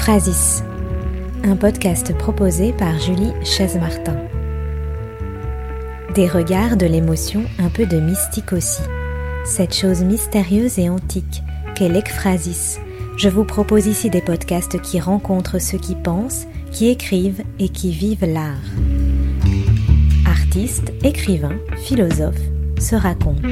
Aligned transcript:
Ekphrasis, 0.00 0.62
un 1.44 1.56
podcast 1.56 2.16
proposé 2.16 2.72
par 2.72 2.98
Julie 2.98 3.34
Chaise-Martin. 3.44 4.16
Des 6.14 6.26
regards, 6.26 6.78
de 6.78 6.86
l'émotion, 6.86 7.44
un 7.58 7.68
peu 7.68 7.84
de 7.84 8.00
mystique 8.00 8.54
aussi. 8.54 8.80
Cette 9.44 9.74
chose 9.74 10.02
mystérieuse 10.02 10.78
et 10.78 10.88
antique 10.88 11.42
qu'est 11.74 11.90
l'ekphrasis. 11.90 12.80
Je 13.18 13.28
vous 13.28 13.44
propose 13.44 13.88
ici 13.88 14.08
des 14.08 14.22
podcasts 14.22 14.80
qui 14.80 15.00
rencontrent 15.00 15.60
ceux 15.60 15.76
qui 15.76 15.96
pensent, 15.96 16.46
qui 16.72 16.88
écrivent 16.88 17.42
et 17.58 17.68
qui 17.68 17.92
vivent 17.92 18.24
l'art. 18.24 18.56
Artistes, 20.24 20.94
écrivains, 21.04 21.58
philosophes 21.76 22.40
se 22.78 22.96
racontent. 22.96 23.46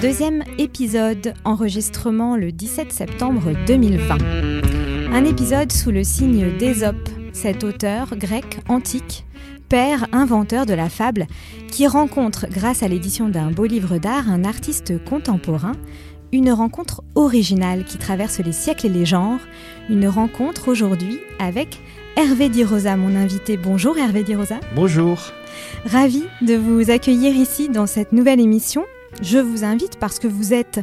Deuxième 0.00 0.44
épisode, 0.58 1.34
enregistrement 1.44 2.36
le 2.36 2.52
17 2.52 2.92
septembre 2.92 3.50
2020. 3.66 4.18
Un 5.12 5.24
épisode 5.24 5.72
sous 5.72 5.90
le 5.90 6.04
signe 6.04 6.56
d'Ésope, 6.56 7.08
cet 7.32 7.64
auteur 7.64 8.16
grec 8.16 8.60
antique, 8.68 9.24
père 9.68 10.06
inventeur 10.12 10.66
de 10.66 10.74
la 10.74 10.88
fable, 10.88 11.26
qui 11.66 11.88
rencontre, 11.88 12.46
grâce 12.48 12.84
à 12.84 12.88
l'édition 12.88 13.28
d'un 13.28 13.50
beau 13.50 13.64
livre 13.64 13.98
d'art, 13.98 14.30
un 14.30 14.44
artiste 14.44 15.04
contemporain, 15.04 15.72
une 16.30 16.52
rencontre 16.52 17.02
originale 17.16 17.84
qui 17.84 17.98
traverse 17.98 18.38
les 18.38 18.52
siècles 18.52 18.86
et 18.86 18.90
les 18.90 19.04
genres, 19.04 19.40
une 19.88 20.06
rencontre 20.06 20.68
aujourd'hui 20.68 21.18
avec 21.40 21.80
Hervé 22.16 22.50
Di 22.50 22.62
Rosa, 22.62 22.96
mon 22.96 23.16
invité. 23.16 23.56
Bonjour 23.56 23.98
Hervé 23.98 24.22
Di 24.22 24.36
Rosa. 24.36 24.60
Bonjour. 24.76 25.18
Ravi 25.86 26.22
de 26.40 26.54
vous 26.54 26.92
accueillir 26.92 27.34
ici 27.34 27.68
dans 27.68 27.86
cette 27.86 28.12
nouvelle 28.12 28.38
émission. 28.38 28.84
Je 29.22 29.38
vous 29.38 29.64
invite 29.64 29.96
parce 29.98 30.18
que 30.18 30.26
vous 30.26 30.54
êtes 30.54 30.80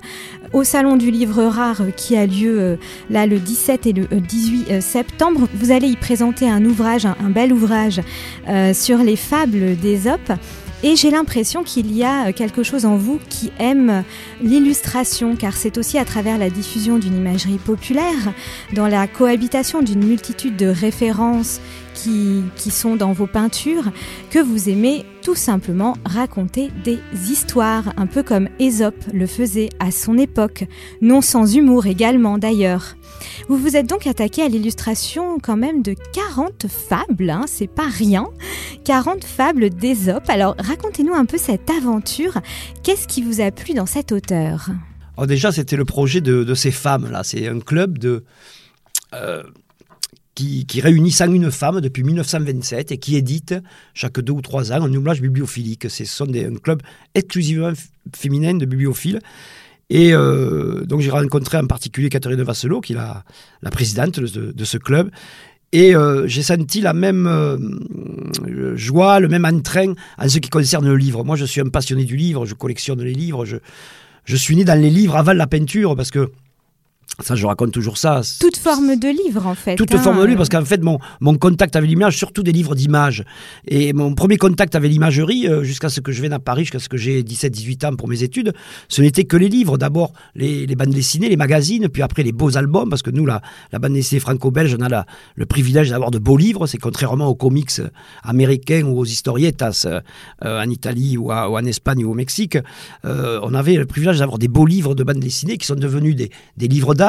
au 0.54 0.64
Salon 0.64 0.96
du 0.96 1.10
Livre 1.10 1.44
Rare 1.46 1.84
qui 1.96 2.16
a 2.16 2.28
lieu 2.28 2.60
euh, 2.60 2.76
là 3.10 3.26
le 3.26 3.40
17 3.40 3.88
et 3.88 3.94
le 3.94 4.06
18 4.06 4.68
euh, 4.70 4.82
septembre. 4.82 5.48
Vous 5.56 5.72
allez 5.72 5.88
y 5.88 5.96
présenter 5.96 6.48
un 6.48 6.64
ouvrage, 6.66 7.06
un, 7.06 7.30
bel 7.30 7.52
ouvrage 7.52 8.02
euh, 8.48 8.74
sur 8.74 9.00
les 9.00 9.16
fables 9.16 9.76
d'Ésope. 9.78 10.32
Et 10.84 10.96
j'ai 10.96 11.10
l'impression 11.10 11.64
qu'il 11.64 11.92
y 11.96 12.04
a 12.04 12.32
quelque 12.34 12.62
chose 12.62 12.86
en 12.86 12.98
vous 12.98 13.20
qui 13.30 13.52
aime 13.58 14.04
l'illustration, 14.42 15.36
car 15.36 15.54
c'est 15.54 15.80
aussi 15.80 15.98
à 15.98 16.06
travers 16.06 16.38
la 16.38 16.52
diffusion 16.52 17.00
d'une 17.00 17.18
imagerie 17.18 17.58
populaire, 17.58 18.32
dans 18.74 18.88
la 18.88 19.08
cohabitation 19.08 19.82
d'une 19.82 20.06
multitude 20.06 20.56
de 20.56 20.68
références 20.68 21.60
qui, 21.98 22.72
sont 22.72 22.96
dans 22.96 23.12
vos 23.12 23.28
peintures, 23.28 23.92
que 24.30 24.40
vous 24.40 24.70
aimez 24.70 25.06
tout 25.24 25.36
simplement 25.36 25.96
raconter 26.06 26.70
des 26.84 27.00
histoires, 27.30 27.94
un 27.98 28.08
peu 28.08 28.24
comme 28.24 28.50
Ésope 28.60 29.04
le 29.14 29.26
faisait 29.26 29.70
à 29.80 29.92
son 29.92 30.18
époque, 30.18 30.66
non 31.02 31.22
sans 31.22 31.56
humour 31.56 31.88
également 31.88 32.38
d'ailleurs. 32.38 32.96
Vous 33.50 33.58
vous 33.58 33.76
êtes 33.76 33.88
donc 33.88 34.06
attaqué 34.06 34.44
à 34.44 34.48
l'illustration 34.48 35.40
quand 35.42 35.58
même 35.58 35.82
de 35.82 35.96
40 36.14 36.68
fables, 36.68 37.30
hein, 37.30 37.46
c'est 37.48 37.68
pas 37.68 37.88
rien, 37.88 38.28
40 38.86 39.24
fables 39.24 39.70
d'Ésope. 39.70 40.30
Alors 40.30 40.56
racontez-nous 40.60 41.14
un 41.14 41.26
peu 41.26 41.38
cette 41.38 41.70
aventure, 41.70 42.40
qu'est-ce 42.84 43.08
qui 43.08 43.24
vous 43.24 43.42
a 43.42 43.52
plu 43.52 43.74
dans 43.74 43.88
cet 43.88 44.12
auteur? 44.12 44.70
Alors 45.16 45.28
déjà 45.28 45.52
c'était 45.52 45.78
le 45.78 45.86
projet 45.86 46.22
de, 46.22 46.54
ces 46.54 46.72
femmes-là, 46.72 47.24
c'est 47.24 47.48
un 47.48 47.60
club 47.60 47.98
de... 47.98 48.24
Euh, 49.14 49.44
qui, 50.38 50.82
réunit 50.82 51.12
101 51.12 51.50
femmes 51.50 51.82
depuis 51.82 52.04
1927 52.04 52.92
et 52.92 52.98
qui 52.98 53.16
édite 53.16 53.56
chaque 53.94 54.20
deux 54.20 54.34
ou 54.34 54.42
trois 54.42 54.72
ans 54.72 54.84
un 54.84 54.94
ouvrage 54.94 55.22
bibliophilique. 55.22 55.90
Ce 55.90 56.06
sont 56.06 56.26
des, 56.26 56.46
un 56.46 56.56
club 56.56 56.82
exclusivement 57.16 57.74
féminin 58.16 58.54
de 58.54 58.66
bibliophiles. 58.66 59.20
Et 59.90 60.14
euh, 60.14 60.84
donc 60.86 61.02
j'ai 61.02 61.10
rencontré 61.10 61.58
en 61.58 61.66
particulier 61.66 62.10
Catherine 62.10 62.42
Vasselot, 62.44 62.82
qui 62.82 62.94
est 62.94 62.98
la, 62.98 63.24
la 63.64 63.72
présidente 63.72 64.20
de, 64.20 64.64
ce 64.66 64.78
club. 64.78 65.10
Et 65.72 65.96
euh, 65.96 66.28
j'ai 66.28 66.44
senti 66.44 66.82
la 66.82 66.94
même 66.94 67.26
euh, 67.26 68.76
joie, 68.76 69.20
le 69.20 69.30
même 69.30 69.46
entrain 69.46 69.94
en 70.20 70.30
ce 70.30 70.38
qui 70.38 70.50
concerne 70.50 70.88
le 70.88 70.98
livre. 70.98 71.24
Moi, 71.24 71.36
je 71.36 71.46
suis 71.46 71.62
un 71.62 71.70
passionné 71.70 72.06
du 72.06 72.16
livre, 72.16 72.46
je 72.46 72.54
collectionne 72.54 73.02
les 73.02 73.14
livres, 73.14 73.46
je, 73.46 73.58
je 74.26 74.36
suis 74.36 74.56
né 74.56 74.66
dans 74.66 74.80
les 74.80 74.90
livres 74.92 75.16
avant 75.16 75.34
la 75.34 75.48
peinture, 75.48 75.96
parce 75.96 76.12
que 76.12 76.32
ça, 77.20 77.34
je 77.34 77.48
raconte 77.48 77.72
toujours 77.72 77.98
ça. 77.98 78.22
Toute 78.40 78.58
forme 78.58 78.96
de 78.96 79.08
livre, 79.08 79.48
en 79.48 79.56
fait. 79.56 79.76
Toute 79.76 79.92
hein. 79.96 79.98
forme 79.98 80.22
de 80.22 80.26
livre, 80.26 80.38
parce 80.38 80.50
qu'en 80.50 80.64
fait, 80.64 80.84
mon, 80.84 81.00
mon 81.20 81.36
contact 81.36 81.76
avec 81.76 81.90
l'image, 81.90 82.16
surtout 82.16 82.44
des 82.44 82.52
livres 82.52 82.76
d'images. 82.76 83.24
Et 83.68 83.92
mon 83.92 84.14
premier 84.14 84.38
contact 84.38 84.76
avec 84.76 84.92
l'imagerie, 84.92 85.48
euh, 85.48 85.64
jusqu'à 85.64 85.90
ce 85.90 86.00
que 86.00 86.12
je 86.12 86.22
vienne 86.22 86.34
à 86.34 86.40
Paris, 86.40 86.66
jusqu'à 86.66 86.78
ce 86.78 86.88
que 86.88 86.98
j'ai 86.98 87.24
17-18 87.24 87.88
ans 87.88 87.96
pour 87.96 88.08
mes 88.08 88.22
études, 88.22 88.54
ce 88.88 89.02
n'était 89.02 89.24
que 89.24 89.36
les 89.36 89.50
livres. 89.50 89.80
D'abord, 89.80 90.14
les, 90.36 90.68
les, 90.68 90.76
bandes 90.76 90.94
dessinées, 90.94 91.28
les 91.28 91.38
magazines, 91.38 91.90
puis 91.90 92.04
après 92.04 92.22
les 92.22 92.32
beaux 92.32 92.56
albums, 92.56 92.88
parce 92.88 93.02
que 93.02 93.10
nous, 93.10 93.26
la, 93.26 93.42
la 93.72 93.80
bande 93.80 93.94
dessinée 93.94 94.20
franco-belge, 94.20 94.76
on 94.80 94.84
a 94.84 94.90
la, 94.90 95.08
le 95.34 95.48
privilège 95.48 95.90
d'avoir 95.90 96.12
de 96.12 96.20
beaux 96.20 96.38
livres. 96.38 96.68
C'est 96.68 96.78
contrairement 96.78 97.26
aux 97.26 97.36
comics 97.36 97.82
américains 98.22 98.84
ou 98.84 99.00
aux 99.00 99.06
historietas 99.06 99.88
euh, 99.88 100.64
en 100.64 100.70
Italie 100.70 101.18
ou, 101.18 101.32
en 101.32 101.66
Espagne 101.66 102.06
ou 102.06 102.12
au 102.12 102.14
Mexique, 102.14 102.60
euh, 103.06 103.40
on 103.42 103.56
avait 103.56 103.74
le 103.74 103.88
privilège 103.88 104.20
d'avoir 104.20 104.38
des 104.38 104.48
beaux 104.48 104.68
livres 104.68 104.94
de 104.94 105.04
bande 105.04 105.18
dessinée 105.18 105.58
qui 105.58 105.66
sont 105.66 105.74
devenus 105.74 106.16
des, 106.16 106.30
des 106.58 106.68
livres 106.68 106.94
d'art 106.94 107.07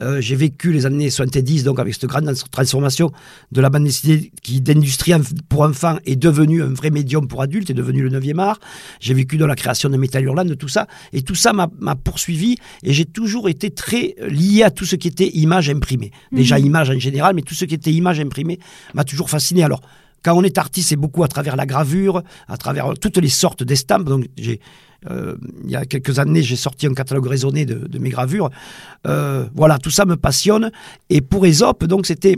euh, 0.00 0.20
j'ai 0.20 0.36
vécu 0.36 0.72
les 0.72 0.86
années 0.86 1.10
70, 1.10 1.64
donc 1.64 1.78
avec 1.78 1.94
cette 1.94 2.06
grande 2.06 2.32
transformation 2.50 3.10
de 3.50 3.60
la 3.60 3.70
bande 3.70 3.84
dessinée 3.84 4.32
qui, 4.42 4.60
d'industrie 4.60 5.12
pour 5.48 5.62
enfants, 5.62 5.98
est 6.06 6.16
devenue 6.16 6.62
un 6.62 6.72
vrai 6.72 6.90
médium 6.90 7.28
pour 7.28 7.42
adultes, 7.42 7.70
est 7.70 7.74
devenu 7.74 8.02
le 8.02 8.20
9e 8.20 8.38
art. 8.38 8.58
J'ai 9.00 9.14
vécu 9.14 9.36
dans 9.36 9.46
la 9.46 9.56
création 9.56 9.88
de 9.88 9.96
Metal 9.96 10.22
Hurlant, 10.22 10.46
tout 10.58 10.68
ça. 10.68 10.86
Et 11.12 11.22
tout 11.22 11.34
ça 11.34 11.52
m'a 11.52 11.94
poursuivi 11.96 12.56
et 12.82 12.92
j'ai 12.92 13.04
toujours 13.04 13.48
été 13.48 13.70
très 13.70 14.14
lié 14.28 14.62
à 14.62 14.70
tout 14.70 14.84
ce 14.84 14.96
qui 14.96 15.08
était 15.08 15.28
image 15.28 15.70
imprimée. 15.70 16.10
Déjà 16.32 16.58
mhm. 16.58 16.66
image 16.66 16.90
en 16.90 16.98
général, 16.98 17.34
mais 17.34 17.42
tout 17.42 17.54
ce 17.54 17.64
qui 17.64 17.74
était 17.74 17.92
image 17.92 18.20
imprimée 18.20 18.58
m'a 18.94 19.04
toujours 19.04 19.30
fasciné. 19.30 19.62
Alors, 19.62 19.80
quand 20.22 20.34
on 20.34 20.42
est 20.42 20.58
artiste, 20.58 20.90
c'est 20.90 20.96
beaucoup 20.96 21.24
à 21.24 21.28
travers 21.28 21.56
la 21.56 21.66
gravure, 21.66 22.22
à 22.48 22.56
travers 22.56 22.94
toutes 23.00 23.18
les 23.18 23.28
sortes 23.28 23.62
d'estampes. 23.64 24.04
Donc, 24.04 24.26
j'ai 24.38 24.60
euh, 25.10 25.34
il 25.64 25.70
y 25.70 25.76
a 25.76 25.84
quelques 25.84 26.18
années, 26.18 26.42
j'ai 26.42 26.56
sorti 26.56 26.86
un 26.86 26.94
catalogue 26.94 27.26
raisonné 27.26 27.64
de, 27.64 27.98
mes 27.98 28.10
gravures. 28.10 28.50
Euh, 29.06 29.46
voilà, 29.54 29.78
tout 29.78 29.90
ça 29.90 30.04
me 30.04 30.16
passionne. 30.16 30.70
Et 31.10 31.20
pour 31.20 31.46
Aesop, 31.46 31.84
donc 31.84 32.06
c'était 32.06 32.36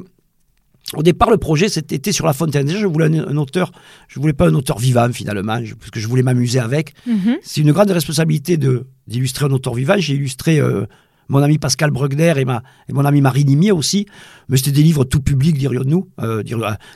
au 0.94 1.02
départ, 1.02 1.30
le 1.30 1.38
projet, 1.38 1.68
c'était 1.68 2.12
sur 2.12 2.26
La 2.26 2.34
Fontaine. 2.34 2.66
Déjà, 2.66 2.78
je 2.78 2.86
voulais 2.86 3.06
un, 3.06 3.36
auteur, 3.36 3.72
je 4.06 4.20
voulais 4.20 4.34
pas 4.34 4.48
un 4.48 4.54
auteur 4.54 4.78
vivant 4.78 5.10
finalement, 5.12 5.58
parce 5.78 5.90
que 5.90 5.98
je 5.98 6.06
voulais 6.06 6.22
m'amuser 6.22 6.58
avec. 6.58 6.92
Mhm. 7.06 7.38
C'est 7.42 7.62
une 7.62 7.72
grande 7.72 7.90
responsabilité 7.90 8.56
de 8.56 8.86
d'illustrer 9.06 9.46
un 9.46 9.50
auteur 9.50 9.74
vivant. 9.74 9.94
J'ai 9.98 10.14
illustré 10.14 10.60
euh, 10.60 10.84
mon 11.28 11.42
ami 11.42 11.58
Pascal 11.58 11.90
Bruckner 11.90 12.34
et, 12.36 12.44
ma, 12.44 12.62
et 12.88 12.92
mon 12.92 13.04
ami 13.04 13.20
Marie 13.20 13.44
Nimier 13.44 13.72
aussi. 13.72 14.06
Mais 14.48 14.56
c'était 14.56 14.72
des 14.72 14.82
livres 14.82 15.04
tout 15.04 15.20
publics, 15.20 15.56
dirions-nous. 15.56 16.08
Euh, 16.20 16.42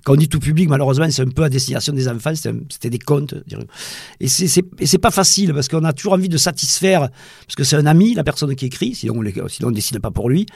quand 0.05 0.13
on 0.13 0.17
dit 0.17 0.29
tout 0.29 0.39
public, 0.39 0.69
malheureusement, 0.69 1.07
c'est 1.11 1.23
un 1.23 1.31
peu 1.31 1.45
à 1.45 1.49
destination 1.49 1.93
des 1.93 2.09
enfants. 2.09 2.33
C'était 2.35 2.91
des 2.91 2.99
contes. 2.99 3.35
Et 4.21 4.29
c'est 4.29 4.99
pas 4.99 5.11
facile 5.11 5.55
parce 5.55 5.69
qu'on 5.69 5.85
a 5.85 5.93
toujours 5.93 6.13
envie 6.13 6.29
de 6.29 6.37
satisfaire, 6.37 7.09
parce 7.47 7.57
que 7.57 7.65
c'est 7.65 7.77
un 7.77 7.87
ami, 7.87 8.15
la 8.15 8.25
personne 8.25 8.55
qui 8.55 8.67
écrit, 8.67 8.95
sinon 8.95 9.15
on, 9.17 9.23
ne 9.23 9.75
décide 9.75 9.99
pas 10.01 10.11
pour 10.11 10.29
lui. 10.29 10.47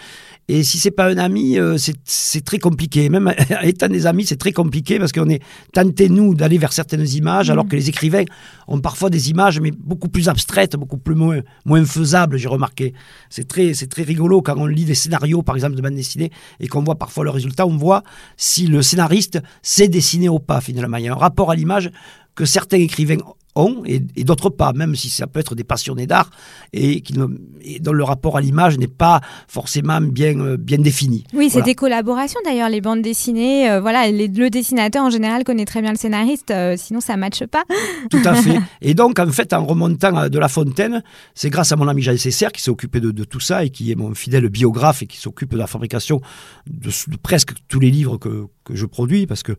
Et 0.49 0.65
si 0.65 0.79
c'est 0.79 0.91
pas 0.91 1.07
un 1.07 1.19
ami, 1.19 1.59
euh, 1.59 1.77
c'est 2.05 2.45
très 2.45 2.59
compliqué. 2.59 3.09
Même 3.09 3.33
étant 3.63 3.89
des 3.89 4.07
amis, 4.07 4.27
c'est 4.27 4.37
très 4.37 4.53
compliqué 4.53 4.99
parce 4.99 5.13
qu'on 5.13 5.29
est 5.29 5.43
tenté, 5.73 6.09
nous, 6.09 6.35
d'aller 6.35 6.59
vers 6.59 6.73
certaines 6.73 7.07
images, 7.09 7.51
alors 7.51 7.65
mmh. 7.65 7.69
que 7.69 7.77
les 7.77 7.89
écrivains 7.89 8.25
ont 8.69 8.81
parfois 8.81 9.09
des 9.09 9.31
images, 9.31 9.61
mais 9.61 9.71
beaucoup 9.71 10.09
plus 10.09 10.29
abstraites, 10.29 10.77
beaucoup 10.77 10.99
plus 10.99 11.15
moins, 11.15 11.41
moins 11.65 11.85
faisables, 11.85 12.37
j'ai 12.37 12.49
remarqué. 12.49 12.93
C'est 13.31 13.47
très, 13.47 13.62
très 13.89 14.03
rigolo 14.03 14.43
quand 14.43 14.57
on 14.57 14.67
lit 14.67 14.85
des 14.85 14.95
scénarios, 14.95 15.43
par 15.43 15.55
exemple, 15.55 15.77
de 15.77 15.83
bande 15.83 15.95
dessinée, 15.95 16.31
et 16.61 16.69
qu'on 16.69 16.83
voit 16.83 16.97
parfois 16.97 17.25
le 17.25 17.31
résultat, 17.31 17.67
on 17.67 17.77
voit 17.77 18.03
si 18.37 18.67
le 18.67 18.83
scénariste 18.83 19.41
sait 19.63 19.89
dessiner 19.89 20.29
ou 20.29 20.39
pas, 20.39 20.61
finalement. 20.61 20.97
Il 20.97 21.05
y 21.05 21.09
a 21.09 21.13
un 21.13 21.17
rapport 21.17 21.51
à 21.51 21.55
l'image 21.55 21.91
que 22.35 22.45
certains 22.45 22.79
écrivains 22.79 23.19
ont 23.55 23.83
et, 23.85 24.01
d'autres 24.25 24.49
pas, 24.49 24.73
même 24.73 24.95
si 24.97 25.11
ça 25.11 25.27
peut 25.27 25.41
être 25.41 25.55
des 25.55 25.65
passionnés 25.65 26.07
d'art 26.07 26.31
et, 26.73 27.03
qui 27.03 27.13
dont 27.13 27.93
le 27.93 28.05
rapport 28.05 28.37
à 28.37 28.41
l'image 28.41 28.79
n'est 28.79 28.87
pas 28.87 29.21
forcément 29.47 30.01
bien, 30.01 30.39
euh, 30.41 30.57
bien 30.57 30.79
défini. 30.79 31.25
Oui, 31.35 31.51
c'est 31.51 31.63
des 31.63 31.75
collaborations 31.75 32.41
d'ailleurs, 32.45 32.71
les 32.71 32.81
bandes 32.81 33.03
dessinées. 33.03 33.71
Euh, 33.71 33.81
voilà, 33.81 34.11
le 34.11 34.49
dessinateur 34.49 35.05
en 35.05 35.11
général 35.11 35.45
connaît 35.45 35.65
très 35.65 35.83
bien 35.83 35.91
le 35.91 35.99
scénariste, 35.99 36.51
euh, 36.51 36.77
sinon 36.79 37.01
ça 37.01 37.15
ne 37.15 37.21
matche 37.21 37.45
pas. 37.45 37.65
Tout 38.11 38.23
à 38.25 38.35
fait. 38.35 38.59
Et 38.81 38.95
donc, 38.95 39.19
en 39.19 39.31
fait, 39.31 39.53
en 39.53 39.65
remontant 39.67 40.29
de 40.29 40.39
La 40.39 40.49
Fontaine, 40.49 41.03
c'est 41.35 41.51
grâce 41.51 41.73
à 41.73 41.77
mon 41.77 41.89
ami 41.89 42.03
Jean 42.03 42.17
Cesser 42.17 42.49
qui 42.53 42.63
s'est 42.63 42.71
occupé 42.71 43.01
de, 43.01 43.25
tout 43.25 43.41
ça 43.41 43.65
et 43.65 43.71
qui 43.71 43.93
est 43.93 43.95
mon 43.95 44.15
fidèle 44.15 44.49
biographe 44.49 45.03
et 45.03 45.07
qui 45.07 45.19
s'occupe 45.19 45.53
de 45.53 45.59
la 45.59 45.67
fabrication 45.67 46.21
de, 46.67 46.91
presque 47.23 47.53
tous 47.69 47.81
les 47.81 47.91
livres 47.91 48.17
que, 48.17 48.47
que 48.65 48.75
je 48.75 48.87
produis 48.87 49.27
parce 49.27 49.43
que 49.43 49.53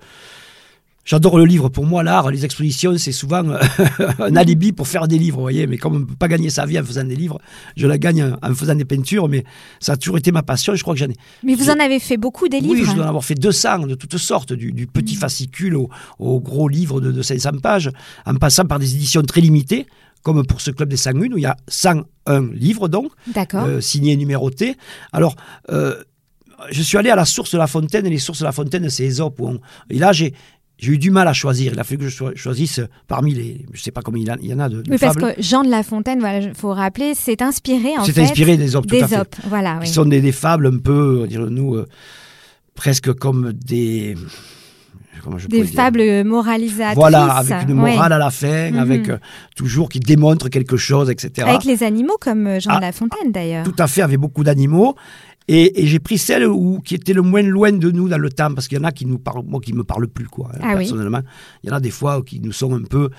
J'adore 1.06 1.38
le 1.38 1.46
livre. 1.46 1.68
Pour 1.68 1.86
moi, 1.86 2.02
l'art, 2.02 2.32
les 2.32 2.46
expositions, 2.46 2.98
c'est 2.98 3.12
souvent 3.12 3.46
euh, 3.50 3.60
un 4.20 4.36
alibi 4.38 4.72
pour 4.72 4.88
faire 4.88 5.08
des 5.08 5.18
livres, 5.18 5.38
vous 5.38 5.44
voyez. 5.44 5.68
Mais 5.68 5.78
comme 5.78 5.96
on 5.96 6.00
ne 6.00 6.06
peut 6.06 6.16
pas 6.16 6.30
gagner 6.30 6.50
sa 6.50 6.66
vie 6.66 6.80
en 6.80 6.84
faisant 6.84 7.04
des 7.04 7.16
livres, 7.16 7.40
je 7.76 7.88
la 7.88 7.98
gagne 7.98 8.36
en 8.42 8.54
faisant 8.54 8.76
des 8.76 8.86
peintures. 8.86 9.28
Mais 9.28 9.44
ça 9.82 9.94
a 9.94 9.98
toujours 9.98 10.18
été 10.18 10.32
ma 10.32 10.44
passion. 10.44 10.76
Je 10.76 10.82
crois 10.82 10.94
que 10.94 11.00
j'en 11.02 11.10
ai. 11.10 11.16
Mais 11.44 11.56
vous 11.56 11.70
en 11.70 11.80
avez 11.80 12.00
fait 12.00 12.16
beaucoup 12.16 12.48
des 12.48 12.62
livres 12.62 12.74
Oui, 12.74 12.86
je 12.86 12.96
dois 12.96 13.06
en 13.06 13.10
avoir 13.10 13.26
fait 13.26 13.36
200 13.36 13.88
de 13.88 13.96
toutes 13.96 14.18
sortes, 14.18 14.54
du, 14.54 14.88
petit 14.88 15.16
mm. 15.16 15.20
fascicule 15.20 15.76
au, 16.20 16.40
gros 16.40 16.70
livre 16.70 17.02
de, 17.02 17.22
500 17.22 17.60
pages, 17.62 17.90
en 18.26 18.36
passant 18.36 18.66
par 18.66 18.80
des 18.80 18.96
éditions 18.96 19.24
très 19.24 19.42
limitées 19.42 19.86
comme 20.22 20.46
pour 20.46 20.62
ce 20.62 20.72
club 20.72 20.88
des 20.88 20.96
101, 20.96 21.34
où 21.34 21.38
il 21.38 21.42
y 21.42 21.46
a 21.46 21.58
101 21.68 22.54
livres 22.54 22.88
donc, 22.88 23.12
euh, 23.56 23.82
signés 23.82 24.14
et 24.14 24.16
numérotés. 24.16 24.78
Alors, 25.12 25.36
euh, 25.70 26.02
je 26.72 26.82
suis 26.82 26.98
allé 26.98 27.10
à 27.10 27.18
la 27.18 27.26
source 27.26 27.52
de 27.52 27.58
la 27.58 27.68
fontaine, 27.68 28.06
et 28.06 28.10
les 28.10 28.20
sources 28.20 28.40
de 28.40 28.46
la 28.46 28.54
fontaine, 28.54 28.90
c'est 28.90 29.04
Aesop. 29.04 29.42
Et 29.90 30.00
là, 30.00 30.14
j'ai, 30.14 30.34
j'ai 30.84 30.92
eu 30.92 30.98
du 30.98 31.12
mal 31.12 31.30
à 31.30 31.34
choisir. 31.34 31.72
Il 31.74 31.80
a 31.80 31.84
fallu 31.86 32.00
que 32.00 32.10
je 32.10 32.36
choisisse 32.36 32.82
parmi 33.08 33.34
les. 33.34 33.66
Je 33.72 33.80
ne 33.80 33.82
sais 33.82 33.92
pas 33.92 34.02
combien 34.02 34.36
il, 34.42 34.48
y 34.48 34.54
en 34.54 34.60
a 34.60 34.68
de. 34.68 34.84
oui, 34.90 34.98
parce 35.00 35.16
que 35.16 35.34
Jean 35.40 35.64
de 35.64 35.70
La 35.70 35.82
Fontaine, 35.82 36.22
il 36.42 36.54
faut 36.54 36.74
rappeler, 36.74 37.14
c'est 37.16 37.42
inspiré 37.42 37.98
en 37.98 38.04
fait. 38.04 38.12
C'est 38.12 38.22
inspiré 38.22 38.58
des 38.58 38.76
Op, 38.76 38.86
tout 38.86 38.96
des 38.96 39.04
à 39.04 39.08
fait. 39.08 39.38
voilà. 39.48 39.80
Qui 39.82 39.90
sont 39.90 40.06
des, 40.06 40.32
fables 40.34 40.68
un 40.68 40.78
peu, 40.80 41.26
dirons-nous, 41.30 41.76
euh, 41.76 41.88
presque 42.76 43.14
comme 43.14 43.54
des. 43.54 44.16
des 45.48 45.64
fables 45.64 46.26
moralisatrices. 46.26 46.98
Voilà, 46.98 47.32
avec 47.32 47.70
une 47.70 47.76
morale 47.76 48.12
à 48.12 48.18
la 48.18 48.30
fin, 48.30 48.72
mhm. 48.72 48.80
avec 48.80 49.08
euh, 49.08 49.18
toujours 49.56 49.88
qui 49.88 50.02
démontre 50.02 50.50
quelque 50.50 50.76
chose, 50.76 51.10
etc. 51.10 51.48
Avec 51.48 51.64
les 51.64 51.84
animaux, 51.84 52.18
comme 52.20 52.46
euh, 52.46 52.60
Jean 52.60 52.72
de 52.72 52.78
ah, 52.80 52.82
La 52.82 52.92
Fontaine 52.92 53.32
d'ailleurs. 53.32 53.64
Tout 53.64 53.76
à 53.80 53.88
fait, 53.88 54.02
avec 54.02 54.20
beaucoup 54.20 54.44
d'animaux. 54.44 54.96
Et, 55.48 55.86
j'ai 55.86 56.00
pris 56.00 56.18
celle 56.18 56.46
où, 56.48 56.80
qui 56.84 56.96
était 56.96 57.14
le 57.14 57.22
moins 57.22 57.44
loin 57.44 57.72
de 57.72 57.92
nous 57.92 58.08
dans 58.08 58.18
le 58.18 58.30
temps, 58.30 58.54
parce 58.54 58.68
qu'il 58.68 58.78
y 58.78 58.82
en 58.82 58.86
a 58.86 58.92
qui 58.92 59.06
nous 59.06 59.20
parlent, 59.20 59.44
moi 59.46 59.60
qui 59.60 59.74
me 59.74 59.84
parlent 59.84 60.08
plus, 60.08 60.28
quoi, 60.28 60.52
hein, 60.54 60.60
ah 60.64 60.76
personnellement. 60.76 61.22
Il 61.64 61.70
y 61.70 61.74
en 61.74 61.76
a 61.76 61.80
des 61.80 61.92
fois 61.92 62.22
qui 62.24 62.40
nous 62.40 62.52
sont 62.52 62.74
un 62.74 62.84
peu 62.84 63.10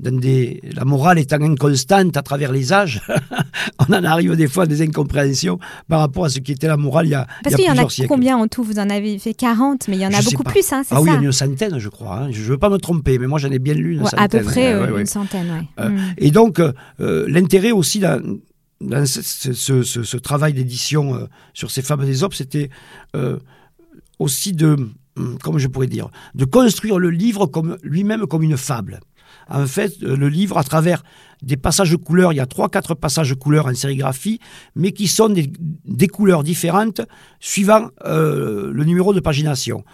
dans 0.00 0.18
des. 0.18 0.60
La 0.74 0.84
morale 0.84 1.18
étant 1.18 1.40
inconstante 1.40 2.16
à 2.16 2.22
travers 2.22 2.52
les 2.52 2.72
âges, 2.72 3.00
on 3.78 3.92
en 3.92 4.04
arrive 4.04 4.36
des 4.36 4.48
fois 4.48 4.64
à 4.64 4.66
des 4.66 4.82
incompréhensions 4.82 5.58
par 5.88 6.00
rapport 6.00 6.24
à 6.24 6.28
ce 6.28 6.40
qui 6.40 6.52
était 6.52 6.66
la 6.66 6.76
morale 6.76 7.06
il 7.06 7.10
y 7.10 7.14
a 7.14 7.26
Parce 7.42 7.56
qu'il 7.56 7.64
y, 7.64 7.70
en 7.70 7.76
a 7.76 8.06
combien 8.08 8.36
en 8.36 8.48
tout 8.48 8.62
Vous 8.62 8.78
en 8.78 8.90
avez 8.90 9.18
fait 9.18 9.34
40, 9.34 9.88
mais 9.88 9.96
il 9.96 10.02
y 10.02 10.06
en 10.06 10.12
a 10.12 10.22
beaucoup 10.22 10.42
plus, 10.42 10.72
hein, 10.72 10.82
c'est 10.84 10.94
ça 10.94 10.96
Ah 10.96 11.02
oui, 11.02 11.10
il 11.10 11.14
y 11.14 11.16
en 11.16 11.20
a 11.20 11.24
une 11.24 11.32
centaine, 11.32 11.78
je 11.78 11.88
crois. 11.88 12.22
Hein. 12.22 12.28
Je 12.30 12.40
ne 12.40 12.46
veux 12.46 12.58
pas 12.58 12.70
me 12.70 12.78
tromper, 12.78 13.18
mais 13.18 13.26
moi 13.26 13.38
j'en 13.38 13.50
ai 13.50 13.58
bien 13.58 13.74
lu 13.74 13.94
une 13.94 14.04
centaine. 14.04 14.20
À 14.20 14.28
peu 14.28 14.40
près 14.40 14.74
euh, 14.74 14.98
une 14.98 15.06
centaine, 15.06 15.46
oui. 15.60 15.66
Euh, 15.80 15.90
mm. 15.90 16.00
Et 16.18 16.30
donc, 16.30 16.60
euh, 16.60 17.24
l'intérêt 17.28 17.72
aussi 17.72 18.00
dans 18.00 18.20
dans 18.80 19.06
ce, 19.06 20.16
travail 20.16 20.52
d'édition 20.52 21.14
euh, 21.14 21.26
sur 21.52 21.70
ces 21.70 21.82
fables 21.82 22.04
des 22.04 22.22
Opes, 22.22 22.34
c'était 22.34 22.70
euh, 23.16 23.38
aussi 24.18 24.52
de, 24.52 24.76
hum, 25.16 25.38
comment 25.42 25.58
je 25.58 25.68
pourrais 25.68 25.86
dire, 25.86 26.08
de 26.34 26.44
construire 26.44 26.98
le 26.98 27.10
livre 27.10 27.46
comme 27.46 27.78
lui-même 27.82 28.26
comme 28.26 28.42
une 28.42 28.56
fable. 28.56 29.00
En 29.48 29.66
fait, 29.66 30.02
euh, 30.02 30.16
le 30.16 30.28
livre, 30.28 30.58
à 30.58 30.64
travers 30.64 31.02
des 31.42 31.56
passages 31.56 31.90
de 31.90 31.96
couleurs, 31.96 32.32
il 32.32 32.36
y 32.36 32.40
a 32.40 32.46
trois, 32.46 32.68
quatre 32.68 32.94
passages 32.94 33.30
de 33.30 33.34
couleurs 33.34 33.66
en 33.66 33.74
sérigraphie, 33.74 34.40
mais 34.74 34.92
qui 34.92 35.08
sont 35.08 35.28
des, 35.28 36.08
couleurs 36.08 36.44
différentes 36.44 37.00
suivant 37.40 37.88
le 38.04 38.84
numéro 38.84 39.12
de 39.12 39.20
pagination. 39.20 39.84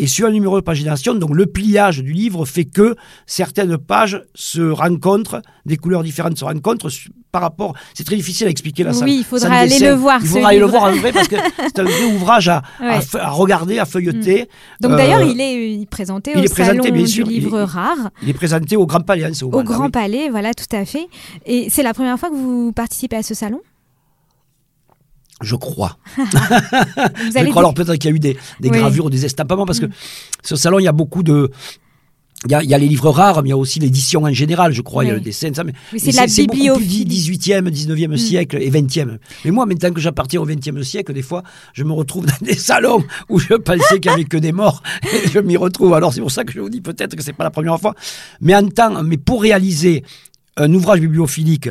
Et 0.00 0.06
sur 0.06 0.28
un 0.28 0.30
numéro 0.30 0.56
de 0.60 0.64
pagination, 0.64 1.14
donc 1.14 1.34
le 1.34 1.46
pliage 1.46 2.02
du 2.02 2.12
livre 2.12 2.44
fait 2.46 2.64
que 2.64 2.94
certaines 3.26 3.76
pages 3.78 4.22
se 4.34 4.60
rencontrent, 4.60 5.42
des 5.66 5.76
couleurs 5.76 6.04
différentes 6.04 6.38
se 6.38 6.44
rencontrent 6.44 6.88
par 7.32 7.42
rapport. 7.42 7.74
C'est 7.94 8.04
très 8.04 8.16
difficile 8.16 8.46
à 8.46 8.50
expliquer 8.50 8.84
là. 8.84 8.92
Oui, 9.02 9.18
il 9.18 9.24
faudra 9.24 9.56
aller 9.56 9.78
le 9.78 9.92
voir. 9.92 10.20
Il 10.22 10.28
faudra 10.28 10.48
aller 10.50 10.58
le 10.58 10.66
voir 10.66 10.84
en 10.84 10.92
vrai 10.92 11.12
parce 11.12 11.28
que 11.28 11.36
c'est 11.66 11.80
un 11.80 11.84
vrai 11.84 12.04
ouvrage 12.14 12.48
à, 12.48 12.62
à, 12.80 13.30
regarder, 13.30 13.78
à 13.78 13.84
feuilleter. 13.84 14.42
Mm. 14.42 14.86
Donc 14.86 14.96
d'ailleurs, 14.96 15.20
euh, 15.20 15.32
il 15.32 15.40
est 15.82 15.90
présenté 15.90 16.36
au 16.36 16.46
salon 16.46 16.82
du 16.82 17.22
livre 17.24 17.60
rare. 17.62 18.10
Il 18.22 18.28
est 18.28 18.34
présenté 18.34 18.76
au 18.76 18.86
Grand 18.86 19.00
Palais. 19.00 19.24
Hein, 19.24 19.32
au, 19.42 19.62
Grand 19.62 19.90
Palais, 19.90 20.28
voilà, 20.30 20.54
tout 20.54 20.76
à 20.76 20.84
fait. 20.84 20.97
Et 21.46 21.68
c'est 21.70 21.82
la 21.82 21.94
première 21.94 22.18
fois 22.18 22.30
que 22.30 22.34
vous 22.34 22.72
participez 22.72 23.16
à 23.16 23.22
ce 23.22 23.34
salon? 23.34 23.60
Je 25.40 25.54
crois. 25.54 25.98
je 26.16 27.50
crois. 27.50 27.62
Alors 27.62 27.74
peut-être 27.74 27.94
qu'il 27.94 28.10
y 28.10 28.12
a 28.12 28.16
eu 28.16 28.18
des, 28.18 28.36
des 28.60 28.70
gravures, 28.70 29.08
des 29.08 29.24
estampements, 29.24 29.66
parce 29.66 29.78
que 29.78 29.86
mm. 29.86 29.92
ce 30.42 30.56
salon, 30.56 30.80
il 30.80 30.84
y 30.84 30.88
a 30.88 30.92
beaucoup 30.92 31.22
de, 31.22 31.50
il 32.44 32.52
y, 32.52 32.54
a, 32.54 32.62
il 32.62 32.70
y, 32.70 32.74
a, 32.74 32.78
les 32.78 32.86
livres 32.86 33.10
rares, 33.10 33.42
mais 33.42 33.48
il 33.48 33.50
y 33.50 33.52
a 33.52 33.56
aussi 33.56 33.80
l'édition 33.80 34.22
en 34.22 34.32
général, 34.32 34.72
je 34.72 34.80
crois. 34.80 35.04
Il 35.04 35.08
y 35.08 35.10
a 35.10 35.14
le 35.14 35.20
dessin, 35.20 35.52
ça. 35.52 35.64
Mais, 35.64 35.72
c'est 35.98 36.12
la 36.12 36.26
bibliophilie. 36.26 37.04
18e, 37.04 37.68
19e 37.68 38.16
siècle 38.16 38.58
et 38.60 38.70
20e. 38.70 39.18
Mais 39.44 39.50
moi, 39.50 39.66
maintenant 39.66 39.90
que 39.90 40.00
j'appartiens 40.00 40.40
au 40.40 40.46
20e 40.46 40.80
siècle, 40.84 41.12
des 41.12 41.22
fois, 41.22 41.42
je 41.72 41.82
me 41.82 41.92
retrouve 41.92 42.26
dans 42.26 42.46
des 42.46 42.54
salons 42.54 43.02
où 43.28 43.40
je 43.40 43.54
pensais 43.54 43.98
qu'il 43.98 44.12
n'y 44.12 44.14
avait 44.14 44.24
que 44.24 44.36
des 44.36 44.52
morts 44.52 44.84
et 45.02 45.28
je 45.28 45.40
m'y 45.40 45.56
retrouve. 45.56 45.94
Alors, 45.94 46.14
c'est 46.14 46.20
pour 46.20 46.30
ça 46.30 46.44
que 46.44 46.52
je 46.52 46.60
vous 46.60 46.70
dis 46.70 46.80
peut-être 46.80 47.16
que 47.16 47.22
c'est 47.24 47.32
pas 47.32 47.42
la 47.42 47.50
première 47.50 47.80
fois. 47.80 47.94
Mais 48.40 48.54
en 48.54 48.68
temps, 48.68 49.02
mais 49.02 49.16
pour 49.16 49.42
réaliser 49.42 50.04
un 50.58 50.72
ouvrage 50.74 51.00
bibliophilique 51.00 51.70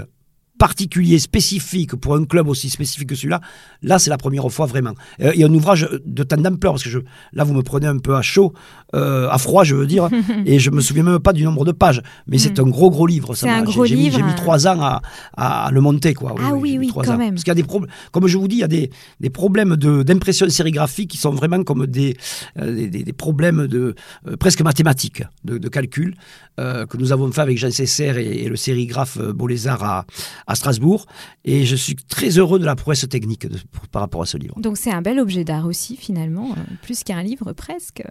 particulier, 0.58 1.20
spécifique 1.20 1.96
pour 1.96 2.16
un 2.16 2.26
club 2.26 2.48
aussi 2.48 2.70
spécifique 2.70 3.10
que 3.10 3.16
celui-là, 3.16 3.42
là 3.82 4.00
c'est 4.00 4.10
la 4.10 4.18
première 4.18 4.50
fois 4.52 4.66
vraiment. 4.66 4.94
Euh, 5.22 5.32
il 5.34 5.42
y 5.42 5.44
a 5.44 5.48
un 5.48 5.54
ouvrage 5.54 5.88
de 6.06 6.24
tant 6.24 6.38
d'ampleur, 6.38 6.74
parce 6.74 6.84
que 6.84 6.90
je, 6.90 7.00
là 7.34 7.44
vous 7.44 7.54
me 7.54 7.62
prenez 7.62 7.88
un 7.88 7.98
peu 7.98 8.16
à 8.16 8.22
chaud, 8.22 8.54
euh, 8.96 9.30
à 9.30 9.38
froid 9.38 9.64
je 9.64 9.76
veux 9.76 9.88
dire, 9.88 10.10
et 10.46 10.60
je 10.60 10.72
me 10.72 10.82
souviens 10.82 11.04
même 11.04 11.20
pas 11.20 11.34
du 11.34 11.44
nombre 11.44 11.66
de 11.66 11.72
pages, 11.72 12.02
mais 12.28 12.38
c'est 12.38 12.58
mm. 12.58 12.64
un 12.66 12.70
gros 12.70 12.90
gros 12.90 13.08
livre. 13.08 13.36
C'est 13.36 13.50
un 13.50 13.64
gros 13.64 13.84
livre. 13.84 14.18
J'ai 14.18 14.24
mis, 14.24 14.36
trois 14.36 14.68
ans 14.68 14.82
à, 14.82 15.02
à, 15.36 15.72
le 15.72 15.82
monter. 15.82 16.14
Quoi. 16.14 16.36
Ah 16.40 16.54
oui, 16.54 16.78
oui, 16.78 16.92
quand 16.94 17.18
même. 17.18 17.34
Parce 17.34 17.44
qu'il 17.44 17.52
y 17.52 17.52
a 17.52 17.56
des 17.56 17.64
problèmes, 17.64 17.92
comme 18.12 18.28
je 18.28 18.38
vous 18.38 18.48
dis, 18.48 18.58
il 18.58 18.62
y 18.62 18.64
a 18.64 18.68
des, 18.68 18.90
des 19.20 19.30
problèmes 19.30 19.76
d'impression 19.76 20.50
sérigraphique 20.50 21.12
qui 21.12 21.18
sont 21.18 21.32
vraiment 21.32 21.64
comme 21.64 21.86
des, 21.86 22.18
euh, 22.60 22.88
des, 22.88 23.04
des, 23.04 23.14
problèmes 23.14 23.68
de, 23.68 23.96
presque 24.40 24.62
mathématiques, 24.62 25.24
de, 25.44 25.58
de 25.58 25.70
calcul, 25.70 26.16
que 26.58 26.98
nous 26.98 27.12
avons 27.12 27.32
fait 27.32 27.42
avec 27.42 27.58
Jean 27.58 27.72
Cesser 27.72 28.14
et, 28.18 28.46
et 28.46 28.50
le 28.50 28.56
sérigraphe 28.56 29.20
Bolézard 29.20 29.84
à 29.84 30.06
à 30.48 30.56
Strasbourg. 30.56 31.06
Et 31.46 31.66
je 31.66 31.76
suis 31.76 31.96
très 31.96 32.38
heureux 32.38 32.60
de 32.60 32.66
la 32.66 32.76
prouesse 32.76 33.08
technique 33.08 33.48
par 33.92 34.02
rapport 34.02 34.22
à 34.22 34.26
ce 34.26 34.38
livre. 34.38 34.56
Donc 34.60 34.78
c'est 34.78 34.92
un 34.92 35.02
bel 35.02 35.20
objet 35.20 35.44
d'art 35.44 35.66
aussi, 35.66 35.96
finalement, 35.96 36.52
euh, 36.58 36.62
plus 36.82 37.04
qu'un 37.04 37.22
livre 37.22 37.54
presque. 37.54 38.04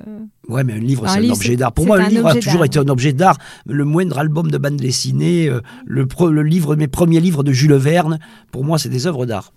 Ouais, 0.49 0.65
mais 0.65 0.75
un 0.75 0.79
livre, 0.79 1.09
c'est 1.09 1.19
un 1.19 1.31
objet 1.31 1.57
d'art. 1.57 1.73
Pour 1.73 1.87
moi, 1.87 1.99
un 2.01 2.09
livre 2.09 2.29
a 2.29 2.35
toujours 2.35 2.65
été 2.65 2.79
un 2.79 2.89
objet 2.89 3.13
d'art. 3.13 3.39
Le 3.67 3.85
moindre 3.85 4.19
album 4.19 4.51
de 4.51 4.59
bande 4.59 4.77
dessinée, 4.77 5.49
euh, 5.49 5.61
le, 5.85 6.07
le 6.31 6.43
livre, 6.43 6.77
mes 6.77 6.89
premiers 6.89 7.21
livres 7.21 7.43
de 7.43 7.53
Jules 7.53 7.75
Verne, 7.75 8.19
pour 8.53 8.65
moi, 8.65 8.79
c'est 8.79 8.89
des 8.89 9.07
œuvres 9.07 9.27
d'art. 9.27 9.53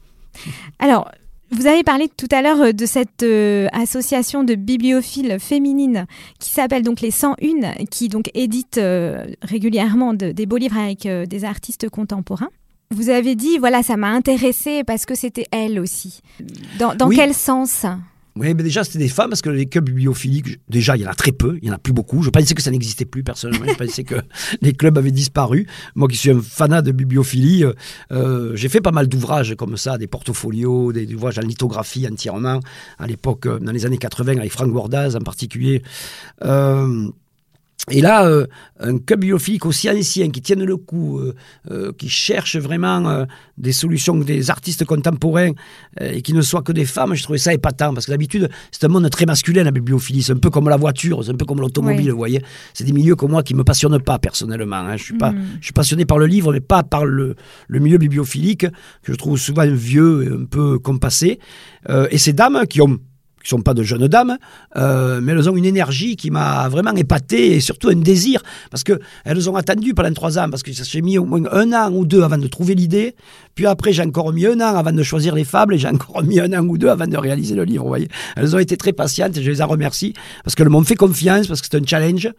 Alors, 0.79 1.11
vous 1.51 1.67
avez 1.67 1.83
parlé 1.83 2.09
tout 2.09 2.27
à 2.31 2.41
l'heure 2.41 2.61
euh, 2.61 2.71
de 2.71 2.85
cette 2.85 3.23
euh, 3.23 3.67
association 3.71 4.43
de 4.43 4.55
bibliophiles 4.55 5.37
féminines 5.39 6.05
qui 6.39 6.51
s'appelle 6.51 6.83
donc 6.83 7.01
les 7.01 7.11
101, 7.11 7.85
qui 7.89 8.07
donc 8.07 8.29
édite 8.33 8.77
euh, 8.77 9.25
régulièrement 9.41 10.13
des 10.13 10.45
beaux 10.45 10.57
livres 10.57 10.77
avec 10.77 11.07
des 11.07 11.45
artistes 11.45 11.89
contemporains. 11.89 12.49
Vous 12.91 13.09
avez 13.09 13.35
dit, 13.35 13.57
voilà, 13.57 13.83
ça 13.83 13.97
m'a 13.97 14.09
intéressée 14.09 14.83
parce 14.83 15.05
que 15.05 15.13
c'était 15.15 15.45
elle 15.51 15.79
aussi. 15.79 16.21
Dans, 16.79 17.09
quel 17.09 17.33
sens? 17.33 17.85
Oui, 18.35 18.53
mais 18.53 18.63
déjà, 18.63 18.83
c'était 18.83 18.99
des 18.99 19.09
femmes, 19.09 19.29
parce 19.29 19.41
que 19.41 19.49
les 19.49 19.65
clubs 19.65 19.85
bibliophiliques, 19.85 20.59
déjà, 20.69 20.95
il 20.95 21.01
y 21.01 21.07
en 21.07 21.11
a 21.11 21.15
très 21.15 21.31
peu, 21.31 21.57
il 21.61 21.65
n'y 21.65 21.71
en 21.71 21.75
a 21.75 21.79
plus 21.79 21.93
beaucoup. 21.93 22.21
Je 22.23 22.29
pensais 22.29 22.53
que 22.53 22.61
ça 22.61 22.71
n'existait 22.71 23.05
plus, 23.05 23.23
personnellement. 23.23 23.65
je 23.67 23.73
pensais 23.73 24.03
que 24.03 24.15
les 24.61 24.73
clubs 24.73 24.97
avaient 24.97 25.11
disparu. 25.11 25.67
Moi 25.95 26.07
qui 26.07 26.17
suis 26.17 26.31
un 26.31 26.41
fanat 26.41 26.81
de 26.81 26.91
bibliophilie, 26.91 27.65
euh, 27.65 27.73
euh, 28.11 28.55
j'ai 28.55 28.69
fait 28.69 28.81
pas 28.81 28.91
mal 28.91 29.07
d'ouvrages 29.07 29.55
comme 29.55 29.77
ça, 29.77 29.97
des 29.97 30.07
portfolios, 30.07 30.93
des, 30.93 31.13
ouvrages 31.13 31.39
en 31.39 31.41
lithographie 31.41 32.07
entièrement, 32.07 32.59
à 32.97 33.07
l'époque, 33.07 33.45
euh, 33.45 33.59
dans 33.59 33.71
les 33.71 33.85
années 33.85 33.97
80, 33.97 34.37
avec 34.37 34.51
Franck 34.51 34.73
Wardaz 34.73 35.15
en 35.15 35.21
particulier. 35.21 35.81
Et 37.89 38.01
là, 38.01 38.25
euh, 38.25 38.45
un 38.79 38.97
club 38.97 39.21
bibliophilique 39.21 39.65
aussi 39.65 39.89
ancien, 39.89 40.29
qui 40.29 40.41
tienne 40.41 40.63
le 40.63 40.77
coup, 40.77 41.17
euh, 41.19 41.33
euh, 41.71 41.91
qui 41.97 42.09
cherche 42.09 42.57
vraiment 42.57 43.25
des 43.57 43.71
solutions, 43.71 44.15
des 44.15 44.49
artistes 44.49 44.85
contemporains, 44.85 45.51
et 45.99 46.21
qui 46.21 46.33
ne 46.33 46.41
soient 46.41 46.61
que 46.61 46.71
des 46.71 46.85
femmes, 46.85 47.15
je 47.15 47.23
trouvais 47.23 47.39
ça 47.39 47.53
épatant, 47.53 47.93
parce 47.93 48.05
que 48.05 48.11
d'habitude, 48.11 48.49
c'est 48.71 48.85
un 48.85 48.89
monde 48.89 49.09
très 49.09 49.25
masculin, 49.25 49.63
la 49.63 49.71
bibliophilie, 49.71 50.23
c'est 50.23 50.33
un 50.33 50.37
peu 50.37 50.49
comme 50.49 50.69
la 50.69 50.77
voiture, 50.77 51.23
c'est 51.23 51.31
un 51.31 51.35
peu 51.35 51.45
comme 51.45 51.61
l'automobile, 51.61 52.11
vous 52.11 52.17
voyez. 52.17 52.41
C'est 52.73 52.83
des 52.83 52.91
milieux 52.91 53.15
comme 53.15 53.31
moi 53.31 53.43
qui 53.43 53.53
ne 53.53 53.59
me 53.59 53.63
passionnent 53.63 54.01
pas, 54.01 54.19
personnellement. 54.19 54.77
Hein. 54.77 54.97
Je, 54.97 55.03
suis 55.03 55.17
pas, 55.17 55.31
mm. 55.31 55.45
je 55.59 55.65
suis 55.65 55.73
passionné 55.73 56.05
par 56.05 56.19
le 56.19 56.27
livre, 56.27 56.51
mais 56.51 56.61
pas 56.61 56.83
par 56.83 57.05
le, 57.05 57.35
le 57.67 57.79
milieu 57.79 57.97
bibliophilique, 57.97 58.67
que 59.03 59.13
je 59.13 59.17
trouve 59.17 59.37
souvent 59.37 59.65
vieux 59.67 60.25
et 60.25 60.33
un 60.33 60.45
peu 60.45 60.79
compassé. 60.79 61.39
et 62.11 62.17
ces 62.17 62.33
dames 62.33 62.65
qui 62.67 62.81
ont 62.81 62.99
qui 63.49 63.55
sont 63.55 63.61
pas 63.61 63.73
de 63.73 63.81
jeunes 63.81 64.07
dames, 64.07 64.37
euh, 64.77 65.21
mais 65.23 65.31
elles 65.31 65.49
ont 65.49 65.57
une 65.57 65.65
énergie 65.65 66.15
qui 66.15 66.29
m'a 66.29 66.69
vraiment 66.69 66.93
épaté 66.93 67.55
et 67.55 67.59
surtout 67.59 67.89
un 67.89 67.95
désir 67.95 68.43
parce 68.69 68.83
que 68.83 68.99
elles 69.25 69.49
ont 69.49 69.55
attendu 69.55 69.95
pendant 69.95 70.13
trois 70.13 70.37
ans 70.37 70.49
parce 70.51 70.61
que 70.61 70.71
s'est 70.71 71.01
mis 71.01 71.17
au 71.17 71.25
moins 71.25 71.41
un 71.51 71.73
an 71.73 71.91
ou 71.91 72.05
deux 72.05 72.21
avant 72.21 72.37
de 72.37 72.47
trouver 72.47 72.75
l'idée. 72.75 73.15
Puis 73.55 73.65
après 73.65 73.91
j'ai 73.91 74.03
encore 74.03 74.31
mis 74.33 74.45
un 74.45 74.61
an 74.61 74.75
avant 74.75 74.91
de 74.91 75.01
choisir 75.01 75.33
les 75.33 75.45
fables 75.45 75.73
et 75.73 75.77
j'ai 75.79 75.87
encore 75.87 76.23
mis 76.29 76.39
un 76.39 76.53
an 76.53 76.63
ou 76.63 76.77
deux 76.77 76.89
avant 76.89 77.07
de 77.07 77.17
réaliser 77.17 77.55
le 77.55 77.63
livre. 77.63 77.83
Vous 77.83 77.89
voyez, 77.89 78.07
elles 78.35 78.55
ont 78.55 78.59
été 78.59 78.77
très 78.77 78.93
patientes 78.93 79.35
et 79.35 79.41
je 79.41 79.49
les 79.49 79.61
en 79.63 79.67
remercie 79.67 80.13
parce 80.43 80.53
qu'elles 80.53 80.69
m'ont 80.69 80.83
fait 80.83 80.95
confiance 80.95 81.47
parce 81.47 81.61
que 81.61 81.67
c'est 81.71 81.77
un 81.77 81.85
challenge. 81.85 82.29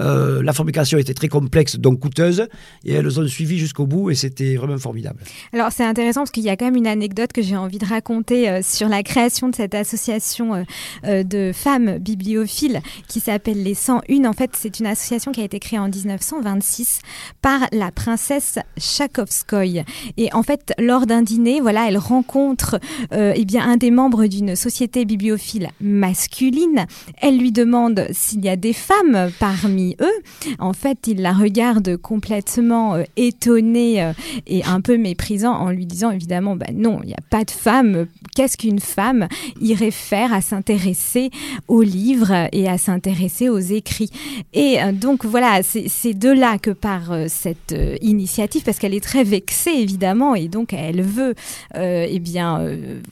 Euh, 0.00 0.42
la 0.42 0.52
fabrication 0.52 0.98
était 0.98 1.14
très 1.14 1.28
complexe 1.28 1.76
donc 1.76 2.00
coûteuse 2.00 2.48
et 2.84 2.94
elles 2.94 3.20
ont 3.20 3.28
suivi 3.28 3.58
jusqu'au 3.58 3.86
bout 3.86 4.10
et 4.10 4.16
c'était 4.16 4.56
vraiment 4.56 4.78
formidable. 4.78 5.20
Alors 5.52 5.70
c'est 5.70 5.84
intéressant 5.84 6.22
parce 6.22 6.32
qu'il 6.32 6.42
y 6.42 6.50
a 6.50 6.56
quand 6.56 6.64
même 6.64 6.76
une 6.76 6.88
anecdote 6.88 7.32
que 7.32 7.42
j'ai 7.42 7.56
envie 7.56 7.78
de 7.78 7.86
raconter 7.86 8.50
euh, 8.50 8.60
sur 8.62 8.88
la 8.88 9.04
création 9.04 9.48
de 9.48 9.54
cette 9.54 9.74
association 9.74 10.55
association 10.56 11.26
de 11.26 11.52
femmes 11.54 11.98
bibliophiles 11.98 12.80
qui 13.08 13.20
s'appelle 13.20 13.62
les 13.62 13.74
101. 13.74 14.24
En 14.24 14.32
fait, 14.32 14.50
c'est 14.54 14.80
une 14.80 14.86
association 14.86 15.32
qui 15.32 15.40
a 15.40 15.44
été 15.44 15.58
créée 15.60 15.78
en 15.78 15.88
1926 15.88 17.00
par 17.42 17.60
la 17.72 17.90
princesse 17.90 18.58
Tchakovskoy. 18.78 19.84
Et 20.16 20.32
en 20.32 20.42
fait, 20.42 20.72
lors 20.78 21.06
d'un 21.06 21.22
dîner, 21.22 21.60
voilà, 21.60 21.88
elle 21.88 21.98
rencontre 21.98 22.78
eh 23.12 23.44
bien 23.44 23.66
un 23.68 23.76
des 23.76 23.90
membres 23.90 24.26
d'une 24.26 24.56
société 24.56 25.04
bibliophile 25.04 25.68
masculine. 25.80 26.86
Elle 27.20 27.38
lui 27.38 27.52
demande 27.52 28.06
s'il 28.12 28.44
y 28.44 28.48
a 28.48 28.56
des 28.56 28.72
femmes 28.72 29.30
parmi 29.38 29.96
eux. 30.00 30.50
En 30.58 30.72
fait, 30.72 31.06
il 31.06 31.22
la 31.22 31.32
regarde 31.32 31.96
complètement 31.96 32.94
euh, 32.94 33.04
étonnée 33.16 34.02
euh, 34.02 34.12
et 34.46 34.64
un 34.64 34.80
peu 34.80 34.96
méprisant 34.96 35.52
en 35.52 35.70
lui 35.70 35.86
disant 35.86 36.10
évidemment, 36.10 36.56
bah 36.56 36.66
non, 36.72 37.00
il 37.02 37.08
n'y 37.08 37.14
a 37.14 37.22
pas 37.30 37.44
de 37.44 37.50
femme. 37.50 38.06
Qu'est-ce 38.34 38.56
qu'une 38.56 38.80
femme 38.80 39.28
Il 39.60 39.74
réfère 39.74 40.32
à 40.36 40.40
s'intéresser 40.40 41.30
aux 41.68 41.82
livres 41.82 42.48
et 42.52 42.68
à 42.68 42.78
s'intéresser 42.78 43.48
aux 43.48 43.58
écrits. 43.58 44.10
Et 44.52 44.82
euh, 44.82 44.92
donc 44.92 45.24
voilà, 45.24 45.60
c'est 45.62 46.14
de 46.14 46.30
là 46.30 46.58
que 46.58 46.70
part 46.70 47.12
cette 47.28 47.74
initiative 48.00 48.62
parce 48.62 48.78
qu'elle 48.78 48.94
est 48.94 49.04
très 49.04 49.24
vexée 49.24 49.70
évidemment 49.70 50.34
et 50.34 50.48
donc 50.48 50.72
elle 50.72 51.02
veut, 51.02 51.34
eh 51.74 52.18
bien, 52.20 52.60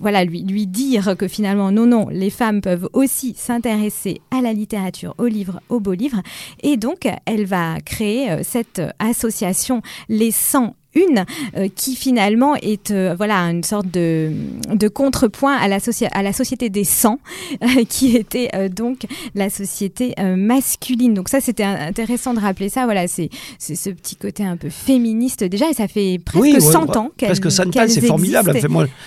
voilà, 0.01 0.25
lui, 0.25 0.43
lui 0.43 0.67
dire 0.67 1.17
que 1.17 1.29
finalement 1.29 1.71
non, 1.71 1.87
non, 1.87 2.09
les 2.11 2.31
femmes 2.31 2.61
peuvent 2.61 2.89
aussi 2.93 3.35
s'intéresser 3.37 4.21
à 4.31 4.41
la 4.41 4.53
littérature, 4.53 5.15
aux 5.19 5.27
livres, 5.27 5.61
aux 5.69 5.81
beaux 5.81 5.93
livres. 5.93 6.23
Et 6.63 6.77
donc, 6.77 7.09
elle 7.27 7.47
va 7.47 7.81
créer 7.81 8.31
euh, 8.31 8.41
cette 8.43 8.83
association 8.99 9.83
Les 10.09 10.31
100 10.31 10.75
une 10.95 11.25
euh, 11.57 11.69
qui 11.75 11.97
finalement 11.97 12.55
est 12.57 12.91
euh, 12.91 13.15
voilà 13.17 13.39
une 13.51 13.65
sorte 13.65 13.91
de, 13.91 14.31
de 14.73 14.89
contrepoint 14.89 15.55
à 15.57 15.69
la, 15.69 15.79
à 16.13 16.23
la 16.23 16.33
société 16.33 16.71
des 16.71 16.85
sangs 16.85 17.19
euh, 17.63 17.85
qui 17.89 18.17
était 18.17 18.51
donc 18.69 19.07
la 19.35 19.51
société 19.51 20.15
masculine. 20.37 21.15
Donc 21.15 21.29
ça 21.29 21.41
c'était 21.41 21.65
intéressant 21.65 22.35
de 22.35 22.41
rappeler 22.41 22.69
ça. 22.69 22.85
Voilà, 22.85 23.07
c'est 23.09 23.31
ce 23.59 23.91
petit 23.91 24.17
côté 24.17 24.45
un 24.45 24.57
peu 24.57 24.69
féministe 24.69 25.45
déjà 25.45 25.71
et 25.71 25.75
ça 25.75 25.89
fait 25.89 26.21
presque 26.25 26.61
100 26.61 26.97
ans 26.97 27.11
qu'elles 27.17 27.29
Presque 27.29 27.51
100 27.51 27.77
ans, 27.77 27.85
c'est 27.89 28.07
formidable. 28.07 28.53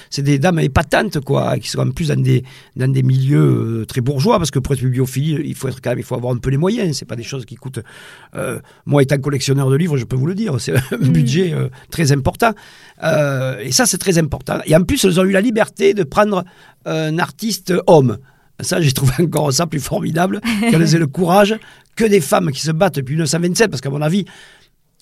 c'est 0.10 0.22
des 0.22 0.39
dames 0.39 0.60
épatantes 0.60 1.20
quoi, 1.22 1.58
qui 1.58 1.70
sont 1.70 1.79
en 1.79 1.91
plus 1.91 2.10
dans 2.10 2.22
des, 2.22 2.44
dans 2.75 2.91
des 2.91 3.03
milieux 3.03 3.86
très 3.88 4.01
bourgeois 4.01 4.38
parce 4.38 4.51
que 4.51 4.60
pour 4.60 4.74
être 4.74 4.82
bibliophilie, 4.82 5.41
il 5.46 5.56
faut 5.56 5.67
être 5.67 5.82
quand 5.82 5.91
même, 5.91 6.00
il 6.00 6.06
faut 6.06 6.15
avoir 6.15 6.34
un 6.34 6.38
peu 6.38 6.50
les 6.50 6.58
moyens. 6.58 6.98
C'est 6.98 7.06
pas 7.06 7.15
des 7.15 7.24
choses 7.24 7.46
qui 7.46 7.56
coûtent. 7.56 7.79
moi 8.86 9.01
étant 9.01 9.17
collectionneur 9.17 9.70
de 9.70 9.75
livres, 9.75 9.98
je 9.98 10.06
peux 10.06 10.15
vous 10.15 10.27
le 10.27 10.36
dire, 10.36 10.60
c'est 10.60 10.75
un 10.91 10.98
mm. 10.98 11.08
budget 11.10 11.53
très 11.91 12.12
important. 12.12 12.51
Euh, 13.03 13.60
et 13.60 13.72
ça, 13.72 13.86
c'est 13.86 13.98
très 13.98 14.17
important. 14.17 14.60
Et 14.65 14.75
en 14.75 14.84
plus, 14.84 15.03
elles 15.05 15.19
ont 15.19 15.24
eu 15.24 15.31
la 15.31 15.41
liberté 15.41 15.93
de 15.93 16.03
prendre 16.03 16.43
un 16.86 17.19
artiste 17.19 17.74
homme. 17.88 18.17
Ça, 18.60 18.81
j'ai 18.81 18.91
trouvé 18.91 19.13
encore 19.19 19.51
ça 19.53 19.67
plus 19.67 19.79
formidable, 19.79 20.41
qu'elles 20.62 20.96
aient 20.96 21.00
le 21.00 21.07
courage 21.07 21.55
que 21.96 22.05
des 22.05 22.22
femmes 22.22 22.51
qui 22.51 22.62
se 22.62 22.72
battent 22.72 22.96
depuis 22.96 23.15
1927, 23.15 23.69
parce 23.69 23.81
qu'à 23.81 23.89
mon 23.89 24.01
avis, 24.01 24.25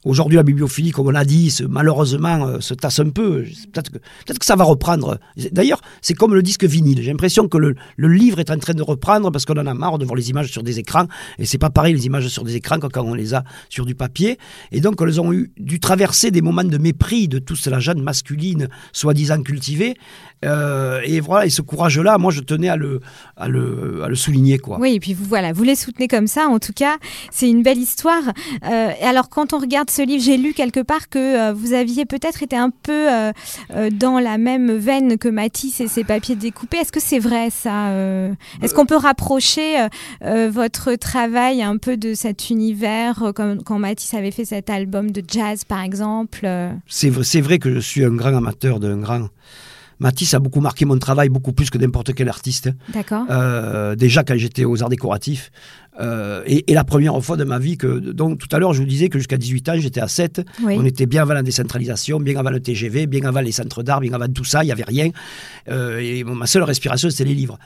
Aujourd'hui, 0.06 0.36
la 0.36 0.44
bibliophilie, 0.44 0.92
comme 0.92 1.08
on 1.08 1.12
l'a 1.12 1.26
dit, 1.26 1.54
malheureusement 1.68 2.46
euh, 2.46 2.60
se 2.60 2.76
tasse 2.76 3.00
un 3.00 3.10
peu. 3.10 3.44
Peut-être 3.74 3.90
que, 3.90 3.98
peut 3.98 4.34
que 4.40 4.46
ça 4.46 4.56
va 4.56 4.64
reprendre. 4.64 5.18
D'ailleurs, 5.52 5.82
c'est 6.02 6.14
comme 6.14 6.36
le 6.36 6.44
disque 6.44 6.64
vinyle. 6.64 7.02
J'ai 7.02 7.12
l'impression 7.12 7.48
que 7.48 7.58
le, 7.58 7.76
livre 7.98 8.40
est 8.40 8.52
en 8.52 8.60
train 8.60 8.76
de 8.76 8.84
reprendre 8.84 9.32
parce 9.32 9.46
qu'on 9.46 9.58
en 9.58 9.66
a 9.66 9.74
marre 9.74 9.98
de 9.98 10.06
voir 10.06 10.16
les 10.16 10.30
images 10.30 10.52
sur 10.52 10.62
des 10.62 10.78
écrans. 10.78 11.08
Et 11.40 11.46
c'est 11.46 11.58
pas 11.58 11.72
pareil 11.72 11.96
les 11.96 12.06
images 12.06 12.28
sur 12.28 12.44
des 12.44 12.56
écrans 12.56 12.80
que 12.80 12.86
quand 12.86 13.04
on 13.04 13.16
les 13.16 13.34
a 13.34 13.44
sur 13.70 13.86
du 13.86 13.96
papier. 13.96 14.38
Et 14.72 14.80
donc, 14.80 15.02
elles 15.02 15.20
ont 15.20 15.34
eu, 15.34 15.52
dû 15.58 15.80
traverser 15.80 16.30
des 16.30 16.44
moments 16.44 16.64
de 16.64 16.78
mépris 16.78 17.28
de 17.28 17.40
toute 17.40 17.66
la 17.66 17.80
jeune 17.80 18.02
masculine, 18.04 18.70
soi-disant 18.94 19.42
cultivée. 19.42 19.96
Euh, 20.44 21.02
et 21.04 21.20
voilà, 21.20 21.48
et 21.48 21.50
ce 21.50 21.64
courage-là, 21.64 22.18
moi, 22.20 22.32
je 22.32 22.42
tenais 22.42 22.70
à 22.70 22.76
le, 22.76 23.00
à 23.38 23.48
le, 23.48 24.04
à 24.04 24.10
le 24.10 24.16
souligner. 24.16 24.60
Quoi. 24.60 24.78
Oui, 24.80 24.94
et 24.96 25.00
puis 25.00 25.14
vous, 25.14 25.26
voilà, 25.26 25.52
vous 25.54 25.64
les 25.64 25.76
soutenez 25.76 26.08
comme 26.08 26.28
ça. 26.28 26.48
En 26.48 26.60
tout 26.60 26.74
cas, 26.74 26.98
c'est 27.32 27.50
une 27.50 27.64
belle 27.64 27.80
histoire. 27.80 28.24
Euh, 28.64 28.90
alors, 29.02 29.30
quand 29.30 29.54
on 29.54 29.60
regarde 29.60 29.90
ce 29.96 30.06
livre, 30.06 30.22
j'ai 30.22 30.38
lu 30.38 30.54
quelque 30.54 30.82
part 30.82 31.10
que 31.10 31.20
euh, 31.20 31.54
vous 31.54 31.74
aviez 31.74 32.06
peut-être 32.06 32.44
été 32.44 32.58
un 32.58 32.70
peu 32.70 32.92
euh, 32.92 33.32
euh, 33.72 33.90
dans 33.90 34.20
la 34.20 34.38
même 34.38 34.76
veine 34.76 35.18
que 35.18 35.30
Matisse 35.30 35.80
et 35.80 35.88
ses 35.88 36.04
papiers 36.04 36.36
découpés. 36.36 36.78
Est-ce 36.78 36.92
que 36.92 37.00
c'est 37.00 37.20
vrai 37.20 37.50
ça 37.50 37.92
Est-ce 38.62 38.74
qu'on 38.74 38.86
peut 38.86 38.98
rapprocher 38.98 39.88
votre 40.22 40.96
travail 40.96 41.62
un 41.62 41.78
peu 41.78 41.98
de 41.98 42.14
cet 42.14 42.50
univers 42.50 43.32
comme 43.36 43.64
quand 43.64 43.80
Matisse 43.80 44.14
avait 44.14 44.32
fait 44.32 44.46
cet 44.46 44.70
album 44.70 45.12
de 45.12 45.24
jazz 45.26 45.64
par 45.64 45.82
exemple 45.82 46.48
C'est 46.88 47.42
vrai 47.42 47.60
que 47.60 47.76
je 47.76 47.80
suis 47.80 48.04
un 48.04 48.16
grand 48.16 48.36
amateur 48.36 48.80
d'un 48.80 48.98
grand 48.98 49.28
Matisse 50.00 50.34
a 50.34 50.40
beaucoup 50.40 50.60
marqué 50.60 50.84
mon 50.84 50.98
travail, 50.98 51.30
beaucoup 51.30 51.54
plus 51.54 51.70
que 51.70 51.78
n'importe 51.78 52.14
quel 52.14 52.28
artiste. 52.28 52.70
D'accord. 52.90 53.26
déjà 53.96 54.24
quand 54.24 54.36
j'étais 54.36 54.66
aux 54.66 54.84
arts 54.84 54.90
décoratifs, 54.90 55.52
euh, 56.00 56.44
et, 56.46 56.74
la 56.74 56.84
première 56.84 57.22
fois 57.24 57.38
de 57.38 57.46
ma 57.46 57.58
vie 57.58 57.78
que 57.78 57.88
donc 57.88 58.38
tout 58.38 58.54
à 58.54 58.60
l'heure 58.60 58.74
je 58.74 58.80
vous 58.80 58.88
disais 58.88 59.08
que 59.08 59.18
jusqu'à 59.18 59.38
18 59.38 59.70
ans 59.70 59.74
j'étais 59.78 60.02
à 60.02 60.10
7 60.10 60.42
on 60.64 60.84
était 60.84 61.06
bien 61.06 61.22
avant 61.22 61.34
la 61.34 61.44
décentralisation 61.44 62.20
bien 62.20 62.38
avant 62.38 62.50
le 62.50 62.60
TGV 62.60 63.08
bien 63.08 63.24
avant 63.24 63.40
les 63.40 63.54
centres 63.54 63.82
d'art 63.82 64.02
bien 64.02 64.12
avant 64.12 64.28
tout 64.28 64.44
ça 64.44 64.64
il 64.64 64.68
y 64.68 64.72
avait 64.72 64.84
rien. 64.84 65.12
Euh, 65.70 66.00
et 66.00 66.24
ma 66.24 66.48
seule 66.48 66.64
respiration 66.64 67.10
c'était 67.10 67.24
les 67.24 67.36
livres. 67.36 67.58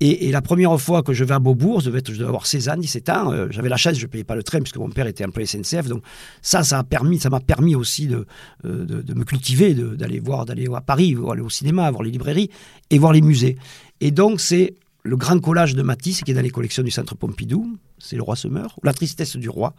Et, 0.00 0.32
la 0.32 0.42
première 0.42 0.78
fois 0.80 1.02
que 1.02 1.12
je 1.12 1.24
vais 1.24 1.34
à 1.34 1.38
Beaubourg 1.38 1.80
je 1.80 1.90
devais, 1.90 2.02
avoir 2.22 2.46
16 2.46 2.68
ans 2.70 2.76
17 2.76 3.08
ans 3.10 3.32
euh, 3.32 3.46
j'avais 3.50 3.68
la 3.68 3.76
chance 3.76 3.98
je 3.98 4.06
payais 4.06 4.24
pas 4.24 4.34
le 4.34 4.42
train 4.42 4.60
puisque 4.60 4.78
mon 4.78 4.88
père 4.88 5.06
était 5.06 5.24
employé 5.24 5.46
SNCF 5.46 5.86
donc 5.86 6.02
ça 6.42 6.64
ça 6.64 6.78
a 6.78 6.84
permis 6.84 7.20
ça 7.20 7.30
m'a 7.30 7.40
permis 7.40 7.74
aussi 7.74 8.06
de, 8.06 8.26
de, 8.64 9.14
me 9.14 9.24
cultiver 9.24 9.74
d'aller 9.74 10.20
voir 10.20 10.46
d'aller 10.46 10.68
à 10.74 10.80
Paris 10.80 11.16
aller 11.30 11.42
au 11.42 11.50
cinéma 11.50 11.90
voir 11.90 12.02
les 12.02 12.10
librairies 12.10 12.50
et 12.90 12.98
voir 12.98 13.12
les 13.12 13.20
musées. 13.20 13.56
Et 14.00 14.10
donc 14.10 14.40
c'est 14.40 14.74
le 15.04 15.16
grand 15.16 15.38
collage 15.38 15.74
de 15.74 15.82
Matisse 15.82 16.22
qui 16.22 16.30
est 16.30 16.34
dans 16.34 16.40
les 16.40 16.50
collections 16.50 16.82
du 16.82 16.90
Centre 16.90 17.14
Pompidou, 17.14 17.78
c'est 17.98 18.16
Le 18.16 18.22
Roi 18.22 18.36
se 18.36 18.48
meurt, 18.48 18.78
La 18.82 18.94
tristesse 18.94 19.36
du 19.36 19.48
roi. 19.48 19.74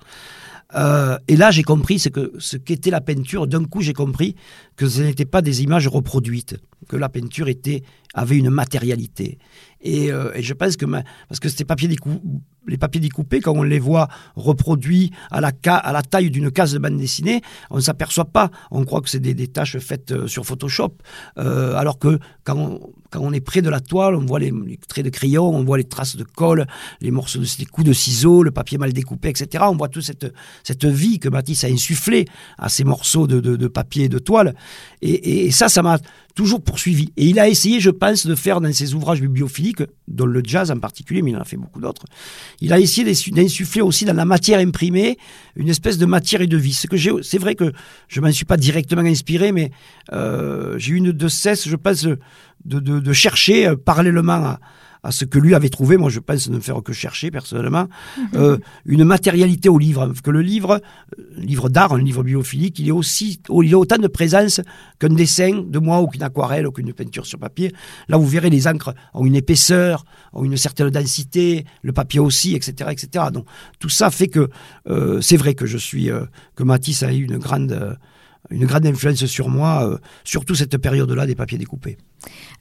Euh, 0.75 1.17
et 1.27 1.35
là, 1.35 1.51
j'ai 1.51 1.63
compris 1.63 1.99
ce 1.99 2.57
qu'était 2.57 2.89
la 2.89 3.01
peinture. 3.01 3.47
D'un 3.47 3.65
coup, 3.65 3.81
j'ai 3.81 3.93
compris 3.93 4.35
que 4.75 4.87
ce 4.87 5.01
n'était 5.01 5.25
pas 5.25 5.41
des 5.41 5.63
images 5.63 5.87
reproduites, 5.87 6.57
que 6.87 6.95
la 6.95 7.09
peinture 7.09 7.47
était 7.47 7.83
avait 8.13 8.37
une 8.37 8.49
matérialité. 8.49 9.37
Et, 9.85 10.11
euh, 10.11 10.31
je 10.39 10.53
pense 10.53 10.75
que 10.75 10.85
parce 10.85 11.39
que 11.39 11.47
ces 11.47 11.63
papiers 11.63 11.87
les 12.67 12.77
papiers 12.77 12.99
découpés, 13.01 13.39
quand 13.39 13.53
on 13.53 13.63
les 13.63 13.79
voit 13.79 14.07
reproduits 14.35 15.11
à 15.29 15.39
la, 15.39 15.51
à 15.67 15.93
la 15.93 16.01
taille 16.01 16.31
d'une 16.31 16.51
case 16.51 16.73
de 16.73 16.79
bande 16.79 16.97
dessinée, 16.97 17.41
on 17.69 17.75
ne 17.75 17.81
s'aperçoit 17.81 18.25
pas. 18.25 18.49
On 18.71 18.83
croit 18.85 19.01
que 19.01 19.09
c'est 19.09 19.19
des, 19.19 19.35
des, 19.35 19.47
tâches 19.47 19.77
faites 19.77 20.11
euh, 20.11 20.27
sur 20.27 20.45
Photoshop. 20.45 20.95
Euh, 21.37 21.75
alors 21.75 21.99
que 21.99 22.19
quand 22.43 22.57
on, 22.57 22.93
quand 23.11 23.19
on, 23.21 23.31
est 23.33 23.41
près 23.41 23.61
de 23.61 23.69
la 23.69 23.79
toile, 23.79 24.15
on 24.15 24.25
voit 24.25 24.39
les, 24.39 24.51
traits 24.87 25.05
de 25.05 25.11
crayon, 25.11 25.47
on 25.47 25.63
voit 25.63 25.77
les 25.77 25.83
traces 25.83 26.15
de 26.15 26.23
colle, 26.23 26.65
les 27.01 27.11
morceaux 27.11 27.39
de 27.39 27.65
coups 27.65 27.87
de 27.87 27.93
ciseaux, 27.93 28.41
le 28.41 28.51
papier 28.51 28.77
mal 28.77 28.91
découpé, 28.93 29.29
etc. 29.29 29.65
On 29.67 29.75
voit 29.75 29.89
toute 29.89 30.03
cette, 30.03 30.33
cette 30.63 30.85
vie 30.85 31.19
que 31.19 31.29
Matisse 31.29 31.63
a 31.63 31.67
insufflée 31.67 32.25
à 32.57 32.69
ces 32.69 32.83
morceaux 32.83 33.27
de, 33.27 33.39
de, 33.39 33.67
papier 33.67 34.05
et 34.05 34.09
de 34.09 34.19
toile. 34.19 34.55
Et, 35.01 35.45
et 35.45 35.51
ça, 35.51 35.69
ça 35.69 35.83
m'a 35.83 35.99
toujours 36.35 36.61
poursuivi. 36.61 37.11
Et 37.15 37.27
il 37.27 37.39
a 37.39 37.47
essayé, 37.47 37.79
je 37.79 37.89
pense, 37.89 38.27
de 38.27 38.35
faire 38.35 38.59
dans 38.61 38.71
ses 38.73 38.93
ouvrages 38.93 39.21
bibliophiliques, 39.75 39.95
dont 40.07 40.25
le 40.25 40.41
jazz 40.43 40.71
en 40.71 40.79
particulier, 40.79 41.21
mais 41.21 41.31
il 41.31 41.37
en 41.37 41.41
a 41.41 41.45
fait 41.45 41.57
beaucoup 41.57 41.79
d'autres, 41.79 42.05
il 42.61 42.71
a 42.73 42.79
essayé 42.79 43.11
d'insuffler 43.31 43.81
aussi 43.81 44.05
dans 44.05 44.13
la 44.13 44.25
matière 44.25 44.59
imprimée 44.59 45.17
une 45.55 45.69
espèce 45.69 45.97
de 45.97 46.05
matière 46.05 46.41
et 46.41 46.47
de 46.47 46.57
vie. 46.57 46.73
C'est 46.73 47.37
vrai 47.37 47.55
que 47.55 47.71
je 48.07 48.21
m'en 48.21 48.31
suis 48.31 48.45
pas 48.45 48.57
directement 48.57 49.01
inspiré, 49.01 49.51
mais 49.51 49.71
euh, 50.13 50.77
j'ai 50.77 50.93
eu 50.93 50.95
une 50.97 51.11
de 51.11 51.27
cesse, 51.27 51.67
je 51.67 51.75
pense, 51.75 52.03
de, 52.03 52.19
de, 52.65 52.99
de 52.99 53.13
chercher 53.13 53.67
euh, 53.67 53.75
parallèlement 53.75 54.33
à, 54.33 54.59
à 55.05 55.11
ce 55.11 55.23
que 55.23 55.37
lui 55.37 55.53
avait 55.53 55.69
trouvé, 55.69 55.97
moi 55.97 56.09
je 56.09 56.19
pense 56.19 56.49
ne 56.49 56.59
faire 56.59 56.81
que 56.81 56.91
chercher 56.91 57.29
personnellement, 57.29 57.87
mhm. 58.17 58.27
euh, 58.35 58.57
une 58.85 59.03
matérialité 59.03 59.69
au 59.69 59.77
livre. 59.77 60.11
Que 60.23 60.31
le 60.31 60.41
livre, 60.41 60.81
euh, 61.19 61.23
livre 61.37 61.69
d'art, 61.69 61.93
un 61.93 62.01
livre 62.01 62.23
biophilique, 62.23 62.79
il 62.79 62.87
est 62.87 62.91
aussi, 62.91 63.39
il 63.49 63.73
a 63.73 63.77
autant 63.77 63.99
de 63.99 64.07
présence 64.07 64.61
qu'un 64.99 65.09
dessin 65.09 65.61
de 65.61 65.79
moi 65.79 66.01
ou 66.01 66.07
qu'une 66.07 66.23
aquarelle 66.23 66.65
ou 66.65 66.71
qu'une 66.71 66.91
peinture 66.91 67.27
sur 67.27 67.37
papier. 67.37 67.71
Là, 68.07 68.17
vous 68.17 68.27
verrez, 68.27 68.49
les 68.49 68.67
encres 68.67 68.95
ont 69.13 69.25
une 69.25 69.35
épaisseur, 69.35 70.05
ont 70.33 70.43
une 70.43 70.57
certaine 70.57 70.89
densité, 70.89 71.65
le 71.83 71.93
papier 71.93 72.19
aussi, 72.19 72.55
etc., 72.55 72.89
etc. 72.91 73.25
Donc 73.31 73.45
tout 73.79 73.89
ça 73.89 74.09
fait 74.09 74.27
que 74.27 74.49
euh, 74.89 75.21
c'est 75.21 75.37
vrai 75.37 75.53
que 75.53 75.67
je 75.67 75.77
suis, 75.77 76.09
que 76.55 76.63
Matisse 76.63 77.03
a 77.03 77.13
eu 77.13 77.23
une 77.23 77.37
grande 77.37 77.97
une 78.49 78.65
grande 78.65 78.85
influence 78.85 79.25
sur 79.25 79.49
moi, 79.49 79.87
euh, 79.87 79.97
surtout 80.23 80.55
cette 80.55 80.77
période-là 80.77 81.25
des 81.25 81.35
papiers 81.35 81.57
découpés. 81.57 81.97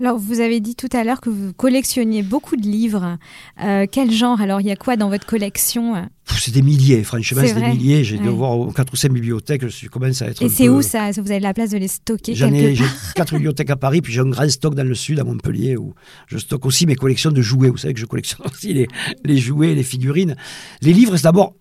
Alors, 0.01 0.19
vous 0.19 0.41
avez 0.41 0.61
dit 0.61 0.75
tout 0.75 0.89
à 0.93 1.05
l'heure 1.05 1.21
que 1.21 1.31
vous 1.31 1.53
collectionniez 1.53 2.23
beaucoup 2.23 2.57
de 2.57 2.67
livres. 2.67 3.19
Euh, 3.63 3.87
quel 3.91 4.11
genre? 4.11 4.41
Alors, 4.41 4.61
il 4.61 4.67
y 4.67 4.71
a 4.71 4.77
quoi 4.77 4.97
dans 4.97 5.09
votre 5.09 5.27
collection? 5.27 6.09
C'est 6.27 6.53
des 6.53 6.63
milliers, 6.63 7.03
franchement, 7.03 7.43
c'est 7.45 7.55
des 7.55 7.69
milliers. 7.69 8.05
J'ai 8.05 8.19
dû 8.19 8.29
voir 8.29 8.73
4 8.75 8.93
ou 8.93 8.97
5 8.97 9.13
bibliothèques, 9.13 9.69
je 9.69 9.89
commence 9.89 10.23
à 10.23 10.29
être. 10.29 10.43
Et 10.43 10.49
c'est 10.49 10.69
où 10.69 10.83
ça? 10.83 11.11
Vous 11.13 11.31
avez 11.31 11.41
la 11.41 11.55
place 11.55 11.71
de 11.71 11.79
les 11.79 11.89
stocker 11.89 12.35
J'en 12.35 12.53
ai 12.53 12.77
4 13.15 13.35
bibliothèques 13.35 13.71
à 13.71 13.77
Paris, 13.77 14.01
puis 14.01 14.13
j'ai 14.13 14.21
un 14.21 14.29
grand 14.29 14.49
stock 14.49 14.75
dans 14.75 14.87
le 14.87 14.95
sud, 14.95 15.19
à 15.21 15.25
Montpellier, 15.25 15.77
où 15.77 15.95
je 16.27 16.39
stocke 16.39 16.67
aussi 16.67 16.87
mes 16.87 16.97
collections 16.97 17.31
de 17.31 17.43
jouets. 17.43 17.69
Vous 17.69 17.79
savez 17.79 17.95
que 17.95 18.01
je 18.01 18.07
collectionne 18.07 18.47
aussi 18.53 18.73
les, 18.75 18.89
les 19.25 19.39
jouets, 19.39 19.75
les 19.75 19.83
figurines. 19.83 20.37
Les 20.83 20.93
livres, 20.93 21.17
c'est 21.17 21.25
d'abord 21.25 21.55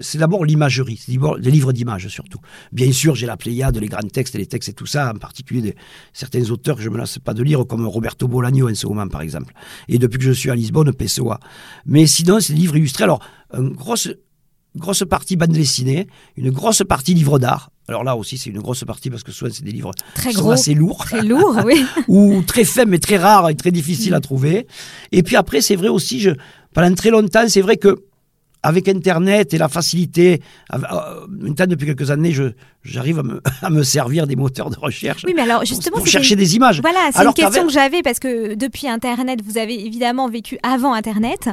c'est 0.00 0.18
d'abord 0.18 0.44
l'imagerie, 0.44 0.96
c'est 0.96 1.12
des 1.12 1.50
livres 1.50 1.72
d'images 1.72 2.08
surtout. 2.08 2.38
Bien 2.72 2.90
sûr, 2.92 3.14
j'ai 3.14 3.26
la 3.26 3.36
Pléiade, 3.36 3.76
les 3.76 3.86
grands 3.86 4.00
textes, 4.00 4.34
les 4.34 4.46
textes 4.46 4.70
et 4.70 4.72
tout 4.72 4.86
ça, 4.86 5.12
en 5.14 5.18
particulier 5.18 5.62
des, 5.62 5.76
certains 6.12 6.50
auteurs 6.50 6.76
que 6.76 6.82
je 6.82 6.88
me 6.88 6.98
lasse 6.98 7.18
pas 7.18 7.34
de 7.34 7.42
lire, 7.42 7.64
comme 7.66 7.86
Roberto 7.86 8.26
Bolaño 8.26 8.68
en 8.68 8.74
ce 8.74 8.86
moment, 8.86 9.06
par 9.08 9.22
exemple. 9.22 9.54
Et 9.88 9.98
depuis 9.98 10.18
que 10.18 10.24
je 10.24 10.32
suis 10.32 10.50
à 10.50 10.54
Lisbonne, 10.54 10.92
Pessoa. 10.92 11.38
Mais 11.86 12.06
sinon, 12.06 12.40
c'est 12.40 12.52
des 12.52 12.58
livres 12.60 12.76
illustrés. 12.76 13.04
Alors, 13.04 13.20
une 13.56 13.70
grosse, 13.70 14.10
grosse 14.76 15.04
partie 15.08 15.36
bande 15.36 15.52
dessinée, 15.52 16.08
une 16.36 16.50
grosse 16.50 16.82
partie 16.88 17.14
livre 17.14 17.38
d'art. 17.38 17.70
Alors 17.88 18.04
là 18.04 18.16
aussi, 18.16 18.36
c'est 18.36 18.50
une 18.50 18.58
grosse 18.60 18.84
partie 18.84 19.08
parce 19.08 19.22
que 19.22 19.32
souvent, 19.32 19.50
c'est 19.52 19.64
des 19.64 19.72
livres 19.72 19.92
très 20.14 20.32
sont 20.32 20.50
assez 20.50 20.74
lourds. 20.74 21.06
Très 21.06 21.22
lourds, 21.22 21.56
oui. 21.64 21.84
ou 22.06 22.42
très 22.42 22.64
faibles, 22.64 22.90
mais 22.90 22.98
très 22.98 23.16
rares 23.16 23.48
et 23.48 23.54
très 23.54 23.70
difficiles 23.70 24.12
à 24.12 24.18
mm. 24.18 24.22
trouver. 24.22 24.66
Et 25.10 25.22
puis 25.22 25.36
après, 25.36 25.62
c'est 25.62 25.76
vrai 25.76 25.88
aussi, 25.88 26.20
je, 26.20 26.30
pendant 26.74 26.94
très 26.94 27.10
longtemps, 27.10 27.48
c'est 27.48 27.62
vrai 27.62 27.78
que 27.78 28.07
avec 28.62 28.88
Internet 28.88 29.54
et 29.54 29.58
la 29.58 29.68
facilité, 29.68 30.42
euh, 30.74 30.78
maintenant 31.28 31.66
depuis 31.66 31.86
quelques 31.86 32.10
années, 32.10 32.34
j'arrive 32.82 33.22
à 33.62 33.70
me, 33.70 33.82
servir 33.82 34.26
des 34.26 34.36
moteurs 34.36 34.70
de 34.70 34.78
recherche 34.78 35.22
oui, 35.24 35.32
mais 35.34 35.42
alors, 35.42 35.64
justement, 35.64 35.98
pour, 35.98 36.06
chercher 36.06 36.36
des 36.36 36.56
images. 36.56 36.80
Voilà, 36.80 37.10
c'est 37.12 37.24
une 37.24 37.32
question 37.32 37.66
que 37.66 37.72
j'avais 37.72 38.02
parce 38.02 38.18
que 38.18 38.54
depuis 38.54 38.88
Internet, 38.88 39.40
vous 39.44 39.58
avez 39.58 39.86
évidemment 39.86 40.28
vécu 40.28 40.58
avant 40.62 40.92
Internet. 40.92 41.48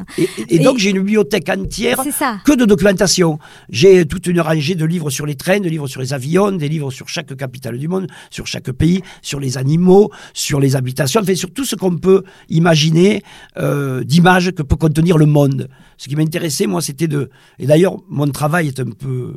Et, 0.49 0.59
donc 0.59 0.77
j'ai 0.77 0.89
une 0.91 0.99
bibliothèque 0.99 1.49
entière 1.49 2.01
que 2.43 2.53
de 2.53 2.65
documentation. 2.65 3.39
J'ai 3.69 4.05
toute 4.05 4.27
une 4.27 4.41
rangée 4.41 4.75
de 4.75 4.85
livres 4.85 5.09
sur 5.09 5.25
les 5.25 5.35
trains, 5.35 5.59
de 5.59 5.69
livres 5.69 5.87
sur 5.87 6.01
les 6.01 6.13
avions, 6.13 6.51
des 6.51 6.69
livres 6.69 6.91
sur 6.91 7.07
chaque 7.07 7.35
capitale 7.35 7.77
du 7.77 7.87
monde, 7.87 8.07
sur 8.29 8.47
chaque 8.47 8.71
pays, 8.71 9.01
sur 9.21 9.39
les 9.39 9.57
animaux, 9.57 10.11
sur 10.33 10.59
les 10.59 10.75
habitations, 10.75 11.21
enfin 11.21 11.35
sur 11.35 11.51
tout 11.51 11.65
ce 11.65 11.75
qu'on 11.75 11.97
peut 11.97 12.23
imaginer 12.49 13.21
euh, 13.57 14.03
d'images 14.03 14.51
que 14.51 14.63
peut 14.63 14.75
contenir 14.75 15.17
le 15.17 15.25
monde. 15.25 15.69
Ce 15.97 16.07
qui 16.07 16.15
m'intéressait, 16.15 16.67
moi, 16.67 16.81
c'était 16.81 17.07
de... 17.07 17.29
Et 17.59 17.65
d'ailleurs, 17.65 17.97
mon 18.09 18.27
travail 18.27 18.67
est 18.67 18.79
un 18.79 18.89
peu 18.91 19.33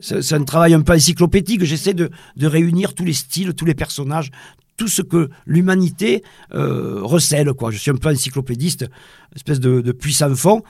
c'est 0.00 0.34
un 0.34 0.44
travail 0.44 0.74
un 0.74 0.82
peu 0.82 0.92
encyclopédique. 0.92 1.64
J'essaie 1.64 1.94
de, 1.94 2.10
réunir 2.40 2.94
tous 2.94 3.04
les 3.04 3.12
styles, 3.12 3.54
tous 3.54 3.64
les 3.64 3.74
personnages, 3.74 4.30
tout 4.76 4.88
ce 4.88 5.02
que 5.02 5.28
l'humanité 5.46 6.22
euh, 6.54 7.00
recèle. 7.02 7.52
Quoi. 7.52 7.70
Je 7.70 7.78
suis 7.78 7.90
un 7.90 7.96
peu 7.96 8.08
encyclopédiste, 8.08 8.86
espèce 9.34 9.60
de, 9.60 9.80
de 9.80 9.92
puissant 9.92 10.34
fond. 10.34 10.62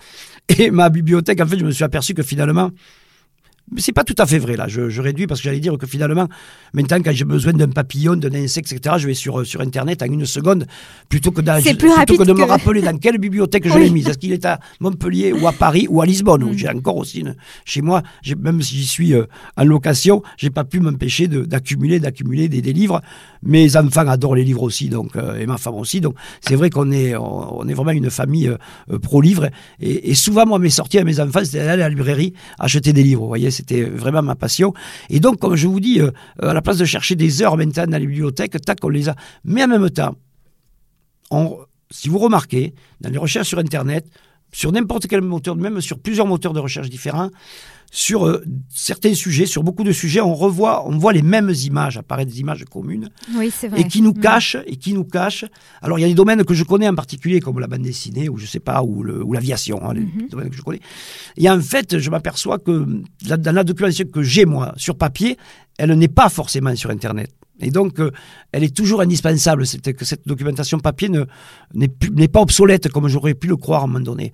Et 0.58 0.70
ma 0.70 0.88
bibliothèque, 0.88 1.40
en 1.40 1.46
fait, 1.46 1.58
je 1.58 1.64
me 1.64 1.70
suis 1.70 1.84
aperçu 1.84 2.14
que 2.14 2.22
finalement, 2.22 2.70
c'est 3.76 3.92
pas 3.92 4.04
tout 4.04 4.14
à 4.18 4.26
fait 4.26 4.38
vrai 4.38 4.56
là. 4.56 4.66
Je, 4.68 5.00
réduis 5.00 5.26
parce 5.26 5.40
que 5.40 5.44
j'allais 5.44 5.60
dire 5.60 5.76
que 5.78 5.87
finalement, 5.87 6.28
maintenant 6.72 6.98
quand 7.02 7.12
j'ai 7.12 7.25
besoin 7.25 7.52
d'un 7.52 7.68
papillon, 7.68 8.16
d'un 8.16 8.34
insecte, 8.34 8.72
etc., 8.72 8.96
je 8.98 9.06
vais 9.06 9.14
sur, 9.14 9.46
sur 9.46 9.60
internet 9.60 10.02
en 10.02 10.06
une 10.06 10.26
seconde 10.26 10.66
plutôt 11.08 11.30
que, 11.30 11.40
plutôt 11.40 12.16
que 12.16 12.25
de 12.25 12.32
me 12.32 12.44
rappeler 12.44 12.82
dans 12.82 12.96
quelle 12.98 13.18
bibliothèque 13.18 13.68
je 13.68 13.78
l'ai 13.78 13.90
mise. 13.90 14.08
Est-ce 14.08 14.18
qu'il 14.18 14.32
est 14.32 14.44
à 14.44 14.58
Montpellier 14.80 15.32
ou 15.32 15.46
à 15.46 15.52
Paris 15.52 15.87
ou 15.88 16.00
à 16.00 16.06
Lisbonne 16.06 16.42
où 16.44 16.50
mm. 16.50 16.58
j'ai 16.58 16.68
encore 16.68 16.96
aussi 16.96 17.25
chez 17.64 17.82
moi, 17.82 18.02
même 18.38 18.62
si 18.62 18.76
j'y 18.76 18.87
suis 18.87 19.14
euh, 19.14 19.25
en 19.56 19.64
location, 19.64 20.22
j'ai 20.37 20.50
pas 20.50 20.64
pu 20.64 20.80
m'empêcher 20.80 21.28
d'accumuler, 21.28 22.00
d'accumuler 22.00 22.48
des, 22.48 22.62
des, 22.62 22.72
livres. 22.72 23.00
Mes 23.42 23.76
enfants 23.76 24.06
adorent 24.06 24.37
les 24.37 24.44
livres 24.44 24.62
aussi, 24.62 24.88
donc 24.88 25.16
euh, 25.16 25.38
et 25.38 25.46
ma 25.46 25.58
femme 25.58 25.75
aussi. 25.75 26.00
Donc 26.00 26.14
c'est 26.40 26.56
vrai 26.56 26.70
qu'on 26.70 26.90
est 26.90 27.16
on, 27.16 27.66
est 27.68 27.75
vraiment 27.75 27.90
une 27.90 28.10
famille 28.10 28.48
euh, 28.48 28.98
pro 28.98 29.20
livres. 29.20 29.48
Et, 29.80 30.10
et, 30.10 30.14
souvent 30.14 30.46
moi 30.46 30.58
mes 30.58 30.70
sorties 30.70 30.98
à 30.98 31.04
mes 31.04 31.20
enfants 31.20 31.40
c'était 31.44 31.58
d'aller 31.58 31.82
à 31.82 31.88
la 31.88 31.88
librairie 31.88 32.34
acheter 32.58 32.92
des 32.92 33.02
livres. 33.02 33.22
Vous 33.22 33.28
voyez 33.28 33.50
c'était 33.58 33.82
vraiment 33.82 34.22
ma 34.22 34.34
passion. 34.34 34.72
Et 35.10 35.20
donc, 35.20 35.38
comme 35.38 35.56
je 35.56 35.66
vous 35.66 35.80
dis, 35.80 36.00
euh, 36.00 36.10
à 36.40 36.52
la 36.52 36.62
place 36.62 36.78
de 36.78 36.84
chercher 36.84 37.14
des 37.16 37.42
heures 37.42 37.56
maintenant 37.56 37.86
dans 37.86 37.98
les 37.98 38.06
bibliothèques, 38.06 38.60
tac, 38.64 38.78
on 38.82 38.88
les 38.88 39.08
a. 39.08 39.14
Mais 39.44 39.64
en 39.64 39.68
même 39.68 39.90
temps, 39.90 40.14
si 41.90 42.08
vous 42.08 42.18
remarquez, 42.18 42.74
dans 43.00 43.10
les 43.10 43.18
recherches 43.18 43.48
sur 43.48 43.58
Internet, 43.58 44.06
sur 44.52 44.72
n'importe 44.72 45.06
quel 45.06 45.20
moteur, 45.20 45.56
même 45.56 45.80
sur 45.80 45.98
plusieurs 45.98 46.26
moteurs 46.26 46.52
de 46.52 46.60
recherche 46.60 46.88
différents, 46.88 47.30
sur 47.90 48.26
euh, 48.26 48.45
certains 48.68 49.14
sujets, 49.14 49.47
sur 49.47 49.62
beaucoup 49.62 49.85
de 49.85 49.92
sujets, 49.92 50.21
on 50.21 50.35
revoit, 50.35 50.87
on 50.87 50.99
voit 50.99 51.12
les 51.12 51.23
mêmes 51.23 51.52
images 51.64 51.97
apparaître, 51.97 52.30
des 52.30 52.40
images 52.40 52.64
communes, 52.64 53.09
et 53.76 53.85
qui 53.85 54.02
nous 54.02 54.11
mm. 54.11 54.21
cachent, 54.21 54.57
et 54.66 54.76
qui 54.76 54.92
nous 54.92 55.04
cachent. 55.04 55.47
Alors 55.80 55.99
il 55.99 56.02
y 56.02 56.04
a 56.04 56.09
des 56.09 56.14
domaines 56.14 56.45
que 56.45 56.54
je 56.54 56.64
connais 56.64 56.88
en 56.88 56.95
particulier, 56.95 57.40
comme 57.40 57.59
la 57.61 57.66
bande 57.66 57.83
dessinée 57.83 58.28
ou 58.28 58.37
je 58.37 58.47
sais 58.47 58.61
pas, 58.61 58.83
ou, 58.83 59.02
l'aviation, 59.33 59.80
hein, 59.83 59.95
les 59.95 60.02
mm-hmm. 60.02 60.30
domaines 60.30 60.50
que 60.50 60.57
je 60.57 60.62
connais. 60.62 60.80
Et 61.37 61.49
en 61.49 61.61
fait, 61.61 61.99
je 61.99 62.11
m'aperçois 62.11 62.59
que 62.59 63.02
dans 63.26 63.54
la 63.54 63.64
documentation 63.64 64.06
que 64.06 64.23
j'ai 64.23 64.45
moi 64.45 64.75
sur 64.76 64.97
papier, 64.97 65.39
elle 65.78 65.93
n'est 65.95 66.08
pas 66.08 66.28
forcément 66.28 66.75
sur 66.76 66.91
Internet. 66.91 67.30
Et 67.60 67.71
donc, 67.71 67.99
euh, 67.99 68.10
elle 68.52 68.65
est 68.65 68.75
toujours 68.75 69.00
indispensable. 69.00 69.67
C'est 69.67 69.93
que 69.93 70.04
cette 70.04 70.26
documentation 70.26 70.78
papier 70.78 71.08
n'est 71.75 72.28
pas 72.28 72.41
obsolète 72.41 72.89
comme 72.91 73.08
j'aurais 73.08 73.34
pu 73.34 73.49
le 73.49 73.56
croire 73.56 73.82
à 73.82 73.84
un 73.84 73.86
moment 73.89 74.00
donné. 74.00 74.32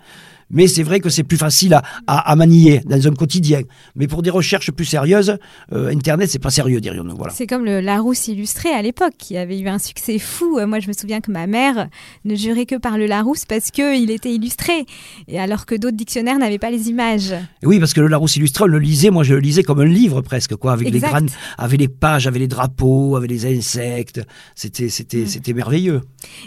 Mais 0.50 0.66
c'est 0.66 0.82
vrai 0.82 1.00
que 1.00 1.08
c'est 1.08 1.22
plus 1.22 1.36
facile 1.36 1.78
à, 2.06 2.36
manier 2.36 2.80
dans 2.86 3.06
un 3.06 3.14
quotidien. 3.14 3.62
Mais 3.94 4.06
pour 4.06 4.22
des 4.22 4.30
recherches 4.30 4.70
plus 4.70 4.84
sérieuses, 4.84 5.36
euh, 5.72 5.90
Internet, 5.90 6.30
c'est 6.30 6.38
pas 6.38 6.50
sérieux, 6.50 6.80
dirions-nous. 6.80 7.16
Voilà. 7.16 7.32
C'est 7.32 7.46
comme 7.46 7.64
le 7.64 7.80
Larousse 7.80 8.28
illustré 8.28 8.70
à 8.70 8.82
l'époque, 8.82 9.14
qui 9.18 9.36
avait 9.36 9.58
eu 9.58 9.68
un 9.68 9.78
succès 9.78 10.18
fou. 10.18 10.58
Euh, 10.58 10.66
moi, 10.66 10.80
je 10.80 10.88
me 10.88 10.92
souviens 10.92 11.20
que 11.20 11.30
ma 11.30 11.46
mère 11.46 11.88
ne 12.24 12.34
jurait 12.34 12.66
que 12.66 12.76
par 12.76 12.98
le 12.98 13.06
Larousse 13.06 13.44
parce 13.44 13.70
qu'il 13.70 14.10
était 14.10 14.32
illustré, 14.32 14.86
et 15.28 15.38
alors 15.38 15.66
que 15.66 15.74
d'autres 15.74 15.96
dictionnaires 15.96 16.38
n'avaient 16.38 16.58
pas 16.58 16.70
les 16.70 16.88
images. 16.88 17.34
oui, 17.62 17.78
parce 17.78 17.92
que 17.92 18.00
le 18.00 18.08
Larousse 18.08 18.36
illustré, 18.36 18.64
on 18.64 18.68
le 18.68 18.78
lisait, 18.78 19.10
moi 19.10 19.24
je 19.24 19.34
le 19.34 19.40
lisais 19.40 19.62
comme 19.62 19.80
un 19.80 19.86
livre 19.86 20.20
presque, 20.20 20.56
quoi, 20.56 20.72
avec 20.72 20.90
les 20.90 21.00
grandes, 21.00 21.30
avec 21.58 21.80
les 21.80 21.88
pages, 21.88 22.26
avec 22.26 22.40
les 22.40 22.48
drapeaux, 22.48 23.16
avec 23.16 23.30
les 23.30 23.46
insectes. 23.46 24.20
C'était, 24.54 24.88
c'était, 24.88 25.22
mm. 25.22 25.26
c'était 25.26 25.52
merveilleux. 25.52 26.02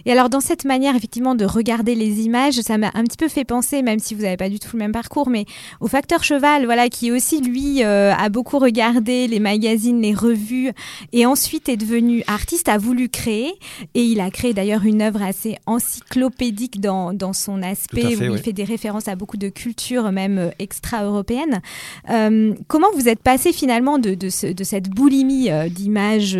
Et 0.05 0.12
alors, 0.12 0.29
dans 0.29 0.39
cette 0.39 0.65
manière, 0.65 0.95
effectivement, 0.95 1.36
de 1.36 1.45
regarder 1.45 1.95
les 1.95 2.21
images, 2.21 2.55
ça 2.55 2.77
m'a 2.77 2.91
un 2.93 3.03
petit 3.03 3.17
peu 3.17 3.27
fait 3.27 3.45
penser, 3.45 3.81
même 3.88 4.00
si 4.00 4.13
vous 4.13 4.21
n'avez 4.21 4.38
pas 4.38 4.50
du 4.50 4.60
tout 4.60 4.69
le 4.73 4.80
même 4.80 4.91
parcours, 4.91 5.30
mais 5.30 5.45
au 5.80 5.88
facteur 5.88 6.23
cheval, 6.23 6.65
voilà, 6.65 6.89
qui 6.89 7.12
aussi 7.12 7.41
lui 7.41 7.84
euh, 7.84 8.13
a 8.13 8.30
beaucoup 8.30 8.60
regardé 8.60 9.28
les 9.28 9.39
magazines, 9.39 10.02
les 10.02 10.13
revues, 10.13 10.71
et 11.13 11.26
ensuite 11.26 11.69
est 11.69 11.78
devenu 11.78 12.23
artiste, 12.28 12.69
a 12.69 12.78
voulu 12.78 13.10
créer, 13.10 13.54
et 13.95 14.04
il 14.04 14.19
a 14.19 14.30
créé 14.30 14.54
d'ailleurs 14.54 14.84
une 14.84 15.02
œuvre 15.02 15.21
assez 15.21 15.58
encyclopédique 15.65 16.80
dans, 16.82 17.13
dans 17.13 17.34
son 17.34 17.63
aspect, 17.63 18.15
où 18.17 18.34
il 18.34 18.38
fait 18.38 18.54
des 18.54 18.65
références 18.65 19.08
à 19.08 19.15
beaucoup 19.15 19.38
de 19.38 19.50
cultures, 19.50 20.12
même 20.12 20.38
euh, 20.38 20.50
extra-européennes. 20.60 21.62
Euh, 22.10 22.54
comment 22.67 22.88
vous 22.93 23.08
êtes 23.08 23.21
passé 23.21 23.54
finalement 23.54 24.00
de, 24.00 24.13
de, 24.13 24.30
cette 24.30 24.89
boulimie 24.89 25.50
d'images 25.69 26.38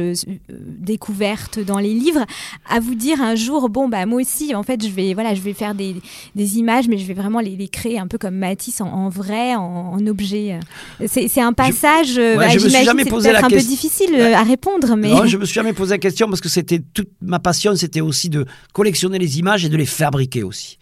découvertes 0.50 1.60
dans 1.60 1.80
les 1.80 1.94
livres 1.94 2.26
à 2.70 2.80
vous 2.80 2.96
dire 2.96 3.22
un 3.22 3.36
jour, 3.36 3.70
bon, 3.70 3.88
bah 3.88 4.06
moi 4.06 4.22
aussi, 4.22 4.54
en 4.54 4.64
fait, 4.64 4.84
je 4.86 4.92
vais, 4.92 5.14
voilà, 5.14 5.34
je 5.34 5.42
vais 5.42 5.54
faire 5.54 5.76
des, 5.76 5.96
des 6.36 6.58
images, 6.58 6.88
mais 6.90 6.98
je 6.98 7.06
vais 7.06 7.14
vraiment 7.14 7.37
les, 7.40 7.56
les 7.56 7.68
créer 7.68 8.00
un 8.00 8.08
peu 8.08 8.18
comme 8.18 8.36
Matisse 8.36 8.82
en, 8.82 9.10
vrai, 9.10 9.56
en, 9.56 10.06
objet. 10.08 10.60
C'est 11.08 11.42
un 11.42 11.54
passage, 11.54 12.14
je, 12.14 12.38
ouais, 12.38 12.58
bah, 12.58 12.84
jamais 12.84 13.06
posé 13.06 13.32
la 13.32 13.46
un 13.46 13.50
peu 13.50 13.58
difficile 13.58 14.16
euh, 14.16 14.36
à 14.36 14.44
répondre. 14.44 14.96
Mais... 14.96 15.10
Non, 15.10 15.26
je 15.26 15.38
me 15.38 15.46
suis 15.46 15.56
jamais 15.56 15.74
posé 15.74 15.96
la 15.96 15.98
question 15.98 16.28
parce 16.28 16.42
que 16.42 16.50
c'était 16.50 16.80
toute 16.94 17.10
ma 17.22 17.40
passion, 17.40 17.76
c'était 17.76 18.02
aussi 18.02 18.30
de 18.30 18.46
collectionner 18.74 19.20
les 19.20 19.40
images 19.40 19.66
et 19.66 19.70
de 19.70 19.78
les 19.78 19.86
fabriquer 19.86 20.44
aussi. 20.44 20.78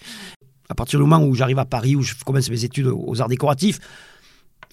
À 0.70 0.76
partir 0.76 1.00
du 1.00 1.06
moment 1.06 1.24
où 1.24 1.36
j'arrive 1.36 1.60
à 1.60 1.66
Paris, 1.66 1.96
où 1.96 2.02
je 2.02 2.14
commence 2.26 2.50
mes 2.50 2.64
études 2.64 2.88
aux 2.88 3.22
arts 3.22 3.30
décoratifs, 3.30 3.80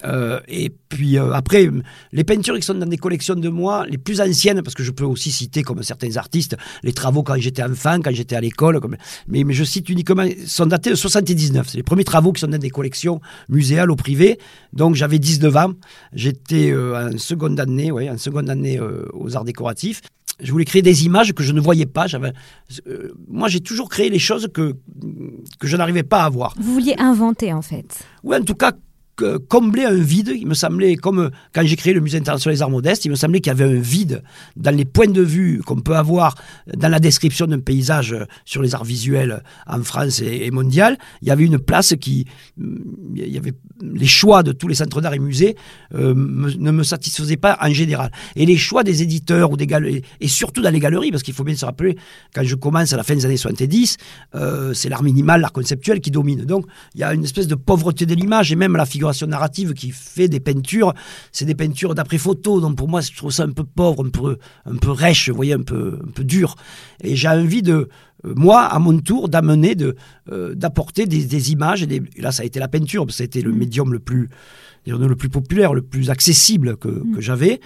euh, 0.05 0.39
et 0.47 0.69
puis 0.69 1.17
euh, 1.17 1.31
après, 1.33 1.69
les 2.11 2.23
peintures 2.23 2.55
qui 2.55 2.63
sont 2.63 2.73
dans 2.73 2.85
des 2.85 2.97
collections 2.97 3.35
de 3.35 3.49
moi, 3.49 3.85
les 3.87 3.97
plus 3.97 4.21
anciennes, 4.21 4.61
parce 4.61 4.75
que 4.75 4.83
je 4.83 4.91
peux 4.91 5.05
aussi 5.05 5.31
citer 5.31 5.63
comme 5.63 5.83
certains 5.83 6.17
artistes, 6.17 6.55
les 6.83 6.93
travaux 6.93 7.23
quand 7.23 7.37
j'étais 7.37 7.63
enfant, 7.63 7.99
quand 8.03 8.11
j'étais 8.13 8.35
à 8.35 8.41
l'école, 8.41 8.79
mais, 9.27 9.43
mais 9.43 9.53
je 9.53 9.63
cite 9.63 9.89
uniquement, 9.89 10.25
sont 10.45 10.65
datés 10.65 10.91
de 10.91 10.95
79. 10.95 11.67
C'est 11.69 11.77
les 11.77 11.83
premiers 11.83 12.03
travaux 12.03 12.33
qui 12.33 12.41
sont 12.41 12.47
dans 12.47 12.57
des 12.57 12.69
collections 12.69 13.21
muséales 13.49 13.91
ou 13.91 13.95
privées. 13.95 14.39
Donc 14.73 14.95
j'avais 14.95 15.19
19 15.19 15.55
ans, 15.55 15.73
j'étais 16.13 16.71
euh, 16.71 17.11
en 17.13 17.17
seconde 17.17 17.59
année, 17.59 17.91
ouais, 17.91 18.09
en 18.09 18.17
seconde 18.17 18.49
année 18.49 18.79
aux 19.13 19.35
arts 19.35 19.45
décoratifs. 19.45 20.01
Je 20.41 20.51
voulais 20.51 20.65
créer 20.65 20.81
des 20.81 21.05
images 21.05 21.33
que 21.33 21.43
je 21.43 21.51
ne 21.51 21.61
voyais 21.61 21.85
pas. 21.85 22.07
moi, 23.27 23.47
j'ai 23.49 23.59
toujours 23.59 23.87
créé 23.87 24.09
les 24.09 24.19
choses 24.19 24.47
que, 24.51 24.75
que 25.59 25.67
je 25.67 25.77
n'arrivais 25.77 26.03
pas 26.03 26.23
à 26.23 26.29
voir. 26.29 26.55
Vous 26.59 26.73
vouliez 26.73 26.95
inventer, 26.97 27.53
en 27.53 27.61
fait. 27.61 28.03
Oui, 28.23 28.35
en 28.35 28.43
tout 28.43 28.55
cas, 28.55 28.73
combler 29.47 29.85
un 29.85 29.93
vide. 29.93 30.33
Il 30.35 30.47
me 30.47 30.53
semblait, 30.53 30.95
comme 30.95 31.29
quand 31.53 31.63
j'ai 31.65 31.75
créé 31.75 31.93
le 31.93 32.01
Musée 32.01 32.17
international 32.17 32.55
des 32.55 32.61
arts 32.61 32.69
modestes, 32.69 33.05
il 33.05 33.09
me 33.09 33.15
semblait 33.15 33.39
qu'il 33.39 33.51
y 33.51 33.55
avait 33.55 33.65
un 33.65 33.79
vide 33.79 34.23
dans 34.55 34.75
les 34.75 34.85
points 34.85 35.07
de 35.07 35.21
vue 35.21 35.61
qu'on 35.65 35.79
peut 35.81 35.95
avoir 35.95 36.35
dans 36.75 36.89
la 36.89 36.99
description 36.99 37.47
d'un 37.47 37.59
paysage 37.59 38.15
sur 38.45 38.61
les 38.61 38.75
arts 38.75 38.83
visuels 38.83 39.43
en 39.67 39.83
France 39.83 40.21
et, 40.21 40.49
mondial. 40.51 40.97
Il 41.21 41.27
y 41.27 41.31
avait 41.31 41.45
une 41.45 41.59
place 41.59 41.93
qui, 41.99 42.25
il 42.57 43.27
y 43.27 43.37
avait 43.37 43.53
les 43.81 44.07
choix 44.07 44.43
de 44.43 44.51
tous 44.51 44.67
les 44.67 44.75
centres 44.75 45.01
d'art 45.01 45.13
et 45.13 45.19
musées 45.19 45.55
euh, 45.93 46.13
ne 46.15 46.71
me 46.71 46.83
satisfaisaient 46.83 47.37
pas 47.37 47.57
en 47.61 47.69
général. 47.69 48.11
Et 48.35 48.45
les 48.45 48.57
choix 48.57 48.83
des 48.83 49.01
éditeurs 49.01 49.51
ou 49.51 49.57
des 49.57 49.67
galeries, 49.67 50.03
et 50.19 50.27
surtout 50.27 50.61
dans 50.61 50.69
les 50.69 50.79
galeries, 50.79 51.11
parce 51.11 51.23
qu'il 51.23 51.33
faut 51.33 51.43
bien 51.43 51.55
se 51.55 51.65
rappeler, 51.65 51.97
quand 52.33 52.43
je 52.43 52.55
commence 52.55 52.93
à 52.93 52.97
la 52.97 53.03
fin 53.03 53.15
des 53.15 53.25
années 53.25 53.37
70, 53.37 53.97
euh, 54.35 54.73
c'est 54.73 54.89
l'art 54.89 55.03
minimal, 55.03 55.41
l'art 55.41 55.51
conceptuel 55.51 55.99
qui 55.99 56.11
domine. 56.11 56.45
Donc 56.45 56.65
il 56.95 57.01
y 57.01 57.03
a 57.03 57.13
une 57.13 57.23
espèce 57.23 57.47
de 57.47 57.55
pauvreté 57.55 58.05
de 58.05 58.15
l'image 58.15 58.51
et 58.51 58.55
même 58.55 58.75
la 58.75 58.85
figure 58.85 59.02
narrative 59.27 59.73
qui 59.73 59.91
fait 59.91 60.27
des 60.27 60.39
peintures, 60.39 60.93
c'est 61.31 61.45
des 61.45 61.55
peintures 61.55 61.95
d'après 61.95 62.17
photo. 62.17 62.61
Donc 62.61 62.75
pour 62.77 62.87
moi, 62.87 63.01
je 63.01 63.15
trouve 63.15 63.31
ça 63.31 63.43
un 63.43 63.51
peu 63.51 63.63
pauvre, 63.63 64.05
un 64.05 64.09
peu, 64.09 64.37
un 64.65 64.75
peu 64.75 64.91
rêche, 64.91 65.29
vous 65.29 65.35
voyez, 65.35 65.53
un 65.53 65.63
peu, 65.63 65.99
un 66.05 66.11
peu 66.11 66.23
dur. 66.23 66.55
Et 67.03 67.15
j'ai 67.15 67.27
envie 67.27 67.61
de, 67.61 67.89
moi, 68.23 68.61
à 68.61 68.79
mon 68.79 68.99
tour, 68.99 69.29
d'amener, 69.29 69.75
de, 69.75 69.95
d'apporter 70.53 71.05
des, 71.05 71.51
images. 71.51 71.83
Et, 71.83 72.01
là, 72.17 72.31
ça 72.31 72.43
a 72.43 72.45
été 72.45 72.59
la 72.59 72.67
peinture, 72.67 73.05
parce 73.05 73.17
que 73.17 73.23
c'était 73.23 73.41
le 73.41 73.51
mm. 73.51 73.57
médium 73.57 73.93
le 73.93 73.99
plus, 73.99 74.29
le 74.85 75.15
plus 75.15 75.29
populaire, 75.29 75.73
le 75.73 75.81
plus 75.81 76.09
accessible 76.09 76.77
que, 76.77 76.87
mm. 76.87 77.15
que 77.15 77.21
j'avais, 77.21 77.59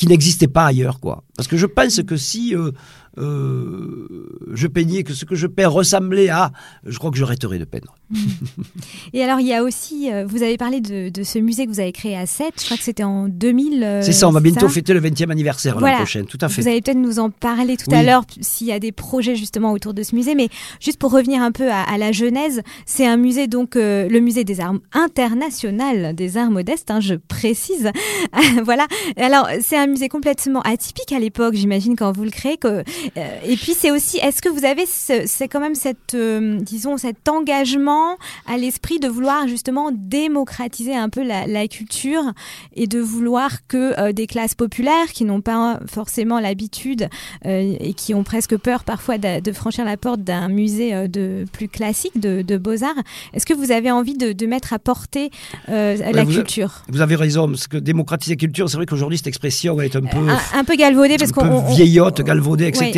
qui 0.00 0.06
n'existait 0.06 0.48
pas 0.48 0.64
ailleurs, 0.64 0.98
quoi. 0.98 1.24
Parce 1.36 1.46
que 1.46 1.58
je 1.58 1.66
pense 1.66 2.02
que 2.02 2.16
si 2.16 2.54
euh, 2.54 2.70
je 3.16 4.66
peignais, 4.66 5.02
que 5.02 5.12
ce 5.12 5.24
que 5.24 5.34
je 5.34 5.46
peins 5.46 5.68
ressemblait 5.68 6.28
à, 6.28 6.52
je 6.84 6.98
crois 6.98 7.10
que 7.10 7.16
j'arrêterais 7.16 7.58
de 7.58 7.64
peindre. 7.64 7.96
Et 9.12 9.22
alors, 9.22 9.40
il 9.40 9.46
y 9.46 9.54
a 9.54 9.62
aussi, 9.62 10.12
euh, 10.12 10.24
vous 10.26 10.42
avez 10.42 10.56
parlé 10.56 10.80
de, 10.80 11.10
ce 11.22 11.38
musée 11.38 11.66
que 11.66 11.70
vous 11.70 11.80
avez 11.80 11.92
créé 11.92 12.16
à 12.16 12.26
Sète, 12.26 12.54
je 12.58 12.64
crois 12.64 12.76
que 12.76 12.82
c'était 12.82 13.04
en 13.04 13.28
2000. 13.28 13.82
Euh, 13.82 14.02
c'est 14.02 14.12
ça, 14.12 14.28
on 14.28 14.32
va 14.32 14.40
bientôt 14.40 14.68
fêter 14.68 14.94
le 14.94 15.00
20e 15.00 15.30
anniversaire 15.30 15.78
l'année 15.80 15.96
prochaine, 15.96 16.26
tout 16.26 16.38
à 16.40 16.48
fait. 16.48 16.62
Vous 16.62 16.68
allez 16.68 16.80
peut-être 16.80 16.98
nous 16.98 17.18
en 17.18 17.30
parler 17.30 17.76
tout 17.76 17.90
à 17.94 18.02
l'heure, 18.02 18.24
s'il 18.40 18.66
y 18.66 18.72
a 18.72 18.78
des 18.78 18.92
projets 18.92 19.36
justement 19.36 19.72
autour 19.72 19.94
de 19.94 20.02
ce 20.02 20.14
musée, 20.14 20.34
mais 20.34 20.48
juste 20.80 20.98
pour 20.98 21.12
revenir 21.12 21.42
un 21.42 21.52
peu 21.52 21.70
à, 21.70 21.98
la 21.98 22.12
genèse, 22.12 22.62
c'est 22.86 23.06
un 23.06 23.16
musée, 23.16 23.46
donc 23.46 23.74
le 23.74 24.18
musée 24.18 24.44
des 24.44 24.60
arts 24.60 24.74
international 24.92 26.14
des 26.14 26.36
arts 26.36 26.50
modestes, 26.50 26.90
hein, 26.90 27.00
je 27.00 27.14
précise. 27.14 27.90
voilà, 28.64 28.86
alors 29.16 29.48
c'est 29.60 29.76
un 29.76 29.86
musée 29.86 30.08
complètement 30.08 30.60
atypique 30.62 31.12
à 31.12 31.18
l'époque, 31.18 31.54
j'imagine, 31.54 31.96
quand 31.96 32.12
vous 32.12 32.24
le 32.24 32.30
créez. 32.30 32.56
Que, 32.56 32.68
euh, 32.68 32.82
et 33.16 33.56
puis 33.56 33.74
c'est 33.74 33.90
aussi, 33.90 34.18
est-ce 34.18 34.42
que 34.42 34.48
vous 34.48 34.64
avez, 34.64 34.84
c'est 34.86 35.48
quand 35.48 35.60
même 35.60 35.74
cette, 35.74 36.14
euh, 36.14 36.58
disons, 36.60 36.96
cet 36.96 37.28
engagement 37.28 38.16
à 38.46 38.56
l'esprit 38.56 38.98
de 38.98 39.08
vouloir 39.08 39.48
justement 39.48 39.90
démocratiser 39.92 40.94
un 40.94 41.08
peu 41.08 41.22
la, 41.22 41.68
culture 41.68 42.22
et 42.74 42.86
de 42.86 42.98
vouloir 42.98 43.66
que 43.68 43.98
euh, 44.00 44.12
des 44.12 44.26
classes 44.26 44.54
populaires 44.54 45.08
qui 45.12 45.24
n'ont 45.24 45.40
pas 45.40 45.78
forcément 45.86 46.40
l'habitude 46.40 47.08
et 47.44 47.92
qui 47.94 48.14
ont 48.14 48.24
presque 48.24 48.56
peur 48.56 48.84
parfois 48.84 49.18
de, 49.18 49.52
franchir 49.52 49.84
la 49.84 49.96
porte 49.96 50.22
d'un 50.22 50.48
musée 50.48 51.08
de 51.08 51.44
plus 51.52 51.68
classique 51.68 52.18
de, 52.18 52.56
beaux-arts, 52.56 52.94
est-ce 53.34 53.46
que 53.46 53.54
vous 53.54 53.72
avez 53.72 53.90
envie 53.90 54.14
de, 54.14 54.46
mettre 54.46 54.72
à 54.72 54.78
porter 54.78 55.30
la 55.68 56.24
culture? 56.24 56.82
Vous 56.88 57.00
avez 57.00 57.16
raison, 57.16 57.48
parce 57.48 57.68
que 57.68 57.76
démocratiser 57.76 58.34
la 58.34 58.38
culture, 58.38 58.68
c'est 58.70 58.76
vrai 58.76 58.86
qu'aujourd'hui 58.86 59.18
cette 59.18 59.26
expression 59.26 59.80
elle 59.80 59.86
est 59.86 59.96
un 59.96 60.00
peu... 60.00 60.18
Un, 60.54 60.64
peu 60.64 60.76
galvaudée, 60.76 61.16
parce 61.16 61.32
qu'on... 61.32 61.74
vieillotte, 61.74 62.22
galvaudée, 62.22 62.68
etc. 62.68 62.89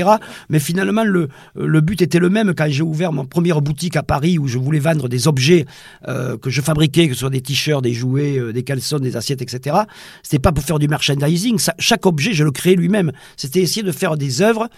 Mais 0.49 0.59
finalement, 0.59 1.05
le, 1.05 1.81
but 1.81 2.03
était 2.03 2.19
le 2.19 2.31
même 2.31 2.55
quand 2.55 2.67
j'ai 2.69 2.83
ouvert 2.83 3.13
ma 3.13 3.25
première 3.25 3.61
boutique 3.61 3.97
à 3.97 4.03
Paris 4.03 4.39
où 4.39 4.49
je 4.49 4.59
voulais 4.59 4.79
vendre 4.79 5.09
des 5.09 5.29
objets 5.29 5.67
euh, 6.09 6.37
que 6.37 6.51
je 6.51 6.61
fabriquais, 6.61 7.09
que 7.09 7.15
ce 7.15 7.21
soit 7.21 7.31
des 7.31 7.41
t-shirts, 7.41 7.83
des 7.83 7.95
jouets, 7.95 8.39
euh, 8.39 8.53
des 8.53 8.63
caleçons, 8.63 8.99
des 8.99 9.17
assiettes, 9.17 9.43
etc. 9.43 9.77
C'était 10.23 10.39
pas 10.39 10.53
pour 10.53 10.65
faire 10.65 10.79
du 10.79 10.89
merchandising. 10.89 11.59
chaque 11.79 12.07
objet, 12.07 12.33
je 12.33 12.45
le 12.45 12.51
créais 12.51 12.77
lui-même. 12.77 13.13
C'était 13.37 13.61
essayer 13.61 13.83
de 13.83 13.93
faire 13.93 14.17
des 14.17 14.43
œuvres 14.43 14.69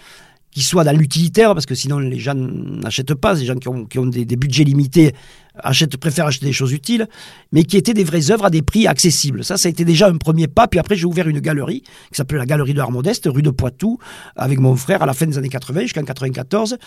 qui 0.55 0.63
soient 0.63 0.85
dans 0.85 0.97
l'utilitaire, 0.97 1.53
parce 1.53 1.65
que 1.65 1.75
sinon 1.75 1.99
les 1.99 2.17
gens 2.17 2.33
n'achètent 2.33 3.13
pas, 3.13 3.33
les 3.33 3.45
gens 3.45 3.55
qui 3.55 3.67
ont, 3.67 3.83
qui 3.83 3.99
ont 3.99 4.05
des, 4.05 4.25
budgets 4.25 4.63
limités 4.63 5.13
achètent, 5.55 5.97
préfèrent 5.97 6.27
acheter 6.27 6.45
des 6.45 6.53
choses 6.53 6.71
utiles, 6.71 7.09
mais 7.51 7.65
qui 7.65 7.75
étaient 7.75 7.93
des 7.93 8.05
vraies 8.05 8.31
œuvres 8.31 8.45
à 8.45 8.49
des 8.49 8.61
prix 8.61 8.87
accessibles. 8.87 9.43
Ça, 9.43 9.57
ça 9.57 9.67
a 9.67 9.69
été 9.69 9.83
déjà 9.83 10.07
un 10.07 10.15
premier 10.15 10.47
pas, 10.47 10.69
puis 10.69 10.79
après 10.79 10.95
j'ai 10.95 11.05
ouvert 11.05 11.27
une 11.27 11.41
galerie 11.41 11.81
qui 11.81 12.15
s'appelait 12.15 12.37
la 12.37 12.45
Galerie 12.45 12.71
de 12.71 12.77
l'Art 12.77 12.91
Modeste, 12.91 13.27
rue 13.29 13.41
de 13.41 13.49
Poitou, 13.49 13.99
avec 14.37 14.61
mon 14.61 14.77
frère 14.77 15.03
à 15.03 15.05
la 15.05 15.13
fin 15.13 15.25
des 15.25 15.37
années 15.37 15.49
80 15.49 15.81
jusqu'en 15.81 16.03
94, 16.03 16.77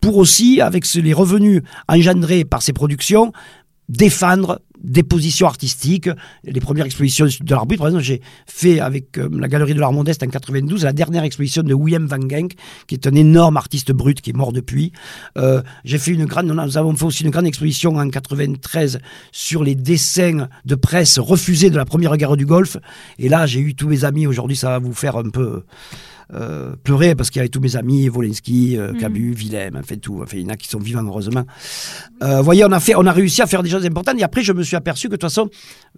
pour 0.00 0.18
aussi, 0.18 0.60
avec 0.60 0.86
les 0.94 1.12
revenus 1.12 1.62
engendrés 1.88 2.44
par 2.44 2.62
ces 2.62 2.72
productions, 2.72 3.32
défendre 3.88 4.60
des 4.82 5.02
positions 5.02 5.46
artistiques. 5.46 6.08
Les 6.44 6.60
premières 6.60 6.86
expositions 6.86 7.26
de 7.26 7.50
l'art 7.54 7.66
brut, 7.66 7.78
par 7.78 7.88
exemple, 7.88 8.04
j'ai 8.04 8.20
fait 8.46 8.80
avec 8.80 9.18
euh, 9.18 9.28
la 9.32 9.48
Galerie 9.48 9.74
de 9.74 9.80
l'Art 9.80 9.92
Modeste 9.92 10.22
en 10.22 10.28
92 10.28 10.84
la 10.84 10.92
dernière 10.92 11.24
exposition 11.24 11.62
de 11.62 11.74
William 11.74 12.06
Van 12.06 12.20
Genk, 12.28 12.54
qui 12.86 12.94
est 12.94 13.06
un 13.06 13.14
énorme 13.14 13.56
artiste 13.56 13.92
brut 13.92 14.20
qui 14.20 14.30
est 14.30 14.36
mort 14.36 14.52
depuis. 14.52 14.92
Euh, 15.38 15.62
j'ai 15.84 15.98
fait 15.98 16.12
une 16.12 16.26
grande, 16.26 16.46
nous 16.46 16.78
avons 16.78 16.94
fait 16.94 17.04
aussi 17.04 17.24
une 17.24 17.30
grande 17.30 17.46
exposition 17.46 17.96
en 17.96 18.08
93 18.08 19.00
sur 19.32 19.64
les 19.64 19.74
dessins 19.74 20.48
de 20.64 20.74
presse 20.74 21.18
refusés 21.18 21.70
de 21.70 21.76
la 21.76 21.84
première 21.84 22.16
guerre 22.16 22.36
du 22.36 22.46
Golfe. 22.46 22.76
Et 23.18 23.28
là, 23.28 23.46
j'ai 23.46 23.60
eu 23.60 23.74
tous 23.74 23.88
mes 23.88 24.04
amis. 24.04 24.26
Aujourd'hui, 24.26 24.56
ça 24.56 24.68
va 24.70 24.78
vous 24.78 24.94
faire 24.94 25.16
un 25.16 25.30
peu 25.30 25.64
euh, 26.34 26.74
pleurer 26.82 27.14
parce 27.14 27.30
qu'il 27.30 27.38
y 27.38 27.40
avait 27.40 27.48
tous 27.48 27.60
mes 27.60 27.76
amis, 27.76 28.08
Wolinski, 28.08 28.76
euh, 28.76 28.92
mhm. 28.92 28.98
Cabu, 28.98 29.32
Willem, 29.32 29.80
fait 29.84 29.96
tout. 29.96 30.20
Enfin, 30.22 30.36
il 30.38 30.42
y 30.42 30.46
en 30.46 30.48
a 30.48 30.56
qui 30.56 30.68
sont 30.68 30.78
vivants, 30.78 31.04
heureusement. 31.04 31.44
Euh, 32.22 32.38
vous 32.38 32.44
voyez, 32.44 32.64
on 32.64 32.72
a, 32.72 32.80
fait, 32.80 32.94
on 32.96 33.06
a 33.06 33.12
réussi 33.12 33.42
à 33.42 33.46
faire 33.46 33.62
des 33.62 33.70
choses 33.70 33.86
importantes. 33.86 34.18
Et 34.18 34.24
après, 34.24 34.42
je 34.42 34.52
me 34.52 34.62
suis 34.62 34.76
aperçu 34.76 35.06
que 35.06 35.12
de 35.12 35.16
toute 35.16 35.22
façon, 35.22 35.48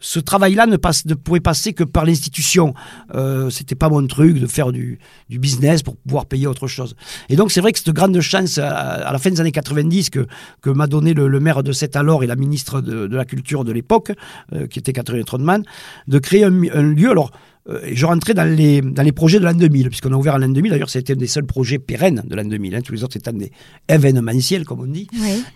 ce 0.00 0.20
travail-là 0.20 0.66
ne, 0.66 0.76
passe, 0.76 1.06
ne 1.06 1.14
pouvait 1.14 1.40
passer 1.40 1.72
que 1.72 1.84
par 1.84 2.04
l'institution. 2.04 2.74
Euh, 3.14 3.50
C'était 3.50 3.74
pas 3.74 3.88
mon 3.88 4.06
truc 4.06 4.38
de 4.38 4.46
faire 4.46 4.72
du, 4.72 4.98
du, 5.28 5.38
business 5.38 5.82
pour 5.82 5.96
pouvoir 5.96 6.26
payer 6.26 6.46
autre 6.46 6.66
chose. 6.66 6.94
Et 7.28 7.36
donc, 7.36 7.50
c'est 7.50 7.60
vrai 7.60 7.72
que 7.72 7.78
cette 7.78 7.94
grande 7.94 8.20
chance 8.20 8.58
à, 8.58 9.10
la 9.10 9.18
fin 9.18 9.30
des 9.30 9.40
années 9.40 9.52
90 9.52 10.10
que, 10.10 10.26
que 10.60 10.70
m'a 10.70 10.86
donné 10.86 11.14
le, 11.14 11.40
maire 11.40 11.62
de 11.62 11.72
Sète 11.72 11.96
alors 11.96 12.22
et 12.22 12.26
la 12.26 12.36
ministre 12.36 12.80
de, 12.80 13.06
de 13.06 13.16
la 13.16 13.24
Culture 13.24 13.64
de 13.64 13.72
l'époque, 13.72 14.12
euh, 14.52 14.66
qui 14.66 14.78
était 14.78 14.92
Catherine 14.92 15.24
Trotman, 15.24 15.62
de 16.06 16.18
créer 16.18 16.44
un, 16.44 16.62
un 16.74 16.82
lieu. 16.82 17.10
Alors, 17.10 17.30
euh, 17.70 17.81
je 17.92 18.07
rentrais 18.07 18.35
dans 18.35 18.44
les, 18.44 18.81
dans 18.81 19.02
les 19.02 19.12
projets 19.12 19.38
de 19.38 19.44
l'an 19.44 19.52
2000, 19.52 19.88
puisqu'on 19.88 20.12
a 20.12 20.16
ouvert 20.16 20.35
en 20.35 20.38
l'an 20.38 20.48
2000. 20.48 20.70
D'ailleurs, 20.70 20.88
c'était 20.88 21.12
un 21.12 21.16
des 21.16 21.26
seuls 21.26 21.44
projets 21.44 21.78
pérennes 21.78 22.22
de 22.26 22.35
l'an 22.35 22.44
2000. 22.44 22.74
Hein. 22.74 22.81
Tous 22.83 22.92
les 22.92 23.04
autres, 23.04 23.12
c'était 23.14 23.33
des 23.33 23.52
événementiels, 23.88 24.64
comme 24.64 24.81
on 24.81 24.87
dit. 24.87 25.07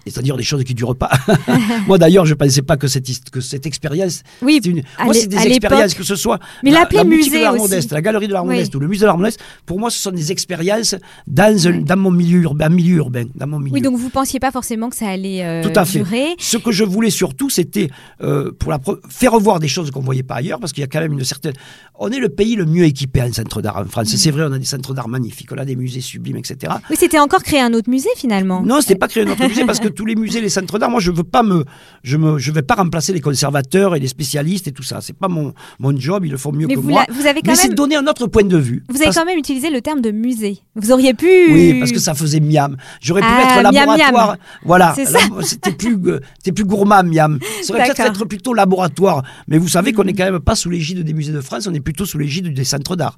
C'est-à-dire 0.06 0.36
des 0.36 0.42
choses 0.42 0.64
qui 0.64 0.72
ne 0.72 0.76
durent 0.76 0.96
pas. 0.96 1.10
moi, 1.86 1.98
d'ailleurs, 1.98 2.26
je 2.26 2.34
ne 2.34 2.38
pensais 2.38 2.62
pas 2.62 2.76
que 2.76 2.86
cette, 2.86 3.30
que 3.30 3.40
cette 3.40 3.66
expérience. 3.66 4.22
Oui, 4.42 4.60
une... 4.64 4.82
moi, 5.04 5.14
c'est 5.14 5.26
des 5.26 5.46
expériences, 5.46 5.94
que 5.94 6.04
ce 6.04 6.16
soit 6.16 6.38
Mais 6.62 6.70
la, 6.70 6.86
la 6.90 7.04
musée 7.04 7.38
de 7.38 7.44
l'art 7.44 7.56
modeste, 7.56 7.92
la 7.92 8.02
galerie 8.02 8.28
de 8.28 8.32
l'art 8.32 8.44
modeste 8.44 8.74
ou 8.74 8.80
le 8.80 8.88
musée 8.88 9.02
de 9.02 9.06
l'art 9.06 9.18
modeste, 9.18 9.40
pour 9.64 9.78
moi, 9.78 9.90
ce 9.90 9.98
sont 9.98 10.10
des 10.10 10.32
expériences 10.32 10.94
dans, 11.26 11.82
dans 11.84 11.96
mon 11.96 12.10
milieu 12.10 12.40
urbain, 12.40 12.68
milieu 12.68 12.96
urbain, 12.96 13.24
dans 13.34 13.46
mon 13.46 13.58
milieu. 13.58 13.74
Oui, 13.74 13.80
donc 13.80 13.96
vous 13.96 14.06
ne 14.06 14.10
pensiez 14.10 14.40
pas 14.40 14.50
forcément 14.50 14.90
que 14.90 14.96
ça 14.96 15.08
allait 15.08 15.44
euh, 15.44 15.62
Tout 15.62 15.78
à 15.78 15.84
fait. 15.84 15.98
durer. 15.98 16.34
Ce 16.38 16.56
que 16.58 16.72
je 16.72 16.84
voulais 16.84 17.10
surtout, 17.10 17.48
c'était 17.48 17.88
euh, 18.22 18.52
pour 18.58 18.70
la 18.70 18.80
faire 19.08 19.32
revoir 19.32 19.60
des 19.60 19.68
choses 19.68 19.90
qu'on 19.90 20.00
ne 20.00 20.04
voyait 20.04 20.22
pas 20.22 20.36
ailleurs, 20.36 20.60
parce 20.60 20.72
qu'il 20.72 20.82
y 20.82 20.84
a 20.84 20.88
quand 20.88 21.00
même 21.00 21.12
une 21.12 21.24
certaine. 21.24 21.54
On 22.04 22.10
est 22.10 22.18
le 22.18 22.30
pays 22.30 22.56
le 22.56 22.66
mieux 22.66 22.82
équipé 22.82 23.22
en 23.22 23.32
centre 23.32 23.62
d'art 23.62 23.76
en 23.76 23.84
France. 23.84 24.08
C'est 24.16 24.32
vrai, 24.32 24.42
on 24.42 24.52
a 24.52 24.58
des 24.58 24.64
centres 24.64 24.92
d'art 24.92 25.06
magnifiques, 25.06 25.50
on 25.52 25.56
a 25.56 25.64
des 25.64 25.76
musées 25.76 26.00
sublimes, 26.00 26.36
etc. 26.36 26.72
Oui, 26.90 26.96
c'était 26.98 27.20
encore 27.20 27.44
créer 27.44 27.60
un 27.60 27.72
autre 27.74 27.88
musée 27.88 28.08
finalement. 28.16 28.60
Non, 28.60 28.80
c'était 28.80 28.96
pas 28.96 29.06
créer 29.06 29.22
un 29.22 29.30
autre 29.30 29.46
musée 29.46 29.64
parce 29.64 29.78
que 29.78 29.86
tous 29.86 30.04
les 30.04 30.16
musées, 30.16 30.40
les 30.40 30.48
centres 30.48 30.80
d'art, 30.80 30.90
moi 30.90 30.98
je 30.98 31.12
veux 31.12 31.22
pas 31.22 31.44
me, 31.44 31.64
je 32.02 32.16
me, 32.16 32.40
je 32.40 32.50
vais 32.50 32.62
pas 32.62 32.74
remplacer 32.74 33.12
les 33.12 33.20
conservateurs 33.20 33.94
et 33.94 34.00
les 34.00 34.08
spécialistes 34.08 34.66
et 34.66 34.72
tout 34.72 34.82
ça. 34.82 35.00
C'est 35.00 35.16
pas 35.16 35.28
mon, 35.28 35.54
mon 35.78 35.96
job, 35.96 36.24
ils 36.24 36.32
le 36.32 36.38
font 36.38 36.50
mieux 36.50 36.66
que 36.66 36.74
moi. 36.74 37.04
Vous 37.08 37.24
avez 37.24 37.40
quand 37.40 37.52
Mais 37.52 37.54
c'est 37.54 37.68
de 37.68 37.74
donner 37.74 37.94
un 37.94 38.06
autre 38.08 38.26
point 38.26 38.42
de 38.42 38.58
vue. 38.58 38.82
Vous 38.88 39.00
avez 39.00 39.12
quand 39.14 39.24
même 39.24 39.38
utilisé 39.38 39.70
le 39.70 39.80
terme 39.80 40.00
de 40.00 40.10
musée. 40.10 40.58
Vous 40.74 40.90
auriez 40.90 41.14
pu. 41.14 41.28
Oui, 41.52 41.78
parce 41.78 41.92
que 41.92 42.00
ça 42.00 42.14
faisait 42.14 42.40
miam. 42.40 42.76
J'aurais 43.00 43.20
pu 43.20 43.28
ah, 43.30 43.62
mettre 43.62 43.72
laboratoire. 43.72 44.36
Voilà. 44.64 44.96
C'était 45.42 45.70
plus, 45.70 45.96
c'était 46.38 46.52
plus 46.52 46.64
gourmand 46.64 47.04
miam. 47.04 47.38
Ça 47.62 47.74
aurait 47.74 47.84
peut-être 47.84 48.00
être 48.00 48.24
plutôt 48.24 48.54
laboratoire. 48.54 49.22
Mais 49.46 49.58
vous 49.58 49.68
savez 49.68 49.92
qu'on 49.92 50.02
est 50.02 50.14
quand 50.14 50.24
même 50.24 50.40
pas 50.40 50.56
sous 50.56 50.68
l'égide 50.68 51.04
des 51.04 51.12
musées 51.12 51.32
de 51.32 51.40
France, 51.40 51.68
on 51.68 51.74
est 51.74 51.91
plutôt 51.92 52.06
sous 52.06 52.16
l'égide 52.16 52.52
des 52.52 52.64
centres 52.64 52.96
d'art 52.96 53.16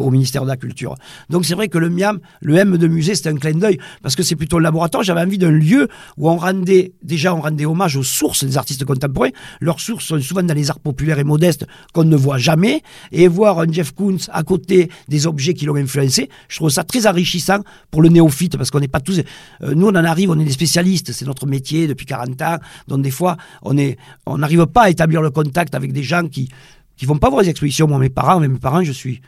au 0.00 0.10
ministère 0.10 0.42
de 0.42 0.48
la 0.48 0.56
Culture. 0.56 0.94
Donc 1.30 1.44
c'est 1.44 1.54
vrai 1.54 1.68
que 1.68 1.78
le 1.78 1.90
MIAM, 1.90 2.20
le 2.40 2.56
M 2.56 2.78
de 2.78 2.86
musée, 2.86 3.16
c'est 3.16 3.28
un 3.28 3.34
clin 3.34 3.54
d'œil 3.54 3.78
parce 4.02 4.14
que 4.14 4.22
c'est 4.22 4.36
plutôt 4.36 4.58
le 4.58 4.62
laboratoire. 4.62 5.02
J'avais 5.02 5.20
envie 5.20 5.38
d'un 5.38 5.50
lieu 5.50 5.88
où 6.16 6.30
on 6.30 6.36
rendait, 6.36 6.92
déjà 7.02 7.34
on 7.34 7.40
rendait 7.40 7.66
hommage 7.66 7.96
aux 7.96 8.04
sources 8.04 8.44
des 8.44 8.56
artistes 8.56 8.84
contemporains. 8.84 9.30
Leurs 9.60 9.80
sources 9.80 10.04
sont 10.04 10.20
souvent 10.20 10.44
dans 10.44 10.54
les 10.54 10.70
arts 10.70 10.78
populaires 10.78 11.18
et 11.18 11.24
modestes 11.24 11.66
qu'on 11.92 12.04
ne 12.04 12.16
voit 12.16 12.38
jamais. 12.38 12.82
Et 13.10 13.26
voir 13.26 13.58
un 13.58 13.70
Jeff 13.70 13.92
Koons 13.92 14.18
à 14.30 14.44
côté 14.44 14.90
des 15.08 15.26
objets 15.26 15.54
qui 15.54 15.66
l'ont 15.66 15.74
influencé, 15.74 16.28
je 16.48 16.56
trouve 16.56 16.70
ça 16.70 16.84
très 16.84 17.06
enrichissant 17.08 17.58
pour 17.90 18.00
le 18.00 18.10
néophyte 18.10 18.56
parce 18.56 18.70
qu'on 18.70 18.80
n'est 18.80 18.88
pas 18.88 19.00
tous. 19.00 19.18
Euh, 19.62 19.74
nous, 19.74 19.86
on 19.86 19.90
en 19.90 20.04
arrive, 20.04 20.30
on 20.30 20.38
est 20.38 20.44
des 20.44 20.52
spécialistes, 20.52 21.10
c'est 21.12 21.26
notre 21.26 21.46
métier 21.46 21.88
depuis 21.88 22.06
40 22.06 22.40
ans. 22.42 22.58
Donc 22.86 23.02
des 23.02 23.10
fois, 23.10 23.36
on 23.62 23.76
est, 23.76 23.98
on 24.26 24.38
n'arrive 24.38 24.66
pas 24.66 24.82
à 24.82 24.90
établir 24.90 25.20
le 25.20 25.30
contact 25.30 25.74
avec 25.74 25.92
des 25.92 26.04
gens 26.04 26.28
qui 26.28 26.48
qui 26.96 27.06
vont 27.06 27.18
pas 27.18 27.30
voir 27.30 27.42
les 27.42 27.50
expositions. 27.50 27.86
Moi, 27.86 27.98
mes 27.98 28.10
parents, 28.10 28.40
mes 28.40 28.48
parents, 28.48 28.82
je 28.82 28.92
suis 28.92 29.20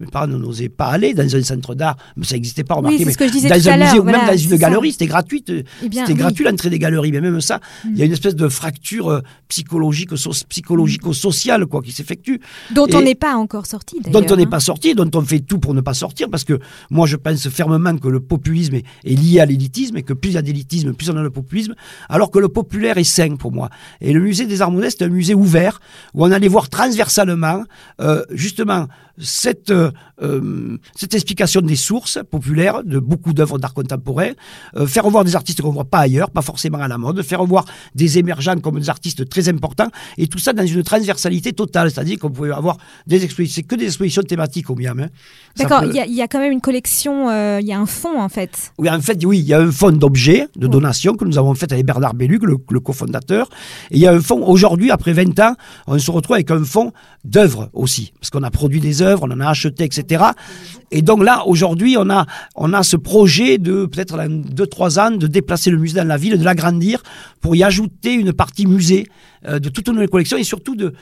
mes 0.00 0.06
parents 0.06 0.26
n'osaient 0.26 0.68
pas 0.68 0.86
aller 0.86 1.12
dans 1.14 1.36
un 1.36 1.42
centre 1.42 1.74
d'art, 1.74 1.96
mais 2.16 2.24
ça 2.24 2.34
n'existait 2.34 2.64
pas, 2.64 2.74
remarquez. 2.74 3.04
mais 3.04 3.14
dans 3.14 3.68
un 3.68 3.76
musée 3.76 3.98
ou 3.98 4.04
même 4.04 4.26
dans 4.26 4.36
une 4.36 4.56
galerie, 4.56 4.92
c'était 4.92 5.06
gratuit. 5.06 5.44
Euh, 5.50 5.62
eh 5.82 5.88
c'était 5.92 6.14
gratuit 6.14 6.44
l'entrée 6.44 6.70
des 6.70 6.78
galeries, 6.78 7.12
mais 7.12 7.20
même 7.20 7.40
ça, 7.40 7.60
il 7.84 7.98
y 7.98 8.02
a 8.02 8.04
mm. 8.04 8.06
une 8.06 8.12
espèce 8.12 8.34
de 8.34 8.48
fracture 8.48 9.08
euh, 9.08 9.20
psychologique, 9.48 10.10
psychologico-sociale 10.48 11.66
quoi, 11.66 11.82
qui 11.82 11.92
s'effectue. 11.92 12.40
Dont 12.74 12.86
on 12.94 13.02
n'est 13.02 13.14
pas 13.14 13.34
encore 13.36 13.66
sorti, 13.66 14.00
Dont 14.10 14.24
on 14.30 14.36
n'est 14.36 14.44
hein. 14.44 14.46
pas 14.46 14.60
sorti, 14.60 14.94
dont 14.94 15.10
on 15.14 15.22
fait 15.22 15.40
tout 15.40 15.58
pour 15.58 15.74
ne 15.74 15.80
pas 15.80 15.94
sortir, 15.94 16.28
parce 16.30 16.44
que 16.44 16.58
moi 16.90 17.06
je 17.06 17.16
pense 17.16 17.48
fermement 17.48 17.96
que 17.96 18.08
le 18.08 18.20
populisme 18.20 18.76
est, 18.76 18.84
lié 19.04 19.40
à 19.40 19.46
l'élitisme, 19.46 19.96
et 19.98 20.02
que 20.02 20.14
plus 20.14 20.30
il 20.30 20.34
y 20.34 20.38
a 20.38 20.42
d'élitisme, 20.42 20.94
plus 20.94 21.10
on 21.10 21.16
a 21.16 21.22
le 21.22 21.30
populisme, 21.30 21.74
alors 22.08 22.30
que 22.30 22.38
le 22.38 22.48
populaire 22.48 22.96
est 22.96 23.04
sain 23.04 23.36
pour 23.36 23.52
moi. 23.52 23.68
Et 24.00 24.12
le 24.12 24.20
musée 24.20 24.46
des 24.46 24.62
Arts 24.62 24.70
Modestes 24.70 25.02
est 25.02 25.04
un 25.04 25.08
musée 25.08 25.34
ouvert, 25.34 25.80
où 26.14 26.24
on 26.24 26.30
allait 26.30 26.48
voir 26.48 26.70
transversalement, 26.70 27.64
euh, 28.00 28.22
justement, 28.30 28.86
cette, 29.42 29.70
euh, 29.70 29.90
euh, 30.22 30.78
cette 30.94 31.14
explication 31.14 31.62
des 31.62 31.74
sources 31.74 32.20
populaires 32.30 32.84
de 32.84 33.00
beaucoup 33.00 33.32
d'œuvres 33.32 33.58
d'art 33.58 33.74
contemporain, 33.74 34.30
euh, 34.76 34.86
faire 34.86 35.04
revoir 35.04 35.24
des 35.24 35.34
artistes 35.34 35.60
qu'on 35.60 35.70
ne 35.70 35.74
voit 35.74 35.84
pas 35.96 35.98
ailleurs, 35.98 36.30
pas 36.30 36.42
forcément 36.42 36.78
à 36.78 36.86
la 36.86 36.96
mode, 36.96 37.20
faire 37.22 37.40
revoir 37.40 37.64
des 37.96 38.18
émergents 38.18 38.60
comme 38.60 38.78
des 38.78 38.88
artistes 38.88 39.28
très 39.28 39.48
importants, 39.48 39.90
et 40.16 40.28
tout 40.28 40.38
ça 40.38 40.52
dans 40.52 40.64
une 40.64 40.84
transversalité 40.84 41.52
totale, 41.52 41.90
c'est-à-dire 41.90 42.20
qu'on 42.20 42.30
pouvait 42.30 42.52
avoir 42.52 42.76
des 43.08 43.24
expositions, 43.24 43.56
c'est 43.56 43.62
que 43.64 43.74
des 43.74 43.86
expositions 43.86 44.22
thématiques 44.22 44.70
au 44.70 44.76
Miam. 44.76 45.00
Hein. 45.00 45.08
D'accord, 45.58 45.80
peut- 45.80 45.88
il 45.90 45.96
y, 45.96 46.00
a- 46.00 46.06
il 46.06 46.14
y 46.14 46.22
a 46.22 46.28
quand 46.28 46.38
même 46.38 46.52
une 46.52 46.60
collection, 46.60 47.28
euh, 47.30 47.58
il 47.60 47.66
y 47.66 47.72
a 47.72 47.78
un 47.78 47.86
fonds 47.86 48.20
en 48.20 48.28
fait. 48.28 48.72
Oui, 48.78 48.88
en 48.90 49.00
fait, 49.00 49.24
oui, 49.24 49.38
il 49.38 49.44
y 49.44 49.52
a 49.54 49.60
un 49.60 49.70
fonds 49.70 49.92
d'objets, 49.92 50.46
de 50.56 50.66
donations 50.66 51.14
que 51.14 51.24
nous 51.24 51.38
avons 51.38 51.54
fait 51.54 51.70
avec 51.72 51.84
Bernard 51.86 52.14
Belluc, 52.14 52.42
le, 52.44 52.56
le 52.70 52.80
cofondateur. 52.80 53.48
Et 53.90 53.96
il 53.96 54.00
y 54.00 54.06
a 54.06 54.12
un 54.12 54.20
fonds, 54.20 54.44
aujourd'hui, 54.46 54.90
après 54.90 55.12
20 55.12 55.38
ans, 55.40 55.54
on 55.86 55.98
se 55.98 56.10
retrouve 56.10 56.34
avec 56.34 56.50
un 56.50 56.64
fonds 56.64 56.92
d'œuvres 57.24 57.68
aussi. 57.72 58.12
Parce 58.20 58.30
qu'on 58.30 58.42
a 58.42 58.50
produit 58.50 58.80
des 58.80 59.02
œuvres, 59.02 59.24
on 59.28 59.30
en 59.32 59.40
a 59.40 59.48
acheté, 59.48 59.84
etc. 59.84 60.24
Et 60.90 61.02
donc 61.02 61.22
là, 61.24 61.42
aujourd'hui, 61.46 61.96
on 61.98 62.08
a, 62.10 62.26
on 62.56 62.72
a 62.72 62.82
ce 62.82 62.96
projet 62.96 63.58
de, 63.58 63.86
peut-être 63.86 64.16
dans 64.16 64.28
2-3 64.28 65.00
ans, 65.00 65.10
de 65.10 65.26
déplacer 65.26 65.70
le 65.70 65.78
musée 65.78 65.96
dans 66.00 66.06
la 66.08 66.16
ville, 66.16 66.38
de 66.38 66.44
l'agrandir 66.44 67.02
pour 67.40 67.56
y 67.56 67.62
ajouter 67.62 68.12
une 68.14 68.32
partie 68.32 68.66
musée 68.66 69.06
euh, 69.48 69.58
de 69.58 69.68
toutes 69.68 69.88
nos 69.88 70.06
collections 70.06 70.36
et 70.36 70.44
surtout 70.44 70.76
de, 70.76 70.92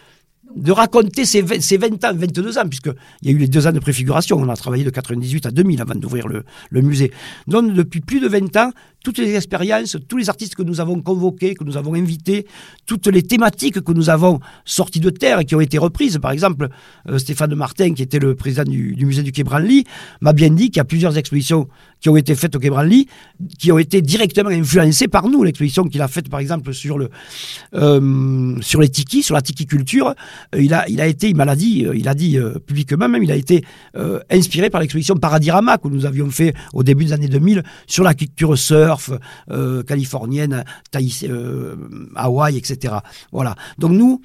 de 0.56 0.72
raconter 0.72 1.24
ces 1.24 1.42
20, 1.42 1.60
ces 1.60 1.76
20 1.76 2.04
ans, 2.04 2.12
22 2.14 2.58
ans, 2.58 2.68
puisqu'il 2.68 2.94
y 3.22 3.28
a 3.28 3.32
eu 3.32 3.38
les 3.38 3.48
deux 3.48 3.66
ans 3.66 3.72
de 3.72 3.78
préfiguration. 3.78 4.36
On 4.38 4.48
a 4.48 4.56
travaillé 4.56 4.84
de 4.84 4.90
98 4.90 5.46
à 5.46 5.50
2000 5.50 5.80
avant 5.80 5.94
d'ouvrir 5.94 6.28
le, 6.28 6.44
le 6.70 6.80
musée. 6.82 7.12
Donc, 7.46 7.72
depuis 7.72 8.00
plus 8.00 8.20
de 8.20 8.28
20 8.28 8.56
ans, 8.56 8.70
toutes 9.02 9.18
les 9.18 9.34
expériences, 9.34 9.96
tous 10.08 10.16
les 10.16 10.28
artistes 10.28 10.54
que 10.54 10.62
nous 10.62 10.80
avons 10.80 11.00
convoqués, 11.00 11.54
que 11.54 11.64
nous 11.64 11.76
avons 11.76 11.94
invités, 11.94 12.46
toutes 12.86 13.06
les 13.06 13.22
thématiques 13.22 13.80
que 13.80 13.92
nous 13.92 14.10
avons 14.10 14.40
sorties 14.64 15.00
de 15.00 15.10
terre 15.10 15.40
et 15.40 15.44
qui 15.44 15.54
ont 15.54 15.60
été 15.60 15.78
reprises. 15.78 16.18
Par 16.18 16.30
exemple, 16.30 16.68
euh, 17.08 17.18
Stéphane 17.18 17.54
Martin, 17.54 17.94
qui 17.94 18.02
était 18.02 18.18
le 18.18 18.34
président 18.34 18.64
du, 18.64 18.96
musée 19.04 19.22
du 19.22 19.32
Quai 19.32 19.44
Branly, 19.44 19.84
m'a 20.20 20.32
bien 20.32 20.50
dit 20.50 20.70
qu'il 20.70 20.76
y 20.76 20.80
a 20.80 20.84
plusieurs 20.84 21.16
expositions 21.16 21.68
qui 22.00 22.08
ont 22.08 22.16
été 22.16 22.34
faites 22.34 22.56
au 22.56 22.58
Quai 22.58 22.70
Branly, 22.70 23.06
qui 23.58 23.70
ont 23.72 23.78
été 23.78 24.02
directement 24.02 24.50
influencées 24.50 25.08
par 25.08 25.28
nous. 25.28 25.44
L'exposition 25.44 25.84
qu'il 25.84 26.00
a 26.02 26.08
faite, 26.08 26.28
par 26.28 26.40
exemple, 26.40 26.72
sur, 26.72 26.98
le, 26.98 27.10
euh, 27.74 28.56
sur 28.60 28.80
les 28.80 28.88
tikis, 28.88 29.22
sur 29.22 29.34
la 29.34 29.42
tiki 29.42 29.66
culture, 29.66 30.14
euh, 30.54 30.62
il, 30.62 30.74
a, 30.74 31.06
été, 31.06 31.28
il 31.28 31.36
m'a 31.36 31.54
dit, 31.54 31.84
euh, 31.86 31.94
il 31.96 32.08
a 32.08 32.14
dit 32.14 32.38
publiquement 32.66 33.08
même, 33.08 33.22
il 33.22 33.32
a 33.32 33.36
été 33.36 33.64
inspiré 34.30 34.70
par 34.70 34.80
l'exposition 34.80 35.16
Paradirama 35.16 35.78
que 35.78 35.88
nous 35.88 36.06
avions 36.06 36.30
fait 36.30 36.54
au 36.72 36.82
début 36.82 37.06
des 37.06 37.12
années 37.12 37.28
2000 37.28 37.62
sur 37.86 38.04
la 38.04 38.14
culture 38.14 38.56
euh, 39.50 39.82
californienne, 39.82 40.64
Tahiti, 40.90 41.26
euh, 41.28 41.76
Hawaï, 42.14 42.56
etc. 42.56 42.94
Voilà. 43.32 43.54
Donc 43.78 43.92
nous, 43.92 44.20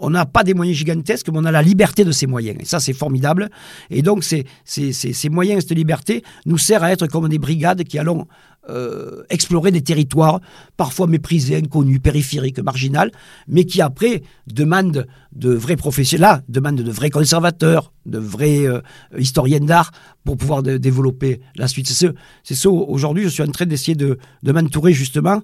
on 0.00 0.10
n'a 0.10 0.26
pas 0.26 0.44
des 0.44 0.54
moyens 0.54 0.78
gigantesques, 0.78 1.28
mais 1.30 1.38
on 1.38 1.44
a 1.44 1.50
la 1.50 1.62
liberté 1.62 2.04
de 2.04 2.12
ces 2.12 2.26
moyens. 2.26 2.56
Et 2.60 2.64
ça, 2.64 2.80
c'est 2.80 2.94
formidable. 2.94 3.50
Et 3.90 4.02
donc, 4.02 4.24
ces, 4.24 4.46
ces 4.64 5.28
moyens, 5.28 5.62
cette 5.62 5.76
liberté, 5.76 6.24
nous 6.46 6.58
sert 6.58 6.82
à 6.82 6.90
être 6.90 7.06
comme 7.06 7.28
des 7.28 7.38
brigades 7.38 7.84
qui 7.84 7.98
allons 7.98 8.26
euh, 8.68 9.22
explorer 9.30 9.70
des 9.70 9.80
territoires 9.80 10.40
parfois 10.76 11.06
méprisés, 11.06 11.56
inconnus, 11.56 12.00
périphériques, 12.02 12.58
marginaux, 12.58 13.10
mais 13.48 13.64
qui 13.64 13.80
après 13.80 14.22
demandent 14.46 15.06
de 15.32 15.50
vrais 15.54 15.76
professionnels, 15.76 16.42
demandent 16.48 16.82
de 16.82 16.90
vrais 16.90 17.10
conservateurs, 17.10 17.92
de 18.04 18.18
vrais 18.18 18.66
euh, 18.66 18.80
d'art 19.60 19.92
pour 20.24 20.36
pouvoir 20.36 20.62
développer 20.62 21.40
la 21.56 21.68
suite. 21.68 21.88
C'est 21.88 22.06
ce, 22.06 22.12
c'est 22.42 22.54
ce 22.54 22.68
aujourd'hui, 22.68 23.24
je 23.24 23.28
suis 23.28 23.42
en 23.42 23.50
train 23.50 23.66
d'essayer 23.66 23.94
de, 23.94 24.18
de 24.42 24.52
m'entourer 24.52 24.92
justement 24.92 25.40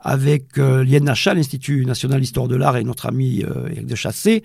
avec 0.00 0.58
euh, 0.58 0.82
l'INHA, 0.82 1.34
l'Institut 1.34 1.84
national 1.84 2.20
d'histoire 2.20 2.48
de 2.48 2.56
l'art 2.56 2.76
et 2.76 2.84
notre 2.84 3.06
ami 3.06 3.44
euh, 3.44 3.68
Eric 3.70 3.86
de 3.86 3.94
Chassé, 3.94 4.42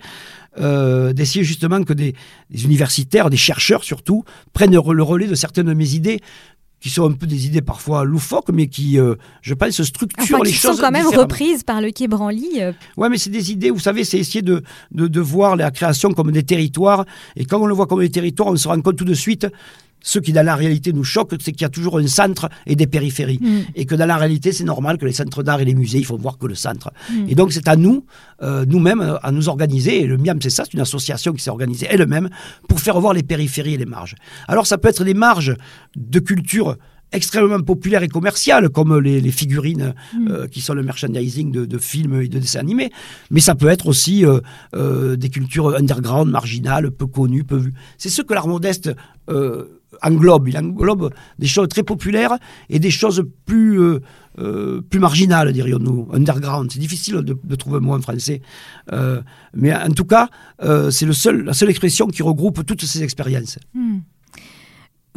euh, 0.58 1.12
d'essayer 1.12 1.44
justement 1.44 1.82
que 1.82 1.92
des, 1.92 2.14
des 2.50 2.64
universitaires, 2.64 3.30
des 3.30 3.36
chercheurs 3.36 3.84
surtout, 3.84 4.24
prennent 4.52 4.72
le 4.72 5.02
relais 5.02 5.26
de 5.26 5.34
certaines 5.34 5.66
de 5.66 5.74
mes 5.74 5.94
idées 5.94 6.20
qui 6.80 6.90
sont 6.90 7.08
un 7.08 7.12
peu 7.12 7.26
des 7.26 7.46
idées 7.46 7.62
parfois 7.62 8.04
loufoques, 8.04 8.50
mais 8.52 8.66
qui, 8.68 8.98
euh, 8.98 9.14
je 9.42 9.54
pense, 9.54 9.82
structurent 9.82 10.22
Enfin, 10.22 10.38
les 10.44 10.50
qui 10.50 10.56
choses 10.56 10.76
sont 10.76 10.82
quand 10.82 10.90
même 10.92 11.06
reprises 11.06 11.62
par 11.64 11.80
le 11.80 11.90
Quai 11.90 12.06
Branly. 12.06 12.60
euh, 12.62 12.72
Ouais, 12.96 13.08
mais 13.08 13.18
c'est 13.18 13.30
des 13.30 13.50
idées, 13.50 13.70
vous 13.70 13.78
savez, 13.78 14.04
c'est 14.04 14.18
essayer 14.18 14.42
de, 14.42 14.62
de, 14.92 15.06
de 15.08 15.20
voir 15.20 15.56
la 15.56 15.70
création 15.70 16.12
comme 16.12 16.30
des 16.32 16.42
territoires. 16.42 17.04
Et 17.34 17.44
quand 17.46 17.60
on 17.60 17.66
le 17.66 17.74
voit 17.74 17.86
comme 17.86 18.00
des 18.00 18.10
territoires, 18.10 18.48
on 18.48 18.56
se 18.56 18.68
rend 18.68 18.80
compte 18.82 18.96
tout 18.96 19.04
de 19.06 19.14
suite, 19.14 19.46
ce 20.06 20.20
qui 20.20 20.32
dans 20.32 20.46
la 20.46 20.54
réalité 20.54 20.92
nous 20.92 21.02
choque, 21.04 21.32
c'est 21.40 21.50
qu'il 21.50 21.62
y 21.62 21.64
a 21.64 21.68
toujours 21.68 21.98
un 21.98 22.06
centre 22.06 22.48
et 22.64 22.76
des 22.76 22.86
périphéries. 22.86 23.40
Mm. 23.42 23.58
Et 23.74 23.86
que 23.86 23.96
dans 23.96 24.06
la 24.06 24.16
réalité, 24.16 24.52
c'est 24.52 24.64
normal 24.64 24.98
que 24.98 25.04
les 25.04 25.12
centres 25.12 25.42
d'art 25.42 25.60
et 25.60 25.64
les 25.64 25.74
musées, 25.74 25.98
il 25.98 26.06
faut 26.06 26.16
voir 26.16 26.38
que 26.38 26.46
le 26.46 26.54
centre. 26.54 26.92
Mm. 27.10 27.28
Et 27.28 27.34
donc, 27.34 27.52
c'est 27.52 27.66
à 27.66 27.74
nous, 27.74 28.06
euh, 28.40 28.64
nous-mêmes, 28.64 29.00
euh, 29.00 29.18
à 29.24 29.32
nous 29.32 29.48
organiser. 29.48 30.02
Et 30.02 30.06
le 30.06 30.16
MIAM, 30.16 30.40
c'est 30.40 30.50
ça, 30.50 30.62
c'est 30.64 30.74
une 30.74 30.80
association 30.80 31.32
qui 31.32 31.42
s'est 31.42 31.50
organisée 31.50 31.88
elle-même 31.90 32.28
pour 32.68 32.78
faire 32.78 33.00
voir 33.00 33.14
les 33.14 33.24
périphéries 33.24 33.74
et 33.74 33.78
les 33.78 33.84
marges. 33.84 34.14
Alors, 34.46 34.66
ça 34.68 34.78
peut 34.78 34.88
être 34.88 35.02
des 35.02 35.14
marges 35.14 35.56
de 35.96 36.20
culture 36.20 36.76
extrêmement 37.12 37.60
populaires 37.60 38.02
et 38.02 38.08
commerciales, 38.08 38.68
comme 38.68 38.98
les, 38.98 39.20
les 39.20 39.30
figurines 39.30 39.94
Mm. 40.12 40.28
euh, 40.30 40.46
qui 40.48 40.60
sont 40.60 40.74
le 40.74 40.82
merchandising 40.82 41.52
de, 41.52 41.64
de 41.64 41.78
films 41.78 42.20
et 42.20 42.28
de 42.28 42.38
dessins 42.38 42.60
animés. 42.60 42.90
Mais 43.30 43.40
ça 43.40 43.54
peut 43.54 43.68
être 43.68 43.86
aussi 43.86 44.24
euh, 44.24 44.40
euh, 44.74 45.16
des 45.16 45.30
cultures 45.30 45.74
underground, 45.74 46.30
marginales, 46.30 46.90
peu 46.90 47.06
connues, 47.06 47.44
peu 47.44 47.56
vues. 47.56 47.74
C'est 47.98 48.08
ce 48.08 48.22
que 48.22 48.34
l'art 48.34 48.48
modeste 48.48 48.94
euh, 49.28 49.75
englobe. 50.02 50.48
Il 50.48 50.58
englobe 50.58 51.12
des 51.38 51.46
choses 51.46 51.68
très 51.68 51.82
populaires 51.82 52.38
et 52.68 52.78
des 52.78 52.90
choses 52.90 53.24
plus, 53.44 53.80
euh, 53.80 54.00
euh, 54.38 54.80
plus 54.82 54.98
marginales, 54.98 55.52
dirions-nous, 55.52 56.08
underground. 56.12 56.70
C'est 56.72 56.78
difficile 56.78 57.16
de, 57.16 57.54
trouver 57.56 57.78
un 57.78 57.80
mot 57.80 57.94
en 57.94 58.00
français. 58.00 58.40
Euh, 58.92 59.22
mais 59.54 59.74
en 59.74 59.90
tout 59.90 60.04
cas, 60.04 60.28
c'est 60.90 61.10
seul, 61.12 61.44
la 61.44 61.52
seule 61.52 61.70
expression 61.70 62.06
qui 62.06 62.22
regroupe 62.22 62.64
toutes 62.64 62.84
ces 62.84 63.02
expériences. 63.02 63.58
Hmm. 63.74 63.98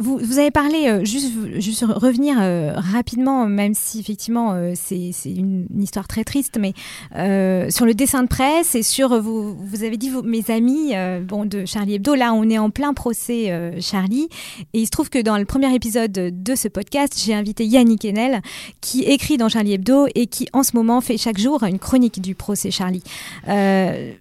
Vous, 0.02 0.16
vous 0.16 0.38
avez 0.38 0.50
parlé, 0.50 0.88
euh, 0.88 1.04
juste, 1.04 1.30
juste 1.58 1.84
revenir 1.86 2.38
euh, 2.40 2.72
rapidement, 2.74 3.44
même 3.46 3.74
si 3.74 4.00
effectivement 4.00 4.54
euh, 4.54 4.72
c'est 4.74 5.12
une, 5.26 5.66
une 5.70 5.82
histoire 5.82 6.08
très 6.08 6.24
triste, 6.24 6.56
mais 6.58 6.72
euh, 7.16 7.68
sur 7.68 7.84
le 7.84 7.92
dessin 7.92 8.22
de 8.22 8.28
presse 8.28 8.74
et 8.74 8.82
sur, 8.82 9.20
vous, 9.20 9.54
vous 9.54 9.84
avez 9.84 9.98
dit, 9.98 10.10
mes 10.24 10.50
amis 10.50 10.94
bon, 11.22 11.44
de 11.44 11.66
Charlie 11.66 11.96
Hebdo, 11.96 12.14
là 12.14 12.32
on 12.32 12.48
est 12.48 12.56
en 12.56 12.70
plein 12.70 12.94
procès 12.94 13.52
Charlie, 13.80 14.28
et 14.72 14.80
il 14.80 14.86
se 14.86 14.90
trouve 14.90 15.10
que 15.10 15.18
dans 15.20 15.36
le 15.36 15.44
premier 15.44 15.74
épisode 15.74 16.12
de 16.12 16.54
ce 16.54 16.68
podcast, 16.68 17.20
j'ai 17.22 17.34
invité 17.34 17.66
Yannick 17.66 18.06
Enel, 18.06 18.40
qui 18.80 19.02
écrit 19.02 19.36
dans 19.36 19.50
Charlie 19.50 19.74
Hebdo 19.74 20.06
et 20.14 20.26
qui 20.28 20.48
en 20.54 20.62
ce 20.62 20.74
moment 20.76 21.02
fait 21.02 21.18
chaque 21.18 21.38
jour 21.38 21.62
une 21.64 21.78
chronique 21.78 22.22
du 22.22 22.34
procès 22.34 22.70
Charlie. 22.70 23.02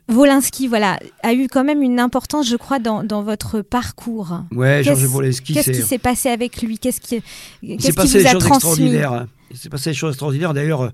Wolinski, 0.09 0.67
voilà, 0.67 0.99
a 1.23 1.33
eu 1.33 1.47
quand 1.47 1.63
même 1.63 1.81
une 1.81 2.01
importance, 2.01 2.49
je 2.49 2.57
crois, 2.57 2.79
dans, 2.79 3.03
dans 3.05 3.23
votre 3.23 3.61
parcours. 3.61 4.41
Ouais, 4.53 4.83
Georges 4.83 5.05
Wolinski, 5.05 5.53
Qu'est-ce 5.71 5.82
qui 5.84 5.88
s'est 5.88 5.97
passé 5.99 6.29
avec 6.29 6.62
lui 6.62 6.77
Qu'est-ce 6.79 6.99
qui, 7.01 7.21
qu'est-ce 7.62 7.82
s'est 7.82 7.89
qui 7.89 7.95
passé 7.95 8.17
vous 8.17 8.23
des 8.23 8.27
a 8.27 8.32
choses 8.32 8.43
transmis 8.43 8.55
extraordinaires. 8.86 9.13
hein. 9.13 9.27
Il 9.51 9.58
s'est 9.58 9.69
passé 9.69 9.89
des 9.91 9.95
choses 9.95 10.12
extraordinaires. 10.12 10.53
D'ailleurs, 10.53 10.82
euh, 10.84 10.89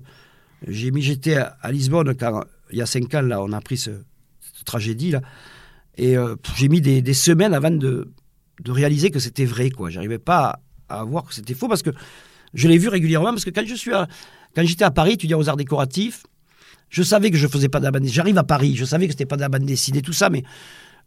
j'ai 0.68 0.90
mis, 0.90 1.02
j'étais 1.02 1.36
à, 1.36 1.56
à 1.60 1.70
Lisbonne 1.72 2.14
quand, 2.14 2.42
il 2.72 2.78
y 2.78 2.82
a 2.82 2.86
cinq 2.86 3.14
ans, 3.14 3.22
là, 3.22 3.42
on 3.42 3.52
a 3.52 3.56
appris 3.58 3.76
ce- 3.76 3.90
cette 4.54 4.64
tragédie 4.64 5.10
là, 5.10 5.20
et 5.96 6.16
euh, 6.16 6.36
j'ai 6.56 6.68
mis 6.68 6.80
des, 6.80 7.02
des 7.02 7.14
semaines 7.14 7.54
avant 7.54 7.70
de, 7.70 8.08
de 8.64 8.70
réaliser 8.70 9.10
que 9.10 9.18
c'était 9.18 9.44
vrai. 9.44 9.70
Quoi, 9.70 9.90
j'arrivais 9.90 10.18
pas 10.18 10.60
à, 10.88 11.00
à 11.00 11.04
voir 11.04 11.24
que 11.24 11.34
c'était 11.34 11.54
faux 11.54 11.68
parce 11.68 11.82
que 11.82 11.90
je 12.54 12.68
l'ai 12.68 12.78
vu 12.78 12.88
régulièrement. 12.88 13.30
Parce 13.30 13.44
que 13.44 13.50
quand 13.50 13.66
je 13.66 13.74
suis, 13.74 13.92
à- 13.92 14.06
quand 14.54 14.64
j'étais 14.64 14.84
à 14.84 14.90
Paris, 14.90 15.12
étudiant 15.12 15.38
aux 15.38 15.48
arts 15.48 15.56
décoratifs, 15.56 16.22
je 16.88 17.02
savais 17.02 17.30
que 17.30 17.36
je 17.36 17.46
faisais 17.48 17.68
pas 17.68 17.78
de 17.80 17.84
la 17.84 17.90
bande 17.90 18.02
dessinée. 18.02 18.14
J'arrive 18.16 18.38
à 18.38 18.44
Paris, 18.44 18.76
je 18.76 18.84
savais 18.84 19.06
que 19.06 19.12
c'était 19.12 19.26
pas 19.26 19.36
de 19.36 19.40
la 19.42 19.48
bande 19.48 19.64
dessinée, 19.64 20.02
tout 20.02 20.12
ça, 20.12 20.30
mais 20.30 20.42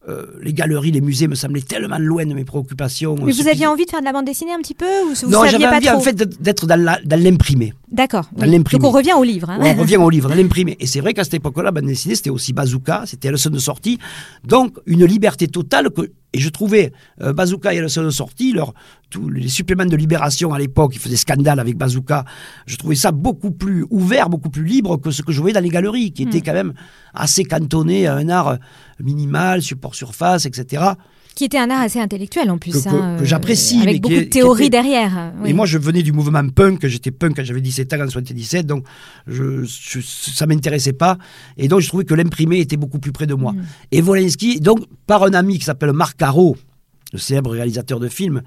euh, 0.07 0.25
les 0.41 0.53
galeries, 0.53 0.91
les 0.91 1.01
musées 1.01 1.27
me 1.27 1.35
semblaient 1.35 1.61
tellement 1.61 1.97
loin 1.99 2.25
de 2.25 2.33
mes 2.33 2.45
préoccupations. 2.45 3.15
Mais 3.21 3.31
vous 3.33 3.43
qui- 3.43 3.49
aviez 3.49 3.67
envie 3.67 3.85
de 3.85 3.89
faire 3.89 3.99
de 3.99 4.05
la 4.05 4.13
bande 4.13 4.25
dessinée 4.25 4.53
un 4.53 4.59
petit 4.59 4.73
peu 4.73 4.85
ou 4.85 5.13
vous 5.13 5.29
non, 5.29 5.43
j'avais 5.45 5.67
envie 5.67 5.85
trop 5.85 5.97
en 5.97 5.99
fait 5.99 6.15
d'être- 6.41 6.65
dans 6.67 7.21
l'imprimé. 7.21 7.73
D'accord. 7.91 8.29
oui. 8.37 8.49
Donc 8.59 8.83
on 8.83 8.91
revient 8.91 9.13
au 9.17 9.23
livre. 9.23 9.49
hein. 9.49 9.57
On 9.61 9.73
revient 9.73 9.97
au 9.97 10.09
livre, 10.09 10.29
dans 10.29 10.35
l'imprimé. 10.41 10.77
Et 10.79 10.85
c'est 10.85 11.01
vrai 11.01 11.13
qu'à 11.13 11.23
cette 11.25 11.33
époque-là, 11.33 11.63
la 11.63 11.71
bande 11.71 11.85
dessinée, 11.85 12.15
c'était 12.15 12.29
aussi 12.29 12.53
Bazooka, 12.53 13.03
c'était 13.07 13.29
leçon 13.31 13.49
de 13.49 13.59
sortie. 13.59 13.97
Donc, 14.45 14.77
une 14.85 15.03
liberté 15.05 15.47
totale. 15.47 15.89
Que, 15.89 16.03
et 16.31 16.39
je 16.39 16.49
trouvais 16.49 16.91
euh, 17.21 17.33
Bazooka 17.33 17.73
et 17.73 17.79
leçon 17.81 18.03
de 18.03 18.11
sortie, 18.11 18.53
leur, 18.53 18.73
tous 19.09 19.27
les 19.29 19.47
suppléments 19.49 19.85
de 19.87 19.95
libération 19.97 20.53
à 20.53 20.59
l'époque, 20.59 20.91
ils 20.95 20.99
faisaient 20.99 21.15
scandale 21.15 21.59
avec 21.59 21.75
Bazooka. 21.77 22.23
Je 22.67 22.75
trouvais 22.77 22.93
ça 22.95 23.11
beaucoup 23.11 23.49
plus 23.51 23.83
ouvert, 23.89 24.29
beaucoup 24.29 24.51
plus 24.51 24.63
libre 24.63 24.97
que 24.97 25.09
ce 25.09 25.23
que 25.23 25.31
je 25.31 25.41
voyais 25.41 25.53
dans 25.55 25.59
les 25.63 25.69
galeries, 25.69 26.11
qui 26.13 26.23
étaient 26.23 26.41
quand 26.41 26.53
même 26.53 26.73
assez 27.15 27.43
cantonnés 27.43 28.05
à 28.05 28.15
un 28.15 28.29
art 28.29 28.57
minimal, 29.03 29.61
support 29.61 29.95
surface, 29.95 30.45
etc. 30.45 30.83
Qui 31.35 31.45
était 31.45 31.57
un 31.59 31.69
art 31.69 31.81
assez 31.81 31.99
intellectuel 31.99 32.49
en 32.51 32.57
plus. 32.57 32.71
Que- 32.73 32.83
que- 32.83 32.89
hein, 32.89 33.15
que 33.17 33.21
euh, 33.23 33.25
j'apprécie, 33.25 33.77
mais 33.77 33.89
Avec 33.89 34.01
beaucoup 34.01 34.13
est- 34.15 34.17
de 34.35 34.55
était- 34.57 34.69
derrière. 34.69 35.31
oui. 35.41 35.51
Et 35.51 35.53
moi, 35.53 35.65
je 35.65 35.77
venais 35.77 36.03
du 36.03 36.11
mouvement 36.11 36.45
punk, 36.49 36.85
j'étais 36.87 37.11
punk 37.11 37.35
quand 37.37 37.45
j'avais 37.45 37.61
17 37.61 37.93
ans 37.93 38.01
en 38.03 38.09
77, 38.09 38.65
donc 38.65 38.83
je, 39.27 39.63
je, 39.63 39.99
ça 40.01 40.45
m'intéressait 40.47 40.91
pas. 40.93 41.17
Et 41.55 41.67
donc, 41.69 41.79
je 41.79 41.87
trouvais 41.87 42.03
que 42.03 42.13
l'imprimé 42.13 42.59
était 42.59 42.77
beaucoup 42.77 42.99
plus 42.99 43.11
près 43.13 43.25
de 43.27 43.35
moi. 43.35 43.53
Mm. 43.53 43.63
Et 43.91 44.01
Wolinski, 44.01 44.59
donc, 44.59 44.79
par 45.07 45.23
un 45.23 45.33
ami 45.33 45.59
qui 45.59 45.65
s'appelle 45.65 45.93
Marc 45.93 46.17
Caro, 46.17 46.57
le 47.13 47.19
célèbre 47.19 47.51
réalisateur 47.51 47.99
de 47.99 48.07
films, 48.09 48.41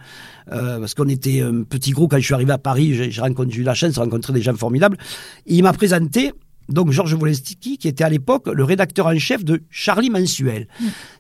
euh, 0.52 0.78
parce 0.78 0.94
qu'on 0.94 1.08
était 1.08 1.40
un 1.40 1.62
petit 1.62 1.90
groupe 1.92 2.10
quand 2.10 2.18
je 2.18 2.24
suis 2.24 2.34
arrivé 2.34 2.52
à 2.52 2.58
Paris, 2.58 2.94
j'ai 2.94 3.10
j'ai 3.10 3.20
rencontré- 3.22 3.52
j'ai 3.54 3.60
eu 3.62 3.64
la 3.64 3.74
chance 3.74 3.94
de 3.94 3.98
rencontrer 4.00 4.32
des 4.34 4.42
gens 4.42 4.54
formidables, 4.54 4.98
et 5.46 5.54
il 5.56 5.62
m'a 5.62 5.72
présenté 5.72 6.32
donc 6.68 6.90
Georges 6.90 7.14
Wolinski, 7.14 7.78
qui 7.78 7.88
était 7.88 8.04
à 8.04 8.08
l'époque 8.08 8.48
le 8.52 8.64
rédacteur 8.64 9.06
en 9.06 9.18
chef 9.18 9.44
de 9.44 9.62
Charlie 9.70 10.10
Mensuel. 10.10 10.68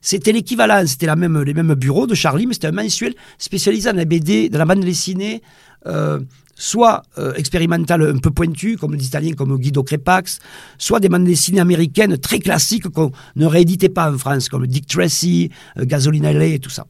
C'était 0.00 0.32
l'équivalent, 0.32 0.86
c'était 0.86 1.06
la 1.06 1.16
même, 1.16 1.40
les 1.42 1.54
mêmes 1.54 1.74
bureaux 1.74 2.06
de 2.06 2.14
Charlie, 2.14 2.46
mais 2.46 2.54
c'était 2.54 2.68
un 2.68 2.72
mensuel 2.72 3.14
spécialisé 3.38 3.90
dans 3.90 3.96
la 3.96 4.04
BD, 4.04 4.48
dans 4.48 4.58
la 4.58 4.64
bande 4.64 4.80
dessinée, 4.80 5.42
euh, 5.86 6.20
soit 6.54 7.02
euh, 7.18 7.34
expérimentale 7.34 8.02
un 8.02 8.18
peu 8.18 8.30
pointue, 8.30 8.76
comme 8.76 8.94
les 8.94 9.04
Italiens, 9.04 9.32
comme 9.32 9.56
Guido 9.58 9.82
Crepax, 9.82 10.38
soit 10.78 11.00
des 11.00 11.08
bandes 11.08 11.24
dessinées 11.24 11.60
américaines 11.60 12.18
très 12.18 12.38
classiques 12.38 12.88
qu'on 12.88 13.10
ne 13.36 13.46
rééditait 13.46 13.88
pas 13.88 14.12
en 14.12 14.18
France, 14.18 14.48
comme 14.48 14.66
Dick 14.66 14.86
Tracy, 14.86 15.50
euh, 15.78 15.84
Gasoline 15.84 16.26
Alley 16.26 16.54
et 16.54 16.58
tout 16.58 16.70
ça. 16.70 16.86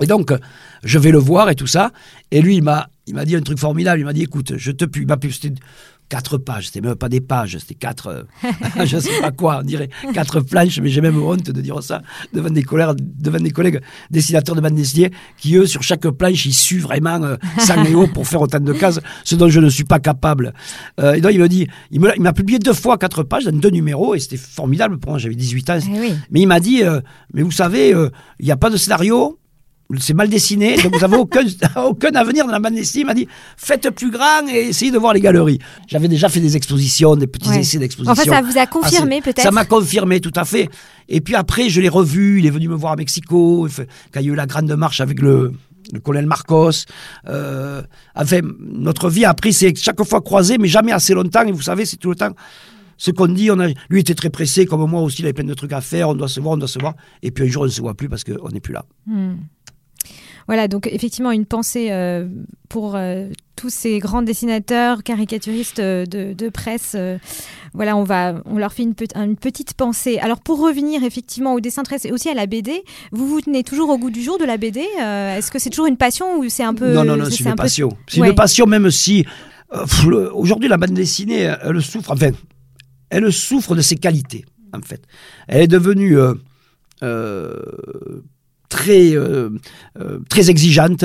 Et 0.00 0.06
donc, 0.06 0.32
je 0.84 0.98
vais 0.98 1.10
le 1.10 1.18
voir 1.18 1.50
et 1.50 1.54
tout 1.54 1.66
ça. 1.66 1.92
Et 2.30 2.40
lui, 2.40 2.56
il 2.56 2.62
m'a, 2.62 2.88
il 3.06 3.14
m'a 3.14 3.24
dit 3.24 3.36
un 3.36 3.42
truc 3.42 3.58
formidable. 3.58 4.00
Il 4.00 4.04
m'a 4.04 4.14
dit, 4.14 4.22
écoute, 4.22 4.54
je 4.56 4.72
te 4.72 4.84
pue. 4.86 5.02
Il 5.02 5.06
m'a 5.06 5.18
quatre 6.12 6.36
pages, 6.36 6.66
c'était 6.66 6.82
même 6.82 6.94
pas 6.94 7.08
des 7.08 7.22
pages, 7.22 7.56
c'était 7.58 7.74
quatre, 7.74 8.08
euh, 8.08 8.22
je 8.84 8.98
sais 8.98 9.18
pas 9.22 9.30
quoi, 9.30 9.60
on 9.60 9.62
dirait 9.62 9.88
quatre 10.12 10.40
planches, 10.40 10.78
mais 10.80 10.90
j'ai 10.90 11.00
même 11.00 11.16
honte 11.22 11.50
de 11.50 11.60
dire 11.62 11.82
ça 11.82 12.02
devant 12.34 12.50
des 12.50 12.62
collègues, 12.62 12.98
devant 13.00 13.40
des 13.40 13.50
collègues 13.50 13.80
dessinateurs 14.10 14.54
de 14.54 14.60
bande 14.60 14.74
dessinée 14.74 15.10
qui 15.38 15.56
eux 15.56 15.64
sur 15.64 15.82
chaque 15.82 16.06
planche 16.08 16.44
ils 16.44 16.52
suent 16.52 16.80
vraiment 16.80 17.22
euh, 17.22 17.36
sang 17.58 17.82
et 17.84 17.94
eau 17.94 18.06
pour 18.08 18.28
faire 18.28 18.42
autant 18.42 18.60
de 18.60 18.74
cases, 18.74 19.00
ce 19.24 19.36
dont 19.36 19.48
je 19.48 19.60
ne 19.60 19.70
suis 19.70 19.84
pas 19.84 20.00
capable. 20.00 20.52
Euh, 21.00 21.14
et 21.14 21.22
donc 21.22 21.32
il 21.32 21.40
me 21.40 21.48
dit, 21.48 21.66
il 21.90 22.00
m'a 22.00 22.32
publié 22.34 22.58
deux 22.58 22.74
fois 22.74 22.98
quatre 22.98 23.22
pages 23.22 23.46
dans 23.46 23.58
deux 23.58 23.70
numéros 23.70 24.14
et 24.14 24.20
c'était 24.20 24.36
formidable 24.36 24.98
pour 24.98 25.12
moi, 25.12 25.18
j'avais 25.18 25.34
18 25.34 25.70
ans. 25.70 25.78
Eh 25.82 26.12
mais 26.30 26.40
il 26.40 26.46
m'a 26.46 26.60
dit, 26.60 26.82
mais 27.32 27.40
vous 27.40 27.52
savez, 27.52 27.94
il 28.38 28.44
n'y 28.44 28.52
a 28.52 28.56
pas 28.58 28.68
de 28.68 28.76
scénario, 28.76 29.38
c'est 30.00 30.14
mal 30.14 30.28
dessiné, 30.28 30.76
donc 30.76 30.94
vous 30.94 31.00
n'avez 31.00 31.16
aucun, 31.16 31.42
aucun 31.84 32.14
avenir 32.14 32.46
dans 32.46 32.52
la 32.52 32.60
bande 32.60 32.74
dessinée. 32.74 33.02
Il 33.02 33.06
m'a 33.06 33.14
dit 33.14 33.28
faites 33.56 33.90
plus 33.90 34.10
grand 34.10 34.46
et 34.48 34.68
essayez 34.68 34.90
de 34.90 34.98
voir 34.98 35.12
les 35.12 35.20
galeries. 35.20 35.58
J'avais 35.86 36.08
déjà 36.08 36.28
fait 36.28 36.40
des 36.40 36.56
expositions, 36.56 37.16
des 37.16 37.26
petits 37.26 37.50
essais 37.50 37.78
d'exposition. 37.78 38.12
Enfin, 38.12 38.24
ça 38.24 38.42
vous 38.42 38.58
a 38.58 38.66
confirmé 38.66 39.20
peut-être 39.20 39.42
Ça 39.42 39.50
m'a 39.50 39.64
confirmé, 39.64 40.20
tout 40.20 40.32
à 40.36 40.44
fait. 40.44 40.68
Et 41.08 41.20
puis 41.20 41.34
après, 41.34 41.68
je 41.68 41.80
l'ai 41.80 41.88
revu, 41.88 42.38
il 42.38 42.46
est 42.46 42.50
venu 42.50 42.68
me 42.68 42.74
voir 42.74 42.92
à 42.92 42.96
Mexico, 42.96 43.68
quand 44.12 44.20
il 44.20 44.26
y 44.26 44.30
a 44.30 44.32
eu 44.32 44.36
la 44.36 44.46
grande 44.46 44.72
marche 44.74 45.00
avec 45.00 45.20
le, 45.20 45.52
le 45.92 46.00
colonel 46.00 46.26
Marcos. 46.26 46.86
Euh, 47.28 47.82
enfin, 48.14 48.40
notre 48.60 49.10
vie 49.10 49.24
après, 49.24 49.52
c'est 49.52 49.76
chaque 49.76 50.02
fois 50.04 50.20
croisé, 50.20 50.58
mais 50.58 50.68
jamais 50.68 50.92
assez 50.92 51.14
longtemps. 51.14 51.42
Et 51.42 51.52
vous 51.52 51.62
savez, 51.62 51.84
c'est 51.84 51.96
tout 51.96 52.10
le 52.10 52.16
temps 52.16 52.32
ce 52.96 53.10
qu'on 53.10 53.28
dit. 53.28 53.50
On 53.50 53.58
a, 53.58 53.68
lui 53.90 54.00
était 54.00 54.14
très 54.14 54.30
pressé, 54.30 54.66
comme 54.66 54.88
moi 54.88 55.02
aussi, 55.02 55.22
il 55.22 55.24
avait 55.26 55.32
plein 55.32 55.44
de 55.44 55.54
trucs 55.54 55.72
à 55.72 55.80
faire. 55.80 56.08
On 56.08 56.14
doit 56.14 56.28
se 56.28 56.40
voir, 56.40 56.54
on 56.54 56.56
doit 56.56 56.68
se 56.68 56.78
voir. 56.78 56.94
Et 57.22 57.30
puis 57.30 57.44
un 57.44 57.48
jour, 57.48 57.62
on 57.62 57.66
ne 57.66 57.70
se 57.70 57.80
voit 57.80 57.94
plus 57.94 58.08
parce 58.08 58.24
qu'on 58.24 58.48
n'est 58.48 58.60
plus 58.60 58.72
là. 58.72 58.84
Hmm. 59.06 59.34
Voilà, 60.46 60.68
donc 60.68 60.86
effectivement, 60.86 61.30
une 61.30 61.46
pensée 61.46 61.88
euh, 61.90 62.26
pour 62.68 62.96
euh, 62.96 63.28
tous 63.56 63.70
ces 63.70 63.98
grands 63.98 64.22
dessinateurs, 64.22 65.02
caricaturistes 65.02 65.78
euh, 65.78 66.04
de, 66.06 66.48
presse. 66.48 66.96
voilà, 67.74 67.96
on, 67.96 68.04
va, 68.04 68.34
on 68.46 68.58
leur 68.58 68.72
fait 68.72 68.82
une, 68.82 68.94
une, 69.14 69.36
petite 69.36 69.74
pensée. 69.74 70.18
Alors, 70.18 70.40
pour 70.40 70.60
revenir 70.60 71.04
effectivement 71.04 71.54
au 71.54 71.60
dessin 71.60 71.82
de 71.82 71.88
presse 71.88 72.04
et 72.04 72.12
aussi 72.12 72.28
à 72.28 72.34
la 72.34 72.46
BD, 72.46 72.82
vous 73.12 73.26
vous 73.26 73.40
tenez 73.40 73.62
toujours 73.62 73.90
au 73.90 73.98
goût 73.98 74.10
du 74.10 74.22
jour 74.22 74.38
de 74.38 74.44
la 74.44 74.56
BD 74.56 74.80
Est-ce 74.80 75.50
que 75.50 75.58
c'est 75.58 75.70
toujours 75.70 75.86
une 75.86 75.96
passion 75.96 76.38
ou 76.38 76.48
c'est 76.48 76.64
un 76.64 76.74
peu. 76.74 76.92
Non, 76.92 77.04
non, 77.04 77.16
non, 77.16 77.26
c'est 77.30 77.44
une 77.44 77.54
passion. 77.54 77.90
C'est 78.06 78.20
une 78.20 78.34
passion, 78.34 78.66
même 78.66 78.90
si. 78.90 79.24
Aujourd'hui, 80.34 80.68
la 80.68 80.76
bande 80.76 80.92
dessinée, 80.92 81.50
elle 81.62 81.80
souffre, 81.80 82.10
enfin, 82.10 82.30
elle 83.08 83.32
souffre 83.32 83.74
de 83.74 83.80
ses 83.80 83.96
qualités, 83.96 84.44
en 84.74 84.82
fait. 84.82 85.02
Elle 85.48 85.62
est 85.62 85.68
devenue 85.68 86.16
très, 87.02 87.08
euh, 87.08 88.22
euh, 88.88 89.50
très 90.28 90.50
exigeante. 90.50 91.04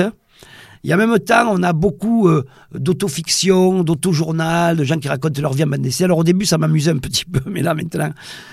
Y 0.84 0.92
a 0.92 0.96
même 0.96 1.18
temps, 1.18 1.50
on 1.50 1.62
a 1.64 1.72
beaucoup 1.72 2.28
euh, 2.28 2.44
d'autofiction, 2.72 3.82
d'autojournal, 3.82 4.76
de 4.76 4.84
gens 4.84 4.98
qui 4.98 5.08
racontent 5.08 5.42
leur 5.42 5.52
vie 5.52 5.64
en 5.64 5.66
bande 5.66 5.80
dessinée. 5.80 6.04
Alors 6.04 6.18
au 6.18 6.24
début, 6.24 6.46
ça 6.46 6.56
m'amusait 6.56 6.92
un 6.92 6.98
petit 6.98 7.24
peu, 7.24 7.40
mais 7.50 7.62
là 7.62 7.74
maintenant, 7.74 8.10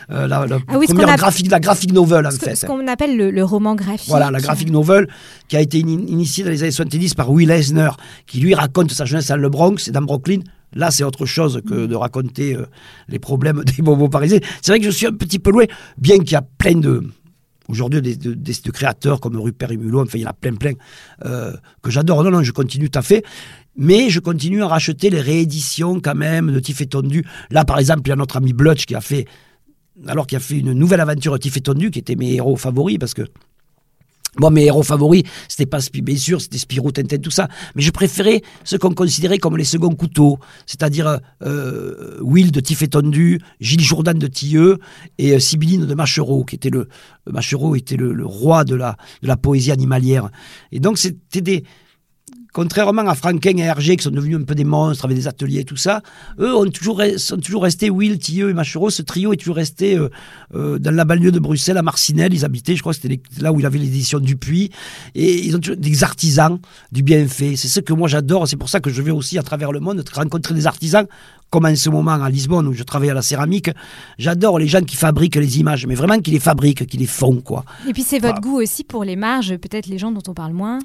la, 0.10 0.48
ah 0.50 0.58
première 0.68 1.18
graphique, 1.18 1.52
la 1.52 1.60
graphique 1.60 1.94
novel 1.94 2.26
en 2.26 2.32
ce 2.32 2.38
fait. 2.38 2.56
Ce 2.56 2.66
qu'on 2.66 2.88
appelle 2.88 3.16
le, 3.16 3.44
roman 3.44 3.76
graphique. 3.76 4.10
Voilà, 4.10 4.32
la 4.32 4.40
graphique 4.40 4.72
novel 4.72 5.08
qui 5.48 5.56
a 5.56 5.62
été 5.62 5.78
initiée 5.80 6.44
dans 6.44 6.50
les 6.50 6.64
années 6.64 6.72
70 6.72 7.14
par 7.14 7.30
Will 7.30 7.52
Eisner, 7.52 7.92
qui 8.26 8.40
lui 8.40 8.56
raconte 8.56 8.92
sa 8.92 9.06
jeunesse 9.06 9.28
dans 9.28 9.38
le 9.38 9.50
Bronx 9.50 9.88
et 9.88 9.92
dans 9.92 10.02
Brooklyn. 10.02 10.40
Là, 10.74 10.92
c'est 10.92 11.04
autre 11.04 11.26
chose 11.26 11.62
que 11.66 11.86
de 11.86 11.96
raconter 11.96 12.58
les 13.08 13.20
problèmes 13.20 13.64
des 13.78 13.84
bobos 13.84 14.10
parisiens. 14.10 14.40
C'est 14.62 14.72
vrai 14.72 14.80
que 14.80 14.86
je 14.86 14.92
suis 14.92 15.06
un 15.06 15.14
petit 15.14 15.40
peu 15.40 15.52
loin, 15.52 15.66
bien 15.98 16.18
qu'il 16.18 16.32
y 16.32 16.36
a 16.36 16.42
plein 16.58 16.76
de, 16.76 17.04
Aujourd'hui, 17.68 18.02
des, 18.02 18.72
créateurs 18.72 19.20
comme 19.20 19.38
Rupert 19.38 19.72
et 19.72 19.78
Mulot, 19.78 20.04
enfin, 20.04 20.18
il 20.18 20.22
y 20.22 20.26
en 20.26 20.30
a 20.30 20.34
plein, 20.34 20.54
plein, 20.54 20.74
euh, 21.26 21.54
que 21.82 21.90
j'adore. 21.90 22.24
Non, 22.24 22.32
non, 22.32 22.44
je 22.44 22.52
continue 22.52 22.90
tout 22.90 23.00
à 23.00 23.02
fait. 23.02 23.24
Mais 23.76 24.10
je 24.10 24.20
continue 24.20 24.64
à 24.64 24.68
racheter 24.68 25.10
les 25.10 25.20
rééditions, 25.20 26.00
quand 26.00 26.16
même, 26.16 26.52
de 26.52 26.60
Tiff 26.60 26.82
et 26.82 26.86
Tondu. 26.86 27.26
Là, 27.50 27.66
par 27.66 27.80
exemple, 27.80 28.02
il 28.06 28.10
y 28.10 28.14
a 28.14 28.16
notre 28.16 28.38
ami 28.38 28.54
Blutch 28.54 28.86
qui 28.86 28.96
a 28.96 29.02
fait, 29.02 29.26
alors 30.08 30.28
qui 30.28 30.36
a 30.36 30.40
fait 30.40 30.60
une 30.60 30.74
nouvelle 30.74 31.02
aventure 31.02 31.38
Tiff 31.40 31.58
et 31.58 31.62
Tondu, 31.62 31.92
qui 31.92 32.00
était 32.00 32.16
mes 32.16 32.34
héros 32.34 32.56
favoris, 32.56 32.98
parce 33.00 33.14
que 33.14 33.24
moi, 34.40 34.52
mes 34.52 34.66
héros 34.66 34.84
favoris, 34.84 35.24
c'était 35.48 35.66
pas 35.66 35.80
bien 35.94 36.18
sûr, 36.18 36.42
c'était 36.42 36.58
Spirou, 36.58 36.92
Tintin, 36.92 37.18
tout 37.18 37.32
ça. 37.32 37.48
Mais 37.76 37.82
je 37.82 37.92
préférais 37.92 38.42
ceux 38.64 38.78
qu'on 38.78 38.94
considérait 38.94 39.38
comme 39.38 39.58
les 39.58 39.64
seconds 39.64 39.96
couteaux, 39.96 40.40
c'est-à-dire 40.66 41.20
euh, 41.44 42.18
Will 42.22 42.52
de 42.52 42.60
Tiff 42.60 42.90
Tondu, 42.90 43.40
Gilles 43.60 43.82
Jourdan 43.82 44.14
de 44.14 44.28
Tilleux 44.28 44.80
et 45.18 45.34
euh, 45.34 45.40
Sibylline 45.40 45.86
de 45.86 45.94
Machereau, 45.94 46.44
qui 46.44 46.56
était 46.56 46.70
le 46.70 46.88
Machereau 47.32 47.76
était 47.76 47.98
le, 47.98 48.26
roi 48.26 48.64
de 48.64 48.76
la 48.76 48.98
de 49.22 49.28
la 49.28 49.38
poésie 49.38 49.72
animalière. 49.72 50.30
Et 50.72 50.80
donc 50.80 50.98
c'était 50.98 51.42
des 51.42 51.64
contrairement 52.56 53.06
à 53.06 53.16
Franquin 53.16 53.58
et 53.58 53.64
Hergé, 53.64 53.98
qui 53.98 54.04
sont 54.06 54.12
devenus 54.12 54.38
un 54.38 54.44
peu 54.44 54.56
des 54.56 54.64
monstres 54.64 55.04
avec 55.04 55.18
des 55.18 55.28
ateliers 55.28 55.60
et 55.60 55.66
tout 55.66 55.76
ça, 55.76 56.02
eux 56.40 56.56
ont 56.56 56.70
toujours, 56.70 57.02
sont 57.18 57.36
toujours 57.36 57.64
restés, 57.64 57.90
Will, 57.90 58.18
Tilleux 58.18 58.50
et 58.50 58.54
Machereau, 58.54 58.90
ce 58.90 59.02
trio 59.02 59.34
est 59.34 59.36
toujours 59.36 59.58
resté 59.58 59.98
euh, 59.98 60.08
euh, 60.56 60.80
dans 60.80 60.96
la 60.96 61.04
banlieue 61.04 61.34
de 61.34 61.40
Bruxelles, 61.40 61.78
à 61.78 61.82
Marcinelle, 61.82 62.34
ils 62.34 62.46
habitaient, 62.46 62.78
je 62.78 62.80
crois 62.80 62.94
que 62.94 63.02
c'était 63.02 63.20
là 63.42 63.52
où 63.52 63.60
il 63.60 63.66
avait 63.66 63.78
l'édition 63.78 64.20
Dupuis, 64.20 64.72
et 65.16 65.46
ils 65.46 65.54
ont 65.54 65.60
toujours 65.60 65.76
des 65.76 66.04
artisans 66.06 66.58
du 66.94 67.04
bienfait. 67.04 67.58
C'est 67.58 67.68
ce 67.68 67.82
que 67.82 67.92
moi 67.92 68.08
j'adore, 68.08 68.48
c'est 68.48 68.56
pour 68.56 68.70
ça 68.70 68.80
que 68.80 68.90
je 68.90 69.02
vais 69.02 69.12
aussi 69.12 69.38
à 69.38 69.44
travers 69.44 69.74
le 69.74 69.82
monde 69.82 70.02
rencontrer 70.14 70.54
des 70.54 70.66
artisans, 70.66 71.06
comme 71.50 71.66
en 71.66 71.76
ce 71.76 71.90
moment 71.90 72.12
à 72.12 72.30
Lisbonne 72.30 72.70
où 72.70 72.74
je 72.74 72.84
travaille 72.84 73.10
à 73.10 73.14
la 73.14 73.22
céramique. 73.22 73.70
J'adore 74.18 74.60
les 74.60 74.68
gens 74.68 74.82
qui 74.82 74.96
fabriquent 74.96 75.36
les 75.36 75.60
images, 75.60 75.86
mais 75.88 75.96
vraiment 75.96 76.20
qui 76.22 76.32
les 76.32 76.40
fabriquent, 76.40 76.88
qui 76.88 76.96
les 76.96 77.06
font, 77.06 77.42
quoi. 77.42 77.66
Et 77.86 77.92
puis 77.92 78.04
c'est 78.04 78.20
votre 78.20 78.40
goût 78.40 78.62
aussi 78.62 78.86
pour 78.86 79.04
les 79.04 79.18
marges, 79.18 79.58
peut-être 79.58 79.88
les 79.88 79.98
gens 79.98 80.14
dont 80.14 80.24
on 80.30 80.34
parle 80.34 80.54
moins. 80.54 80.80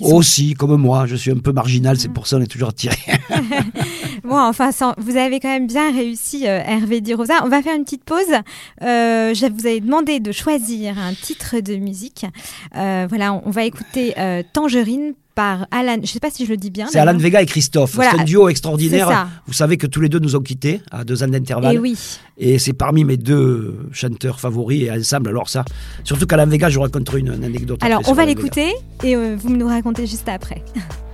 Aussi, 0.00 0.54
comme 0.54 0.76
moi, 0.76 1.06
je 1.06 1.16
suis 1.16 1.30
un 1.30 1.38
peu 1.38 1.52
marginal, 1.52 1.98
c'est 1.98 2.08
pour 2.08 2.26
ça 2.26 2.36
qu'on 2.36 2.42
est 2.42 2.46
toujours 2.46 2.70
attiré. 2.70 2.96
bon, 4.24 4.38
enfin, 4.38 4.70
vous 4.98 5.16
avez 5.16 5.40
quand 5.40 5.48
même 5.48 5.66
bien 5.66 5.92
réussi, 5.92 6.46
euh, 6.46 6.60
Hervé 6.64 7.00
Di 7.00 7.14
Rosa. 7.14 7.34
On 7.44 7.48
va 7.48 7.62
faire 7.62 7.76
une 7.76 7.84
petite 7.84 8.04
pause. 8.04 8.32
Euh, 8.82 9.34
je 9.34 9.46
vous 9.52 9.66
avais 9.66 9.80
demandé 9.80 10.20
de 10.20 10.32
choisir 10.32 10.98
un 10.98 11.12
titre 11.12 11.60
de 11.60 11.76
musique. 11.76 12.24
Euh, 12.76 13.06
voilà, 13.08 13.34
on, 13.44 13.50
va 13.50 13.64
écouter 13.64 14.14
Tangerine 14.52 15.14
par 15.40 15.66
Alan, 15.70 15.94
je 15.94 16.00
ne 16.00 16.06
sais 16.06 16.20
pas 16.20 16.30
si 16.30 16.44
je 16.44 16.50
le 16.50 16.58
dis 16.58 16.70
bien. 16.70 16.86
C'est 16.90 16.98
Alan 16.98 17.16
Vega 17.16 17.40
et 17.40 17.46
Christophe. 17.46 17.92
C'est 17.94 18.20
un 18.20 18.24
duo 18.24 18.50
extraordinaire. 18.50 19.26
Vous 19.46 19.54
savez 19.54 19.78
que 19.78 19.86
tous 19.86 20.02
les 20.02 20.10
deux 20.10 20.18
nous 20.18 20.36
ont 20.36 20.40
quittés 20.40 20.82
à 20.90 21.02
deux 21.02 21.22
ans 21.22 21.28
d'intervalle. 21.28 21.76
Et 21.76 21.78
oui. 21.78 21.96
Et 22.36 22.58
c'est 22.58 22.74
parmi 22.74 23.04
mes 23.04 23.16
deux 23.16 23.88
chanteurs 23.92 24.38
favoris 24.38 24.82
et 24.82 24.90
ensemble. 24.90 25.30
Alors 25.30 25.48
ça, 25.48 25.64
surtout 26.04 26.26
qu'Alan 26.26 26.46
Vega, 26.46 26.68
je 26.68 26.78
raconterai 26.78 27.20
une, 27.20 27.30
anecdote. 27.30 27.82
Alors 27.82 28.02
on 28.06 28.12
va 28.12 28.26
l'écouter 28.26 28.70
et 29.02 29.16
euh, 29.16 29.36
vous 29.38 29.50
nous 29.56 29.66
racontez 29.66 30.06
juste 30.06 30.28
après. 30.28 30.62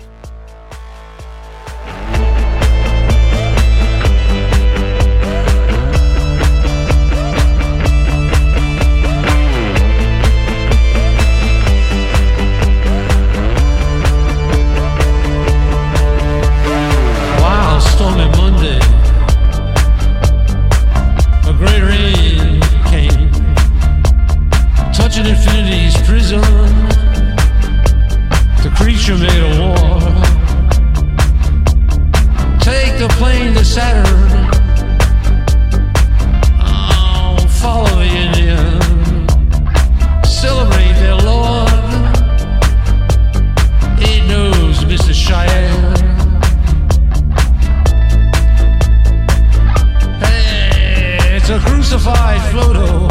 crucified 51.67 52.41
photo 52.53 53.07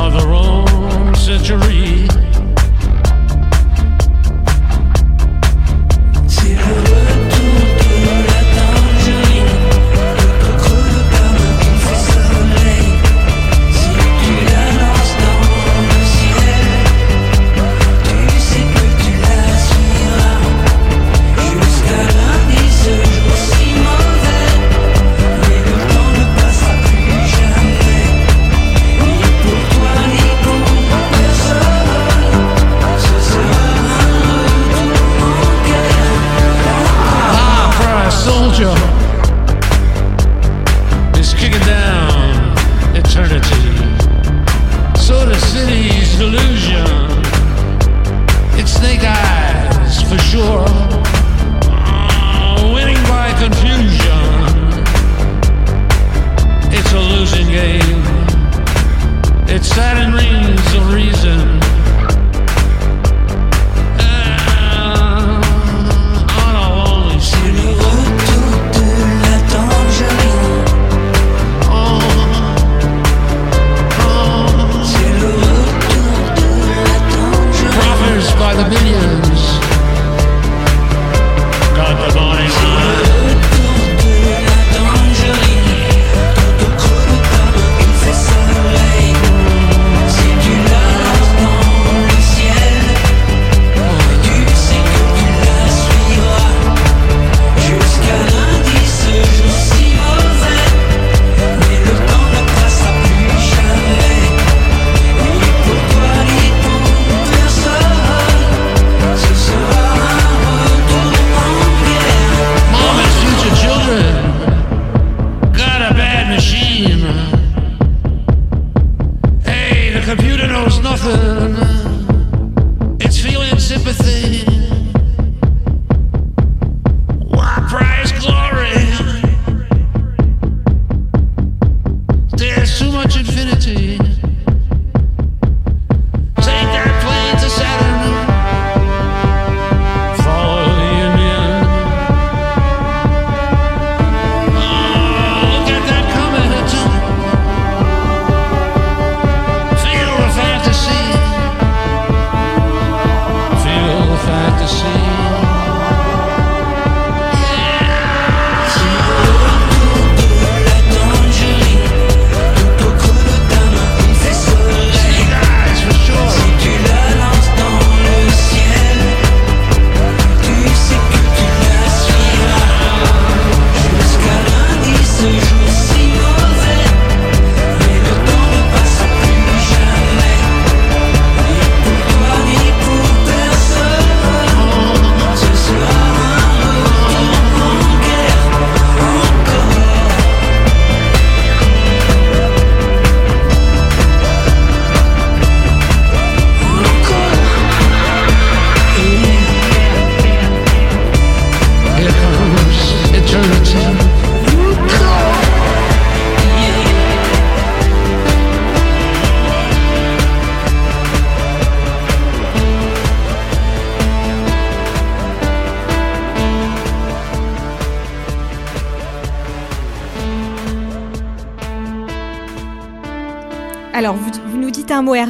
of 0.00 0.12
the 0.12 0.26
wrong 0.26 1.14
century. 1.14 2.01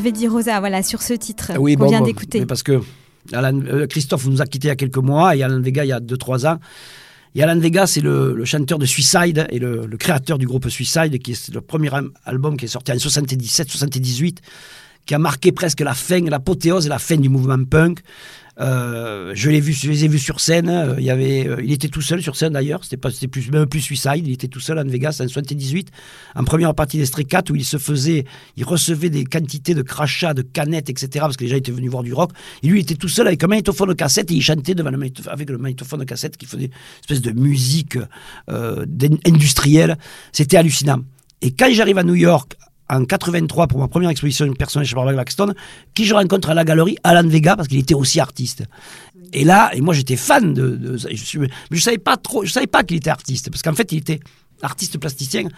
Hervé 0.02 0.10
Di 0.10 0.26
Rosa, 0.26 0.58
voilà, 0.58 0.82
sur 0.82 1.00
ce 1.00 1.12
titre 1.12 1.52
oui, 1.60 1.76
qu'on 1.76 1.84
bon, 1.84 1.90
vient 1.90 2.00
d'écouter. 2.00 2.44
Parce 2.44 2.64
que 2.64 2.80
Alan, 3.32 3.56
euh, 3.68 3.86
Christophe 3.86 4.26
nous 4.26 4.42
a 4.42 4.46
quittés 4.46 4.66
il 4.66 4.70
y 4.70 4.72
a 4.72 4.74
quelques 4.74 4.96
mois 4.96 5.36
et 5.36 5.44
Alan 5.44 5.60
Vega 5.60 5.84
il 5.84 5.88
y 5.90 5.92
a 5.92 6.00
2-3 6.00 6.48
ans. 6.48 6.58
Et 7.36 7.42
Alan 7.44 7.56
Vega, 7.60 7.86
c'est 7.86 8.00
le, 8.00 8.34
le, 8.34 8.44
chanteur 8.44 8.80
de 8.80 8.84
Suicide 8.84 9.46
et 9.50 9.60
le, 9.60 9.86
le, 9.86 9.96
créateur 9.96 10.38
du 10.38 10.46
groupe 10.46 10.68
Suicide, 10.68 11.16
qui 11.22 11.30
est 11.30 11.54
le 11.54 11.60
premier 11.60 11.90
album 12.24 12.56
qui 12.56 12.64
est 12.64 12.68
sorti 12.68 12.90
en 12.90 12.96
77-78, 12.96 14.38
qui 15.06 15.14
a 15.14 15.18
marqué 15.20 15.52
presque 15.52 15.82
la 15.82 15.94
fin, 15.94 16.20
l'apothéose 16.20 16.86
et 16.86 16.88
la 16.88 16.98
fin 16.98 17.16
du 17.16 17.28
mouvement 17.28 17.62
punk. 17.64 18.00
Euh, 18.60 19.32
je 19.34 19.48
l'ai 19.48 19.60
vu, 19.60 19.72
je 19.72 19.88
les 19.88 20.04
ai 20.04 20.08
vus 20.08 20.18
sur 20.18 20.40
scène. 20.40 20.68
Euh, 20.68 20.94
il 20.98 21.04
y 21.04 21.10
avait, 21.10 21.48
euh, 21.48 21.62
il 21.62 21.72
était 21.72 21.88
tout 21.88 22.02
seul 22.02 22.22
sur 22.22 22.36
scène 22.36 22.52
d'ailleurs. 22.52 22.84
C'était 22.84 22.98
pas, 22.98 23.10
c'était 23.10 23.28
plus 23.28 23.50
même 23.50 23.66
plus 23.66 23.80
Suicide. 23.80 24.26
Il 24.26 24.32
était 24.32 24.48
tout 24.48 24.60
seul 24.60 24.78
en 24.78 24.84
Vegas 24.84 25.20
en 25.20 25.28
78, 25.28 25.90
en 26.34 26.44
première 26.44 26.74
partie 26.74 26.98
des 26.98 27.06
Stray 27.06 27.24
Cats 27.24 27.44
où 27.50 27.56
il 27.56 27.64
se 27.64 27.78
faisait, 27.78 28.24
il 28.56 28.64
recevait 28.64 29.10
des 29.10 29.24
quantités 29.24 29.74
de 29.74 29.82
crachats, 29.82 30.34
de 30.34 30.42
canettes, 30.42 30.90
etc. 30.90 31.08
Parce 31.20 31.36
que 31.36 31.44
les 31.44 31.50
gens 31.50 31.56
étaient 31.56 31.72
venus 31.72 31.90
voir 31.90 32.02
du 32.02 32.12
rock. 32.12 32.32
Et 32.62 32.68
lui, 32.68 32.80
il 32.80 32.82
était 32.82 32.94
tout 32.94 33.08
seul 33.08 33.26
avec 33.26 33.42
un 33.42 33.46
magnétophone 33.46 33.88
de 33.88 33.94
cassette 33.94 34.30
et 34.30 34.34
il 34.34 34.42
chantait 34.42 34.74
devant 34.74 34.90
le 34.90 35.02
avec 35.26 35.50
le 35.50 35.58
magnétophone 35.58 36.00
de 36.00 36.04
cassette 36.04 36.36
qui 36.36 36.46
faisait 36.46 36.66
une 36.66 36.70
espèce 37.00 37.22
de 37.22 37.32
musique 37.32 37.98
industrielle. 39.26 39.96
C'était 40.32 40.56
hallucinant. 40.56 41.00
Et 41.40 41.52
quand 41.52 41.68
j'arrive 41.72 41.98
à 41.98 42.04
New 42.04 42.14
York 42.14 42.56
en 42.92 43.04
83 43.04 43.66
pour 43.68 43.78
ma 43.78 43.88
première 43.88 44.10
exposition 44.10 44.52
personnelle 44.52 44.86
chez 44.86 44.94
Barbara 44.94 45.14
Blackstone, 45.14 45.54
qui 45.94 46.04
je 46.04 46.14
rencontre 46.14 46.50
à 46.50 46.54
la 46.54 46.64
galerie 46.64 46.96
Alan 47.04 47.26
Vega 47.26 47.56
parce 47.56 47.68
qu'il 47.68 47.78
était 47.78 47.94
aussi 47.94 48.20
artiste. 48.20 48.64
Et 49.32 49.44
là, 49.44 49.70
et 49.74 49.80
moi 49.80 49.94
j'étais 49.94 50.16
fan 50.16 50.52
de, 50.52 50.96
je, 50.96 51.16
suis, 51.16 51.40
je 51.70 51.80
savais 51.80 51.98
pas 51.98 52.18
trop, 52.18 52.44
je 52.44 52.52
savais 52.52 52.66
pas 52.66 52.84
qu'il 52.84 52.98
était 52.98 53.10
artiste 53.10 53.50
parce 53.50 53.62
qu'en 53.62 53.72
fait 53.72 53.90
il 53.92 53.98
était 53.98 54.20
artiste 54.60 54.98
plasticien 54.98 55.48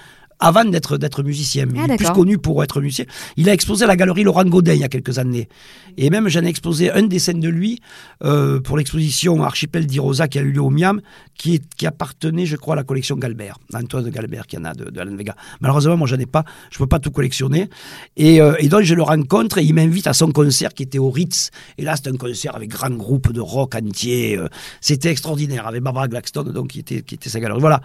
avant 0.41 0.64
d'être 0.64 0.99
d'être 0.99 1.22
musicien. 1.22 1.66
Il 1.72 1.80
ah, 1.80 1.93
est 1.93 1.97
plus 1.97 2.11
connu 2.11 2.39
pour 2.39 2.62
être 2.62 2.80
musicien. 2.80 3.05
Il 3.37 3.49
a 3.49 3.53
exposé 3.53 3.85
à 3.85 3.87
la 3.87 3.97
galerie 3.97 4.24
Laurent 4.24 4.45
Godin 4.45 4.74
il 4.74 4.80
y 4.80 4.85
a 4.85 4.89
quelques 4.89 5.18
années. 5.18 5.49
Et 5.97 6.11
même 6.11 6.28
j'en 6.28 6.43
ai 6.43 6.49
exposé 6.49 6.91
un 6.91 7.03
dessin 7.03 7.35
de 7.35 7.49
lui 7.49 7.80
euh, 8.24 8.61
pour 8.61 8.76
l'exposition 8.76 9.43
Archipel 9.43 9.87
d'Irosa 9.87 10.28
qui 10.28 10.39
a 10.39 10.43
eu 10.43 10.51
lieu 10.51 10.62
au 10.62 10.70
Miam, 10.70 11.01
qui, 11.37 11.57
est, 11.57 11.74
qui 11.76 11.87
appartenait, 11.87 12.47
je 12.47 12.57
crois, 12.57 12.74
à 12.74 12.76
la 12.76 12.85
collection 12.85 13.16
Galbert, 13.16 13.59
Antoine 13.72 14.05
de 14.05 14.11
Galbert, 14.11 14.47
qui 14.47 14.59
en 14.59 14.64
a 14.64 14.74
de, 14.74 14.91
de 14.91 15.01
Alain 15.01 15.16
Vega. 15.16 15.37
Malheureusement, 15.61 15.97
moi, 15.97 16.07
j'en 16.07 16.18
ai 16.18 16.26
pas. 16.26 16.45
Je 16.70 16.78
peux 16.78 16.87
pas 16.87 16.99
tout 16.99 17.11
collectionner. 17.11 17.68
Et, 18.16 18.41
euh, 18.41 18.55
et 18.59 18.68
donc, 18.68 18.82
je 18.82 18.95
le 18.95 19.03
rencontre 19.03 19.59
et 19.59 19.62
il 19.62 19.74
m'invite 19.74 20.07
à 20.07 20.12
son 20.12 20.32
concert 20.32 20.74
qui 20.74 20.82
était 20.82 20.99
au 20.99 21.11
Ritz. 21.11 21.51
Et 21.78 21.82
là, 21.82 21.97
c'était 21.97 22.11
un 22.11 22.16
concert 22.16 22.57
avec 22.57 22.70
grand 22.70 22.91
groupe 22.91 23.32
de 23.32 23.41
rock 23.41 23.74
entier. 23.74 24.37
Euh, 24.39 24.49
C'était 24.80 25.11
extraordinaire 25.11 25.66
avec 25.66 25.82
Barbara 25.82 26.09
Glackstone, 26.09 26.53
donc 26.53 26.68
qui 26.68 26.80
était, 26.80 27.03
qui 27.03 27.14
était 27.14 27.28
sa 27.28 27.41
galerie. 27.41 27.61
Voilà. 27.61 27.80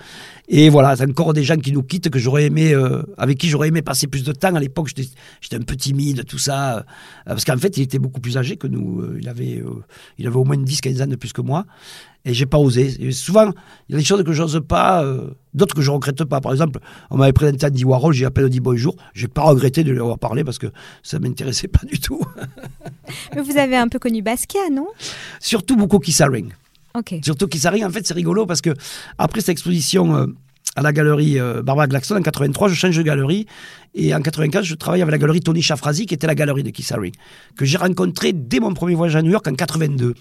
Et 0.47 0.69
voilà, 0.69 0.95
c'est 0.95 1.09
encore 1.09 1.33
des 1.33 1.43
gens 1.43 1.57
qui 1.57 1.71
nous 1.71 1.83
quittent 1.83 2.09
que 2.09 2.19
j'aurais 2.19 2.38
aimé, 2.45 2.73
euh, 2.73 3.01
avec 3.17 3.37
qui 3.37 3.49
j'aurais 3.49 3.69
aimé 3.69 3.81
passer 3.81 4.07
plus 4.07 4.23
de 4.23 4.31
temps. 4.31 4.53
À 4.55 4.59
l'époque, 4.59 4.89
j'étais 4.89 5.55
un 5.55 5.61
peu 5.61 5.75
timide, 5.75 6.25
tout 6.25 6.37
ça. 6.37 6.77
Euh, 6.77 6.83
parce 7.25 7.45
qu'en 7.45 7.57
fait, 7.57 7.77
il 7.77 7.83
était 7.83 7.99
beaucoup 7.99 8.19
plus 8.21 8.37
âgé 8.37 8.57
que 8.57 8.67
nous. 8.67 9.01
Euh, 9.01 9.17
il 9.19 9.27
avait, 9.29 9.63
il 10.17 10.27
avait 10.27 10.35
au 10.35 10.43
moins 10.43 10.57
10-15 10.57 11.03
ans 11.03 11.07
de 11.07 11.15
plus 11.15 11.33
que 11.33 11.41
moi. 11.41 11.65
Et 12.25 12.33
j'ai 12.33 12.45
pas 12.45 12.57
osé. 12.57 12.95
Et 12.99 13.11
souvent, 13.11 13.51
il 13.87 13.93
y 13.93 13.95
a 13.95 13.97
des 13.97 14.03
choses 14.03 14.23
que 14.23 14.33
j'ose 14.33 14.61
pas, 14.67 15.05
d'autres 15.53 15.73
que 15.73 15.81
je 15.81 15.89
regrette 15.89 16.23
pas. 16.25 16.41
Par 16.41 16.51
exemple, 16.51 16.79
on 17.09 17.17
m'avait 17.17 17.31
présenté 17.31 17.65
Andy 17.65 17.85
Warhol, 17.85 18.13
j'ai 18.13 18.25
à 18.25 18.31
peine 18.31 18.49
dit 18.49 18.59
bonjour. 18.59 18.95
J'ai 19.13 19.29
pas 19.29 19.43
regretté 19.43 19.85
de 19.85 19.91
lui 19.91 19.99
avoir 19.99 20.19
parlé 20.19 20.43
parce 20.43 20.57
que 20.57 20.67
ça 21.01 21.17
m'intéressait 21.19 21.67
pas 21.69 21.85
du 21.85 21.99
tout. 21.99 22.21
Mais 23.33 23.41
vous 23.41 23.57
avez 23.57 23.77
un 23.77 23.87
peu 23.87 23.99
connu 23.99 24.21
Basquiat, 24.21 24.69
non? 24.69 24.87
Surtout 25.39 25.77
beaucoup 25.77 25.99
Kiss 25.99 26.19
Haring. 26.19 26.51
Okay. 26.93 27.21
Surtout 27.23 27.47
Kiss 27.47 27.65
Haring, 27.65 27.85
en 27.85 27.89
fait, 27.89 28.05
c'est 28.05 28.13
rigolo 28.13 28.45
parce 28.45 28.61
que 28.61 28.71
après 29.17 29.39
cette 29.39 29.49
exposition. 29.49 30.27
À 30.75 30.81
la 30.81 30.93
galerie 30.93 31.39
euh, 31.39 31.61
Barbara 31.63 31.87
Glaxton 31.87 32.15
en 32.15 32.21
83, 32.21 32.69
je 32.69 32.75
change 32.75 32.95
de 32.95 33.01
galerie 33.01 33.47
et 33.95 34.13
en 34.13 34.21
95, 34.21 34.63
je 34.63 34.75
travaille 34.75 35.01
avec 35.01 35.11
la 35.11 35.17
galerie 35.17 35.41
Tony 35.41 35.61
Chafrazi 35.61 36.05
qui 36.05 36.13
était 36.13 36.27
la 36.27 36.35
galerie 36.35 36.63
de 36.63 36.69
Kiss 36.69 36.91
Haring 36.91 37.13
que 37.57 37.65
j'ai 37.65 37.77
rencontré 37.77 38.33
dès 38.33 38.59
mon 38.59 38.73
premier 38.73 38.95
voyage 38.95 39.15
à 39.15 39.21
New 39.21 39.31
York 39.31 39.47
en 39.47 39.55
82 39.55 40.13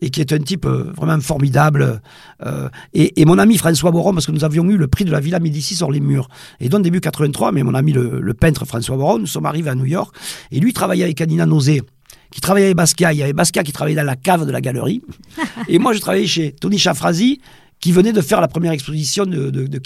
et 0.00 0.10
qui 0.10 0.20
est 0.20 0.32
un 0.32 0.38
type 0.38 0.66
euh, 0.66 0.92
vraiment 0.96 1.20
formidable. 1.20 2.00
Euh, 2.44 2.68
et, 2.94 3.20
et, 3.20 3.24
mon 3.24 3.38
ami 3.38 3.58
François 3.58 3.90
Boron, 3.90 4.14
parce 4.14 4.26
que 4.26 4.32
nous 4.32 4.44
avions 4.44 4.64
eu 4.64 4.76
le 4.76 4.88
prix 4.88 5.04
de 5.04 5.10
la 5.10 5.20
Villa 5.20 5.40
Médicis 5.40 5.76
sur 5.76 5.90
les 5.90 6.00
murs. 6.00 6.28
Et 6.58 6.68
donc, 6.68 6.82
début 6.82 7.00
83, 7.00 7.52
mais 7.52 7.62
mon 7.62 7.74
ami 7.74 7.92
le, 7.92 8.20
le 8.20 8.34
peintre 8.34 8.64
François 8.64 8.96
Boron, 8.96 9.18
nous 9.18 9.26
sommes 9.26 9.46
arrivés 9.46 9.70
à 9.70 9.74
New 9.74 9.84
York, 9.84 10.14
et 10.50 10.60
lui 10.60 10.72
travaillait 10.72 11.04
avec 11.04 11.20
Anina 11.20 11.46
Nosé 11.46 11.82
qui 12.30 12.40
travaillait 12.40 12.66
avec 12.66 12.76
Basquiat. 12.76 13.12
Il 13.12 13.18
y 13.18 13.22
avait 13.22 13.32
Basquiat 13.32 13.64
qui 13.64 13.72
travaillait 13.72 13.98
dans 13.98 14.06
la 14.06 14.16
cave 14.16 14.46
de 14.46 14.52
la 14.52 14.60
galerie. 14.60 15.02
et 15.68 15.78
moi, 15.78 15.92
je 15.92 16.00
travaillais 16.00 16.26
chez 16.26 16.52
Tony 16.52 16.78
Chafrazi, 16.78 17.40
qui 17.80 17.92
venait 17.92 18.12
de 18.12 18.20
faire 18.20 18.40
la 18.40 18.48
première 18.48 18.72
exposition 18.72 19.24
de, 19.24 19.50
de, 19.50 19.66
de. 19.66 19.80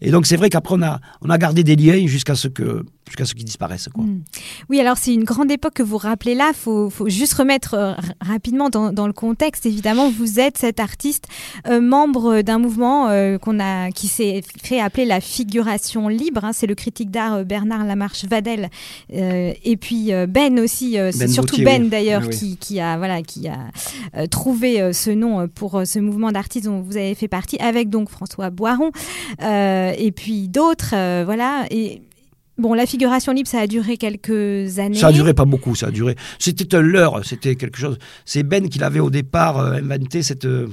Et 0.00 0.10
donc, 0.10 0.26
c'est 0.26 0.36
vrai 0.36 0.50
qu'après, 0.50 0.74
on 0.76 0.82
a, 0.82 1.00
on 1.22 1.30
a 1.30 1.38
gardé 1.38 1.64
des 1.64 1.74
liens 1.74 2.06
jusqu'à 2.06 2.34
ce 2.34 2.48
que 2.48 2.84
jusqu'à 3.08 3.24
ce 3.24 3.34
qu'ils 3.34 3.44
disparaissent. 3.44 3.88
Quoi. 3.92 4.04
Mmh. 4.04 4.22
Oui, 4.68 4.80
alors 4.80 4.96
c'est 4.96 5.12
une 5.12 5.24
grande 5.24 5.50
époque 5.50 5.74
que 5.74 5.82
vous 5.82 5.98
rappelez 5.98 6.34
là. 6.34 6.50
Il 6.50 6.56
faut, 6.56 6.90
faut, 6.90 7.08
juste 7.08 7.34
remettre 7.34 7.74
euh, 7.74 7.92
rapidement 8.20 8.68
dans, 8.70 8.92
dans, 8.92 9.06
le 9.06 9.12
contexte. 9.12 9.66
Évidemment, 9.66 10.10
vous 10.10 10.38
êtes 10.40 10.58
cet 10.58 10.80
artiste 10.80 11.26
euh, 11.66 11.80
membre 11.80 12.42
d'un 12.42 12.58
mouvement 12.58 13.08
euh, 13.08 13.38
qu'on 13.38 13.58
a, 13.60 13.90
qui 13.90 14.08
s'est 14.08 14.42
fait 14.62 14.80
appeler 14.80 15.04
la 15.04 15.20
figuration 15.20 16.08
libre. 16.08 16.44
Hein. 16.44 16.52
C'est 16.52 16.66
le 16.66 16.74
critique 16.74 17.10
d'art 17.10 17.44
Bernard 17.44 17.84
Lamarche 17.84 18.24
Vadel 18.24 18.68
et 19.10 19.76
puis 19.80 20.10
Ben 20.28 20.58
aussi. 20.60 20.92
c'est 20.92 21.18
ben 21.18 21.28
surtout 21.28 21.56
Ben 21.62 21.84
oui. 21.84 21.88
d'ailleurs 21.88 22.22
oui. 22.22 22.36
qui, 22.36 22.56
qui, 22.56 22.80
a, 22.80 22.98
voilà, 22.98 23.22
qui 23.22 23.48
a 23.48 24.26
trouvé 24.28 24.92
ce 24.92 25.10
nom 25.10 25.48
pour 25.48 25.82
ce 25.84 25.98
mouvement 25.98 26.32
d'artistes 26.32 26.66
dont 26.66 26.80
vous 26.80 26.96
avez 26.96 27.14
fait 27.14 27.28
partie, 27.28 27.58
avec 27.58 27.88
donc 27.88 28.10
François 28.10 28.50
Boiron 28.50 28.90
et 29.40 30.12
puis 30.14 30.48
d'autres. 30.48 30.94
voilà. 31.24 31.66
Et 31.70 32.02
Bon, 32.58 32.74
la 32.74 32.86
figuration 32.86 33.32
libre, 33.32 33.48
ça 33.48 33.60
a 33.60 33.66
duré 33.68 33.96
quelques 33.96 34.80
années. 34.80 34.98
Ça 34.98 35.08
a 35.08 35.12
duré 35.12 35.32
pas 35.32 35.44
beaucoup, 35.44 35.76
ça 35.76 35.86
a 35.86 35.90
duré. 35.92 36.16
C'était 36.40 36.74
un 36.74 36.80
leurre, 36.80 37.24
c'était 37.24 37.54
quelque 37.54 37.78
chose. 37.78 37.98
C'est 38.24 38.42
Ben 38.42 38.68
qui 38.68 38.80
l'avait 38.80 38.98
au 38.98 39.10
départ 39.10 39.58
euh, 39.58 39.74
inventé 39.74 40.24
cette, 40.24 40.44
euh, 40.44 40.66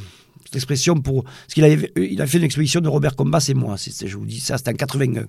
cette 0.46 0.56
expression 0.56 0.96
pour. 0.96 1.24
Parce 1.24 1.54
qu'il 1.54 1.64
avait, 1.64 1.92
il 1.98 2.22
a 2.22 2.28
fait 2.28 2.38
une 2.38 2.44
exposition 2.44 2.80
de 2.80 2.88
Robert 2.88 3.16
Combas 3.16 3.46
et 3.50 3.54
moi. 3.54 3.76
C'est, 3.78 4.08
je 4.08 4.16
vous 4.18 4.26
dis 4.26 4.40
ça, 4.40 4.58
c'était 4.58 4.72
en 4.72 4.76
81. 4.76 5.24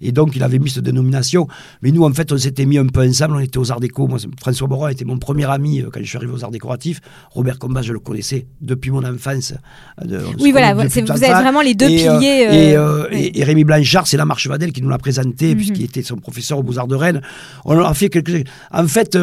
Et 0.00 0.12
donc, 0.12 0.34
il 0.36 0.42
avait 0.42 0.58
mis 0.58 0.70
cette 0.70 0.84
dénomination. 0.84 1.48
Mais 1.82 1.90
nous, 1.90 2.04
en 2.04 2.12
fait, 2.12 2.32
on 2.32 2.38
s'était 2.38 2.64
mis 2.64 2.78
un 2.78 2.86
peu 2.86 3.06
ensemble. 3.06 3.36
On 3.36 3.40
était 3.40 3.58
aux 3.58 3.70
Arts 3.72 3.80
Déco. 3.80 4.06
Moi, 4.06 4.18
François 4.40 4.68
Boron 4.68 4.88
était 4.88 5.04
mon 5.04 5.18
premier 5.18 5.50
ami 5.50 5.80
euh, 5.82 5.88
quand 5.92 6.00
je 6.00 6.06
suis 6.06 6.16
arrivé 6.16 6.32
aux 6.32 6.44
Arts 6.44 6.50
Décoratifs. 6.50 7.00
Robert 7.30 7.58
Combas, 7.58 7.82
je 7.82 7.92
le 7.92 7.98
connaissais 7.98 8.46
depuis 8.60 8.90
mon 8.90 9.04
enfance. 9.04 9.52
Euh, 10.00 10.04
De, 10.06 10.20
Oui, 10.40 10.52
voilà, 10.52 10.74
vous 10.74 10.80
enfant. 10.82 11.04
vraiment 11.16 11.60
les 11.62 11.74
deux 11.74 11.88
et, 11.88 12.08
euh, 12.08 12.18
piliers. 12.18 12.46
euh, 12.48 12.52
et, 12.52 12.76
euh, 12.76 13.08
ouais. 13.10 13.20
et- 13.20 13.40
et 13.40 13.44
Rémi 13.44 13.64
Blanchard, 13.64 14.06
c'est 14.06 14.16
la 14.16 14.24
Marche 14.24 14.46
Vadel 14.46 14.72
qui 14.72 14.82
nous 14.82 14.88
l'a 14.88 14.98
présenté, 14.98 15.50
Mhm. 15.50 15.56
puisqu'il 15.56 15.84
était 15.84 16.02
son 16.02 16.16
professeur 16.16 16.58
aux 16.58 16.62
Beaux-Arts 16.62 16.88
de 16.88 16.94
Rennes. 16.96 17.20
On 17.64 17.78
a 17.78 17.94
fait 17.94 18.08
quelque 18.08 18.42
En 18.70 18.86
fait, 18.86 19.18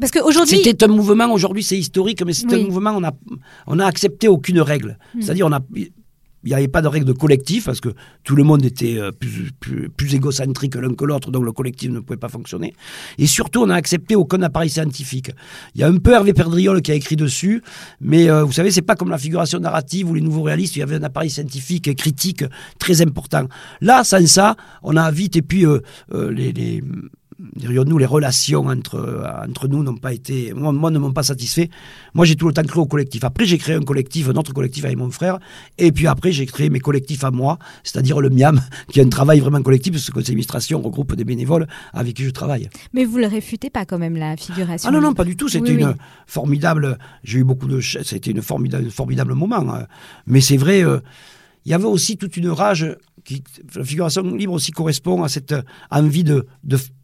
Parce 0.00 0.10
qu'aujourd'hui, 0.10 0.60
c'était 0.62 0.84
un 0.84 0.88
mouvement, 0.88 1.32
aujourd'hui 1.32 1.62
c'est 1.62 1.78
historique, 1.78 2.22
mais 2.26 2.32
c'est 2.32 2.46
Oui. 2.52 2.62
un 2.62 2.66
mouvement, 2.66 2.94
on 2.96 3.04
a, 3.04 3.12
on 3.66 3.78
a 3.78 3.86
accepté 3.86 4.26
aucune 4.28 4.60
règle. 4.60 4.98
Mhm. 5.14 5.22
C'est-à-dire, 5.22 5.46
on 5.46 5.52
a. 5.52 5.60
Il 6.46 6.48
n'y 6.50 6.54
avait 6.56 6.68
pas 6.68 6.82
de 6.82 6.88
règle 6.88 7.06
de 7.06 7.14
collectif 7.14 7.64
parce 7.64 7.80
que 7.80 7.88
tout 8.22 8.36
le 8.36 8.44
monde 8.44 8.62
était 8.66 8.98
euh, 8.98 9.10
plus, 9.12 9.50
plus, 9.58 9.88
plus 9.88 10.14
égocentrique 10.14 10.74
l'un 10.74 10.92
que 10.92 11.06
l'autre, 11.06 11.30
donc 11.30 11.42
le 11.42 11.52
collectif 11.52 11.90
ne 11.90 12.00
pouvait 12.00 12.18
pas 12.18 12.28
fonctionner. 12.28 12.74
Et 13.16 13.26
surtout, 13.26 13.62
on 13.62 13.66
n'a 13.68 13.76
accepté 13.76 14.14
aucun 14.14 14.42
appareil 14.42 14.68
scientifique. 14.68 15.30
Il 15.74 15.80
y 15.80 15.84
a 15.84 15.88
un 15.88 15.96
peu 15.96 16.12
Hervé 16.12 16.34
Perdriol 16.34 16.82
qui 16.82 16.92
a 16.92 16.96
écrit 16.96 17.16
dessus, 17.16 17.62
mais 18.02 18.28
euh, 18.28 18.44
vous 18.44 18.52
savez, 18.52 18.70
c'est 18.70 18.82
pas 18.82 18.94
comme 18.94 19.08
la 19.08 19.16
figuration 19.16 19.58
narrative 19.58 20.10
ou 20.10 20.12
les 20.12 20.20
nouveaux 20.20 20.42
réalistes, 20.42 20.76
il 20.76 20.80
y 20.80 20.82
avait 20.82 20.96
un 20.96 21.02
appareil 21.04 21.30
scientifique 21.30 21.88
et 21.88 21.94
critique 21.94 22.44
très 22.78 23.00
important. 23.00 23.46
Là, 23.80 24.04
sans 24.04 24.26
ça, 24.26 24.54
on 24.82 24.98
a 24.98 25.10
vite, 25.10 25.36
et 25.36 25.42
puis 25.42 25.64
euh, 25.64 25.80
euh, 26.12 26.30
les, 26.30 26.52
les 26.52 26.84
dirions-nous, 27.56 27.98
les 27.98 28.06
relations 28.06 28.66
entre, 28.66 29.24
entre 29.46 29.68
nous 29.68 29.82
n'ont 29.82 29.96
pas 29.96 30.12
été, 30.12 30.52
moi, 30.54 30.72
moi, 30.72 30.90
ne 30.90 30.98
m'ont 30.98 31.12
pas 31.12 31.22
satisfait. 31.22 31.70
Moi, 32.14 32.24
j'ai 32.24 32.36
tout 32.36 32.46
le 32.46 32.52
temps 32.54 32.62
cru 32.62 32.80
au 32.80 32.86
collectif. 32.86 33.24
Après, 33.24 33.44
j'ai 33.46 33.58
créé 33.58 33.74
un 33.74 33.82
collectif, 33.82 34.28
un 34.28 34.34
autre 34.36 34.52
collectif 34.52 34.84
avec 34.84 34.96
mon 34.96 35.10
frère, 35.10 35.38
et 35.78 35.92
puis 35.92 36.06
après, 36.06 36.32
j'ai 36.32 36.46
créé 36.46 36.70
mes 36.70 36.80
collectifs 36.80 37.24
à 37.24 37.30
moi, 37.30 37.58
c'est-à-dire 37.82 38.20
le 38.20 38.30
MIAM, 38.30 38.60
qui 38.88 39.00
est 39.00 39.04
un 39.04 39.08
travail 39.08 39.40
vraiment 39.40 39.62
collectif, 39.62 39.92
parce 39.92 40.04
que 40.06 40.10
le 40.10 40.14
conseil 40.14 40.26
d'administration 40.34 40.80
regroupe 40.80 41.14
des 41.14 41.24
bénévoles 41.24 41.66
avec 41.92 42.14
qui 42.14 42.24
je 42.24 42.30
travaille. 42.30 42.68
mais 42.92 43.04
vous 43.04 43.18
le 43.18 43.26
réfutez 43.26 43.70
pas 43.70 43.84
quand 43.84 43.98
même 43.98 44.16
la 44.16 44.36
figuration. 44.36 44.88
Ah 44.88 44.92
non, 44.92 45.00
non, 45.00 45.14
pas 45.14 45.24
du 45.24 45.36
tout. 45.36 45.48
C'était 45.48 45.70
Oui, 45.72 45.80
une 45.80 45.86
oui. 45.88 45.94
formidable. 46.26 46.98
J'ai 47.22 47.38
eu 47.40 47.44
beaucoup 47.44 47.68
de. 47.68 47.80
C'était 47.80 48.30
une 48.30 48.42
formidable, 48.42 48.86
un 48.86 48.90
formidable 48.90 49.34
moment. 49.34 49.56
hein. 49.74 49.86
Mais 50.26 50.40
c'est 50.40 50.56
vrai, 50.56 50.84
euh, 50.84 50.98
il 51.66 51.70
y 51.70 51.74
avait 51.74 51.84
aussi 51.84 52.16
toute 52.16 52.36
une 52.36 52.48
rage. 52.50 52.96
Qui, 53.24 53.42
la 53.74 53.84
figuration 53.84 54.22
libre 54.22 54.52
aussi 54.52 54.70
correspond 54.70 55.22
à 55.22 55.28
cette 55.28 55.54
envie 55.90 56.24
de, 56.24 56.46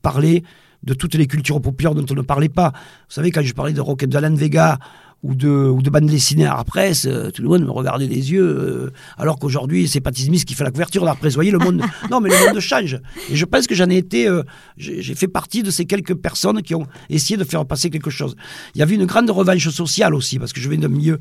parler 0.02 0.44
de 0.82 0.94
toutes 0.94 1.14
les 1.14 1.26
cultures 1.26 1.60
populaires 1.60 1.94
dont 1.94 2.06
on 2.10 2.14
ne 2.14 2.22
parlait 2.22 2.48
pas. 2.48 2.72
Vous 3.08 3.14
savez, 3.14 3.30
quand 3.30 3.42
je 3.42 3.54
parlais 3.54 3.72
de 3.72 3.80
Rocket 3.80 4.08
d'Alan 4.08 4.34
Vega 4.34 4.78
ou 5.22 5.34
de, 5.34 5.48
ou 5.48 5.82
de 5.82 5.90
bande 5.90 6.06
dessinée 6.06 6.46
à 6.46 6.56
la 6.56 6.64
presse, 6.64 7.06
euh, 7.06 7.30
tout 7.30 7.42
le 7.42 7.48
monde 7.48 7.64
me 7.64 7.70
regardait 7.70 8.06
des 8.06 8.32
yeux, 8.32 8.42
euh, 8.42 8.90
alors 9.18 9.38
qu'aujourd'hui, 9.38 9.86
c'est 9.86 10.00
Patty 10.00 10.24
Smith 10.24 10.44
qui 10.44 10.54
fait 10.54 10.64
la 10.64 10.70
couverture 10.70 11.02
de 11.02 11.06
la 11.06 11.14
presse. 11.14 11.34
Vous 11.34 11.38
voyez, 11.38 11.50
le 11.50 11.58
monde, 11.58 11.82
non, 12.10 12.20
mais 12.20 12.30
le 12.30 12.46
monde 12.46 12.60
change. 12.60 12.98
Et 13.30 13.36
je 13.36 13.44
pense 13.44 13.66
que 13.66 13.74
j'en 13.74 13.90
ai 13.90 13.98
été, 13.98 14.26
euh, 14.28 14.42
j'ai 14.78 15.02
j'ai 15.02 15.14
fait 15.14 15.28
partie 15.28 15.62
de 15.62 15.70
ces 15.70 15.84
quelques 15.84 16.14
personnes 16.14 16.62
qui 16.62 16.74
ont 16.74 16.86
essayé 17.10 17.36
de 17.36 17.44
faire 17.44 17.66
passer 17.66 17.90
quelque 17.90 18.10
chose. 18.10 18.34
Il 18.74 18.78
y 18.78 18.82
avait 18.82 18.94
une 18.94 19.04
grande 19.04 19.30
revanche 19.30 19.68
sociale 19.68 20.14
aussi, 20.14 20.38
parce 20.38 20.52
que 20.52 20.60
je 20.60 20.68
viens 20.70 20.78
d'un 20.78 20.88
milieu 20.88 21.18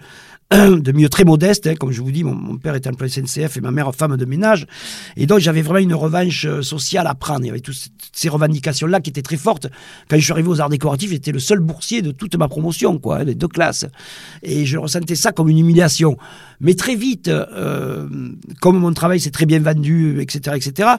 de 0.51 0.91
milieu 0.91 1.09
très 1.09 1.25
modeste. 1.25 1.67
hein. 1.67 1.75
Comme 1.75 1.91
je 1.91 2.01
vous 2.01 2.11
dis, 2.11 2.23
mon, 2.23 2.57
père 2.57 2.73
était 2.73 2.89
employé 2.89 3.13
SNCF 3.13 3.57
et 3.57 3.61
ma 3.61 3.69
mère 3.69 3.93
femme 3.93 4.17
de 4.17 4.25
ménage. 4.25 4.65
Et 5.15 5.27
donc, 5.27 5.39
j'avais 5.39 5.61
vraiment 5.61 5.79
une 5.79 5.93
revanche 5.93 6.45
euh, 6.45 6.63
sociale 6.63 7.05
à 7.05 7.13
prendre. 7.13 7.41
Il 7.41 7.47
y 7.47 7.49
avait 7.51 7.59
toutes 7.59 7.77
ces 8.13 8.29
revendications-là 8.29 8.99
qui 8.99 9.11
étaient 9.11 9.21
très 9.21 9.37
fortes. 9.37 9.67
Quand 10.09 10.17
je 10.17 10.23
suis 10.23 10.31
arrivé 10.31 10.47
aux 10.47 10.59
arts 10.59 10.69
décoratifs, 10.69 11.11
j'étais 11.11 11.31
le 11.31 11.39
seul 11.39 11.59
boursier 11.59 12.01
de 12.01 12.09
toute 12.11 12.35
ma 12.35 12.47
promotion, 12.47 12.97
quoi, 12.97 13.17
hein, 13.17 13.23
les 13.25 13.35
deux 13.35 13.47
classes. 13.47 13.85
Et 14.41 14.65
je 14.65 14.79
ressentais 14.79 15.15
ça 15.15 15.31
comme 15.31 15.49
une 15.49 15.59
humiliation. 15.59 16.17
Mais 16.61 16.73
très 16.73 16.95
vite, 16.95 17.27
euh, 17.27 18.07
comme 18.59 18.79
mon 18.79 18.93
travail 18.93 19.19
s'est 19.19 19.29
très 19.29 19.45
bien 19.45 19.59
vendu, 19.59 20.19
etc., 20.19 20.55
etc., 20.55 20.89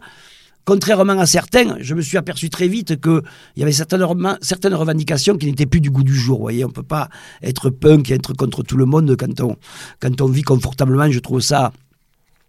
contrairement 0.65 1.19
à 1.19 1.27
certains, 1.27 1.77
je 1.81 1.95
me 1.95 2.03
suis 2.03 2.17
aperçu 2.17 2.51
très 2.51 2.69
vite 2.69 3.01
qu'il 3.01 3.23
y 3.57 3.63
avait 3.63 3.73
certaines, 3.73 4.03
revendications 4.03 5.37
qui 5.37 5.47
n'étaient 5.47 5.67
plus 5.67 5.81
du 5.81 5.91
goût 5.91 6.05
du 6.05 6.15
jour. 6.15 6.39
Vous 6.39 6.45
voyez, 6.45 6.65
on 6.65 6.69
ne 6.69 6.73
peut 6.73 6.83
pas 6.83 7.09
être 7.43 7.71
punk 7.71 8.11
et 8.11 8.15
être 8.15 8.33
contre 8.35 8.63
tout 8.63 8.77
le 8.77 8.87
monde 8.87 9.17
quand 9.17 9.41
on, 9.41 9.57
quand 10.01 10.21
on 10.21 10.27
vit 10.27 10.43
confortablement. 10.43 11.11
Je 11.11 11.21
trouve 11.21 11.41
ça. 11.41 11.73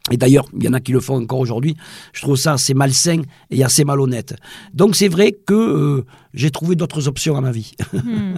Et 0.09 0.17
d'ailleurs, 0.17 0.47
il 0.57 0.63
y 0.63 0.67
en 0.67 0.73
a 0.73 0.79
qui 0.79 0.91
le 0.91 0.99
font 0.99 1.21
encore 1.21 1.39
aujourd'hui. 1.39 1.75
Je 2.13 2.21
trouve 2.21 2.35
ça 2.35 2.53
assez 2.53 2.73
malsain 2.73 3.21
et 3.51 3.63
assez 3.63 3.85
malhonnête. 3.85 4.35
Donc 4.73 4.95
c'est 4.95 5.07
vrai 5.07 5.31
que 5.31 5.53
euh, 5.53 6.05
j'ai 6.33 6.49
trouvé 6.49 6.75
d'autres 6.75 7.07
options 7.07 7.37
à 7.37 7.41
ma 7.41 7.51
vie. 7.51 7.73
Hmm. 7.93 8.35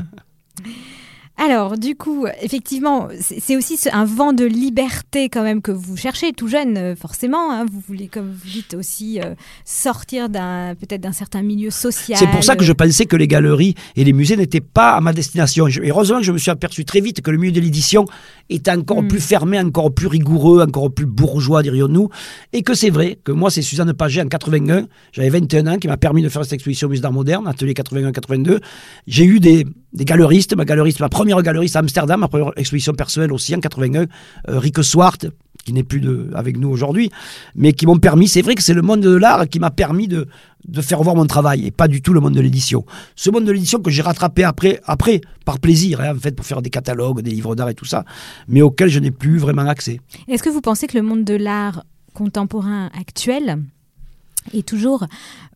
Alors, 1.35 1.77
du 1.79 1.95
coup, 1.95 2.27
effectivement, 2.43 3.07
c'est 3.19 3.55
aussi 3.57 3.77
un 3.91 4.05
vent 4.05 4.33
de 4.33 4.45
liberté 4.45 5.29
quand 5.29 5.41
même 5.41 5.63
que 5.63 5.71
vous 5.71 5.97
cherchez, 5.97 6.31
tout 6.31 6.47
jeune, 6.47 6.77
euh, 6.77 6.95
forcément. 6.95 7.51
hein. 7.51 7.65
vous 7.69 7.81
voulez, 7.87 8.07
comme 8.07 8.31
vous 8.31 8.49
dites, 8.49 8.75
aussi 8.75 9.19
euh, 9.19 9.33
sortir 9.65 10.29
d'un 10.29 10.75
peut-être 10.79 11.01
d'un 11.01 11.11
certain 11.11 11.41
milieu 11.41 11.71
social. 11.71 12.19
C'est 12.19 12.29
pour 12.29 12.43
ça 12.43 12.55
que 12.55 12.63
je 12.63 12.71
pensais 12.71 13.05
que 13.07 13.15
les 13.15 13.27
galeries 13.27 13.73
et 13.95 14.03
les 14.03 14.13
musées 14.13 14.37
n'étaient 14.37 14.61
pas 14.61 14.91
à 14.91 15.01
ma 15.01 15.11
destination. 15.11 15.67
Et 15.67 15.89
heureusement 15.89 16.19
que 16.19 16.23
je 16.23 16.31
me 16.31 16.37
suis 16.37 16.51
aperçu 16.51 16.85
très 16.85 17.01
vite 17.01 17.21
que 17.21 17.31
le 17.31 17.37
milieu 17.37 17.51
de 17.51 17.59
l'édition 17.61 18.05
était 18.49 18.71
encore 18.71 19.01
Mm. 19.01 19.07
plus 19.07 19.19
fermé, 19.19 19.59
encore 19.59 19.91
plus 19.91 20.07
rigoureux, 20.07 20.61
encore 20.61 20.93
plus 20.93 21.07
bourgeois, 21.07 21.63
dirions-nous. 21.63 22.09
Et 22.53 22.61
que 22.61 22.75
c'est 22.75 22.91
vrai 22.91 23.17
que 23.23 23.31
moi, 23.31 23.49
c'est 23.49 23.63
Suzanne 23.63 23.91
Paget 23.93 24.21
en 24.21 24.27
81, 24.27 24.85
j'avais 25.11 25.29
21 25.29 25.65
ans, 25.67 25.77
qui 25.77 25.87
m'a 25.87 25.97
permis 25.97 26.21
de 26.21 26.29
faire 26.29 26.43
cette 26.43 26.53
exposition 26.53 26.85
au 26.87 26.91
Musée 26.91 27.01
d'Art 27.01 27.11
Moderne, 27.11 27.47
atelier 27.47 27.73
81-82. 27.73 28.59
J'ai 29.07 29.25
eu 29.25 29.39
des, 29.39 29.65
des 29.93 30.05
galeristes, 30.05 30.55
ma 30.55 30.63
galeriste, 30.65 30.99
ma 30.99 31.09
première 31.09 31.22
galeriste 31.25 31.75
à 31.75 31.79
Amsterdam, 31.79 32.19
ma 32.19 32.27
première 32.27 32.51
exposition 32.55 32.93
personnelle 32.93 33.33
aussi 33.33 33.55
en 33.55 33.59
81, 33.59 34.01
euh, 34.01 34.59
Rieke 34.59 34.83
Swart, 34.83 35.17
qui 35.65 35.73
n'est 35.73 35.83
plus 35.83 36.01
avec 36.33 36.57
nous 36.57 36.69
aujourd'hui, 36.69 37.09
mais 37.55 37.73
qui 37.73 37.85
m'ont 37.85 37.97
permis, 37.97 38.27
c'est 38.27 38.41
vrai 38.41 38.55
que 38.55 38.61
c'est 38.61 38.73
le 38.73 38.81
monde 38.81 39.01
de 39.01 39.15
l'art 39.15 39.47
qui 39.47 39.59
m'a 39.59 39.71
permis 39.71 40.07
de, 40.07 40.27
de 40.67 40.81
faire 40.81 41.01
voir 41.01 41.15
mon 41.15 41.25
travail 41.25 41.65
et 41.65 41.71
pas 41.71 41.87
du 41.87 42.01
tout 42.01 42.13
le 42.13 42.19
monde 42.19 42.33
de 42.33 42.41
l'édition. 42.41 42.85
Ce 43.15 43.29
monde 43.29 43.45
de 43.45 43.51
l'édition 43.51 43.79
que 43.79 43.89
j'ai 43.89 44.01
rattrapé 44.01 44.43
après, 44.43 44.81
après 44.85 45.21
par 45.45 45.59
plaisir, 45.59 46.01
hein, 46.01 46.15
en 46.15 46.19
fait, 46.19 46.35
pour 46.35 46.45
faire 46.45 46.61
des 46.61 46.69
catalogues, 46.69 47.21
des 47.21 47.31
livres 47.31 47.55
d'art 47.55 47.69
et 47.69 47.75
tout 47.75 47.85
ça, 47.85 48.03
mais 48.47 48.61
auquel 48.61 48.89
je 48.89 48.99
n'ai 48.99 49.11
plus 49.11 49.37
vraiment 49.37 49.67
accès. 49.67 49.99
Est-ce 50.27 50.43
que 50.43 50.49
vous 50.49 50.61
pensez 50.61 50.87
que 50.87 50.97
le 50.97 51.03
monde 51.03 51.23
de 51.23 51.35
l'art 51.35 51.83
contemporain 52.13 52.89
actuel 52.99 53.63
est 54.53 54.67
toujours 54.67 55.05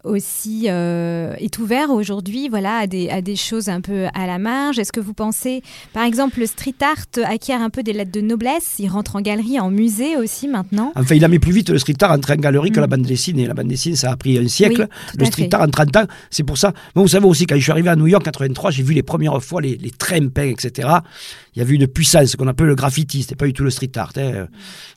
aussi 0.03 0.67
euh, 0.69 1.33
est 1.38 1.57
ouvert 1.59 1.89
aujourd'hui 1.89 2.47
voilà 2.49 2.77
à 2.77 2.88
des, 2.88 3.09
à 3.09 3.21
des 3.21 3.35
choses 3.35 3.67
un 3.67 3.81
peu 3.81 4.05
à 4.13 4.25
la 4.27 4.38
marge 4.38 4.79
Est-ce 4.79 4.91
que 4.93 4.99
vous 4.99 5.13
pensez 5.13 5.61
par 5.93 6.03
exemple 6.03 6.39
le 6.39 6.45
street 6.45 6.75
art 6.81 7.25
acquiert 7.25 7.61
un 7.61 7.69
peu 7.69 7.83
des 7.83 7.93
lettres 7.93 8.11
de 8.11 8.21
noblesse? 8.21 8.75
Il 8.79 8.88
rentre 8.89 9.15
en 9.15 9.21
galerie, 9.21 9.59
en 9.59 9.69
musée 9.69 10.15
aussi 10.17 10.47
maintenant? 10.47 10.93
Enfin, 10.95 11.15
il 11.15 11.25
a 11.25 11.27
mis 11.27 11.39
plus 11.39 11.51
vite 11.51 11.69
le 11.69 11.79
street 11.79 11.95
art 12.01 12.11
entre 12.11 12.31
en 12.31 12.35
galerie 12.35 12.71
que 12.71 12.77
Mm. 12.77 12.81
la 12.81 12.88
bande 12.88 13.01
dessinée. 13.01 13.47
La 13.47 13.53
bande 13.53 13.67
dessinée, 13.67 13.95
ça 13.95 14.11
a 14.11 14.15
pris 14.17 14.38
un 14.38 14.47
siècle. 14.47 14.88
Oui, 14.89 15.19
le 15.19 15.25
street 15.25 15.43
fait. 15.45 15.53
art 15.55 15.61
en 15.61 15.67
30 15.69 15.95
ans, 15.97 16.05
c'est 16.29 16.43
pour 16.43 16.57
ça. 16.57 16.73
Moi, 16.95 17.03
vous 17.03 17.09
savez 17.09 17.25
aussi, 17.25 17.45
quand 17.47 17.55
je 17.55 17.61
suis 17.61 17.71
arrivé 17.71 17.89
à 17.89 17.95
New 17.95 18.07
York 18.07 18.21
en 18.21 18.31
83, 18.31 18.71
j'ai 18.71 18.83
vu 18.83 18.93
les 18.93 19.03
premières 19.03 19.41
fois 19.43 19.61
les, 19.61 19.75
les 19.77 19.91
trains 19.91 20.27
peints, 20.29 20.43
etc. 20.49 20.88
Il 21.58 21.62
y 21.62 21.64
avait 21.64 21.74
une 21.74 21.88
puissance, 21.88 22.28
ce 22.30 22.38
qu'on 22.38 22.45
appelle 22.45 22.68
le 22.68 22.76
graffiti. 22.76 23.24
C'était 23.24 23.36
pas 23.36 23.47
du 23.47 23.53
tout 23.53 23.64
le 23.64 23.72
street 23.72 23.89
art. 23.95 24.14
hein. 24.16 24.47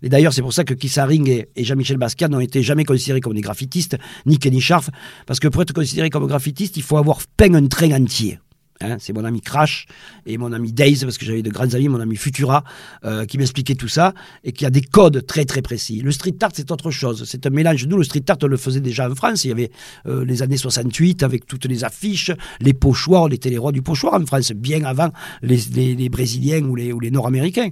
Et 0.02 0.10
d'ailleurs, 0.10 0.34
c'est 0.34 0.42
pour 0.42 0.52
ça 0.52 0.62
que 0.62 0.74
et, 0.74 1.48
et 1.56 1.64
Jean-Michel 1.64 1.96
Basquiat 1.96 2.28
n'ont 2.28 2.38
été 2.38 2.62
jamais 2.62 2.84
considérés 2.84 3.22
comme 3.22 3.32
des 3.32 3.40
graffitistes, 3.40 3.96
ni 4.26 4.36
Kenny 4.36 4.60
Scharf. 4.60 4.90
Parce 5.24 5.40
que 5.40 5.48
pour 5.48 5.62
être 5.62 5.72
considéré 5.72 6.10
comme 6.10 6.26
graffitiste, 6.26 6.76
il 6.76 6.82
faut 6.82 6.98
avoir 6.98 7.20
peint 7.38 7.54
un 7.54 7.66
train 7.66 7.92
entier. 7.92 8.40
Hein, 8.82 8.96
c'est 8.98 9.12
mon 9.12 9.24
ami 9.24 9.42
Crash 9.42 9.86
et 10.24 10.38
mon 10.38 10.52
ami 10.54 10.72
Daze, 10.72 11.04
parce 11.04 11.18
que 11.18 11.26
j'avais 11.26 11.42
de 11.42 11.50
grands 11.50 11.74
amis, 11.74 11.88
mon 11.88 12.00
ami 12.00 12.16
Futura, 12.16 12.64
euh, 13.04 13.26
qui 13.26 13.36
m'expliquait 13.36 13.74
tout 13.74 13.88
ça 13.88 14.14
et 14.42 14.52
qui 14.52 14.64
a 14.64 14.70
des 14.70 14.80
codes 14.80 15.26
très 15.26 15.44
très 15.44 15.60
précis. 15.60 16.00
Le 16.00 16.10
street 16.12 16.36
art, 16.40 16.48
c'est 16.54 16.70
autre 16.70 16.90
chose. 16.90 17.24
C'est 17.28 17.44
un 17.46 17.50
mélange. 17.50 17.86
Nous, 17.86 17.98
le 17.98 18.04
street 18.04 18.22
art, 18.28 18.38
on 18.42 18.46
le 18.46 18.56
faisait 18.56 18.80
déjà 18.80 19.10
en 19.10 19.14
France. 19.14 19.44
Il 19.44 19.48
y 19.48 19.52
avait 19.52 19.70
euh, 20.06 20.24
les 20.24 20.40
années 20.42 20.56
68 20.56 21.22
avec 21.22 21.46
toutes 21.46 21.66
les 21.66 21.84
affiches, 21.84 22.30
les 22.62 22.72
pochoirs, 22.72 23.24
on 23.24 23.28
était 23.28 23.50
les 23.50 23.58
rois 23.58 23.72
du 23.72 23.82
pochoir 23.82 24.14
en 24.14 24.24
France, 24.24 24.52
bien 24.52 24.82
avant 24.84 25.10
les, 25.42 25.58
les- 25.74 25.94
les 25.94 26.08
Brésiliens 26.08 26.62
ou 26.64 26.74
les, 26.74 26.92
ou 26.94 27.00
les 27.00 27.10
Nord-Américains. 27.10 27.68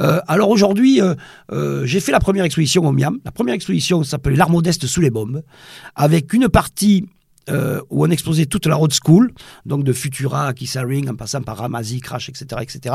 Euh, 0.00 0.20
alors 0.26 0.48
aujourd'hui, 0.48 1.02
euh, 1.02 1.14
euh, 1.52 1.84
j'ai 1.84 2.00
fait 2.00 2.12
la 2.12 2.20
première 2.20 2.44
exposition 2.46 2.82
au 2.86 2.92
Miam. 2.92 3.18
La 3.26 3.30
première 3.30 3.54
exposition 3.54 4.02
s'appelait 4.04 4.36
L'art 4.36 4.48
modeste 4.50 4.86
sous 4.86 5.02
les 5.02 5.10
bombes, 5.10 5.42
avec 5.96 6.32
une 6.32 6.48
partie 6.48 7.04
euh, 7.48 7.80
où 7.90 8.04
on 8.04 8.10
exposait 8.10 8.46
toute 8.46 8.66
la 8.66 8.74
road 8.74 8.92
school, 8.92 9.32
donc 9.64 9.84
de 9.84 9.92
Futura 9.92 10.48
à 10.48 10.52
Keith 10.52 10.76
Haring, 10.76 11.08
en 11.08 11.14
passant 11.14 11.42
par 11.42 11.58
Ramazi, 11.58 12.00
Crash, 12.00 12.28
etc., 12.28 12.62
etc. 12.62 12.94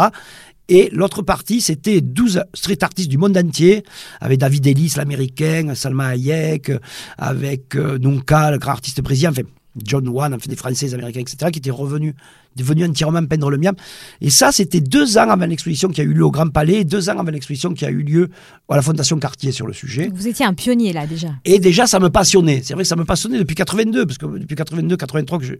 Et 0.67 0.89
l'autre 0.91 1.21
partie, 1.21 1.61
c'était 1.61 2.01
12 2.01 2.43
street 2.53 2.77
artistes 2.81 3.09
du 3.09 3.17
monde 3.17 3.37
entier, 3.37 3.83
avec 4.19 4.39
David 4.39 4.67
Ellis, 4.67 4.93
l'américain, 4.97 5.73
Salma 5.75 6.07
Hayek, 6.07 6.71
avec 7.17 7.75
euh, 7.75 7.97
Nunca, 7.97 8.51
le 8.51 8.57
grand 8.57 8.71
artiste 8.71 9.01
brésilien, 9.01 9.31
enfin, 9.31 9.43
John 9.81 10.07
Wan, 10.07 10.33
enfin, 10.33 10.49
des 10.49 10.55
Français, 10.55 10.93
Américains, 10.93 11.21
etc., 11.21 11.51
qui 11.51 11.59
étaient 11.59 11.71
revenus, 11.71 12.13
devenus 12.55 12.89
entièrement 12.89 13.25
peindre 13.25 13.49
le 13.49 13.57
Miam. 13.57 13.75
Et 14.21 14.29
ça, 14.29 14.51
c'était 14.51 14.81
deux 14.81 15.17
ans 15.17 15.29
avant 15.29 15.45
l'exposition 15.45 15.89
qui 15.89 16.01
a 16.01 16.03
eu 16.03 16.13
lieu 16.13 16.25
au 16.25 16.31
Grand 16.31 16.49
Palais, 16.49 16.83
deux 16.83 17.09
ans 17.09 17.17
avant 17.17 17.31
l'exposition 17.31 17.73
qui 17.73 17.85
a 17.85 17.89
eu 17.89 18.01
lieu 18.03 18.29
à 18.69 18.75
la 18.75 18.81
Fondation 18.81 19.17
Cartier 19.19 19.51
sur 19.51 19.67
le 19.67 19.73
sujet. 19.73 20.09
Vous 20.13 20.27
étiez 20.27 20.45
un 20.45 20.53
pionnier 20.53 20.93
là 20.93 21.05
déjà. 21.07 21.29
Et 21.45 21.59
déjà, 21.59 21.87
ça 21.87 21.99
me 21.99 22.09
passionnait. 22.09 22.61
C'est 22.63 22.73
vrai 22.73 22.83
que 22.83 22.87
ça 22.89 22.95
me 22.95 23.05
passionnait 23.05 23.39
depuis 23.39 23.55
82, 23.55 24.05
parce 24.05 24.17
que 24.17 24.25
depuis 24.37 24.55
82, 24.55 24.97
83, 24.97 25.39
que 25.39 25.45
je, 25.45 25.53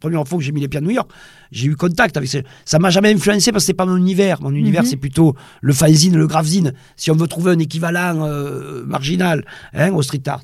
première 0.00 0.26
fois 0.28 0.38
que 0.38 0.44
j'ai 0.44 0.52
mis 0.52 0.60
les 0.60 0.68
pieds 0.68 0.78
à 0.78 0.82
New 0.82 0.90
York, 0.90 1.10
j'ai 1.52 1.68
eu 1.68 1.76
contact 1.76 2.16
avec 2.18 2.28
ce... 2.28 2.38
Ça 2.66 2.78
m'a 2.78 2.90
jamais 2.90 3.12
influencé 3.14 3.50
parce 3.50 3.64
que 3.64 3.66
c'est 3.68 3.74
pas 3.74 3.86
mon 3.86 3.96
univers. 3.96 4.42
Mon 4.42 4.52
univers, 4.52 4.82
Mhm. 4.82 4.88
c'est 4.88 4.96
plutôt 4.96 5.34
le 5.62 5.72
fanzine, 5.72 6.16
le 6.16 6.26
graph-zine. 6.26 6.74
Si 6.96 7.10
on 7.10 7.16
veut 7.16 7.26
trouver 7.28 7.52
un 7.52 7.58
équivalent 7.58 8.26
euh, 8.26 8.84
marginal 8.84 9.44
hein, 9.72 9.92
au 9.92 10.02
street 10.02 10.22
art. 10.26 10.42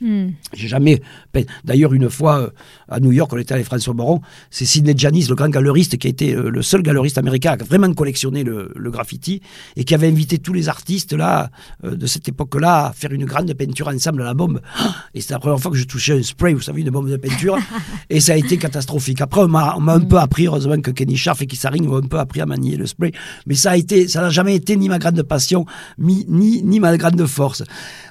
Hmm. 0.00 0.28
J'ai 0.52 0.68
jamais. 0.68 1.00
peint. 1.32 1.44
D'ailleurs, 1.64 1.94
une 1.94 2.10
fois 2.10 2.40
euh, 2.40 2.50
à 2.88 3.00
New 3.00 3.12
York, 3.12 3.32
on 3.32 3.38
était 3.38 3.54
avec 3.54 3.64
François 3.64 3.94
Moron. 3.94 4.20
C'est 4.50 4.66
Sidney 4.66 4.94
Janis, 4.96 5.26
le 5.28 5.34
grand 5.34 5.48
galeriste, 5.48 5.96
qui 5.96 6.06
a 6.06 6.10
été 6.10 6.34
euh, 6.34 6.50
le 6.50 6.62
seul 6.62 6.82
galeriste 6.82 7.16
américain 7.16 7.52
à 7.52 7.56
vraiment 7.64 7.92
collectionner 7.94 8.44
le, 8.44 8.72
le 8.74 8.90
graffiti 8.90 9.40
et 9.74 9.84
qui 9.84 9.94
avait 9.94 10.08
invité 10.08 10.38
tous 10.38 10.52
les 10.52 10.68
artistes 10.68 11.14
là 11.14 11.50
euh, 11.84 11.96
de 11.96 12.06
cette 12.06 12.28
époque-là 12.28 12.86
à 12.86 12.92
faire 12.92 13.12
une 13.12 13.24
grande 13.24 13.52
peinture 13.54 13.88
ensemble 13.88 14.22
à 14.22 14.26
la 14.26 14.34
bombe. 14.34 14.60
Et 15.14 15.22
c'était 15.22 15.34
la 15.34 15.40
première 15.40 15.60
fois 15.60 15.70
que 15.70 15.78
je 15.78 15.84
touchais 15.84 16.18
un 16.18 16.22
spray, 16.22 16.52
vous 16.52 16.60
savez, 16.60 16.82
une 16.82 16.90
bombe 16.90 17.08
de 17.08 17.16
peinture. 17.16 17.56
et 18.10 18.20
ça 18.20 18.32
a 18.32 18.36
été 18.36 18.58
catastrophique. 18.58 19.20
Après, 19.22 19.40
on 19.40 19.48
m'a 19.48 19.74
un 19.74 20.00
peu 20.00 20.18
appris, 20.18 20.46
heureusement 20.46 20.78
que 20.80 20.90
Kenny 20.90 21.16
Scharf 21.16 21.40
et 21.40 21.46
Keith 21.46 21.64
Haring 21.64 21.86
m'ont 21.86 21.96
un 21.96 22.06
peu 22.06 22.18
appris 22.18 22.40
à 22.42 22.46
manier 22.46 22.76
le 22.76 22.86
spray. 22.86 23.12
Mais 23.46 23.54
ça 23.54 23.70
a 23.70 23.76
été, 23.76 24.08
ça 24.08 24.20
n'a 24.20 24.30
jamais 24.30 24.54
été 24.54 24.76
ni 24.76 24.88
ma 24.88 24.98
grande 24.98 25.22
passion, 25.22 25.64
ni, 25.98 26.26
ni, 26.28 26.62
ni 26.62 26.80
ma 26.80 26.96
grande 26.98 27.24
force. 27.26 27.62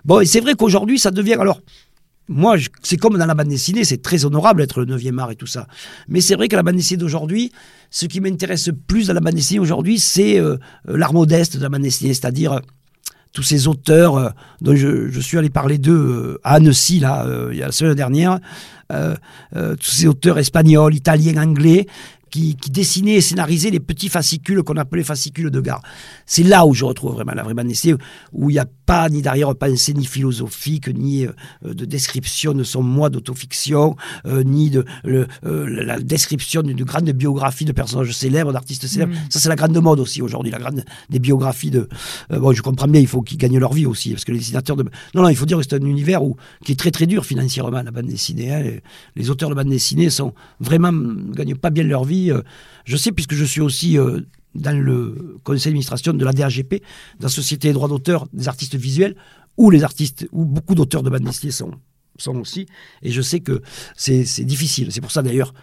Bon, 0.04 0.20
et 0.20 0.26
c'est 0.26 0.40
vrai 0.40 0.56
qu'aujourd'hui, 0.56 0.98
ça 1.00 1.12
devient 1.12 1.36
alors. 1.36 1.60
Moi, 2.28 2.58
c'est 2.82 2.98
comme 2.98 3.18
dans 3.18 3.26
la 3.26 3.36
bande 3.36 3.50
dessinée, 3.50 3.84
c'est 3.84 4.02
très 4.02 4.26
honorable 4.26 4.62
d'être 4.62 4.82
le 4.84 4.98
9e 4.98 5.20
art 5.20 5.32
et 5.32 5.36
tout 5.36 5.46
ça. 5.46 5.68
Mais 6.08 6.22
c'est 6.22 6.36
vrai 6.36 6.48
que 6.48 6.56
la 6.56 6.64
bande 6.64 6.76
dessinée 6.76 6.98
d'aujourd'hui, 6.98 7.52
ce 7.92 8.08
qui 8.08 8.20
m'intéresse 8.20 8.70
plus 8.88 9.08
dans 9.08 9.14
la 9.14 9.20
bande 9.20 9.36
dessinée 9.36 9.60
aujourd'hui, 9.60 10.00
c'est 10.00 10.40
euh, 10.40 10.58
euh, 10.90 10.98
l'art 10.98 11.14
modeste 11.14 11.58
de 11.58 11.62
la 11.62 11.70
bande 11.70 11.84
dessinée, 11.84 12.14
c'est-à-dire 12.14 12.54
euh, 12.54 12.60
tous 13.32 13.44
ces 13.44 13.68
auteurs 13.68 14.18
euh, 14.18 14.30
dont 14.60 14.76
je, 14.76 15.08
je 15.10 15.20
suis 15.20 15.38
allé 15.38 15.52
parler 15.52 15.78
d'eux 15.78 16.40
à 16.44 16.56
Annecy, 16.56 17.00
là, 17.00 17.28
il 17.52 17.58
y 17.58 17.62
a 17.62 17.68
la 17.68 17.72
semaine 17.72 17.94
dernière, 17.94 18.40
tous 18.90 19.92
ces 19.92 20.08
auteurs 20.08 20.38
espagnols, 20.38 20.96
italiens, 20.96 21.42
anglais, 21.42 21.86
qui, 22.36 22.56
qui 22.58 22.70
dessinaient 22.70 23.16
et 23.16 23.22
scénarisaient 23.22 23.70
les 23.70 23.80
petits 23.80 24.10
fascicules 24.10 24.62
qu'on 24.62 24.76
appelait 24.76 25.04
fascicules 25.06 25.50
de 25.52 25.62
gare. 25.62 25.82
C'est 26.26 26.44
là 26.44 26.66
où 26.66 26.74
je 26.74 26.84
retrouve 26.84 27.14
vraiment 27.14 27.32
la 27.34 27.44
vraie 27.44 27.54
bande 27.54 27.68
dessinée, 27.70 27.96
où 28.34 28.50
il 28.50 28.54
n'y 28.54 28.60
a 28.60 28.66
pas 28.86 29.08
ni 29.10 29.22
d'arrière-pensée, 29.22 29.94
ni 29.94 30.06
philosophique, 30.06 30.90
ni 30.90 31.26
euh, 31.26 31.32
de 31.64 31.86
description 31.86 32.54
de 32.54 32.64
son 32.66 32.84
moi 32.84 33.10
d'autofiction, 33.10 33.96
euh, 34.26 34.44
ni 34.44 34.70
de 34.70 34.84
le- 35.06 35.28
euh, 35.46 35.66
la 35.86 35.98
description 36.00 36.62
d'une 36.62 36.84
grande 36.84 37.10
biographie 37.12 37.64
de 37.64 37.72
personnages 37.72 38.12
célèbres, 38.12 38.52
d'artistes 38.52 38.86
célèbres. 38.88 39.14
Mm. 39.14 39.30
Ça, 39.30 39.40
c'est 39.40 39.50
la 39.50 39.56
grande 39.56 39.78
mode 39.82 40.02
aussi 40.02 40.22
aujourd'hui, 40.22 40.52
la 40.52 40.60
grande 40.60 40.84
des 41.10 41.20
biographies 41.20 41.72
de. 41.72 41.88
euh, 42.32 42.40
bon, 42.40 42.52
je 42.52 42.62
comprends 42.62 42.88
bien, 42.90 43.00
il 43.00 43.08
faut 43.08 43.22
qu'ils 43.22 43.38
gagnent 43.38 43.60
leur 43.60 43.72
vie 43.74 43.86
aussi, 43.86 44.12
parce 44.12 44.26
que 44.26 44.34
les 44.34 44.40
dessinateurs 44.40 44.76
de. 44.76 44.84
Non, 45.14 45.22
non, 45.24 45.30
il 45.30 45.38
faut 45.38 45.46
dire 45.46 45.58
que 45.58 45.64
c'est 45.64 45.76
un 45.82 45.86
univers 45.86 46.22
où, 46.22 46.36
qui 46.66 46.74
est 46.74 46.80
très 46.84 46.92
très 46.92 47.06
dur 47.08 47.26
financièrement, 47.26 47.82
la 47.82 47.92
bande 47.92 48.08
dessinée. 48.08 48.52
hein. 48.54 48.62
Les, 48.62 48.82
les 49.16 49.30
auteurs 49.30 49.50
de 49.50 49.56
bande 49.56 49.70
dessinée 49.70 50.10
sont 50.10 50.34
vraiment 50.60 50.92
ne 50.92 51.34
gagnent 51.34 51.56
pas 51.56 51.70
bien 51.70 51.84
leur 51.86 52.04
vie. 52.04 52.25
Euh. 52.32 52.42
Je 52.86 52.98
sais 52.98 53.12
puisque 53.12 53.34
je 53.34 53.46
suis 53.46 53.62
aussi 53.62 53.98
euh, 53.98 54.22
dans 54.54 54.78
le 54.78 55.38
conseil 55.44 55.66
d'administration 55.66 56.14
de 56.14 56.24
la 56.24 56.34
DAGP, 56.34 56.76
de 57.20 57.24
la 57.24 57.30
Société 57.30 57.70
des 57.70 57.74
droits 57.74 57.88
d'auteur 57.88 58.28
des 58.34 58.48
artistes 58.48 58.76
visuels, 58.76 59.16
où 59.58 59.70
les 59.70 59.84
artistes, 59.84 60.28
où 60.32 60.46
beaucoup 60.46 60.76
d'auteurs 60.76 61.04
de 61.04 61.10
bande 61.10 61.24
dessinée 61.24 61.52
sont, 61.52 61.72
aussi. 62.36 62.66
Et 63.02 63.12
je 63.12 63.22
sais 63.22 63.42
que 63.42 63.62
c'est 63.96 64.46
difficile. 64.46 64.92
C'est 64.92 65.02
pour 65.02 65.12
ça 65.12 65.22
d'ailleurs, 65.22 65.54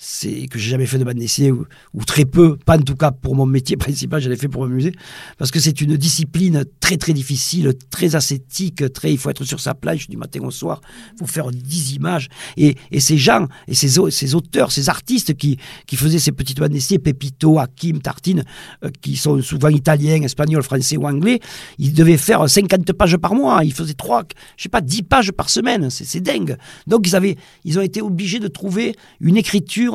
c'est 0.00 0.46
que 0.46 0.60
j'ai 0.60 0.70
jamais 0.70 0.86
fait 0.86 0.98
de 0.98 1.04
bande 1.04 1.18
dessinée 1.18 1.50
ou, 1.50 1.66
très 2.06 2.24
peu, 2.24 2.56
pas 2.56 2.78
en 2.78 2.82
tout 2.82 2.94
cas 2.94 3.10
pour 3.10 3.34
mon 3.34 3.46
métier 3.46 3.76
principal, 3.88 4.22
j'en 4.22 4.30
ai 4.30 4.36
fait 4.36 4.48
pour 4.48 4.62
m'amuser, 4.62 4.92
parce 5.36 5.50
que 5.50 5.58
c'est 5.58 5.80
une 5.80 5.96
discipline 5.96 6.64
très 6.78 6.96
très 6.96 7.12
difficile, 7.12 7.74
très 7.90 8.14
ascétique, 8.14 8.92
très 8.92 9.12
il 9.12 9.18
faut 9.18 9.28
être 9.28 9.44
sur 9.44 9.58
sa 9.58 9.74
plage 9.74 10.08
du 10.08 10.16
matin 10.16 10.40
au 10.44 10.52
soir, 10.52 10.80
il 11.14 11.18
faut 11.18 11.26
faire 11.26 11.50
10 11.50 11.94
images. 11.94 12.28
Et, 12.56 12.76
et 12.92 13.00
ces 13.00 13.18
gens 13.18 13.48
et 13.66 13.74
ces, 13.74 13.98
ces 14.10 14.34
auteurs, 14.36 14.70
ces 14.70 14.88
artistes 14.88 15.34
qui, 15.34 15.58
qui 15.86 15.96
faisaient 15.96 16.20
ces 16.20 16.32
petites 16.32 16.60
bandes 16.60 16.70
dessinées, 16.70 17.00
Pepito, 17.00 17.58
Hakim, 17.58 18.00
Tartine, 18.00 18.44
euh, 18.84 18.90
qui 19.00 19.16
sont 19.16 19.42
souvent 19.42 19.68
italiens, 19.68 20.22
espagnols, 20.22 20.62
français 20.62 20.96
ou 20.96 21.08
anglais, 21.08 21.40
ils 21.78 21.92
devaient 21.92 22.16
faire 22.16 22.48
50 22.48 22.92
pages 22.92 23.16
par 23.16 23.34
mois, 23.34 23.64
ils 23.64 23.74
faisaient 23.74 23.94
3, 23.94 24.22
je 24.56 24.62
sais 24.62 24.68
pas, 24.68 24.80
10 24.80 25.02
pages 25.02 25.32
par 25.32 25.50
semaine, 25.50 25.90
c'est 25.90 26.20
dingue. 26.20 26.56
Donc 26.86 27.08
ils 27.08 27.16
avaient 27.16 27.36
ils 27.64 27.78
ont 27.78 27.82
été 27.82 28.00
obligés 28.00 28.38
de 28.38 28.48
trouver 28.48 28.94
une 29.20 29.36
écriture 29.36 29.87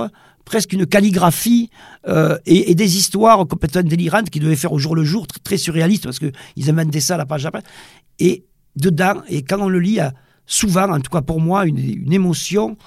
presque 0.45 0.73
une 0.73 0.85
calligraphie 0.85 1.69
euh, 2.07 2.37
et, 2.45 2.75
des 2.75 2.97
histoires 2.97 3.47
complètement 3.47 3.83
délirantes 3.83 4.29
qu'ils 4.29 4.43
devaient 4.43 4.55
faire 4.55 4.73
au 4.73 4.79
jour 4.79 4.95
le 4.95 5.03
jour, 5.03 5.25
très, 5.43 5.57
surréalistes, 5.57 6.03
parce 6.03 6.19
qu'ils 6.19 6.69
inventaient 6.69 6.99
ça 6.99 7.17
la 7.17 7.25
page 7.25 7.45
après. 7.45 7.63
Et 8.19 8.45
dedans, 8.75 9.21
et 9.29 9.43
quand 9.43 9.59
on 9.59 9.69
le 9.69 9.79
lit, 9.79 9.99
souvent, 10.45 10.89
en 10.89 10.99
tout 10.99 11.11
cas 11.11 11.21
pour 11.21 11.39
moi, 11.39 11.65
une, 11.65 12.11
émotion 12.11 12.77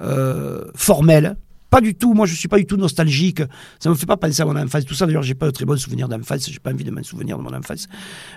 euh, 0.00 0.64
formelle, 0.74 1.36
pas 1.70 1.80
du 1.80 1.94
tout, 1.94 2.12
moi 2.14 2.26
je 2.26 2.34
suis 2.34 2.48
pas 2.48 2.58
du 2.58 2.66
tout 2.66 2.76
nostalgique. 2.76 3.42
Ça 3.78 3.88
me 3.88 3.94
fait 3.94 4.06
pas 4.06 4.16
penser 4.16 4.42
à 4.42 4.44
mon 4.44 4.56
enfance. 4.56 4.84
Tout 4.84 4.94
ça, 4.94 5.06
d'ailleurs, 5.06 5.22
j'ai 5.22 5.34
pas 5.34 5.46
de 5.46 5.52
très 5.52 5.64
bons 5.64 5.76
souvenirs 5.76 6.08
d'enfance. 6.08 6.50
J'ai 6.50 6.58
pas 6.58 6.72
envie 6.72 6.84
de 6.84 6.90
m'en 6.90 7.02
souvenir 7.02 7.38
de 7.38 7.42
mon 7.42 7.54
enfance. 7.54 7.86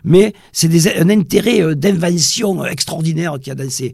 Mais 0.03 0.33
c'est 0.51 0.97
un 0.97 1.09
intérêt 1.09 1.61
euh, 1.61 1.75
d'invention 1.75 2.63
extraordinaire 2.65 3.33
qu'il 3.39 3.47
y 3.47 3.51
a 3.51 3.55
dans 3.55 3.69
ces. 3.69 3.93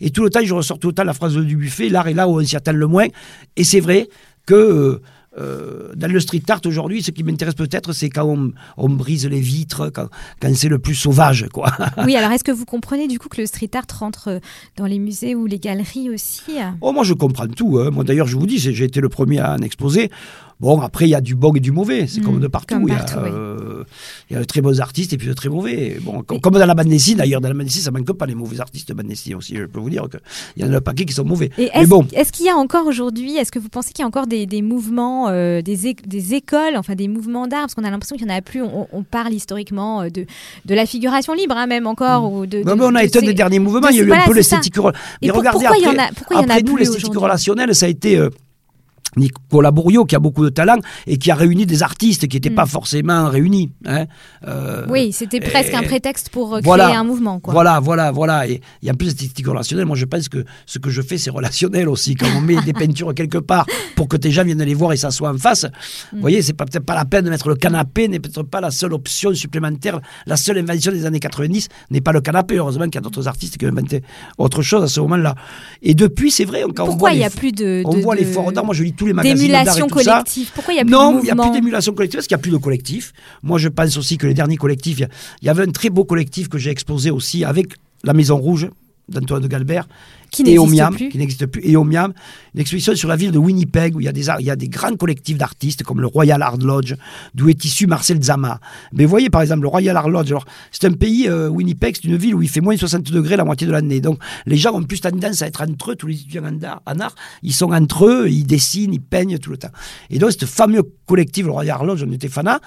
Et 0.00 0.10
tout 0.10 0.24
le 0.24 0.30
temps, 0.30 0.40
je 0.42 0.52
ressors 0.52 0.78
tout 0.78 0.88
le 0.88 0.94
temps 0.94 1.04
la 1.04 1.14
phrase 1.14 1.36
du 1.36 1.56
buffet 1.56 1.88
l'art 1.88 2.08
est 2.08 2.14
là 2.14 2.28
où 2.28 2.40
on 2.40 2.44
s'y 2.44 2.56
attend 2.56 2.72
le 2.72 2.86
moins. 2.86 3.06
Et 3.56 3.64
c'est 3.64 3.80
vrai 3.80 4.08
que. 4.46 5.00
Euh, 5.38 5.44
euh, 5.44 5.92
dans 5.96 6.10
le 6.10 6.20
street 6.20 6.42
art 6.48 6.60
aujourd'hui, 6.66 7.02
ce 7.02 7.10
qui 7.10 7.22
m'intéresse 7.22 7.54
peut-être, 7.54 7.92
c'est 7.92 8.10
quand 8.10 8.52
on, 8.76 8.88
brise 8.88 9.26
les 9.26 9.40
vitres, 9.40 9.90
quand, 9.90 10.08
c'est 10.54 10.68
le 10.68 10.78
plus 10.78 10.94
sauvage. 10.94 11.46
Quoi. 11.52 11.72
Oui, 12.04 12.16
alors 12.16 12.30
est-ce 12.32 12.44
que 12.44 12.52
vous 12.52 12.64
comprenez 12.64 13.08
du 13.08 13.18
coup 13.18 13.28
que 13.28 13.40
le 13.40 13.46
street 13.46 13.70
art 13.74 13.84
rentre 13.98 14.40
dans 14.76 14.86
les 14.86 14.98
musées 14.98 15.34
ou 15.34 15.46
les 15.46 15.58
galeries 15.58 16.10
aussi? 16.10 16.42
Oh, 16.80 16.92
moi 16.92 17.04
je 17.04 17.14
comprends 17.14 17.46
tout. 17.46 17.78
Hein. 17.78 17.90
Moi 17.90 18.04
d'ailleurs, 18.04 18.26
je 18.26 18.36
vous 18.36 18.46
dis, 18.46 18.58
j'ai 18.58 18.84
été 18.84 19.00
le 19.00 19.08
premier 19.08 19.40
à 19.40 19.54
en 19.54 19.58
exposer. 19.58 20.10
Bon, 20.60 20.80
après, 20.80 21.06
il 21.06 21.10
y 21.10 21.14
a 21.14 21.20
du 21.20 21.34
bon 21.34 21.54
et 21.54 21.60
du 21.60 21.72
mauvais. 21.72 22.06
C'est 22.06 22.20
comme 22.20 22.36
mm. 22.36 22.40
de 22.40 22.46
partout. 22.46 22.86
il, 22.86 22.94
y 22.94 22.96
a, 22.96 23.18
euh, 23.18 23.63
il, 24.30 24.34
y 24.34 24.36
a, 24.36 24.40
de 24.40 24.44
très 24.44 24.60
bons 24.60 24.80
artistes 24.80 25.12
et 25.12 25.16
puis 25.16 25.28
de 25.28 25.32
très 25.32 25.48
mauvais. 25.48 25.98
Bon, 26.00 26.22
comme 26.22 26.54
dans 26.54 26.66
la 26.66 26.74
bande 26.74 26.88
dessinée, 26.88 27.16
d'ailleurs, 27.16 27.40
dans 27.40 27.48
la 27.48 27.54
bande 27.54 27.64
dessinée, 27.64 27.84
ça 27.84 27.90
manque 27.90 28.10
pas 28.12 28.26
les 28.26 28.34
mauvais 28.34 28.60
artistes 28.60 28.88
de 28.88 28.94
bande 28.94 29.06
dessinée 29.06 29.34
aussi. 29.34 29.56
Je 29.56 29.64
peux 29.64 29.80
vous 29.80 29.90
dire 29.90 30.06
qu'il 30.10 30.62
y 30.62 30.66
en 30.66 30.72
a 30.72 30.76
un 30.76 30.80
paquet 30.80 31.04
qui 31.04 31.12
sont 31.12 31.24
mauvais. 31.24 31.50
est-ce, 31.58 31.88
bon. 31.88 32.04
qu'il 32.04 32.46
y 32.46 32.48
a 32.48 32.56
encore 32.56 32.86
aujourd'hui, 32.86 33.36
est-ce 33.36 33.52
que 33.52 33.58
vous 33.58 33.68
pensez 33.68 33.92
qu'il 33.92 34.02
y 34.02 34.04
a 34.04 34.08
encore 34.08 34.26
des, 34.26 34.46
des 34.46 34.62
mouvements, 34.62 35.28
euh, 35.28 35.62
des, 35.62 35.94
des, 36.06 36.34
écoles, 36.34 36.76
enfin 36.76 36.94
des 36.94 37.08
mouvements 37.08 37.46
d'art? 37.46 37.62
Parce 37.62 37.74
qu'on 37.74 37.84
a 37.84 37.90
l'impression 37.90 38.16
qu'il 38.16 38.26
n'y 38.26 38.32
en 38.32 38.36
a 38.36 38.42
plus. 38.42 38.62
On, 38.62 39.02
parle 39.02 39.32
historiquement 39.32 40.02
euh, 40.02 40.08
de, 40.08 40.26
de 40.64 40.74
la 40.74 40.86
figuration 40.86 41.34
libre, 41.34 41.56
hein, 41.56 41.66
même 41.66 41.86
encore. 41.86 42.30
Mm. 42.30 42.34
Ou 42.34 42.46
de, 42.46 42.62
non, 42.62 42.76
mais 42.76 42.84
on 42.84 42.94
a 42.94 43.04
été 43.04 43.18
un 43.18 43.22
des 43.22 43.34
derniers 43.34 43.58
mouvements. 43.58 43.88
il 43.88 43.96
y 43.96 44.00
a 44.00 44.04
eu 44.04 44.12
un 44.12 44.26
peu 44.26 44.34
l'esthétique. 44.34 44.76
Mais 45.22 45.30
regardez, 45.30 45.66
pourquoi 45.66 45.76
il 45.78 45.84
y 45.84 45.88
en 45.88 46.02
a, 46.02 46.08
pourquoi 46.14 46.36
il 46.36 46.42
y 46.42 46.52
en 46.52 46.54
a 46.54 46.78
l'esthétique 46.78 47.16
relationnelle, 47.16 47.74
ça 47.74 47.86
a 47.86 47.88
été 47.88 48.28
Nicolas 49.16 49.70
Bourriot 49.70 50.04
qui 50.04 50.16
a 50.16 50.18
beaucoup 50.18 50.44
de 50.44 50.50
talent 50.50 50.78
et 51.06 51.18
qui 51.18 51.30
a 51.30 51.34
réuni 51.34 51.66
des 51.66 51.82
artistes 51.82 52.26
qui 52.28 52.36
n'étaient 52.36 52.50
pas 52.50 52.64
mm. 52.64 52.68
forcément 52.68 53.28
réunis. 53.28 53.72
Hein. 53.86 54.06
Euh, 54.46 54.86
oui, 54.88 55.12
c'était 55.12 55.40
presque 55.40 55.74
un 55.74 55.82
prétexte 55.82 56.28
pour 56.30 56.54
euh, 56.54 56.60
créer 56.60 56.96
un 56.96 57.04
mouvement. 57.04 57.40
Quoi. 57.40 57.52
Voilà, 57.52 57.80
voilà, 57.80 58.10
voilà. 58.10 58.46
Et 58.48 58.60
il 58.82 58.86
y 58.86 58.88
a 58.88 58.92
un 58.92 58.96
peu 58.96 59.06
cette 59.06 59.20
esthétique 59.20 59.46
relationnelle. 59.46 59.86
Moi, 59.86 59.96
je 59.96 60.04
pense 60.04 60.28
que 60.28 60.44
ce 60.66 60.78
que 60.78 60.90
je 60.90 61.02
fais, 61.02 61.18
c'est 61.18 61.30
relationnel 61.30 61.88
aussi. 61.88 62.14
Quand 62.14 62.26
on 62.36 62.40
met 62.40 62.56
des 62.64 62.72
peintures 62.72 63.14
quelque 63.14 63.38
part 63.38 63.66
pour 63.96 64.08
que 64.08 64.16
tes 64.16 64.30
gens 64.30 64.44
viennent 64.44 64.62
les 64.62 64.74
voir 64.74 64.92
et 64.92 64.96
s'assoient 64.96 65.32
en 65.32 65.38
face, 65.38 65.66
vous 66.12 66.18
mm. 66.18 66.20
voyez, 66.20 66.42
c'est 66.42 66.52
peut-être 66.52 66.84
pas 66.84 66.94
la 66.94 67.04
peine 67.04 67.24
de 67.24 67.30
mettre 67.30 67.48
le 67.48 67.56
canapé, 67.56 68.08
n'est 68.08 68.20
peut-être 68.20 68.42
pas 68.42 68.60
la 68.60 68.70
seule 68.70 68.92
option 68.92 69.34
supplémentaire. 69.34 70.00
La 70.26 70.36
seule 70.36 70.58
invention 70.58 70.92
des 70.92 71.06
années 71.06 71.20
90 71.20 71.68
n'est 71.90 72.00
pas 72.00 72.12
le 72.12 72.20
canapé. 72.20 72.56
Heureusement 72.56 72.84
qu'il 72.84 72.96
y 72.96 72.98
a 72.98 73.02
d'autres 73.02 73.28
artistes 73.28 73.56
qui 73.58 73.66
ont 73.66 73.68
inventé 73.68 74.02
autre 74.38 74.62
chose 74.62 74.82
à 74.82 74.88
ce 74.88 75.00
moment-là. 75.00 75.34
Et 75.82 75.94
depuis, 75.94 76.30
c'est 76.30 76.44
vrai, 76.44 76.64
quand 76.74 76.86
Pourquoi 76.86 77.12
il 77.12 77.18
n'y 77.18 77.24
a 77.24 77.30
plus 77.30 77.52
de, 77.52 77.82
On 77.84 77.98
voit 77.98 78.14
les 78.14 78.24
forts 78.24 78.52
d'art. 78.52 78.64
Moi, 78.64 78.74
je 78.74 78.82
lis 78.82 78.92
tous 79.12 79.22
les 79.22 79.34
D'émulation 79.34 79.86
collective. 79.86 80.50
Pourquoi 80.54 80.74
il 80.74 80.76
n'y 80.76 80.80
a 80.80 80.84
plus 80.84 80.92
Non, 80.92 81.18
il 81.20 81.24
n'y 81.24 81.30
a 81.30 81.36
plus 81.36 81.50
d'émulation 81.50 81.92
collective 81.94 82.18
parce 82.18 82.26
qu'il 82.26 82.36
n'y 82.36 82.40
a 82.40 82.42
plus 82.42 82.50
de 82.50 82.56
collectif. 82.56 83.12
Moi, 83.42 83.58
je 83.58 83.68
pense 83.68 83.96
aussi 83.96 84.18
que 84.18 84.26
les 84.26 84.34
derniers 84.34 84.56
collectifs, 84.56 84.98
il 84.98 85.46
y 85.46 85.48
avait 85.48 85.62
un 85.62 85.70
très 85.70 85.90
beau 85.90 86.04
collectif 86.04 86.48
que 86.48 86.58
j'ai 86.58 86.70
exposé 86.70 87.10
aussi 87.10 87.44
avec 87.44 87.74
la 88.02 88.12
Maison 88.12 88.36
Rouge 88.36 88.68
d'Antoine 89.08 89.42
de 89.42 89.48
Galbert, 89.48 89.86
qui 90.34 90.44
n'existe 90.44 90.90
plus. 90.90 91.08
Qui 91.08 91.18
n'existe 91.18 91.46
plus. 91.46 91.62
Et 91.64 91.76
Omiam, 91.76 92.12
une 92.54 92.60
exposition 92.60 92.94
sur 92.94 93.08
la 93.08 93.16
ville 93.16 93.30
de 93.30 93.38
Winnipeg 93.38 93.96
où 93.96 94.00
il 94.00 94.04
y 94.04 94.08
a 94.08 94.12
des, 94.12 94.26
il 94.40 94.46
y 94.46 94.50
a 94.50 94.56
des 94.56 94.68
grands 94.68 94.96
collectifs 94.96 95.38
d'artistes 95.38 95.82
comme 95.82 96.00
le 96.00 96.06
Royal 96.06 96.42
Art 96.42 96.58
Lodge, 96.58 96.94
d'où 97.34 97.48
est 97.48 97.64
issu 97.64 97.86
Marcel 97.86 98.22
Zama. 98.22 98.60
Mais 98.92 99.04
vous 99.04 99.10
voyez, 99.10 99.30
par 99.30 99.42
exemple, 99.42 99.62
le 99.62 99.68
Royal 99.68 99.96
Art 99.96 100.08
Lodge, 100.08 100.34
c'est 100.70 100.86
un 100.86 100.92
pays, 100.92 101.28
euh, 101.28 101.48
Winnipeg, 101.48 101.96
c'est 101.96 102.08
une 102.08 102.16
ville 102.16 102.34
où 102.34 102.42
il 102.42 102.48
fait 102.48 102.60
moins 102.60 102.74
de 102.74 102.78
60 102.80 103.10
degrés 103.10 103.36
la 103.36 103.44
moitié 103.44 103.66
de 103.66 103.72
l'année. 103.72 104.00
Donc 104.00 104.18
les 104.46 104.56
gens 104.56 104.72
ont 104.74 104.82
plus 104.82 105.00
tendance 105.00 105.42
à 105.42 105.46
être 105.46 105.62
entre 105.62 105.92
eux, 105.92 105.96
tous 105.96 106.06
les 106.06 106.14
étudiants 106.14 106.42
en 106.86 107.00
art, 107.00 107.14
ils 107.42 107.54
sont 107.54 107.72
entre 107.72 108.06
eux, 108.06 108.28
ils 108.28 108.44
dessinent, 108.44 108.92
ils 108.92 109.02
peignent 109.02 109.38
tout 109.38 109.50
le 109.50 109.56
temps. 109.56 109.72
Et 110.10 110.18
donc, 110.18 110.32
ce 110.32 110.46
fameux 110.46 110.82
collectif, 111.06 111.46
le 111.46 111.52
Royal 111.52 111.76
Art 111.76 111.84
Lodge, 111.84 112.04
on 112.06 112.12
était 112.12 112.28
fanat. 112.28 112.60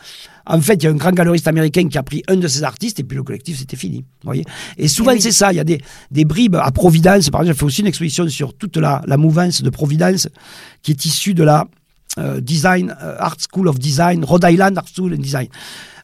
En 0.47 0.61
fait, 0.61 0.75
il 0.75 0.83
y 0.83 0.87
a 0.87 0.91
un 0.91 0.95
grand 0.95 1.11
galeriste 1.11 1.47
américain 1.47 1.87
qui 1.87 1.97
a 1.97 2.03
pris 2.03 2.23
un 2.27 2.37
de 2.37 2.47
ces 2.47 2.63
artistes 2.63 2.99
et 2.99 3.03
puis 3.03 3.17
le 3.17 3.23
collectif, 3.23 3.59
c'était 3.59 3.75
fini. 3.75 4.05
voyez 4.23 4.45
et 4.77 4.87
souvent, 4.87 5.13
c'est 5.19 5.31
ça. 5.31 5.51
Il 5.51 5.57
y 5.57 5.59
a 5.59 5.63
des, 5.63 5.81
des 6.11 6.25
bribes 6.25 6.55
à 6.55 6.71
Providence, 6.71 7.29
par 7.29 7.41
exemple, 7.41 7.55
j'ai 7.55 7.59
fait 7.59 7.65
aussi 7.65 7.81
une 7.81 7.87
exposition 7.87 8.27
sur 8.29 8.53
toute 8.53 8.77
la, 8.77 9.01
la 9.05 9.17
mouvance 9.17 9.61
de 9.61 9.69
Providence 9.69 10.27
qui 10.81 10.91
est 10.91 11.05
issue 11.05 11.33
de 11.33 11.43
la 11.43 11.67
euh, 12.17 12.41
Design, 12.41 12.95
euh, 13.03 13.15
Art 13.19 13.37
School 13.51 13.67
of 13.67 13.77
Design, 13.77 14.23
Rhode 14.23 14.45
Island 14.49 14.77
Art 14.77 14.87
School 14.95 15.13
of 15.13 15.19
Design. 15.19 15.47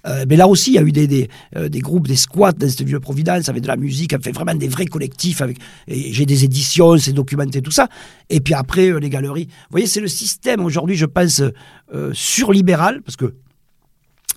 Euh, 0.05 0.25
mais 0.27 0.35
là 0.35 0.47
aussi, 0.47 0.71
il 0.71 0.73
y 0.75 0.77
a 0.77 0.81
eu 0.81 0.91
des, 0.91 1.07
des, 1.07 1.29
des, 1.69 1.79
groupes, 1.79 2.07
des 2.07 2.17
squats 2.17 2.51
dans 2.51 2.67
cette 2.67 2.83
de 2.85 2.97
Providence 2.97 3.47
avec 3.47 3.63
de 3.63 3.67
la 3.67 3.77
musique, 3.77 4.13
fait 4.21 4.31
vraiment 4.31 4.53
des 4.53 4.67
vrais 4.67 4.85
collectifs. 4.85 5.41
Avec, 5.41 5.57
j'ai 5.87 6.25
des 6.25 6.43
éditions, 6.43 6.97
c'est 6.97 7.13
documenté, 7.13 7.61
tout 7.61 7.71
ça. 7.71 7.87
Et 8.29 8.41
puis 8.41 8.53
après, 8.53 8.99
les 8.99 9.09
galeries. 9.09 9.45
Vous 9.45 9.71
voyez, 9.71 9.87
c'est 9.87 10.01
le 10.01 10.09
système 10.09 10.65
aujourd'hui, 10.65 10.97
je 10.97 11.05
pense, 11.05 11.41
surlibéral, 12.11 13.01
parce 13.01 13.15
que 13.15 13.33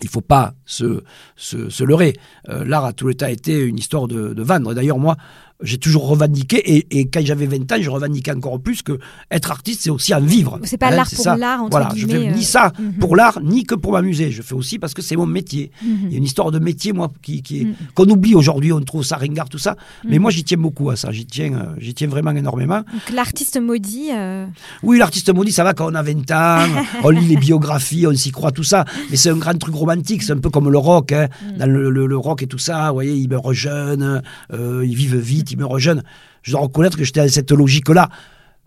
il 0.02 0.08
faut 0.08 0.20
pas 0.20 0.54
se, 0.64 1.02
se, 1.36 1.70
se 1.70 1.84
leurrer. 1.84 2.14
L'art 2.48 2.84
a 2.84 2.92
tout 2.92 3.06
le 3.06 3.14
temps 3.14 3.26
été 3.26 3.58
une 3.58 3.78
histoire 3.78 4.08
de, 4.08 4.34
de. 4.34 4.74
D'ailleurs, 4.74 4.98
moi, 4.98 5.16
j'ai 5.62 5.78
toujours 5.78 6.08
revendiqué, 6.08 6.56
et, 6.76 6.86
et 6.90 7.08
quand 7.08 7.24
j'avais 7.24 7.46
20 7.46 7.72
ans, 7.72 7.76
je 7.80 7.88
revendiquais 7.88 8.32
encore 8.32 8.60
plus 8.60 8.82
que 8.82 8.98
être 9.30 9.50
artiste, 9.50 9.82
c'est 9.82 9.90
aussi 9.90 10.12
en 10.12 10.20
vivre. 10.20 10.60
C'est 10.64 10.76
pas 10.76 10.88
hein, 10.88 10.96
l'art 10.96 11.08
pour 11.08 11.34
l'art, 11.36 11.62
entre 11.62 11.70
Voilà, 11.70 11.88
je 11.96 12.06
fais 12.06 12.30
ni 12.30 12.44
ça 12.44 12.72
euh, 12.78 12.82
mhm. 12.82 12.92
pour 12.94 13.16
l'art, 13.16 13.40
ni 13.42 13.64
que 13.64 13.74
pour 13.74 13.92
m'amuser. 13.92 14.30
Je 14.30 14.42
fais 14.42 14.54
aussi 14.54 14.78
parce 14.78 14.92
que 14.92 15.02
c'est 15.02 15.16
mon 15.16 15.26
métier. 15.26 15.70
Mhm. 15.82 15.98
Il 16.04 16.12
y 16.12 16.14
a 16.14 16.18
une 16.18 16.24
histoire 16.24 16.50
de 16.50 16.58
métier, 16.58 16.92
moi, 16.92 17.10
qui, 17.22 17.42
mhm. 17.50 17.74
qu'on 17.94 18.04
oublie 18.06 18.34
aujourd'hui, 18.34 18.72
on 18.72 18.80
trouve 18.82 19.02
ça 19.02 19.16
ringard, 19.16 19.48
tout 19.48 19.58
ça. 19.58 19.76
Mais 20.04 20.18
moi, 20.18 20.30
j'y 20.30 20.44
tiens 20.44 20.58
beaucoup 20.58 20.90
à 20.90 20.96
ça. 20.96 21.10
J'y 21.10 21.24
tiens, 21.24 21.54
euh, 21.54 21.74
j'y 21.78 21.94
tiens 21.94 22.08
vraiment 22.08 22.32
énormément. 22.32 22.78
Donc 22.92 23.10
l'artiste 23.12 23.58
maudit. 23.60 24.10
Euh, 24.12 24.46
oui, 24.82 24.98
l'artiste 24.98 25.32
maudit, 25.32 25.52
ça 25.52 25.64
va 25.64 25.72
quand 25.72 25.90
on 25.90 25.94
a 25.94 26.02
20 26.02 26.30
ans, 26.32 26.66
on 27.02 27.10
lit 27.10 27.26
les 27.26 27.36
biographies, 27.36 28.06
on 28.06 28.14
s'y 28.14 28.30
croit, 28.30 28.52
tout 28.52 28.64
ça. 28.64 28.84
Mais 29.10 29.16
c'est 29.16 29.30
un 29.30 29.36
grand 29.36 29.56
truc 29.58 29.74
romantique, 29.74 30.22
c'est 30.22 30.32
un 30.32 30.38
peu 30.38 30.50
comme 30.50 30.70
le 30.70 30.78
rock. 30.78 31.12
Hein. 31.12 31.28
Dans 31.58 31.66
le, 31.66 31.90
le, 31.90 32.16
rock 32.16 32.42
et 32.42 32.46
tout 32.46 32.58
ça, 32.58 32.88
vous 32.88 32.94
voyez, 32.94 33.14
ils 33.14 33.28
meurent 33.28 33.52
jeunes, 33.52 34.22
ils 34.52 34.94
vivent 34.94 35.16
vite 35.16 35.45
il 35.50 35.58
meurt 35.58 35.78
jeune. 35.78 36.02
Je 36.42 36.52
dois 36.52 36.60
reconnaître 36.60 36.96
que 36.96 37.04
j'étais 37.04 37.20
dans 37.20 37.28
cette 37.28 37.50
logique-là. 37.50 38.08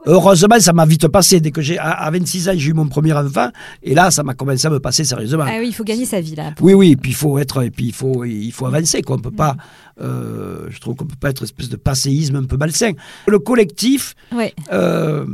Heureusement, 0.06 0.60
ça 0.60 0.72
m'a 0.72 0.86
vite 0.86 1.08
passé. 1.10 1.42
Dès 1.42 1.52
que 1.52 1.62
j'ai 1.62 1.78
à 1.78 2.10
26 2.10 2.50
ans, 2.50 2.54
j'ai 2.56 2.70
eu 2.70 2.74
mon 2.74 2.88
premier 2.88 3.12
enfant, 3.14 3.50
et 3.84 3.94
là, 3.94 4.12
ça 4.12 4.24
m'a 4.24 4.34
commencé 4.34 4.66
à 4.66 4.70
me 4.70 4.80
passer 4.80 5.04
sérieusement. 5.04 5.44
Ah 5.46 5.58
oui, 5.60 5.68
il 5.68 5.74
faut 5.74 5.84
gagner 5.84 6.06
sa 6.06 6.22
vie 6.22 6.36
là. 6.36 6.54
Oui, 6.62 6.74
oui. 6.74 6.92
Et 6.92 6.96
puis 6.96 7.12
il 7.12 7.16
faut 7.16 7.38
être, 7.38 7.64
et 7.64 7.70
puis 7.70 7.88
il 7.88 7.94
faut, 7.94 8.24
il 8.24 8.52
faut 8.52 8.66
avancer. 8.66 9.02
Quoi. 9.02 9.18
On 9.18 9.20
peut 9.20 9.32
pas. 9.32 9.58
Euh, 10.02 10.68
je 10.70 10.80
trouve 10.80 10.96
qu'on 10.96 11.06
peut 11.06 11.18
pas 11.20 11.32
être 11.32 11.42
une 11.42 11.46
espèce 11.46 11.70
de 11.70 11.76
passéisme 11.76 12.38
un 12.38 12.46
peu 12.46 12.56
malsain. 12.56 12.94
Le 13.28 13.40
collectif. 13.40 14.16
Ouais. 14.32 14.54
Euh, 14.72 15.26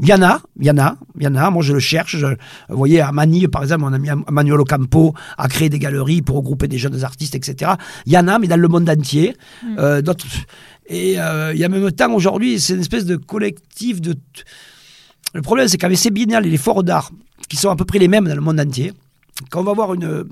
il 0.00 0.08
y 0.08 0.14
en 0.14 0.22
a, 0.22 0.40
il 0.58 0.66
y 0.66 0.70
en 0.70 0.78
a, 0.78 0.96
il 1.18 1.24
y 1.24 1.26
en 1.26 1.34
a. 1.34 1.50
Moi, 1.50 1.62
je 1.62 1.72
le 1.72 1.80
cherche. 1.80 2.16
vous 2.16 2.76
voyez, 2.76 3.00
à 3.00 3.12
Manille, 3.12 3.48
par 3.48 3.62
exemple, 3.62 3.82
mon 3.82 3.92
ami 3.92 4.08
Manuel 4.30 4.60
Ocampo 4.60 5.14
a 5.36 5.48
créé 5.48 5.68
des 5.68 5.78
galeries 5.78 6.22
pour 6.22 6.36
regrouper 6.36 6.68
des 6.68 6.78
jeunes 6.78 7.04
artistes, 7.04 7.34
etc. 7.34 7.72
Il 8.06 8.12
y 8.12 8.18
en 8.18 8.28
a, 8.28 8.38
mais 8.38 8.46
dans 8.46 8.56
le 8.56 8.68
monde 8.68 8.88
entier. 8.88 9.34
Mm. 9.62 9.76
Euh, 9.78 10.02
d'autres. 10.02 10.26
Et 10.86 11.20
euh, 11.20 11.52
il 11.54 11.60
y 11.60 11.64
a 11.64 11.68
même 11.68 11.90
temps, 11.92 12.12
aujourd'hui, 12.12 12.60
c'est 12.60 12.74
une 12.74 12.80
espèce 12.80 13.04
de 13.04 13.16
collectif 13.16 14.00
de. 14.00 14.14
Le 15.34 15.42
problème, 15.42 15.68
c'est 15.68 15.78
qu'avec 15.78 15.98
ces 15.98 16.10
biennales 16.10 16.46
et 16.46 16.50
les 16.50 16.56
forts 16.56 16.82
d'art, 16.82 17.10
qui 17.48 17.56
sont 17.56 17.70
à 17.70 17.76
peu 17.76 17.84
près 17.84 17.98
les 17.98 18.08
mêmes 18.08 18.26
dans 18.26 18.34
le 18.34 18.40
monde 18.40 18.60
entier, 18.60 18.92
quand 19.50 19.60
on 19.60 19.64
va 19.64 19.72
voir 19.72 19.94
une. 19.94 20.24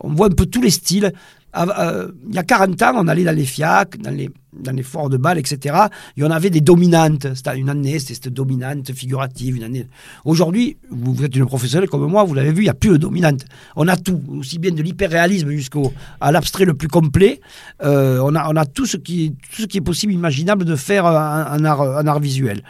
On 0.00 0.12
voit 0.12 0.26
un 0.26 0.30
peu 0.30 0.46
tous 0.46 0.60
les 0.60 0.70
styles. 0.70 1.12
Euh, 1.56 2.10
il 2.28 2.34
y 2.34 2.38
a 2.38 2.42
40 2.42 2.82
ans, 2.82 2.92
on 2.96 3.08
allait 3.08 3.22
dans 3.24 3.34
les 3.34 3.44
FIAC, 3.44 3.98
dans 3.98 4.10
les, 4.10 4.28
dans 4.60 4.72
les 4.72 4.82
forts 4.82 5.10
de 5.10 5.16
bal, 5.16 5.38
etc., 5.38 5.76
il 6.16 6.22
y 6.22 6.26
en 6.26 6.30
avait 6.30 6.50
des 6.50 6.60
dominantes. 6.60 7.26
C'était 7.34 7.58
une 7.58 7.68
année, 7.68 7.98
c'était 7.98 8.14
cette 8.14 8.28
dominante 8.32 8.92
figurative. 8.92 9.56
Une 9.56 9.64
année. 9.64 9.86
Aujourd'hui, 10.24 10.76
vous, 10.90 11.24
êtes 11.24 11.34
une 11.36 11.46
professionnelle 11.46 11.88
comme 11.88 12.06
moi, 12.06 12.24
vous 12.24 12.34
l'avez 12.34 12.52
vu, 12.52 12.62
il 12.62 12.64
n'y 12.64 12.70
a 12.70 12.74
plus 12.74 12.90
de 12.90 12.96
dominante. 12.96 13.44
On 13.76 13.88
a 13.88 13.96
tout, 13.96 14.20
aussi 14.38 14.58
bien 14.58 14.72
de 14.72 14.82
l'hyperréalisme 14.82 15.50
jusqu'au 15.50 15.92
à 16.20 16.32
l'abstrait 16.32 16.64
le 16.64 16.74
plus 16.74 16.88
complet. 16.88 17.40
Euh, 17.82 18.20
on, 18.22 18.34
a, 18.34 18.48
on 18.50 18.56
a 18.56 18.64
tout 18.66 18.86
ce, 18.86 18.96
qui, 18.96 19.34
tout 19.54 19.62
ce 19.62 19.66
qui 19.66 19.78
est 19.78 19.82
possible, 19.82 20.12
imaginable 20.12 20.64
de 20.64 20.76
faire 20.76 21.06
un, 21.06 21.64
art, 21.64 21.82
un 21.82 22.06
art 22.06 22.20
visuel. 22.20 22.62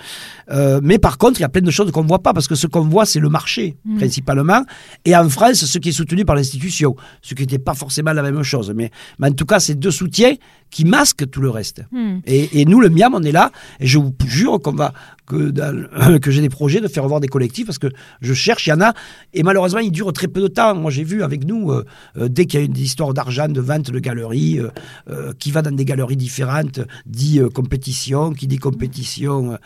Euh, 0.51 0.81
mais 0.83 0.99
par 0.99 1.19
contre, 1.19 1.41
il 1.41 1.43
y 1.43 1.47
a 1.47 1.49
plein 1.49 1.63
de 1.63 1.71
choses 1.71 1.91
qu'on 1.91 2.03
ne 2.03 2.09
voit 2.09 2.23
pas, 2.23 2.33
parce 2.33 2.49
que 2.49 2.55
ce 2.55 2.67
qu'on 2.67 2.89
voit, 2.89 3.07
c'est 3.07 3.21
le 3.21 3.29
marché, 3.29 3.77
mm. 3.85 3.99
principalement. 3.99 4.65
Et 5.05 5.17
en 5.17 5.29
France, 5.29 5.65
ce 5.65 5.79
qui 5.79 5.91
est 5.91 5.93
soutenu 5.93 6.25
par 6.25 6.37
l'institution, 6.37 6.97
ce 7.23 7.35
qui 7.35 7.43
n'était 7.43 7.59
pas 7.59 7.75
forcément 7.75 8.13
la 8.13 8.23
même 8.23 8.43
chose. 8.43 8.73
Mais, 8.75 8.91
mais 9.19 9.29
en 9.29 9.33
tout 9.33 9.47
cas, 9.47 9.61
c'est 9.61 9.75
deux 9.75 9.91
soutiens 9.91 10.35
qui 10.71 10.85
masquent 10.85 11.31
tout 11.31 11.41
le 11.41 11.51
reste. 11.51 11.74
Hmm. 11.93 12.19
Et, 12.27 12.65
nous, 12.65 12.81
le 12.81 12.89
MIAM, 12.89 13.15
on 13.15 13.23
est 13.23 13.33
là, 13.33 13.51
et 13.81 13.87
je 13.87 13.99
vous 13.99 14.15
jure 14.27 14.61
qu'on 14.61 14.73
va, 14.73 14.93
que, 15.27 16.19
que 16.19 16.31
j'ai 16.31 16.41
des 16.41 16.49
projets 16.49 16.81
de 16.81 16.89
faire 16.89 17.07
voir 17.07 17.21
des 17.21 17.29
collectifs, 17.29 17.67
parce 17.67 17.79
que 17.79 17.89
je 18.21 18.35
cherche, 18.35 18.67
il 18.67 18.71
y 18.71 18.73
en 18.73 18.81
a, 18.81 18.95
et 19.33 19.43
malheureusement, 19.43 19.81
ils 19.81 19.93
durent 19.93 20.13
très 20.13 20.29
peu 20.29 20.41
de 20.41 20.49
temps. 20.49 20.75
Moi, 20.75 20.91
j'ai 20.91 21.05
vu 21.05 21.23
avec 21.23 21.45
nous, 21.45 21.71
euh, 21.71 21.85
euh, 22.17 22.29
dès 22.29 22.47
qu'il 22.47 22.61
y 22.61 22.63
a 22.63 22.67
une 22.67 22.77
histoire 22.77 23.15
d'argent, 23.15 23.49
de 23.49 23.61
vente 23.61 23.91
de 23.91 23.99
galeries, 23.99 24.61
euh, 25.11 25.33
qui 25.39 25.51
va 25.51 25.63
dans 25.63 25.75
des 25.75 25.85
galeries 25.85 26.17
différentes, 26.17 26.81
dit 27.07 27.41
compétition, 27.55 28.33
qui 28.33 28.47
dit 28.47 28.59
compétition, 28.59 29.59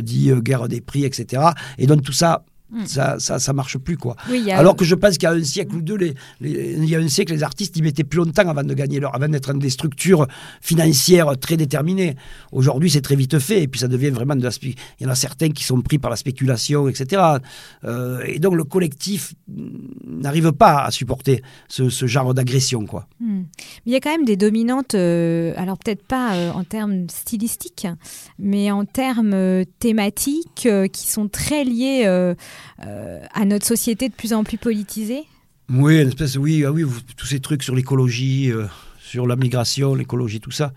dit 0.00 0.32
guerre 0.42 0.68
des 0.68 0.80
prix, 0.80 1.04
etc. 1.04 1.42
Et 1.78 1.86
donc 1.86 2.02
tout 2.02 2.12
ça, 2.12 2.44
Hmm. 2.68 2.84
Ça, 2.84 3.16
ça, 3.20 3.38
ça, 3.38 3.52
marche 3.52 3.78
plus 3.78 3.96
quoi. 3.96 4.16
Alors 4.50 4.74
que 4.74 4.84
je 4.84 4.96
pense 4.96 5.18
qu'il 5.18 5.28
y 5.28 5.32
a 5.32 5.34
un 5.34 5.44
siècle 5.44 5.76
ou 5.76 5.82
deux, 5.82 5.96
les, 5.96 6.14
il 6.40 6.84
y 6.84 6.96
a 6.96 6.98
un 6.98 7.08
siècle, 7.08 7.32
les 7.32 7.44
artistes 7.44 7.76
ils 7.76 7.82
mettaient 7.82 8.02
plus 8.02 8.18
longtemps 8.18 8.48
avant 8.48 8.64
de 8.64 8.74
gagner 8.74 8.98
leur, 8.98 9.14
avant 9.14 9.28
d'être 9.28 9.52
dans 9.52 9.58
des 9.58 9.70
structures 9.70 10.26
financières 10.60 11.38
très 11.38 11.56
déterminées. 11.56 12.16
Aujourd'hui, 12.50 12.90
c'est 12.90 13.02
très 13.02 13.14
vite 13.14 13.38
fait 13.38 13.62
et 13.62 13.68
puis 13.68 13.78
ça 13.80 13.86
devient 13.86 14.10
vraiment 14.10 14.34
de 14.34 14.42
la. 14.42 14.50
Il 14.62 14.74
y 15.00 15.06
en 15.06 15.10
a 15.10 15.14
certains 15.14 15.50
qui 15.50 15.62
sont 15.62 15.80
pris 15.80 15.98
par 15.98 16.10
la 16.10 16.16
spéculation, 16.16 16.88
etc. 16.88 17.22
Euh, 17.84 18.22
et 18.26 18.40
donc 18.40 18.56
le 18.56 18.64
collectif 18.64 19.34
n'arrive 20.04 20.50
pas 20.50 20.82
à 20.84 20.90
supporter 20.90 21.42
ce, 21.68 21.88
ce 21.88 22.06
genre 22.06 22.34
d'agression 22.34 22.84
quoi. 22.84 23.06
Hmm. 23.20 23.42
il 23.84 23.92
y 23.92 23.96
a 23.96 24.00
quand 24.00 24.10
même 24.10 24.24
des 24.24 24.36
dominantes, 24.36 24.94
euh, 24.94 25.52
alors 25.56 25.78
peut-être 25.78 26.04
pas 26.04 26.34
euh, 26.34 26.50
en 26.50 26.64
termes 26.64 27.08
stylistiques, 27.08 27.86
mais 28.38 28.70
en 28.70 28.84
termes 28.84 29.64
thématiques 29.78 30.68
qui 30.92 31.06
sont 31.06 31.28
très 31.28 31.64
liés 31.64 32.04
euh, 32.06 32.34
à 32.78 33.44
notre 33.44 33.66
société 33.66 34.08
de 34.08 34.14
plus 34.14 34.32
en 34.32 34.44
plus 34.44 34.58
politisée 34.58 35.24
Oui, 35.70 36.00
une 36.00 36.08
espèce, 36.08 36.36
oui, 36.36 36.64
ah 36.64 36.72
oui, 36.72 36.84
tous 37.16 37.26
ces 37.26 37.40
trucs 37.40 37.62
sur 37.62 37.74
l'écologie, 37.74 38.50
euh, 38.50 38.66
sur 39.00 39.26
la 39.26 39.36
migration, 39.36 39.94
l'écologie, 39.94 40.40
tout 40.40 40.50
ça. 40.50 40.72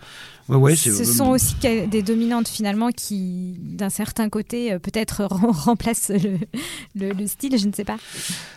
Ouais, 0.47 0.55
ouais, 0.55 0.75
Ce 0.75 1.03
sont 1.03 1.30
aussi 1.30 1.55
des 1.61 2.01
dominantes 2.01 2.47
finalement 2.47 2.89
qui, 2.89 3.55
d'un 3.59 3.89
certain 3.89 4.30
côté, 4.30 4.73
euh, 4.73 4.80
peut-être 4.80 5.23
remplacent 5.30 6.11
le, 6.95 7.27
style, 7.27 7.57
je 7.57 7.67
ne 7.67 7.73
sais 7.73 7.84
pas. 7.84 7.97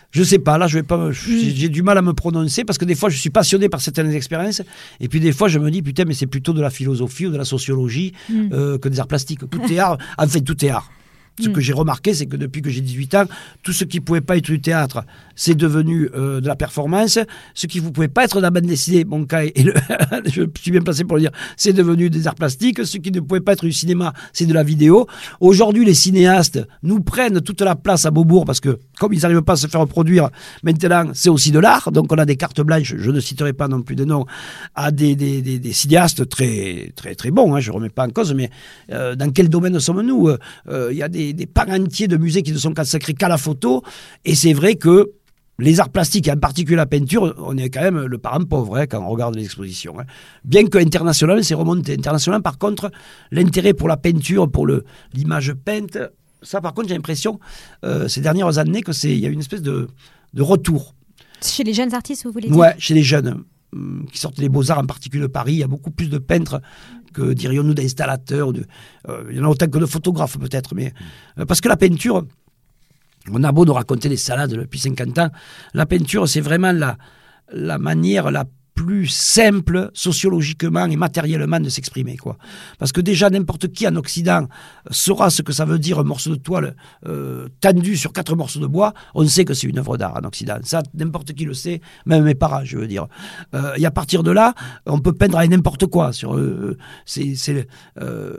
Je 0.09 0.23
sais 0.23 0.39
pas, 0.39 0.59
là 0.59 0.67
je 0.67 0.77
vais 0.77 0.83
pas, 0.83 1.09
mm. 1.09 1.11
j'ai 1.11 1.69
du 1.69 1.81
mal 1.81 1.97
à 1.97 2.03
me 2.03 2.13
prononcer 2.13 2.63
parce 2.63 2.77
que 2.77 2.85
des 2.85 2.93
fois 2.93 3.09
je 3.09 3.17
suis 3.17 3.31
passionné 3.31 3.67
par 3.67 3.81
certaines 3.81 4.11
expériences 4.11 4.61
et 4.99 5.07
puis 5.07 5.19
des 5.19 5.31
fois 5.31 5.47
je 5.47 5.57
me 5.57 5.71
dis 5.71 5.81
putain 5.81 6.05
mais 6.05 6.13
c'est 6.13 6.27
plutôt 6.27 6.53
de 6.53 6.61
la 6.61 6.69
philosophie 6.69 7.25
ou 7.25 7.31
de 7.31 7.37
la 7.37 7.45
sociologie 7.45 8.13
mm. 8.29 8.77
que 8.77 8.89
des 8.89 8.99
arts 8.99 9.07
plastiques. 9.07 9.49
Tout 9.49 9.61
est 9.71 9.79
art, 9.79 9.97
en 10.17 10.27
fait 10.27 10.41
tout 10.41 10.63
est 10.63 10.69
art. 10.69 10.89
Ce 11.39 11.49
que 11.49 11.59
mm. 11.59 11.63
j'ai 11.63 11.73
remarqué, 11.73 12.13
c'est 12.13 12.27
que 12.27 12.37
depuis 12.37 12.61
que 12.61 12.69
j'ai 12.69 12.81
18 12.81 13.15
ans, 13.15 13.25
tout 13.63 13.73
ce 13.73 13.85
qui 13.85 13.99
ne 13.99 14.03
pouvait 14.03 14.21
pas 14.21 14.37
être 14.37 14.45
du 14.45 14.61
théâtre, 14.61 15.03
c'est 15.35 15.55
devenu 15.55 16.09
euh, 16.15 16.41
de 16.41 16.47
la 16.47 16.55
performance. 16.55 17.17
Ce 17.55 17.67
qui 17.67 17.81
ne 17.81 17.89
pouvait 17.89 18.07
pas 18.07 18.25
être 18.25 18.37
de 18.37 18.41
la 18.41 18.51
bande 18.51 18.65
dessinée, 18.65 19.03
mon 19.03 19.25
cas, 19.25 19.43
et 19.43 19.53
je 20.25 20.43
suis 20.59 20.71
bien 20.71 20.81
passé 20.81 21.03
pour 21.03 21.17
le 21.17 21.23
dire, 21.23 21.31
c'est 21.57 21.73
devenu 21.73 22.09
des 22.09 22.27
arts 22.27 22.35
plastiques. 22.35 22.85
Ce 22.85 22.97
qui 22.97 23.11
ne 23.11 23.19
pouvait 23.19 23.41
pas 23.41 23.53
être 23.53 23.65
du 23.65 23.71
cinéma, 23.71 24.13
c'est 24.31 24.45
de 24.45 24.53
la 24.53 24.63
vidéo. 24.63 25.07
Aujourd'hui, 25.39 25.85
les 25.85 25.95
cinéastes 25.95 26.59
nous 26.83 27.01
prennent 27.01 27.41
toute 27.41 27.61
la 27.61 27.75
place 27.75 28.05
à 28.05 28.11
Beaubourg 28.11 28.45
parce 28.45 28.59
que, 28.59 28.79
comme 28.99 29.13
ils 29.13 29.21
n'arrivent 29.21 29.41
pas 29.41 29.53
à 29.53 29.57
se 29.57 29.67
faire 29.67 29.81
reproduire, 29.81 30.29
maintenant, 30.63 31.11
c'est 31.13 31.29
aussi 31.29 31.51
de 31.51 31.59
l'art. 31.59 31.91
Donc, 31.91 32.11
on 32.11 32.17
a 32.17 32.25
des 32.25 32.35
cartes 32.35 32.61
blanches, 32.61 32.95
je 32.97 33.11
ne 33.11 33.19
citerai 33.19 33.53
pas 33.53 33.67
non 33.67 33.81
plus 33.81 33.95
de 33.95 34.05
noms, 34.05 34.25
à 34.75 34.91
des, 34.91 35.61
cinéastes 35.73 36.27
très, 36.29 36.91
très, 36.95 37.15
très 37.15 37.31
bons. 37.31 37.55
Hein, 37.55 37.59
je 37.59 37.71
ne 37.71 37.75
remets 37.75 37.89
pas 37.89 38.05
en 38.05 38.09
cause, 38.09 38.33
mais 38.33 38.49
euh, 38.91 39.15
dans 39.15 39.31
quel 39.31 39.49
domaine 39.49 39.79
sommes-nous? 39.79 40.29
Euh, 40.69 40.89
Il 40.91 40.97
y 40.97 41.03
a 41.03 41.09
des 41.09 41.33
des, 41.33 41.47
entiers 41.57 42.07
de 42.07 42.17
musées 42.17 42.43
qui 42.43 42.51
ne 42.51 42.57
sont 42.57 42.73
consacrés 42.73 43.13
qu'à 43.13 43.27
la 43.27 43.37
photo. 43.37 43.83
Et 44.25 44.35
c'est 44.35 44.53
vrai 44.53 44.75
que 44.75 45.11
les 45.59 45.79
arts 45.79 45.89
plastiques, 45.89 46.27
et 46.27 46.31
en 46.31 46.37
particulier 46.37 46.75
la 46.75 46.85
peinture, 46.85 47.35
on 47.37 47.55
est 47.57 47.69
quand 47.69 47.81
même 47.81 48.05
le 48.05 48.17
parent 48.17 48.43
pauvre 48.43 48.77
hein, 48.77 48.87
quand 48.87 49.01
on 49.03 49.09
regarde 49.09 49.35
les 49.35 49.45
expositions. 49.45 49.99
Hein. 49.99 50.05
Bien 50.43 50.65
que 50.65 50.77
international, 50.77 51.43
c'est 51.43 51.53
remonté. 51.53 51.93
International, 51.93 52.41
par 52.41 52.57
contre, 52.57 52.91
l'intérêt 53.31 53.73
pour 53.73 53.87
la 53.87 53.97
peinture, 53.97 54.49
pour 54.49 54.67
l'image 55.13 55.53
peinte, 55.53 55.97
ça 56.43 56.61
par 56.61 56.73
contre, 56.73 56.89
j'ai 56.89 56.95
l'impression, 56.95 57.39
euh, 57.83 58.07
ces 58.07 58.21
dernières 58.21 58.57
années, 58.57 58.81
qu'il 58.81 59.19
y 59.19 59.25
a 59.25 59.29
une 59.29 59.39
espèce 59.39 59.61
de, 59.61 59.87
de 60.33 60.41
retour. 60.41 60.95
Chez 61.41 61.63
les 61.63 61.73
jeunes 61.73 61.93
artistes, 61.93 62.23
vous 62.25 62.31
voulez 62.31 62.47
dire? 62.47 62.57
Ouais, 62.57 62.75
chez 62.77 62.93
les 62.93 63.03
jeunes 63.03 63.43
hum, 63.73 64.05
qui 64.11 64.19
sortent 64.19 64.39
des 64.39 64.49
beaux-arts, 64.49 64.79
en 64.79 64.85
particulier 64.85 65.23
de 65.23 65.27
Paris, 65.27 65.53
il 65.53 65.59
y 65.59 65.63
a 65.63 65.67
beaucoup 65.67 65.91
plus 65.91 66.09
de 66.09 66.17
peintres 66.17 66.61
que 67.13 67.33
dirions-nous 67.33 67.73
d'installateurs, 67.73 68.53
de, 68.53 68.65
euh, 69.07 69.23
il 69.29 69.37
y 69.37 69.39
en 69.39 69.45
a 69.45 69.47
autant 69.47 69.67
que 69.67 69.77
de 69.77 69.85
photographes 69.85 70.37
peut-être, 70.37 70.73
mais 70.75 70.93
euh, 71.37 71.45
parce 71.45 71.61
que 71.61 71.69
la 71.69 71.77
peinture, 71.77 72.25
on 73.31 73.43
a 73.43 73.51
beau 73.51 73.65
nous 73.65 73.73
raconter 73.73 74.09
des 74.09 74.17
salades 74.17 74.53
depuis 74.53 74.79
50 74.79 75.19
ans, 75.19 75.29
la 75.73 75.85
peinture 75.85 76.27
c'est 76.27 76.41
vraiment 76.41 76.71
la, 76.71 76.97
la 77.51 77.77
manière 77.77 78.31
la 78.31 78.45
plus 78.73 79.07
simple 79.07 79.91
sociologiquement 79.93 80.85
et 80.85 80.95
matériellement 80.95 81.59
de 81.59 81.69
s'exprimer. 81.69 82.17
quoi. 82.17 82.37
Parce 82.79 82.91
que 82.91 83.01
déjà, 83.01 83.29
n'importe 83.29 83.71
qui 83.71 83.87
en 83.87 83.95
Occident 83.95 84.47
saura 84.89 85.29
ce 85.29 85.41
que 85.41 85.53
ça 85.53 85.65
veut 85.65 85.79
dire 85.79 85.99
un 85.99 86.03
morceau 86.03 86.31
de 86.31 86.35
toile 86.35 86.75
euh, 87.07 87.47
tendu 87.61 87.97
sur 87.97 88.13
quatre 88.13 88.35
morceaux 88.35 88.59
de 88.59 88.67
bois. 88.67 88.93
On 89.13 89.25
sait 89.27 89.45
que 89.45 89.53
c'est 89.53 89.67
une 89.67 89.79
œuvre 89.79 89.97
d'art 89.97 90.17
en 90.21 90.25
Occident. 90.25 90.57
Ça, 90.63 90.81
n'importe 90.93 91.33
qui 91.33 91.45
le 91.45 91.53
sait, 91.53 91.81
même 92.05 92.23
mes 92.23 92.35
parents, 92.35 92.63
je 92.63 92.77
veux 92.77 92.87
dire. 92.87 93.07
Euh, 93.53 93.73
et 93.77 93.85
à 93.85 93.91
partir 93.91 94.23
de 94.23 94.31
là, 94.31 94.53
on 94.85 94.99
peut 94.99 95.13
peindre 95.13 95.37
avec 95.37 95.51
n'importe 95.51 95.85
quoi. 95.85 96.11
Sur, 96.11 96.35
euh, 96.35 96.77
c'est, 97.05 97.67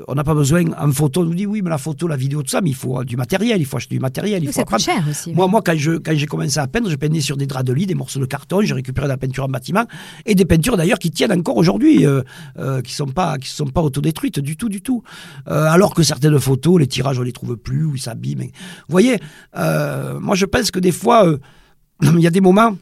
on 0.09 0.14
n'a 0.14 0.24
pas 0.24 0.35
besoin, 0.35 0.64
en 0.78 0.91
photo, 0.93 1.22
on 1.22 1.24
nous 1.26 1.35
dit 1.35 1.47
oui, 1.47 1.62
mais 1.62 1.70
la 1.70 1.78
photo, 1.78 2.09
la 2.09 2.16
vidéo, 2.16 2.43
tout 2.43 2.51
ça, 2.51 2.61
mais 2.61 2.70
il 2.70 2.76
faut 2.76 3.05
du 3.05 3.16
matériel, 3.16 3.61
il 3.61 3.66
faut 3.66 3.76
acheter 3.76 3.95
du 3.95 4.01
matériel. 4.01 4.43
Il 4.43 4.47
faut 4.47 4.53
ça 4.53 4.64
coûte 4.64 4.80
cher 4.80 5.03
aussi. 5.09 5.32
Moi, 5.32 5.47
moi 5.47 5.62
quand, 5.62 5.76
je, 5.76 5.93
quand 5.93 6.14
j'ai 6.14 6.26
commencé 6.26 6.59
à 6.59 6.66
peindre, 6.66 6.91
je 6.91 6.97
peignais 6.97 7.20
sur 7.20 7.37
des 7.37 7.47
draps 7.47 7.64
de 7.64 7.72
lit, 7.72 7.87
des 7.87 7.95
morceaux 7.95 8.20
de 8.20 8.26
carton, 8.26 8.62
j'ai 8.62 8.74
récupéré 8.74 9.07
de 9.07 9.12
la 9.12 9.16
peinture 9.16 9.45
en 9.45 9.49
bâtiment 9.49 9.85
et 10.27 10.35
des 10.35 10.45
peintures 10.45 10.77
d'ailleurs 10.77 10.99
qui 10.99 11.11
tiennent 11.11 11.33
encore 11.33 11.57
aujourd'hui, 11.57 12.07
euh, 12.07 12.22
euh, 12.59 12.83
qui 12.83 12.93
sont 12.93 13.07
sont 13.43 13.66
pas 13.66 13.83
autodétruites 13.83 14.41
du 14.41 14.57
tout, 14.57 14.68
du 14.68 14.81
tout. 14.81 15.03
Euh, 15.49 15.64
alors 15.66 15.95
que 15.95 16.03
certaines 16.03 16.39
photos, 16.39 16.81
les 16.81 16.87
tirages 16.87 17.18
on 17.18 17.22
les 17.22 17.33
trouve 17.33 17.57
plus 17.57 17.85
ou 17.85 17.95
ils 17.95 18.01
s'abîment. 18.01 18.43
Vous 18.43 18.51
voyez, 18.89 19.18
moi 19.55 20.35
je 20.35 20.47
pense 20.47 20.70
que 20.70 20.79
des 20.79 20.93
fois 20.93 21.27
il 22.03 22.20
y 22.20 22.27
a 22.27 22.31
des 22.31 22.41
moments 22.41 22.77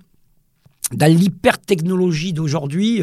dans 0.93 1.11
l'hyper-technologie 1.11 2.35
d'aujourd'hui, 2.35 3.01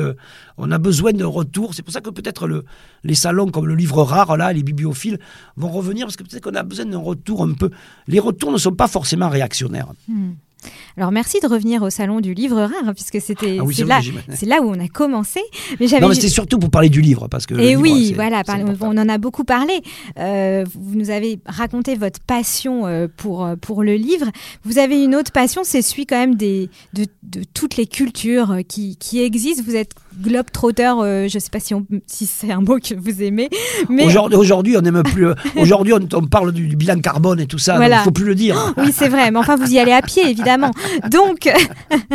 on 0.57 0.71
a 0.71 0.77
besoin 0.77 1.11
d'un 1.11 1.25
retour. 1.25 1.73
C'est 1.73 1.81
pour 1.81 1.91
ça 1.91 2.01
que 2.01 2.11
peut-être 2.11 2.45
le, 2.45 2.63
les 3.03 3.15
salons 3.15 3.47
comme 3.47 3.65
le 3.65 3.73
livre 3.73 4.03
rare, 4.03 4.37
là, 4.37 4.53
les 4.53 4.61
bibliophiles, 4.61 5.17
vont 5.55 5.69
revenir, 5.69 6.05
parce 6.05 6.15
que 6.15 6.21
peut-être 6.21 6.43
qu'on 6.43 6.55
a 6.55 6.61
besoin 6.61 6.85
d'un 6.85 6.99
retour 6.99 7.41
un 7.41 7.53
peu. 7.53 7.71
Les 8.07 8.19
retours 8.19 8.51
ne 8.51 8.59
sont 8.59 8.73
pas 8.73 8.87
forcément 8.87 9.27
réactionnaires. 9.27 9.91
Hmm. 10.07 10.33
Alors 10.97 11.11
merci 11.11 11.39
de 11.41 11.47
revenir 11.47 11.81
au 11.83 11.89
salon 11.89 12.19
du 12.19 12.33
livre 12.33 12.57
rare 12.57 12.71
hein, 12.85 12.93
puisque 12.93 13.21
c'était 13.21 13.57
ah 13.61 13.65
c'est 13.71 13.85
là, 13.85 14.01
là, 14.57 14.61
où 14.61 14.69
on 14.69 14.79
a 14.79 14.87
commencé. 14.87 15.39
Mais 15.79 15.87
non, 15.99 16.09
mais 16.09 16.15
c'était 16.15 16.29
surtout 16.29 16.59
pour 16.59 16.69
parler 16.69 16.89
du 16.89 17.01
livre 17.01 17.27
parce 17.27 17.45
que. 17.45 17.55
Et 17.55 17.75
oui, 17.75 18.13
voilà, 18.13 18.43
on 18.81 18.97
en 18.97 19.09
a 19.09 19.17
beaucoup 19.17 19.43
parlé. 19.43 19.81
Euh, 20.17 20.65
vous 20.73 20.97
nous 20.97 21.09
avez 21.09 21.39
raconté 21.45 21.95
votre 21.95 22.19
passion 22.19 22.85
euh, 22.85 23.07
pour 23.15 23.45
euh, 23.45 23.55
pour 23.55 23.83
le 23.83 23.95
livre. 23.95 24.27
Vous 24.63 24.77
avez 24.77 25.03
une 25.03 25.15
autre 25.15 25.31
passion, 25.31 25.61
c'est 25.63 25.81
celui 25.81 26.05
quand 26.05 26.17
même 26.17 26.35
des 26.35 26.69
de, 26.93 27.05
de 27.23 27.43
toutes 27.53 27.77
les 27.77 27.87
cultures 27.87 28.59
qui, 28.67 28.97
qui 28.97 29.21
existent. 29.21 29.63
Vous 29.65 29.75
êtes 29.75 29.93
globe-trotter, 30.21 30.93
je 31.01 31.23
ne 31.33 31.39
sais 31.39 31.49
pas 31.49 31.59
si, 31.59 31.73
si 32.05 32.25
c'est 32.25 32.51
un 32.51 32.61
mot 32.61 32.77
que 32.79 32.95
vous 32.95 33.21
aimez. 33.23 33.49
Mais... 33.89 34.05
Aujourd'hui, 34.05 34.77
on 34.77 34.81
n'aime 34.81 35.03
plus. 35.03 35.27
Aujourd'hui, 35.57 35.93
on, 35.93 36.25
parle 36.25 36.51
du, 36.51 36.75
bilan 36.75 36.99
carbone 36.99 37.39
et 37.39 37.45
tout 37.45 37.57
ça. 37.57 37.77
Il 37.81 37.89
ne 37.89 37.95
faut 37.97 38.11
plus 38.11 38.25
le 38.25 38.35
dire. 38.35 38.73
oui, 38.77 38.91
c'est 38.93 39.09
vrai. 39.09 39.31
Mais 39.31 39.39
enfin, 39.39 39.55
vous 39.55 39.71
y 39.71 39.79
allez 39.79 39.91
à 39.91 40.01
pied, 40.01 40.29
évidemment. 40.29 40.71
Donc, 41.11 41.49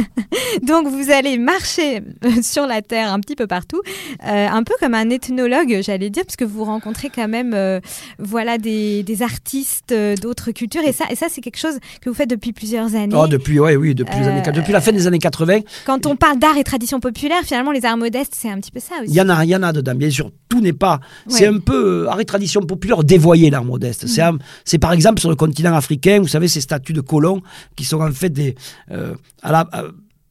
donc 0.63 0.89
vous 0.89 1.11
allez 1.11 1.39
marcher 1.39 2.03
euh, 2.25 2.43
sur 2.43 2.67
la 2.67 2.83
Terre 2.83 3.13
un 3.13 3.21
petit 3.21 3.37
peu 3.37 3.47
partout, 3.47 3.81
euh, 4.27 4.49
un 4.49 4.63
peu 4.63 4.75
comme 4.81 4.95
un 4.95 5.11
ethnologue, 5.11 5.81
j'allais 5.83 6.11
dire, 6.11 6.25
parce 6.25 6.37
que 6.37 6.45
vous 6.45 6.65
rencontrez 6.65 7.11
quand 7.15 7.29
même 7.29 7.53
euh, 7.55 7.81
voilà, 8.19 8.59
des, 8.59 9.05
artistes 9.21 9.95
d'autres 10.21 10.51
cultures. 10.51 10.83
Et 10.85 10.93
ça, 10.93 11.05
et 11.11 11.15
ça 11.15 11.27
c'est 11.29 11.41
quelque 11.41 11.59
chose 11.59 11.79
que 12.01 12.11
vous 12.11 12.15
faites 12.15 12.29
depuis 12.29 12.53
plusieurs 12.53 12.95
années. 12.95 13.15
Oh, 13.17 13.27
depuis, 13.27 13.61
ouais, 13.61 13.77
oui, 13.77 13.95
depuis, 13.95 14.19
les 14.19 14.27
années, 14.27 14.43
depuis 14.43 14.73
la 14.73 14.81
fin 14.81 14.93
des 14.93 15.07
années 15.07 15.19
80. 15.19 15.61
Quand 15.87 16.07
on 16.07 16.17
parle 16.17 16.39
d'art 16.39 16.57
et 16.57 16.65
tradition 16.65 17.01
populaire, 17.01 17.43
finalement, 17.45 17.71
les 17.71 17.85
arts 17.85 17.94
modestes, 17.97 18.35
c'est 18.37 18.51
un 18.51 18.59
petit 18.61 18.71
peu 18.71 18.81
ça 18.81 18.95
aussi. 19.03 19.11
Il 19.11 19.15
y 19.15 19.21
en 19.21 19.29
a, 19.29 19.45
il 19.45 19.51
y 19.51 19.57
en 19.57 19.63
a 19.63 19.73
dedans, 19.73 19.95
bien 19.95 20.11
sûr. 20.11 20.31
Tout 20.49 20.61
n'est 20.61 20.73
pas. 20.73 21.01
C'est 21.29 21.47
un 21.47 21.59
peu 21.59 22.09
art 22.09 22.21
et 22.21 22.25
tradition 22.25 22.61
populaire 22.63 23.03
dévoyé, 23.05 23.51
l'art 23.51 23.65
modeste. 23.65 24.05
Mm. 24.05 24.39
C'est 24.65 24.79
par 24.79 24.93
exemple 24.93 25.21
sur 25.21 25.31
le 25.31 25.37
continent 25.37 25.75
africain, 25.75 26.21
vous 26.21 26.29
savez, 26.29 26.49
ces 26.49 26.61
statues 26.61 26.93
de 26.93 27.01
colons 27.01 27.43
qui 27.77 27.85
sont 27.85 28.01
en 28.01 28.13
fait 28.13 28.31
des, 28.31 28.55
euh, 28.91 29.15
à 29.43 29.53
la, 29.53 29.69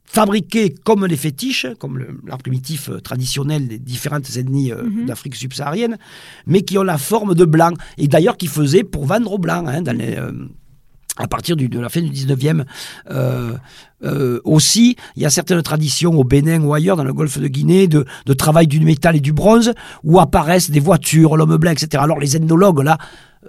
fabriqués 0.05 0.73
comme 0.83 1.05
les 1.07 1.17
fétiches, 1.17 1.65
comme 1.79 2.05
l'art 2.27 2.37
primitif 2.37 2.89
euh, 2.89 2.99
traditionnel 2.99 3.67
des 3.67 3.79
différentes 3.79 4.29
ethnies 4.37 4.71
euh, 4.71 4.83
Mhm. 4.83 5.05
d'Afrique 5.07 5.35
subsaharienne, 5.35 5.97
mais 6.45 6.61
qui 6.61 6.77
ont 6.77 6.83
la 6.83 6.99
forme 6.99 7.33
de 7.33 7.45
blanc. 7.45 7.71
Et 7.97 8.07
d'ailleurs 8.07 8.37
qui 8.37 8.47
faisaient 8.47 8.83
pour 8.83 9.05
vendre 9.05 9.31
au 9.33 9.39
blanc. 9.39 9.65
hein, 9.65 9.81
dans 9.81 9.97
les, 9.97 10.15
euh, 10.15 10.31
à 11.17 11.27
partir 11.27 11.55
de 11.55 11.79
la 11.79 11.89
fin 11.89 12.01
du 12.01 12.09
19e. 12.09 12.65
Euh, 13.11 13.53
euh, 14.03 14.41
aussi, 14.43 14.97
il 15.15 15.21
y 15.21 15.25
a 15.25 15.29
certaines 15.29 15.61
traditions 15.61 16.17
au 16.17 16.23
Bénin 16.23 16.61
ou 16.61 16.73
ailleurs, 16.73 16.97
dans 16.97 17.03
le 17.03 17.13
golfe 17.13 17.39
de 17.39 17.47
Guinée, 17.47 17.87
de, 17.87 18.05
de 18.25 18.33
travail 18.33 18.67
du 18.67 18.79
métal 18.79 19.15
et 19.15 19.19
du 19.19 19.31
bronze, 19.31 19.73
où 20.03 20.19
apparaissent 20.19 20.71
des 20.71 20.79
voitures, 20.79 21.37
l'homme 21.37 21.57
blanc, 21.57 21.71
etc. 21.71 22.01
Alors 22.03 22.19
les 22.19 22.35
ethnologues, 22.35 22.79
là, 22.79 22.97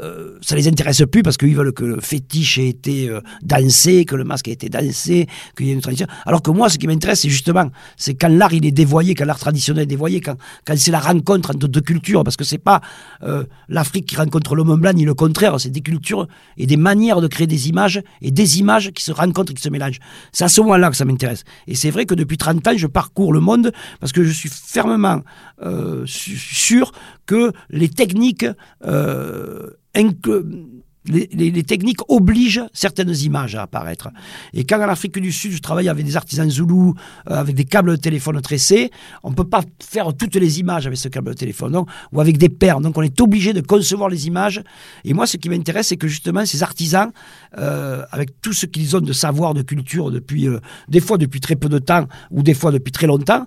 euh, 0.00 0.38
ça 0.40 0.56
les 0.56 0.68
intéresse 0.68 1.02
plus 1.10 1.22
parce 1.22 1.36
qu'ils 1.36 1.54
veulent 1.54 1.72
que 1.72 1.84
le 1.84 2.00
fétiche 2.00 2.58
ait 2.58 2.68
été 2.68 3.08
euh, 3.08 3.20
dansé, 3.42 4.04
que 4.04 4.16
le 4.16 4.24
masque 4.24 4.48
ait 4.48 4.52
été 4.52 4.68
dansé, 4.68 5.28
qu'il 5.56 5.66
y 5.66 5.70
ait 5.70 5.74
une 5.74 5.80
tradition. 5.80 6.06
Alors 6.26 6.42
que 6.42 6.50
moi, 6.50 6.68
ce 6.68 6.78
qui 6.78 6.86
m'intéresse, 6.86 7.20
c'est 7.20 7.28
justement, 7.28 7.70
c'est 7.96 8.14
quand 8.14 8.28
l'art 8.28 8.52
il 8.52 8.66
est 8.66 8.72
dévoyé, 8.72 9.14
quand 9.14 9.24
l'art 9.24 9.38
traditionnel 9.38 9.84
est 9.84 9.86
dévoyé, 9.86 10.20
quand, 10.20 10.36
quand 10.66 10.74
c'est 10.76 10.90
la 10.90 11.00
rencontre 11.00 11.50
entre 11.50 11.68
deux 11.68 11.80
cultures, 11.80 12.24
parce 12.24 12.36
que 12.36 12.44
c'est 12.44 12.58
pas 12.58 12.80
euh, 13.22 13.44
l'Afrique 13.68 14.06
qui 14.06 14.16
rencontre 14.16 14.54
l'homme 14.54 14.80
blanc, 14.80 14.92
ni 14.92 15.04
le 15.04 15.14
contraire, 15.14 15.60
c'est 15.60 15.70
des 15.70 15.80
cultures 15.80 16.26
et 16.56 16.66
des 16.66 16.76
manières 16.76 17.20
de 17.20 17.28
créer 17.28 17.46
des 17.46 17.68
images 17.68 18.02
et 18.20 18.30
des 18.30 18.58
images 18.58 18.90
qui 18.92 19.04
se 19.04 19.12
rencontrent 19.12 19.52
et 19.52 19.54
qui 19.54 19.62
se 19.62 19.68
mélangent. 19.68 20.00
C'est 20.32 20.44
à 20.44 20.48
ce 20.48 20.60
moment-là 20.62 20.90
que 20.90 20.96
ça 20.96 21.04
m'intéresse. 21.04 21.44
Et 21.66 21.74
c'est 21.74 21.90
vrai 21.90 22.06
que 22.06 22.14
depuis 22.14 22.36
30 22.36 22.66
ans, 22.66 22.72
je 22.76 22.86
parcours 22.86 23.32
le 23.32 23.40
monde 23.40 23.72
parce 24.00 24.12
que 24.12 24.24
je 24.24 24.32
suis 24.32 24.48
fermement 24.48 25.20
euh, 25.62 26.04
sûr 26.06 26.92
que 27.26 27.52
les 27.70 27.88
techniques 27.88 28.46
euh, 28.84 29.70
les, 31.06 31.62
techniques 31.62 32.00
obligent 32.08 32.62
certaines 32.72 33.14
images 33.14 33.54
à 33.54 33.62
apparaître. 33.62 34.08
Et 34.52 34.64
quand 34.64 34.78
en 34.78 34.88
Afrique 34.88 35.18
du 35.18 35.32
Sud, 35.32 35.52
je 35.52 35.58
travaille 35.58 35.88
avec 35.88 36.04
des 36.04 36.16
artisans 36.16 36.48
zoulous, 36.48 36.94
euh, 37.30 37.34
avec 37.34 37.54
des 37.54 37.64
câbles 37.64 37.90
de 37.92 37.96
téléphone 37.96 38.40
tressés, 38.40 38.90
on 39.22 39.30
ne 39.30 39.34
peut 39.34 39.48
pas 39.48 39.62
faire 39.82 40.14
toutes 40.14 40.36
les 40.36 40.60
images 40.60 40.86
avec 40.86 40.98
ce 40.98 41.08
câble 41.08 41.30
de 41.30 41.34
téléphone, 41.34 41.72
donc, 41.72 41.88
ou 42.12 42.20
avec 42.20 42.38
des 42.38 42.48
paires. 42.48 42.80
Donc 42.80 42.96
on 42.96 43.02
est 43.02 43.20
obligé 43.20 43.52
de 43.52 43.60
concevoir 43.60 44.08
les 44.08 44.26
images. 44.26 44.62
Et 45.04 45.12
moi, 45.12 45.26
ce 45.26 45.36
qui 45.36 45.48
m'intéresse, 45.48 45.88
c'est 45.88 45.96
que 45.96 46.08
justement, 46.08 46.46
ces 46.46 46.62
artisans, 46.62 47.10
euh, 47.58 48.04
avec 48.10 48.40
tout 48.40 48.52
ce 48.52 48.66
qu'ils 48.66 48.96
ont 48.96 49.00
de 49.00 49.12
savoir, 49.12 49.52
de 49.54 49.62
culture, 49.62 50.10
depuis, 50.10 50.48
euh, 50.48 50.58
des 50.88 51.00
fois 51.00 51.18
depuis 51.18 51.40
très 51.40 51.56
peu 51.56 51.68
de 51.68 51.78
temps, 51.78 52.06
ou 52.30 52.42
des 52.42 52.54
fois 52.54 52.70
depuis 52.72 52.92
très 52.92 53.06
longtemps, 53.06 53.46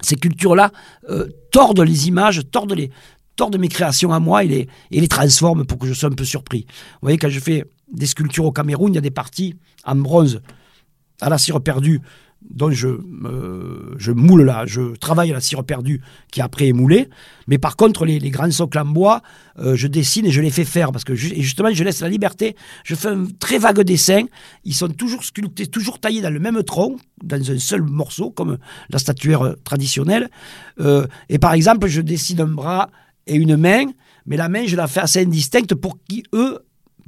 ces 0.00 0.16
cultures-là 0.16 0.72
tordent 1.52 1.82
les 1.82 2.08
images, 2.08 2.42
tordent 2.50 2.72
les 2.72 2.90
tordent 3.36 3.58
mes 3.58 3.68
créations 3.68 4.12
à 4.12 4.20
moi 4.20 4.44
et 4.44 4.48
les, 4.48 4.68
et 4.90 5.00
les 5.00 5.08
transforment 5.08 5.64
pour 5.64 5.78
que 5.78 5.86
je 5.86 5.94
sois 5.94 6.08
un 6.08 6.14
peu 6.14 6.24
surpris. 6.24 6.66
Vous 6.68 7.06
voyez, 7.06 7.18
quand 7.18 7.30
je 7.30 7.40
fais 7.40 7.64
des 7.92 8.06
sculptures 8.06 8.44
au 8.44 8.52
Cameroun, 8.52 8.92
il 8.92 8.96
y 8.96 8.98
a 8.98 9.02
des 9.02 9.10
parties 9.10 9.56
en 9.84 9.96
bronze 9.96 10.40
à 11.20 11.28
la 11.28 11.38
cire 11.38 11.60
perdue 11.60 12.00
dont 12.50 12.70
je, 12.70 12.88
je 13.98 14.12
moule 14.12 14.42
là, 14.42 14.64
je 14.66 14.96
travaille 14.96 15.30
à 15.30 15.34
la 15.34 15.40
cire 15.40 15.64
perdue 15.64 16.00
qui 16.30 16.40
après 16.40 16.68
est 16.68 16.72
moulée. 16.72 17.08
Mais 17.46 17.58
par 17.58 17.76
contre, 17.76 18.04
les, 18.04 18.18
les 18.18 18.30
grands 18.30 18.50
socles 18.50 18.78
en 18.78 18.84
bois, 18.84 19.22
euh, 19.58 19.76
je 19.76 19.86
dessine 19.86 20.26
et 20.26 20.30
je 20.30 20.40
les 20.40 20.50
fais 20.50 20.64
faire 20.64 20.92
parce 20.92 21.04
que 21.04 21.12
et 21.12 21.42
justement, 21.42 21.70
je 21.72 21.84
laisse 21.84 22.00
la 22.00 22.08
liberté. 22.08 22.56
Je 22.84 22.94
fais 22.94 23.08
un 23.08 23.26
très 23.38 23.58
vague 23.58 23.80
dessin. 23.82 24.24
Ils 24.64 24.74
sont 24.74 24.88
toujours 24.88 25.24
sculptés, 25.24 25.66
toujours 25.66 26.00
taillés 26.00 26.20
dans 26.20 26.30
le 26.30 26.40
même 26.40 26.62
tronc, 26.62 26.96
dans 27.22 27.50
un 27.50 27.58
seul 27.58 27.82
morceau, 27.82 28.30
comme 28.30 28.58
la 28.90 28.98
statuaire 28.98 29.42
euh, 29.42 29.54
traditionnelle. 29.64 30.28
Euh, 30.80 31.06
et 31.28 31.38
par 31.38 31.52
exemple, 31.52 31.86
je 31.88 32.00
dessine 32.00 32.40
un 32.40 32.46
bras 32.46 32.90
et 33.26 33.34
une 33.34 33.56
main, 33.56 33.86
mais 34.26 34.36
la 34.36 34.48
main, 34.48 34.66
je 34.66 34.76
la 34.76 34.86
fais 34.86 35.00
assez 35.00 35.20
indistincte 35.20 35.74
pour 35.74 35.98
qui 36.08 36.22
eux 36.34 36.58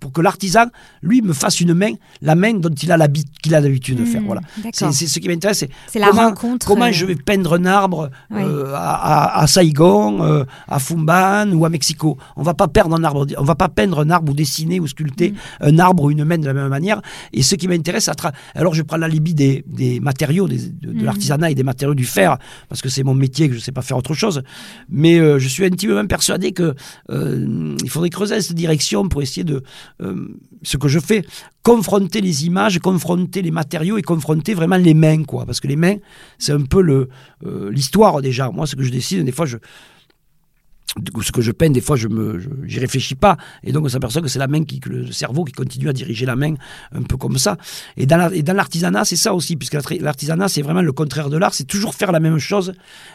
pour 0.04 0.12
que 0.12 0.20
l'artisan, 0.20 0.66
lui, 1.02 1.22
me 1.22 1.32
fasse 1.32 1.62
une 1.62 1.72
main, 1.72 1.92
la 2.20 2.34
main 2.34 2.52
dont 2.52 2.68
il 2.68 2.92
a 2.92 2.98
l'habi- 2.98 3.24
qu'il 3.42 3.54
a 3.54 3.60
l'habitude 3.60 3.96
de 4.00 4.04
faire. 4.04 4.20
Mmh, 4.20 4.26
Voilà. 4.26 4.42
C'est 4.74 4.92
ce 4.92 5.18
qui 5.18 5.28
m'intéresse. 5.28 5.64
C'est 5.88 5.98
la 5.98 6.08
comment, 6.08 6.26
rencontre, 6.28 6.66
Comment 6.66 6.84
euh, 6.88 6.92
je 6.92 7.06
vais 7.06 7.14
peindre 7.14 7.54
un 7.54 7.64
arbre 7.64 8.10
Oui. 8.30 8.42
euh, 8.44 8.74
à, 8.74 8.92
à- 9.38 9.40
à 9.42 9.46
Saigon, 9.46 10.22
euh, 10.22 10.44
à 10.68 10.78
Fumban 10.78 11.50
ou 11.54 11.64
à 11.64 11.70
Mexico. 11.70 12.18
On 12.36 12.42
va 12.42 12.52
pas 12.52 12.68
peindre 12.68 12.94
un 12.96 13.02
arbre, 13.02 13.26
on 13.38 13.44
va 13.44 13.54
pas 13.54 13.70
peindre 13.70 14.00
un 14.00 14.10
arbre 14.10 14.32
ou 14.32 14.34
dessiner 14.34 14.78
ou 14.78 14.86
sculpter 14.86 15.30
Mm. 15.30 15.36
un 15.62 15.78
arbre 15.78 16.02
ou 16.04 16.10
une 16.10 16.22
main 16.24 16.36
de 16.36 16.44
la 16.44 16.52
même 16.52 16.68
manière. 16.68 17.00
Et 17.32 17.42
ce 17.42 17.54
qui 17.54 17.66
m'intéresse, 17.66 18.10
alors 18.54 18.74
je 18.74 18.82
prends 18.82 18.98
la 18.98 19.08
libye 19.08 19.32
des, 19.32 19.64
des 19.66 20.00
matériaux, 20.00 20.48
des- 20.48 20.68
de, 20.68 20.92
de 20.92 21.00
Mm. 21.00 21.04
l'artisanat 21.04 21.50
et 21.50 21.54
des 21.54 21.62
matériaux 21.62 21.94
du 21.94 22.04
fer, 22.04 22.36
parce 22.68 22.82
que 22.82 22.90
c'est 22.90 23.04
mon 23.04 23.14
métier 23.14 23.48
que 23.48 23.54
je 23.54 23.60
sais 23.60 23.72
pas 23.72 23.80
faire 23.80 23.96
autre 23.96 24.12
chose. 24.12 24.42
Mais 24.90 25.16
je 25.40 25.48
suis 25.48 25.64
intimement 25.64 26.06
persuadé 26.06 26.52
que 26.52 26.74
il 27.10 27.88
faudrait 27.90 28.10
creuser 28.10 28.40
cette 28.42 28.56
direction 28.56 29.08
pour 29.08 29.22
essayer 29.22 29.44
de 29.44 29.62
euh, 30.00 30.28
ce 30.62 30.76
que 30.76 30.88
je 30.88 30.98
fais, 30.98 31.24
confronter 31.62 32.20
les 32.20 32.46
images, 32.46 32.78
confronter 32.78 33.42
les 33.42 33.50
matériaux 33.50 33.96
et 33.98 34.02
confronter 34.02 34.54
vraiment 34.54 34.76
les 34.76 34.94
mains, 34.94 35.24
quoi. 35.24 35.46
Parce 35.46 35.60
que 35.60 35.68
les 35.68 35.76
mains, 35.76 35.96
c'est 36.38 36.52
un 36.52 36.62
peu 36.62 36.82
le 36.82 37.08
euh, 37.46 37.70
l'histoire 37.70 38.20
déjà. 38.20 38.50
Moi, 38.50 38.66
ce 38.66 38.76
que 38.76 38.82
je 38.82 38.90
décide, 38.90 39.24
des 39.24 39.32
fois, 39.32 39.46
ce 39.46 41.32
que 41.32 41.40
je 41.40 41.50
peins, 41.50 41.70
des 41.70 41.80
fois, 41.80 41.96
je 41.96 42.06
me, 42.06 42.40
j'y 42.66 42.78
réfléchis 42.78 43.16
pas, 43.16 43.36
et 43.64 43.72
donc 43.72 43.84
on 43.84 43.88
s'aperçoit 43.88 44.22
que 44.22 44.28
c'est 44.28 44.38
la 44.38 44.46
main 44.46 44.64
qui, 44.64 44.80
le 44.86 45.10
cerveau 45.10 45.42
qui 45.44 45.52
continue 45.52 45.88
à 45.88 45.92
diriger 45.92 46.24
la 46.24 46.36
main, 46.36 46.54
un 46.92 47.02
peu 47.02 47.16
comme 47.16 47.36
ça. 47.38 47.56
Et 47.96 48.06
dans, 48.06 48.30
et 48.30 48.42
dans 48.42 48.52
l'artisanat, 48.52 49.04
c'est 49.04 49.16
ça 49.16 49.34
aussi, 49.34 49.56
puisque 49.56 49.74
l'art- 49.74 49.92
l'artisanat, 50.00 50.48
c'est 50.48 50.62
vraiment 50.62 50.82
le 50.82 50.92
contraire 50.92 51.30
de 51.30 51.36
l'art, 51.36 51.52
c'est 51.54 51.64
toujours 51.64 51.94
faire 51.96 52.12
la 52.12 52.20
même 52.20 52.38
chose 52.38 52.74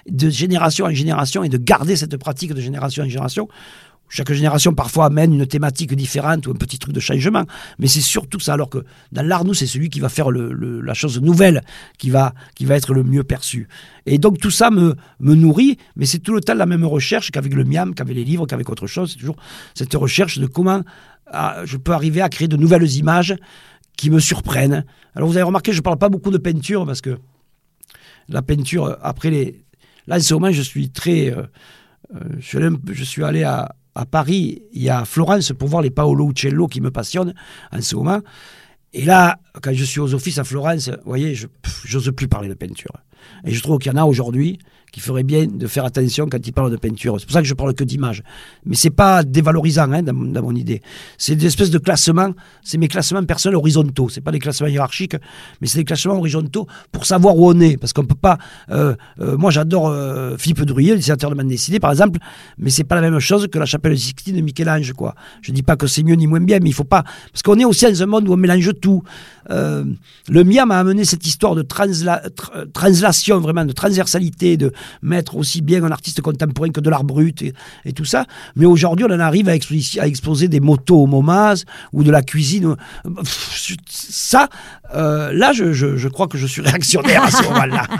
de 0.09 0.29
génération 0.29 0.85
en 0.87 0.91
génération 0.91 1.43
et 1.43 1.49
de 1.49 1.57
garder 1.57 1.95
cette 1.95 2.17
pratique 2.17 2.53
de 2.53 2.59
génération 2.59 3.03
en 3.03 3.07
génération. 3.07 3.47
Chaque 4.09 4.31
génération 4.33 4.73
parfois 4.73 5.05
amène 5.05 5.33
une 5.33 5.45
thématique 5.45 5.93
différente 5.93 6.47
ou 6.47 6.51
un 6.51 6.55
petit 6.55 6.79
truc 6.79 6.93
de 6.93 6.99
changement, 6.99 7.45
mais 7.77 7.87
c'est 7.87 8.01
surtout 8.01 8.39
ça. 8.39 8.53
Alors 8.53 8.69
que 8.69 8.83
dans 9.11 9.21
l'art, 9.21 9.45
nous, 9.45 9.53
c'est 9.53 9.67
celui 9.67 9.89
qui 9.89 9.99
va 9.99 10.09
faire 10.09 10.31
le- 10.31 10.51
le- 10.51 10.81
la 10.81 10.93
chose 10.95 11.21
nouvelle 11.21 11.61
qui 11.97 12.09
va, 12.09 12.33
qui 12.55 12.65
va 12.65 12.75
être 12.75 12.93
le 12.93 13.03
mieux 13.03 13.23
perçu. 13.23 13.67
Et 14.05 14.17
donc 14.17 14.39
tout 14.39 14.51
ça 14.51 14.71
me, 14.71 14.95
me 15.19 15.35
nourrit, 15.35 15.77
mais 15.95 16.05
c'est 16.05 16.19
tout 16.19 16.33
le 16.33 16.41
temps 16.41 16.55
la 16.55 16.65
même 16.65 16.85
recherche 16.85 17.29
qu'avec 17.31 17.53
le 17.53 17.63
miam, 17.63 17.93
qu'avec 17.93 18.15
les 18.15 18.23
livres, 18.23 18.45
qu'avec 18.47 18.69
autre 18.69 18.87
chose. 18.87 19.11
C'est 19.11 19.19
toujours 19.19 19.37
cette 19.75 19.93
recherche 19.93 20.39
de 20.39 20.47
comment 20.47 20.81
ah, 21.31 21.61
je 21.65 21.77
peux 21.77 21.91
arriver 21.91 22.21
à 22.21 22.29
créer 22.29 22.47
de 22.47 22.57
nouvelles 22.57 22.91
images 22.97 23.35
qui 23.95 24.09
me 24.09 24.19
surprennent. 24.19 24.85
Alors 25.13 25.29
vous 25.29 25.35
avez 25.37 25.43
remarqué, 25.43 25.71
je 25.71 25.77
ne 25.77 25.83
parle 25.83 25.97
pas 25.99 26.09
beaucoup 26.09 26.31
de 26.31 26.37
peinture 26.39 26.85
parce 26.85 27.01
que 27.01 27.19
la 28.27 28.41
peinture, 28.41 28.85
euh, 28.85 28.95
après 29.01 29.29
les... 29.29 29.63
Là, 30.07 30.15
en 30.17 30.19
ce 30.19 30.33
moment, 30.33 30.51
je 30.51 30.61
suis 30.61 30.89
très... 30.89 31.31
euh, 31.31 31.43
euh, 32.15 32.19
je, 32.39 32.45
suis 32.45 32.57
allé, 32.57 32.67
un 32.67 32.73
peu- 32.75 32.93
je 32.93 33.03
suis 33.03 33.23
allé 33.23 33.43
à, 33.43 33.75
à 33.99 34.05
Paris, 34.05 34.63
il 34.71 34.81
y 34.81 34.89
a 34.89 35.03
Florence 35.03 35.51
pour 35.51 35.67
voir 35.67 35.81
les 35.81 35.89
Paolo 35.89 36.29
Uccello 36.29 36.67
qui 36.67 36.79
me 36.79 36.89
passionnent 36.89 37.33
en 37.73 37.81
ce 37.81 37.97
moment. 37.97 38.21
Et 38.93 39.03
là, 39.03 39.39
quand 39.61 39.73
je 39.73 39.83
suis 39.83 39.99
aux 39.99 40.13
offices 40.13 40.37
à 40.37 40.45
Florence, 40.45 40.87
vous 40.87 40.95
voyez, 41.05 41.35
je 41.35 41.47
n'ose 41.93 42.11
plus 42.15 42.29
parler 42.29 42.47
de 42.47 42.53
peinture. 42.53 42.93
Et 43.43 43.51
je 43.51 43.61
trouve 43.61 43.77
qu'il 43.77 43.91
y 43.91 43.95
en 43.95 44.01
a 44.01 44.05
aujourd'hui 44.05 44.57
qui 44.91 44.99
feraient 44.99 45.23
bien 45.23 45.45
de 45.45 45.67
faire 45.67 45.85
attention 45.85 46.27
quand 46.29 46.45
ils 46.45 46.51
parlent 46.51 46.71
de 46.71 46.77
peinture. 46.77 47.17
C'est 47.19 47.25
pour 47.25 47.33
ça 47.33 47.41
que 47.41 47.47
je 47.47 47.53
parle 47.53 47.73
que 47.73 47.83
d'image. 47.83 48.23
Mais 48.65 48.75
c'est 48.75 48.89
pas 48.89 49.23
dévalorisant 49.23 49.91
hein, 49.91 50.01
dans, 50.03 50.13
dans 50.13 50.41
mon 50.41 50.55
idée. 50.55 50.81
C'est 51.17 51.35
des 51.35 51.45
espèces 51.45 51.69
de 51.69 51.77
classements. 51.77 52.33
C'est 52.63 52.77
mes 52.77 52.87
classements 52.87 53.23
personnels 53.23 53.55
horizontaux. 53.57 54.09
C'est 54.09 54.21
pas 54.21 54.31
des 54.31 54.39
classements 54.39 54.67
hiérarchiques, 54.67 55.15
mais 55.61 55.67
c'est 55.67 55.79
des 55.79 55.85
classements 55.85 56.15
horizontaux 56.17 56.67
pour 56.91 57.05
savoir 57.05 57.37
où 57.37 57.49
on 57.49 57.59
est. 57.59 57.77
Parce 57.77 57.93
qu'on 57.93 58.05
peut 58.05 58.15
pas. 58.15 58.37
euh, 58.71 58.95
euh, 59.19 59.37
moi, 59.37 59.51
j'adore 59.51 59.87
euh, 59.89 60.37
Philippe 60.37 60.61
Drouillet, 60.63 60.91
le 60.91 60.97
dessinateur 60.97 61.29
de 61.29 61.35
bande 61.35 61.47
dessinée, 61.47 61.79
par 61.79 61.91
exemple, 61.91 62.19
mais 62.57 62.69
c'est 62.69 62.83
pas 62.83 62.95
la 62.95 63.01
même 63.01 63.19
chose 63.19 63.47
que 63.51 63.59
la 63.59 63.65
chapelle 63.65 63.97
Sixtine 63.97 64.35
de 64.35 64.41
Michel-Ange, 64.41 64.93
quoi. 64.93 65.15
Je 65.41 65.51
dis 65.51 65.63
pas 65.63 65.75
que 65.75 65.87
c'est 65.87 66.03
mieux 66.03 66.15
ni 66.15 66.27
moins 66.27 66.39
bien, 66.41 66.59
mais 66.61 66.69
il 66.69 66.73
faut 66.73 66.83
pas. 66.83 67.03
Parce 67.31 67.43
qu'on 67.43 67.59
est 67.59 67.65
aussi 67.65 67.85
dans 67.85 68.03
un 68.03 68.05
monde 68.05 68.27
où 68.27 68.33
on 68.33 68.37
mélange 68.37 68.71
tout. 68.81 69.03
Euh, 69.51 69.83
le 70.29 70.43
Miam 70.43 70.69
a 70.71 70.79
amené 70.79 71.05
cette 71.05 71.25
histoire 71.25 71.55
de 71.55 71.63
transla- 71.63 72.21
tr- 72.29 72.71
translation, 72.71 73.39
vraiment, 73.39 73.65
de 73.65 73.71
transversalité, 73.71 74.57
de 74.57 74.71
mettre 75.01 75.35
aussi 75.35 75.61
bien 75.61 75.83
un 75.83 75.91
artiste 75.91 76.21
contemporain 76.21 76.69
que 76.69 76.79
de 76.79 76.89
l'art 76.89 77.03
brut 77.03 77.41
et, 77.41 77.93
tout 77.93 78.05
ça. 78.05 78.25
Mais 78.55 78.65
aujourd'hui, 78.65 79.05
on 79.09 79.13
en 79.13 79.19
arrive 79.19 79.49
à, 79.49 79.55
exposer, 79.55 80.47
des 80.47 80.59
motos 80.59 81.03
au 81.03 81.07
MoMAS 81.07 81.63
ou 81.93 82.03
de 82.03 82.11
la 82.11 82.21
cuisine. 82.21 82.75
Ça, 83.87 84.49
euh, 84.95 85.31
là, 85.33 85.53
je, 85.53 85.73
je- 85.73 86.07
crois 86.07 86.27
que 86.27 86.37
je 86.37 86.47
suis 86.47 86.61
réactionnaire 86.61 87.23
à 87.23 87.31
ce 87.31 87.43
moment-là. 87.43 87.87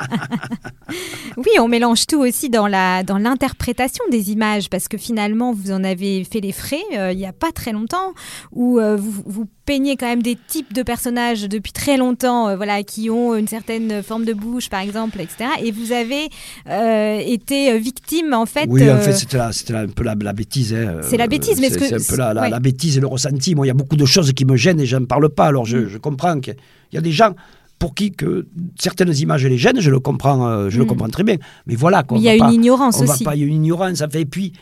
Oui, 1.37 1.51
on 1.59 1.67
mélange 1.67 2.07
tout 2.07 2.19
aussi 2.19 2.49
dans 2.49 2.67
la 2.67 3.03
dans 3.03 3.19
l'interprétation 3.19 4.03
des 4.11 4.31
images 4.31 4.69
parce 4.69 4.87
que 4.87 4.97
finalement 4.97 5.53
vous 5.53 5.71
en 5.71 5.83
avez 5.83 6.23
fait 6.23 6.39
les 6.39 6.51
frais 6.51 6.81
euh, 6.97 7.11
il 7.11 7.17
n'y 7.17 7.27
a 7.27 7.31
pas 7.33 7.51
très 7.51 7.71
longtemps 7.71 8.13
où 8.51 8.79
euh, 8.79 8.97
vous 8.97 9.47
peignez 9.69 9.95
quand 9.97 10.07
même 10.13 10.23
des 10.23 10.37
types 10.53 10.73
de 10.73 10.83
personnages 10.83 11.43
depuis 11.55 11.71
très 11.81 11.95
longtemps 12.03 12.41
euh, 12.49 12.55
voilà 12.55 12.81
qui 12.91 13.09
ont 13.09 13.35
une 13.35 13.47
certaine 13.47 14.01
forme 14.09 14.25
de 14.25 14.33
bouche 14.33 14.67
par 14.75 14.81
exemple 14.87 15.17
etc 15.21 15.35
et 15.63 15.69
vous 15.71 15.91
avez 15.91 16.23
euh, 16.67 17.19
été 17.35 17.77
victime 17.79 18.33
en 18.33 18.47
fait 18.53 18.65
Oui, 18.67 18.83
en 18.89 18.95
euh, 18.95 18.99
fait, 18.99 19.13
c'était 19.13 19.73
un 19.75 19.87
peu 19.97 20.03
la, 20.03 20.15
la 20.29 20.33
bêtise. 20.33 20.73
hein. 20.73 21.01
C'est 21.09 21.17
la 21.17 21.27
bêtise, 21.27 21.59
mais 21.61 21.67
c'est 21.69 21.73
ce 21.75 21.79
que- 21.79 21.99
c'est 21.99 22.11
un 22.11 22.15
peu 22.15 22.17
la, 22.17 22.33
la- 22.33 22.41
ouais. 22.41 22.49
la 22.49 22.59
bêtise 22.59 22.97
et 22.97 23.01
le 23.01 23.07
ressenti. 23.07 23.49
Moi, 23.55 23.65
il 23.65 23.69
y 23.69 23.75
a 23.77 23.79
beaucoup 23.81 23.95
de 23.95 24.05
choses 24.05 24.31
qui 24.33 24.45
me 24.45 24.55
gênent 24.55 24.79
et 24.79 24.85
je 24.87 24.97
n'en 24.97 25.05
parle 25.05 25.29
pas. 25.29 25.45
Alors, 25.51 25.65
je, 25.65 25.77
Mm. 25.77 25.87
je 25.93 25.97
comprends 26.07 26.39
qu'il 26.39 26.55
y 26.93 26.97
a 26.97 27.01
des 27.01 27.11
gens 27.11 27.33
pour 27.77 27.93
qui 27.97 28.11
que 28.11 28.47
certaines 28.79 29.15
images 29.25 29.45
les 29.45 29.57
gênent. 29.57 29.79
Je 29.79 29.91
le 29.91 29.99
comprends, 29.99 30.47
euh, 30.47 30.69
je 30.69 30.77
le 30.79 30.85
Mm. 30.85 30.87
comprends 30.87 31.09
très 31.09 31.23
bien. 31.29 31.37
Mais 31.67 31.75
voilà, 31.75 32.03
quoi, 32.03 32.17
il 32.17 32.23
y 32.23 32.29
a 32.29 32.31
va 32.31 32.35
une 32.37 32.41
pas- 32.45 32.53
ignorance 32.53 32.97
on 32.99 33.05
va 33.05 33.13
aussi 33.13 33.23
pas, 33.23 33.35
il 33.35 33.41
y 33.41 33.43
a 33.43 33.47
une 33.47 33.53
ignorance. 33.63 34.01
et 34.13 34.25
puis, 34.25 34.53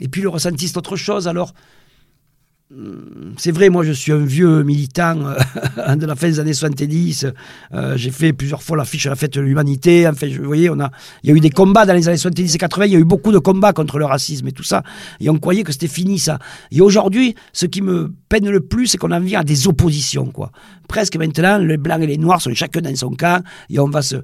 et 0.00 0.08
puis 0.08 0.22
le 0.22 0.28
ressenti, 0.28 0.66
c'est 0.68 0.76
autre 0.76 0.96
chose. 0.96 1.28
Alors, 1.28 1.52
c'est 3.36 3.50
vrai, 3.50 3.68
moi 3.68 3.82
je 3.82 3.90
suis 3.90 4.12
un 4.12 4.24
vieux 4.24 4.62
militant 4.62 5.18
euh, 5.26 5.96
de 5.96 6.06
la 6.06 6.14
fin 6.14 6.28
des 6.28 6.38
années 6.38 6.52
70. 6.52 7.26
Euh, 7.74 7.96
j'ai 7.96 8.12
fait 8.12 8.32
plusieurs 8.32 8.62
fois 8.62 8.76
l'affiche 8.76 9.06
à 9.06 9.10
la 9.10 9.16
fête 9.16 9.34
de 9.34 9.40
l'humanité. 9.40 10.06
Enfin, 10.06 10.28
vous 10.28 10.44
voyez, 10.44 10.70
on 10.70 10.78
a, 10.78 10.88
il 11.24 11.30
y 11.30 11.32
a 11.32 11.36
eu 11.36 11.40
des 11.40 11.50
combats 11.50 11.84
dans 11.84 11.94
les 11.94 12.06
années 12.06 12.16
70 12.16 12.54
et 12.54 12.58
80. 12.58 12.86
Il 12.86 12.92
y 12.92 12.96
a 12.96 13.00
eu 13.00 13.04
beaucoup 13.04 13.32
de 13.32 13.38
combats 13.38 13.72
contre 13.72 13.98
le 13.98 14.04
racisme 14.04 14.46
et 14.46 14.52
tout 14.52 14.62
ça. 14.62 14.84
Et 15.18 15.28
on 15.28 15.38
croyait 15.38 15.64
que 15.64 15.72
c'était 15.72 15.88
fini 15.88 16.20
ça. 16.20 16.38
Et 16.70 16.80
aujourd'hui, 16.80 17.34
ce 17.52 17.66
qui 17.66 17.82
me 17.82 18.12
peine 18.28 18.48
le 18.48 18.60
plus, 18.60 18.86
c'est 18.86 18.98
qu'on 18.98 19.10
en 19.10 19.20
vient 19.20 19.40
à 19.40 19.44
des 19.44 19.66
oppositions. 19.66 20.26
quoi. 20.26 20.52
Presque 20.86 21.16
maintenant, 21.16 21.58
les 21.58 21.76
blancs 21.76 22.02
et 22.02 22.06
les 22.06 22.18
noirs 22.18 22.40
sont 22.40 22.54
chacun 22.54 22.82
dans 22.82 22.94
son 22.94 23.10
camp 23.10 23.42
et 23.68 23.80
on 23.80 23.88
va 23.88 24.02
se. 24.02 24.16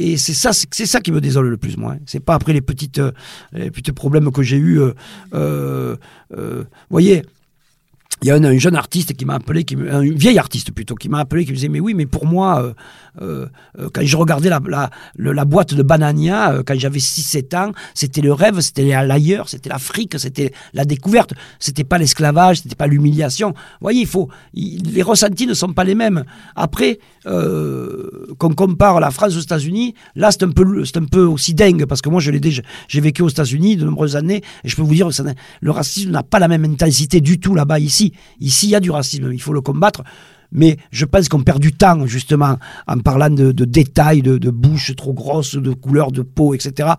Et 0.00 0.16
c'est 0.16 0.34
ça, 0.34 0.50
c'est 0.52 0.86
ça 0.86 1.00
qui 1.00 1.12
me 1.12 1.20
désole 1.20 1.46
le 1.46 1.56
plus, 1.56 1.76
moi. 1.76 1.92
Hein. 1.92 1.98
C'est 2.06 2.18
pas 2.18 2.34
après 2.34 2.52
les 2.52 2.60
petites, 2.60 3.00
les 3.52 3.70
petits 3.70 3.92
problèmes 3.92 4.32
que 4.32 4.42
j'ai 4.42 4.56
eus. 4.56 4.80
Vous 5.30 5.96
voyez, 6.90 7.22
il 8.22 8.28
y 8.28 8.30
a 8.30 8.34
un, 8.34 8.58
jeune 8.58 8.76
artiste 8.76 9.14
qui 9.14 9.24
m'a 9.24 9.34
appelé, 9.34 9.64
qui, 9.64 9.76
un 9.76 10.00
vieil 10.00 10.38
artiste 10.38 10.72
plutôt, 10.72 10.94
qui 10.94 11.08
m'a 11.08 11.20
appelé, 11.20 11.44
qui 11.44 11.50
me 11.50 11.56
disait 11.56 11.68
Mais 11.68 11.80
oui, 11.80 11.94
mais 11.94 12.06
pour 12.06 12.26
moi, 12.26 12.62
euh, 12.62 12.72
quand 13.18 14.02
je 14.02 14.16
regardais 14.16 14.48
la, 14.48 14.90
la, 15.16 15.44
boîte 15.44 15.74
de 15.74 15.82
Banania, 15.82 16.62
quand 16.66 16.78
j'avais 16.78 16.98
6-7 16.98 17.56
ans, 17.56 17.72
c'était 17.94 18.20
le 18.20 18.32
rêve, 18.32 18.60
c'était 18.60 18.84
l'ailleurs, 18.84 19.48
c'était 19.48 19.68
l'Afrique, 19.68 20.18
c'était 20.18 20.52
la 20.72 20.84
découverte, 20.84 21.34
c'était 21.58 21.84
pas 21.84 21.98
l'esclavage, 21.98 22.58
c'était 22.62 22.74
pas 22.74 22.86
l'humiliation. 22.86 23.50
Vous 23.50 23.54
voyez, 23.82 24.02
il 24.02 24.06
faut, 24.06 24.28
les 24.54 25.02
ressentis 25.02 25.46
ne 25.46 25.54
sont 25.54 25.72
pas 25.72 25.84
les 25.84 25.94
mêmes. 25.94 26.24
Après, 26.56 26.98
qu'on 27.24 28.54
compare 28.54 29.00
la 29.00 29.10
France 29.10 29.36
aux 29.36 29.40
États-Unis, 29.40 29.94
là, 30.14 30.30
c'est 30.30 30.42
un, 30.42 30.50
peu, 30.50 30.64
un 30.94 31.04
peu 31.04 31.24
aussi 31.24 31.54
dingue, 31.54 31.86
parce 31.86 32.02
que 32.02 32.08
moi, 32.08 32.20
je 32.20 32.30
l'ai 32.30 32.40
déjà, 32.40 32.62
j'ai 32.88 33.00
vécu 33.00 33.22
aux 33.22 33.28
États-Unis 33.28 33.76
de 33.76 33.84
nombreuses 33.84 34.16
années, 34.16 34.42
et 34.64 34.68
je 34.68 34.76
peux 34.76 34.82
vous 34.82 34.94
dire 34.94 35.08
que 35.08 35.22
le 35.60 35.70
racisme 35.70 36.10
n'a 36.10 36.22
pas 36.22 36.38
la 36.38 36.48
même 36.48 36.64
intensité 36.64 37.20
du 37.20 37.38
tout 37.38 37.54
là-bas, 37.54 37.78
ici. 37.78 38.12
Ici, 38.40 38.66
il 38.66 38.70
y 38.70 38.74
a 38.74 38.80
du 38.80 38.90
racisme, 38.90 39.30
il 39.32 39.40
faut 39.40 39.52
le 39.52 39.60
combattre. 39.60 40.02
Mais 40.54 40.78
je 40.90 41.04
pense 41.04 41.28
qu'on 41.28 41.42
perd 41.42 41.60
du 41.60 41.72
temps, 41.72 42.06
justement, 42.06 42.58
en 42.86 42.98
parlant 42.98 43.30
de, 43.30 43.52
détails, 43.52 44.22
de, 44.22 44.38
de 44.38 44.50
bouches 44.50 44.94
trop 44.96 45.12
grosses, 45.12 45.56
de 45.56 45.72
couleurs 45.72 46.12
de 46.12 46.22
peau, 46.22 46.54
etc 46.54 46.94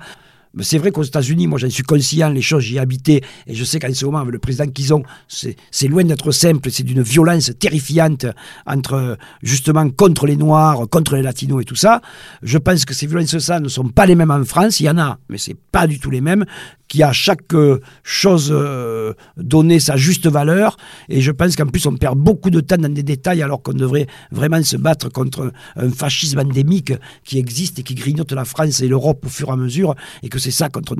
c'est 0.61 0.77
vrai 0.77 0.91
qu'aux 0.91 1.03
États-Unis, 1.03 1.47
moi 1.47 1.59
j'en 1.59 1.69
suis 1.69 1.83
conscient, 1.83 2.29
les 2.29 2.41
choses, 2.41 2.63
j'y 2.63 2.75
ai 2.75 2.79
habité, 2.79 3.23
et 3.47 3.55
je 3.55 3.63
sais 3.63 3.79
qu'en 3.79 3.93
ce 3.93 4.05
moment, 4.05 4.23
le 4.23 4.39
président 4.39 4.67
qu'ils 4.67 4.93
ont, 4.93 5.03
c'est 5.27 5.87
loin 5.87 6.03
d'être 6.03 6.31
simple, 6.31 6.69
c'est 6.71 6.83
d'une 6.83 7.01
violence 7.01 7.51
terrifiante 7.59 8.25
entre, 8.65 9.17
justement, 9.41 9.89
contre 9.89 10.25
les 10.25 10.37
Noirs, 10.37 10.87
contre 10.89 11.15
les 11.15 11.21
Latinos 11.21 11.61
et 11.61 11.65
tout 11.65 11.75
ça. 11.75 12.01
Je 12.41 12.57
pense 12.57 12.85
que 12.85 12.93
ces 12.93 13.07
violences-là 13.07 13.59
ne 13.59 13.67
sont 13.67 13.89
pas 13.89 14.05
les 14.05 14.15
mêmes 14.15 14.31
en 14.31 14.43
France, 14.45 14.79
il 14.79 14.85
y 14.85 14.89
en 14.89 14.97
a, 14.97 15.19
mais 15.29 15.37
c'est 15.37 15.57
pas 15.71 15.87
du 15.87 15.99
tout 15.99 16.09
les 16.09 16.21
mêmes, 16.21 16.45
qui 16.87 17.03
a 17.03 17.11
chaque 17.11 17.53
euh, 17.53 17.79
chose 18.03 18.49
euh, 18.51 19.13
donné 19.37 19.79
sa 19.79 19.97
juste 19.97 20.27
valeur, 20.27 20.77
et 21.09 21.21
je 21.21 21.31
pense 21.31 21.55
qu'en 21.55 21.65
plus 21.65 21.85
on 21.87 21.95
perd 21.95 22.17
beaucoup 22.17 22.49
de 22.49 22.59
temps 22.61 22.77
dans 22.77 22.93
des 22.93 23.03
détails 23.03 23.41
alors 23.41 23.61
qu'on 23.61 23.73
devrait 23.73 24.07
vraiment 24.31 24.61
se 24.61 24.77
battre 24.77 25.09
contre 25.09 25.51
un 25.75 25.89
fascisme 25.89 26.39
endémique 26.39 26.93
qui 27.23 27.39
existe 27.39 27.79
et 27.79 27.83
qui 27.83 27.95
grignote 27.95 28.31
la 28.31 28.45
France 28.45 28.81
et 28.81 28.87
l'Europe 28.87 29.25
au 29.25 29.29
fur 29.29 29.49
et 29.49 29.53
à 29.53 29.55
mesure, 29.55 29.95
et 30.23 30.29
que 30.29 30.39
c'est 30.45 30.51
ça 30.51 30.69
contre, 30.69 30.95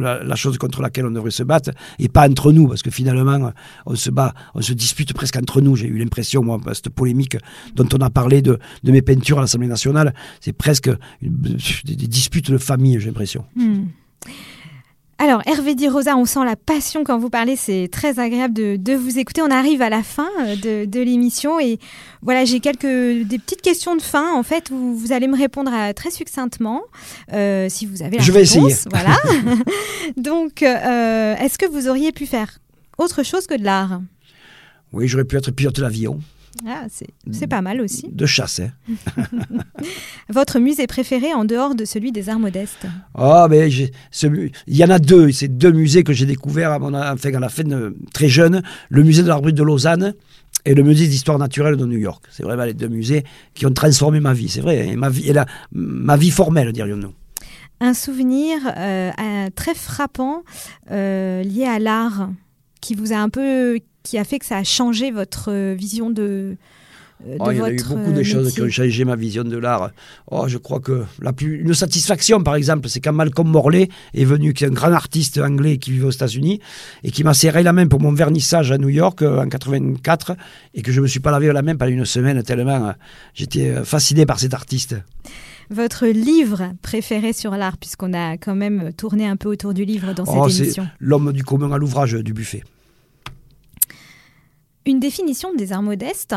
la, 0.00 0.36
chose 0.36 0.58
contre 0.58 0.82
laquelle 0.82 1.06
on 1.06 1.10
devrait 1.10 1.30
se 1.30 1.42
battre, 1.42 1.70
et 1.98 2.08
pas 2.08 2.28
entre 2.28 2.52
nous, 2.52 2.68
parce 2.68 2.82
que 2.82 2.90
finalement, 2.90 3.52
on 3.86 3.94
se 3.94 4.10
bat, 4.10 4.34
on 4.54 4.60
se 4.60 4.74
dispute 4.74 5.14
presque 5.14 5.36
entre 5.36 5.62
nous. 5.62 5.76
J'ai 5.76 5.86
eu 5.86 5.96
l'impression, 5.96 6.42
moi, 6.42 6.60
cette 6.74 6.90
polémique 6.90 7.38
dont 7.74 7.88
on 7.94 8.00
a 8.02 8.10
parlé 8.10 8.42
de, 8.42 8.58
de 8.84 8.92
mes 8.92 9.00
peintures 9.00 9.38
à 9.38 9.40
l'Assemblée 9.40 9.68
nationale, 9.68 10.14
c'est 10.40 10.52
presque 10.52 10.90
des, 11.22 11.94
disputes 11.94 12.50
de 12.50 12.58
famille, 12.58 13.00
j'ai 13.00 13.06
l'impression. 13.06 13.46
Hmm. 13.54 13.84
Alors, 15.18 15.40
Hervé 15.46 15.74
Di 15.74 15.88
Rosa, 15.88 16.14
on 16.14 16.26
sent 16.26 16.44
la 16.44 16.56
passion 16.56 17.02
quand 17.02 17.18
vous 17.18 17.30
parlez, 17.30 17.56
c'est 17.56 17.88
très 17.90 18.18
agréable 18.18 18.54
de, 18.54 18.94
vous 18.94 19.18
écouter. 19.18 19.40
On 19.40 19.50
arrive 19.50 19.80
à 19.80 19.88
la 19.88 20.02
fin 20.02 20.28
euh, 20.40 20.84
de, 20.84 21.00
l'émission 21.00 21.58
et 21.58 21.78
voilà, 22.20 22.44
j'ai 22.44 22.60
quelques 22.60 22.82
des 22.82 23.38
petites 23.38 23.62
questions 23.62 23.96
de 23.96 24.02
fin. 24.02 24.34
En 24.34 24.42
fait, 24.42 24.70
vous, 24.70 24.94
vous 24.94 25.12
allez 25.12 25.26
me 25.26 25.36
répondre 25.36 25.70
très 25.94 26.10
succinctement 26.10 26.82
euh, 27.32 27.68
si 27.70 27.86
vous 27.86 28.02
avez 28.02 28.18
la 28.18 28.22
Je 28.22 28.30
vais 28.30 28.42
essayer. 28.42 28.74
Voilà. 28.90 29.16
Donc, 30.18 30.62
euh, 30.62 31.34
est-ce 31.36 31.56
que 31.56 31.66
vous 31.66 31.88
auriez 31.88 32.12
pu 32.12 32.26
faire 32.26 32.58
autre 32.98 33.22
chose 33.22 33.46
que 33.46 33.56
de 33.56 33.64
l'art? 33.64 34.02
Oui, 34.92 35.08
j'aurais 35.08 35.24
pu 35.24 35.36
être 35.36 35.50
pilote 35.50 35.80
d'avion. 35.80 36.20
Ah, 36.66 36.86
c'est 37.32 37.46
pas 37.46 37.60
mal 37.60 37.80
aussi. 37.80 38.08
De 38.10 38.26
chasse. 38.26 38.60
Hein. 38.60 38.70
Votre 40.28 40.58
musée 40.58 40.86
préféré 40.86 41.34
en 41.34 41.44
dehors 41.44 41.74
de 41.74 41.84
celui 41.84 42.12
des 42.12 42.28
arts 42.28 42.38
modestes? 42.38 42.86
Ah, 43.14 43.46
mais 43.50 43.68
il 43.68 44.50
y 44.68 44.84
en 44.84 44.90
a 44.90 44.98
deux. 44.98 45.32
C'est 45.32 45.48
deux 45.48 45.72
musées 45.72 46.04
que 46.04 46.12
j'ai 46.12 46.26
découverts 46.26 46.72
à, 46.72 46.78
mon, 46.78 46.94
enfin, 46.94 47.34
à 47.34 47.40
la 47.40 47.48
fin 47.48 47.64
de, 47.64 47.96
très 48.12 48.28
jeune. 48.28 48.62
Le 48.88 49.02
musée 49.02 49.22
de 49.22 49.28
l'art 49.28 49.42
brut 49.42 49.54
de 49.54 49.62
Lausanne 49.62 50.14
et 50.64 50.74
le 50.74 50.82
musée 50.82 51.06
d'histoire 51.06 51.38
naturelle 51.38 51.76
de 51.76 51.84
New 51.84 51.98
York. 51.98 52.24
C'est 52.30 52.42
vraiment 52.42 52.64
les 52.64 52.74
deux 52.74 52.88
musées 52.88 53.24
qui 53.54 53.66
ont 53.66 53.72
transformé 53.72 54.20
ma 54.20 54.32
vie. 54.32 54.48
C'est 54.48 54.60
vrai. 54.60 54.88
Et 54.88 54.96
ma 54.96 55.08
vie, 55.08 55.28
et 55.28 55.32
la, 55.32 55.46
ma 55.72 56.16
vie 56.16 56.30
formelle, 56.30 56.72
dirions-nous. 56.72 57.12
Un 57.80 57.92
souvenir 57.92 58.58
euh, 58.76 59.10
très 59.54 59.74
frappant 59.74 60.42
euh, 60.90 61.42
lié 61.42 61.66
à 61.66 61.78
l'art 61.78 62.30
qui 62.80 62.94
vous 62.94 63.12
a 63.12 63.16
un 63.16 63.28
peu 63.28 63.78
qui 64.06 64.18
a 64.18 64.24
fait 64.24 64.38
que 64.38 64.46
ça 64.46 64.58
a 64.58 64.64
changé 64.64 65.10
votre 65.10 65.50
euh, 65.50 65.74
vision 65.74 66.10
de, 66.10 66.56
euh, 67.26 67.36
oh, 67.40 67.50
il 67.50 67.56
y 67.56 67.60
a 67.60 67.72
eu 67.72 67.76
beaucoup 67.76 68.12
de 68.12 68.22
choses 68.22 68.54
qui 68.54 68.62
ont 68.62 68.68
changé 68.68 69.04
ma 69.04 69.16
vision 69.16 69.42
de 69.42 69.56
l'art. 69.56 69.90
Oh, 70.30 70.44
je 70.46 70.58
crois 70.58 70.80
que 70.80 71.04
la 71.20 71.32
plus, 71.32 71.60
une 71.62 71.74
satisfaction, 71.74 72.42
par 72.42 72.54
exemple, 72.54 72.88
c'est 72.88 73.00
quand 73.00 73.12
Malcolm 73.12 73.48
Morley 73.48 73.88
est 74.14 74.24
venu, 74.24 74.52
qui 74.52 74.64
est 74.64 74.68
un 74.68 74.70
grand 74.70 74.92
artiste 74.92 75.38
anglais 75.38 75.78
qui 75.78 75.92
vit 75.92 76.02
aux 76.02 76.10
États-Unis, 76.10 76.60
et 77.02 77.10
qui 77.10 77.24
m'a 77.24 77.34
serré 77.34 77.62
la 77.62 77.72
main 77.72 77.88
pour 77.88 78.00
mon 78.00 78.12
vernissage 78.12 78.70
à 78.70 78.78
New 78.78 78.90
York 78.90 79.22
euh, 79.22 79.42
en 79.42 79.48
84, 79.48 80.36
et 80.74 80.82
que 80.82 80.92
je 80.92 81.00
me 81.00 81.06
suis 81.06 81.20
pas 81.20 81.32
lavé 81.32 81.52
la 81.52 81.62
main 81.62 81.74
pendant 81.74 81.90
une 81.90 82.04
semaine 82.04 82.42
tellement 82.42 82.92
j'étais 83.34 83.84
fasciné 83.84 84.24
par 84.24 84.38
cet 84.38 84.54
artiste. 84.54 84.96
Votre 85.70 86.06
livre 86.06 86.74
préféré 86.82 87.32
sur 87.32 87.52
l'art, 87.52 87.76
puisqu'on 87.76 88.14
a 88.14 88.36
quand 88.36 88.54
même 88.54 88.92
tourné 88.92 89.26
un 89.26 89.36
peu 89.36 89.48
autour 89.48 89.74
du 89.74 89.84
livre 89.84 90.12
dans 90.14 90.24
cette 90.24 90.34
oh, 90.36 90.48
émission 90.48 90.86
L'homme 91.00 91.32
du 91.32 91.42
commun 91.42 91.72
à 91.72 91.78
l'ouvrage 91.78 92.12
du 92.12 92.32
buffet. 92.32 92.62
Une 94.86 95.00
définition 95.00 95.52
des 95.52 95.72
arts 95.72 95.82
modestes, 95.82 96.36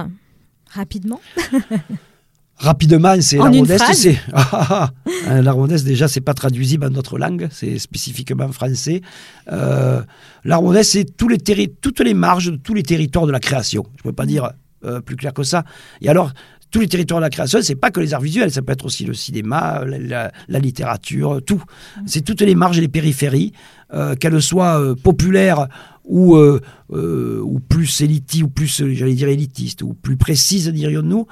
rapidement 0.71 1.21
Rapidement, 2.57 3.15
c'est 3.21 3.37
l'art 3.37 3.53
modeste, 3.53 3.85
c'est 3.93 4.17
ah, 4.33 4.49
ah, 4.51 4.91
ah. 5.27 5.41
l'art 5.41 5.55
modeste 5.55 5.85
déjà, 5.85 6.09
c'est 6.09 6.19
pas 6.19 6.33
traduisible 6.33 6.87
en 6.87 6.89
d'autres 6.89 7.17
langues, 7.17 7.47
c'est 7.51 7.79
spécifiquement 7.79 8.51
français. 8.51 9.01
Euh, 9.49 10.01
l'art 10.43 10.61
modeste, 10.61 10.91
c'est 10.91 11.05
tous 11.15 11.29
les 11.29 11.37
toutes 11.37 12.01
les 12.01 12.13
marges 12.13 12.51
de 12.51 12.57
tous 12.57 12.73
les 12.73 12.83
territoires 12.83 13.25
de 13.25 13.31
la 13.31 13.39
création. 13.39 13.85
Je 13.95 14.01
ne 14.01 14.09
peux 14.09 14.15
pas 14.15 14.25
dire 14.25 14.51
euh, 14.83 14.99
plus 14.99 15.15
clair 15.15 15.33
que 15.33 15.43
ça. 15.43 15.63
Et 16.01 16.09
alors, 16.09 16.33
tous 16.71 16.81
les 16.81 16.87
territoires 16.87 17.19
de 17.19 17.25
la 17.25 17.29
création, 17.29 17.59
c'est 17.61 17.75
pas 17.75 17.91
que 17.91 17.99
les 17.99 18.13
arts 18.13 18.21
visuels, 18.21 18.51
ça 18.51 18.61
peut 18.61 18.73
être 18.73 18.85
aussi 18.85 19.05
le 19.05 19.13
cinéma, 19.13 19.83
la, 19.85 20.59
littérature, 20.59 21.41
tout. 21.45 21.63
C'est 22.05 22.21
toutes 22.21 22.41
les 22.41 22.55
marges 22.55 22.77
et 22.77 22.81
les 22.81 22.87
périphéries, 22.87 23.53
euh, 23.93 24.15
qu'elles 24.15 24.41
soient 24.41 24.79
euh, 24.79 24.95
populaires 24.95 25.67
ou, 26.09 26.35
euh, 26.35 26.59
ou 26.89 27.59
plus 27.59 28.01
élitistes, 28.01 28.43
ou 28.43 28.49
plus, 28.49 28.83
j'allais 28.93 29.13
dire 29.13 29.29
élitistes, 29.29 29.81
ou 29.81 29.93
plus 29.93 30.17
précises, 30.17 30.67
dirions-nous, 30.67 31.27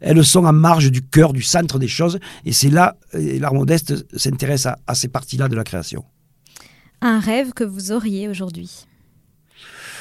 elles 0.00 0.24
sont 0.24 0.44
en 0.44 0.52
marge 0.52 0.90
du 0.90 1.02
cœur, 1.02 1.32
du 1.32 1.42
centre 1.42 1.78
des 1.78 1.88
choses, 1.88 2.18
et 2.44 2.52
c'est 2.52 2.70
là, 2.70 2.96
l'art 3.12 3.54
modeste 3.54 4.06
s'intéresse 4.16 4.66
à 4.66 4.94
ces 4.94 5.08
parties-là 5.08 5.48
de 5.48 5.54
la 5.54 5.64
création. 5.64 6.04
Un 7.02 7.20
rêve 7.20 7.52
que 7.52 7.64
vous 7.64 7.92
auriez 7.92 8.28
aujourd'hui 8.28 8.86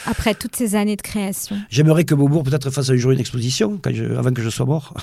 après 0.06 0.34
toutes 0.34 0.56
ces 0.56 0.76
années 0.76 0.96
de 0.96 1.02
création? 1.02 1.58
J'aimerais 1.70 2.06
que 2.06 2.16
Beaubourg 2.16 2.44
peut-être 2.44 2.70
fasse 2.70 2.90
un 2.90 2.96
jour 2.96 3.12
une 3.12 3.20
exposition 3.20 3.80
avant 4.18 4.32
que 4.32 4.42
je 4.42 4.50
sois 4.50 4.66
mort. 4.66 4.94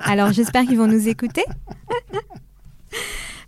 Alors 0.00 0.32
j'espère 0.32 0.66
qu'ils 0.66 0.78
vont 0.78 0.86
nous 0.86 1.08
écouter. 1.08 1.44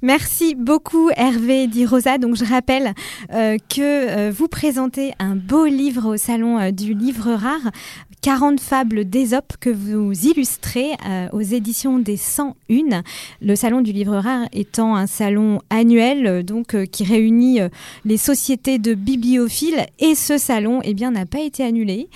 Merci 0.01 0.55
beaucoup 0.55 1.11
Hervé 1.17 1.67
Di 1.67 1.85
Rosa. 1.85 2.19
Donc 2.19 2.37
je 2.37 2.45
rappelle 2.45 2.95
euh, 3.33 3.57
que 3.69 3.81
euh, 4.29 4.31
vous 4.31 4.47
présentez 4.47 5.13
un 5.19 5.35
beau 5.35 5.67
livre 5.67 6.15
au 6.15 6.17
salon 6.17 6.59
euh, 6.61 6.71
du 6.71 6.95
livre 6.95 7.33
rare 7.33 7.73
40 8.21 8.61
fables 8.61 9.05
d'Ésope 9.05 9.55
que 9.61 9.71
vous 9.71 10.13
illustrez 10.13 10.91
euh, 11.07 11.29
aux 11.33 11.41
éditions 11.41 11.99
des 11.99 12.17
101. 12.17 13.03
Le 13.41 13.55
salon 13.55 13.81
du 13.81 13.93
livre 13.93 14.17
rare 14.17 14.47
étant 14.53 14.97
un 14.97 15.07
salon 15.07 15.61
annuel 15.71 16.27
euh, 16.27 16.43
donc 16.43 16.75
euh, 16.75 16.85
qui 16.85 17.05
réunit 17.05 17.61
les 18.05 18.17
sociétés 18.17 18.79
de 18.79 18.95
bibliophiles 18.95 19.87
et 20.01 20.15
ce 20.15 20.39
salon 20.39 20.81
eh 20.83 20.95
bien 20.95 21.11
n'a 21.11 21.27
pas 21.27 21.41
été 21.41 21.65
annulé 21.65 22.09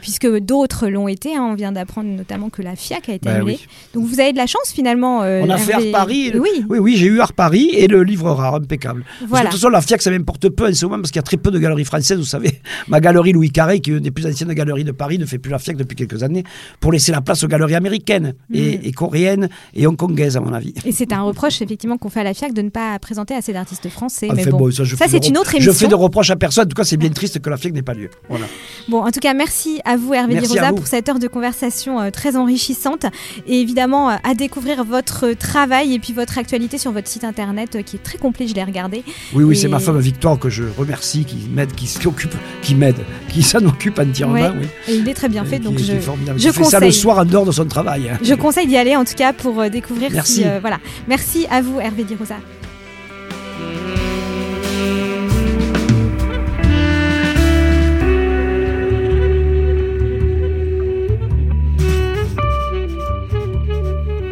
puisque 0.00 0.26
d'autres 0.26 0.88
l'ont 0.88 1.08
été. 1.08 1.36
Hein. 1.36 1.48
On 1.50 1.54
vient 1.54 1.72
d'apprendre 1.72 2.08
notamment 2.08 2.48
que 2.48 2.62
la 2.62 2.76
FIAC 2.76 3.08
a 3.08 3.14
été 3.14 3.28
bah 3.28 3.36
annulée. 3.36 3.58
Donc 3.94 4.06
vous 4.06 4.20
avez 4.20 4.32
de 4.32 4.38
la 4.38 4.46
chance 4.46 4.72
finalement. 4.72 5.18
On 5.18 5.50
a 5.50 5.58
fait 5.58 5.74
Art 5.74 5.82
Paris. 5.92 6.32
Oui, 6.34 6.64
oui, 6.68 6.78
oui 6.78 6.96
j'ai 6.96 7.06
eu 7.06 7.20
Art 7.20 7.32
Paris 7.32 7.70
et 7.72 7.86
le 7.86 8.02
livre 8.02 8.30
rare 8.30 8.56
impeccable. 8.56 9.04
Voilà. 9.26 9.46
de 9.46 9.50
toute 9.50 9.60
façon 9.60 9.70
la 9.70 9.80
FIAC 9.80 10.02
ça 10.02 10.10
m'importe 10.10 10.48
peu 10.48 10.68
en 10.68 10.74
ce 10.74 10.86
moment 10.86 10.98
parce 10.98 11.10
qu'il 11.10 11.18
y 11.18 11.20
a 11.20 11.24
très 11.24 11.36
peu 11.36 11.50
de 11.50 11.58
galeries 11.58 11.84
françaises. 11.84 12.18
Vous 12.18 12.24
savez, 12.24 12.60
ma 12.88 13.00
galerie 13.00 13.32
Louis 13.32 13.50
Carré 13.50 13.80
qui 13.80 13.90
est 13.90 13.94
une 13.94 14.00
des 14.00 14.10
plus 14.10 14.26
anciennes 14.26 14.52
galeries 14.52 14.84
de 14.84 14.92
Paris 14.92 15.18
ne 15.18 15.26
fait 15.26 15.38
plus 15.38 15.49
plus 15.50 15.52
la 15.52 15.58
FIAC 15.58 15.76
depuis 15.76 15.96
quelques 15.96 16.22
années, 16.22 16.44
pour 16.80 16.92
laisser 16.92 17.12
la 17.12 17.20
place 17.20 17.42
aux 17.42 17.48
galeries 17.48 17.74
américaines 17.74 18.34
et, 18.52 18.78
Mm. 18.78 18.80
et 18.84 18.92
coréennes 18.92 19.48
et 19.74 19.86
hongkongaises, 19.86 20.36
à 20.36 20.40
mon 20.40 20.52
avis. 20.52 20.74
Et 20.84 20.92
c'est 20.92 21.12
un 21.12 21.22
reproche 21.22 21.60
effectivement 21.62 21.98
qu'on 21.98 22.08
fait 22.08 22.20
à 22.20 22.24
la 22.24 22.34
FIAC 22.34 22.52
de 22.54 22.62
ne 22.62 22.68
pas 22.70 22.98
présenter 22.98 23.34
assez 23.34 23.52
d'artistes 23.52 23.88
français. 23.88 24.28
mais 24.34 24.42
Enfin, 24.42 24.50
bon. 24.50 24.58
bon, 24.58 24.70
ça, 24.70 24.84
je 24.84 24.96
c'est 24.96 25.26
une 25.26 25.34
re- 25.34 25.38
autre 25.40 25.50
Je 25.52 25.56
émission. 25.56 25.72
fais 25.72 25.88
de 25.88 25.94
reproches 25.94 26.30
à 26.30 26.36
personne. 26.36 26.64
En 26.64 26.68
tout 26.68 26.74
cas, 26.74 26.84
c'est 26.84 26.96
bien 26.96 27.10
triste 27.10 27.40
que 27.40 27.50
la 27.50 27.56
FIAC 27.56 27.72
n'ait 27.74 27.82
pas 27.82 27.94
lieu. 27.94 28.10
Voilà. 28.28 28.46
Bon, 28.88 29.02
en 29.04 29.10
tout 29.10 29.20
cas, 29.20 29.34
merci 29.34 29.80
à 29.84 29.96
vous 29.96 30.14
Hervé 30.14 30.34
Merci 30.34 30.52
Di 30.52 30.58
Rosa 30.58 30.72
pour 30.72 30.86
cette 30.86 31.08
heure 31.08 31.18
de 31.18 31.26
conversation 31.28 32.00
euh, 32.00 32.10
très 32.10 32.36
enrichissante 32.36 33.06
et 33.46 33.60
évidemment 33.60 34.10
euh, 34.10 34.14
à 34.24 34.34
découvrir 34.34 34.84
votre 34.84 35.32
travail 35.32 35.94
et 35.94 35.98
puis 35.98 36.12
votre 36.12 36.38
actualité 36.38 36.78
sur 36.78 36.92
votre 36.92 37.08
site 37.08 37.24
internet 37.24 37.76
euh, 37.76 37.82
qui 37.82 37.96
est 37.96 38.02
très 38.02 38.18
complet, 38.18 38.46
je 38.46 38.54
l'ai 38.54 38.64
regardé. 38.64 39.02
Oui, 39.34 39.44
oui, 39.44 39.54
Et- 39.54 39.56
c'est 39.58 39.68
ma 39.68 39.78
femme 39.80 39.98
Victoire 40.00 40.38
que 40.38 40.48
je 40.48 40.64
remercie, 40.78 41.24
qui 41.24 41.36
m'aide, 41.52 41.72
qui 41.74 41.86
s'occupe, 41.86 42.34
qui 42.62 42.74
m'aide, 42.74 42.96
qui 43.28 43.42
s'en 43.42 43.58
occupe 43.64 43.98
entièrement. 43.98 44.34
Ouais, 44.34 44.50
oui. 44.60 44.66
Et 44.88 44.96
il 44.96 45.08
est 45.08 45.14
très 45.14 45.28
bien 45.28 45.39
Fait, 45.44 45.58
donc 45.58 45.78
je, 45.78 45.84
je 46.36 46.50
fait 46.50 46.64
ça 46.64 46.78
le 46.78 46.86
conseille. 46.86 46.92
soir 46.92 47.18
en 47.18 47.24
dehors 47.24 47.44
de 47.46 47.52
son 47.52 47.64
travail. 47.64 48.10
je 48.22 48.34
conseille 48.34 48.66
d'y 48.66 48.76
aller 48.76 48.96
en 48.96 49.04
tout 49.04 49.14
cas 49.14 49.32
pour 49.32 49.60
euh, 49.60 49.68
découvrir 49.68 50.10
Merci. 50.12 50.34
si, 50.34 50.44
euh, 50.44 50.58
voilà. 50.60 50.78
Merci 51.08 51.46
à 51.50 51.62
vous 51.62 51.80
Hervé 51.80 52.04
Di 52.04 52.14
Rosa. 52.14 52.36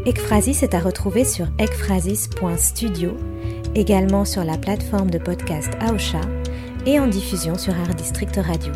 Ekphrasis 0.06 0.62
est 0.62 0.74
à 0.74 0.80
retrouver 0.80 1.24
sur 1.24 1.46
ekphrasis.studio, 1.58 3.16
également 3.74 4.24
sur 4.24 4.44
la 4.44 4.56
plateforme 4.56 5.10
de 5.10 5.18
podcast 5.18 5.70
Aosha 5.80 6.20
et 6.86 6.98
en 6.98 7.06
diffusion 7.06 7.58
sur 7.58 7.74
Art 7.74 7.94
District 7.94 8.36
Radio. 8.36 8.72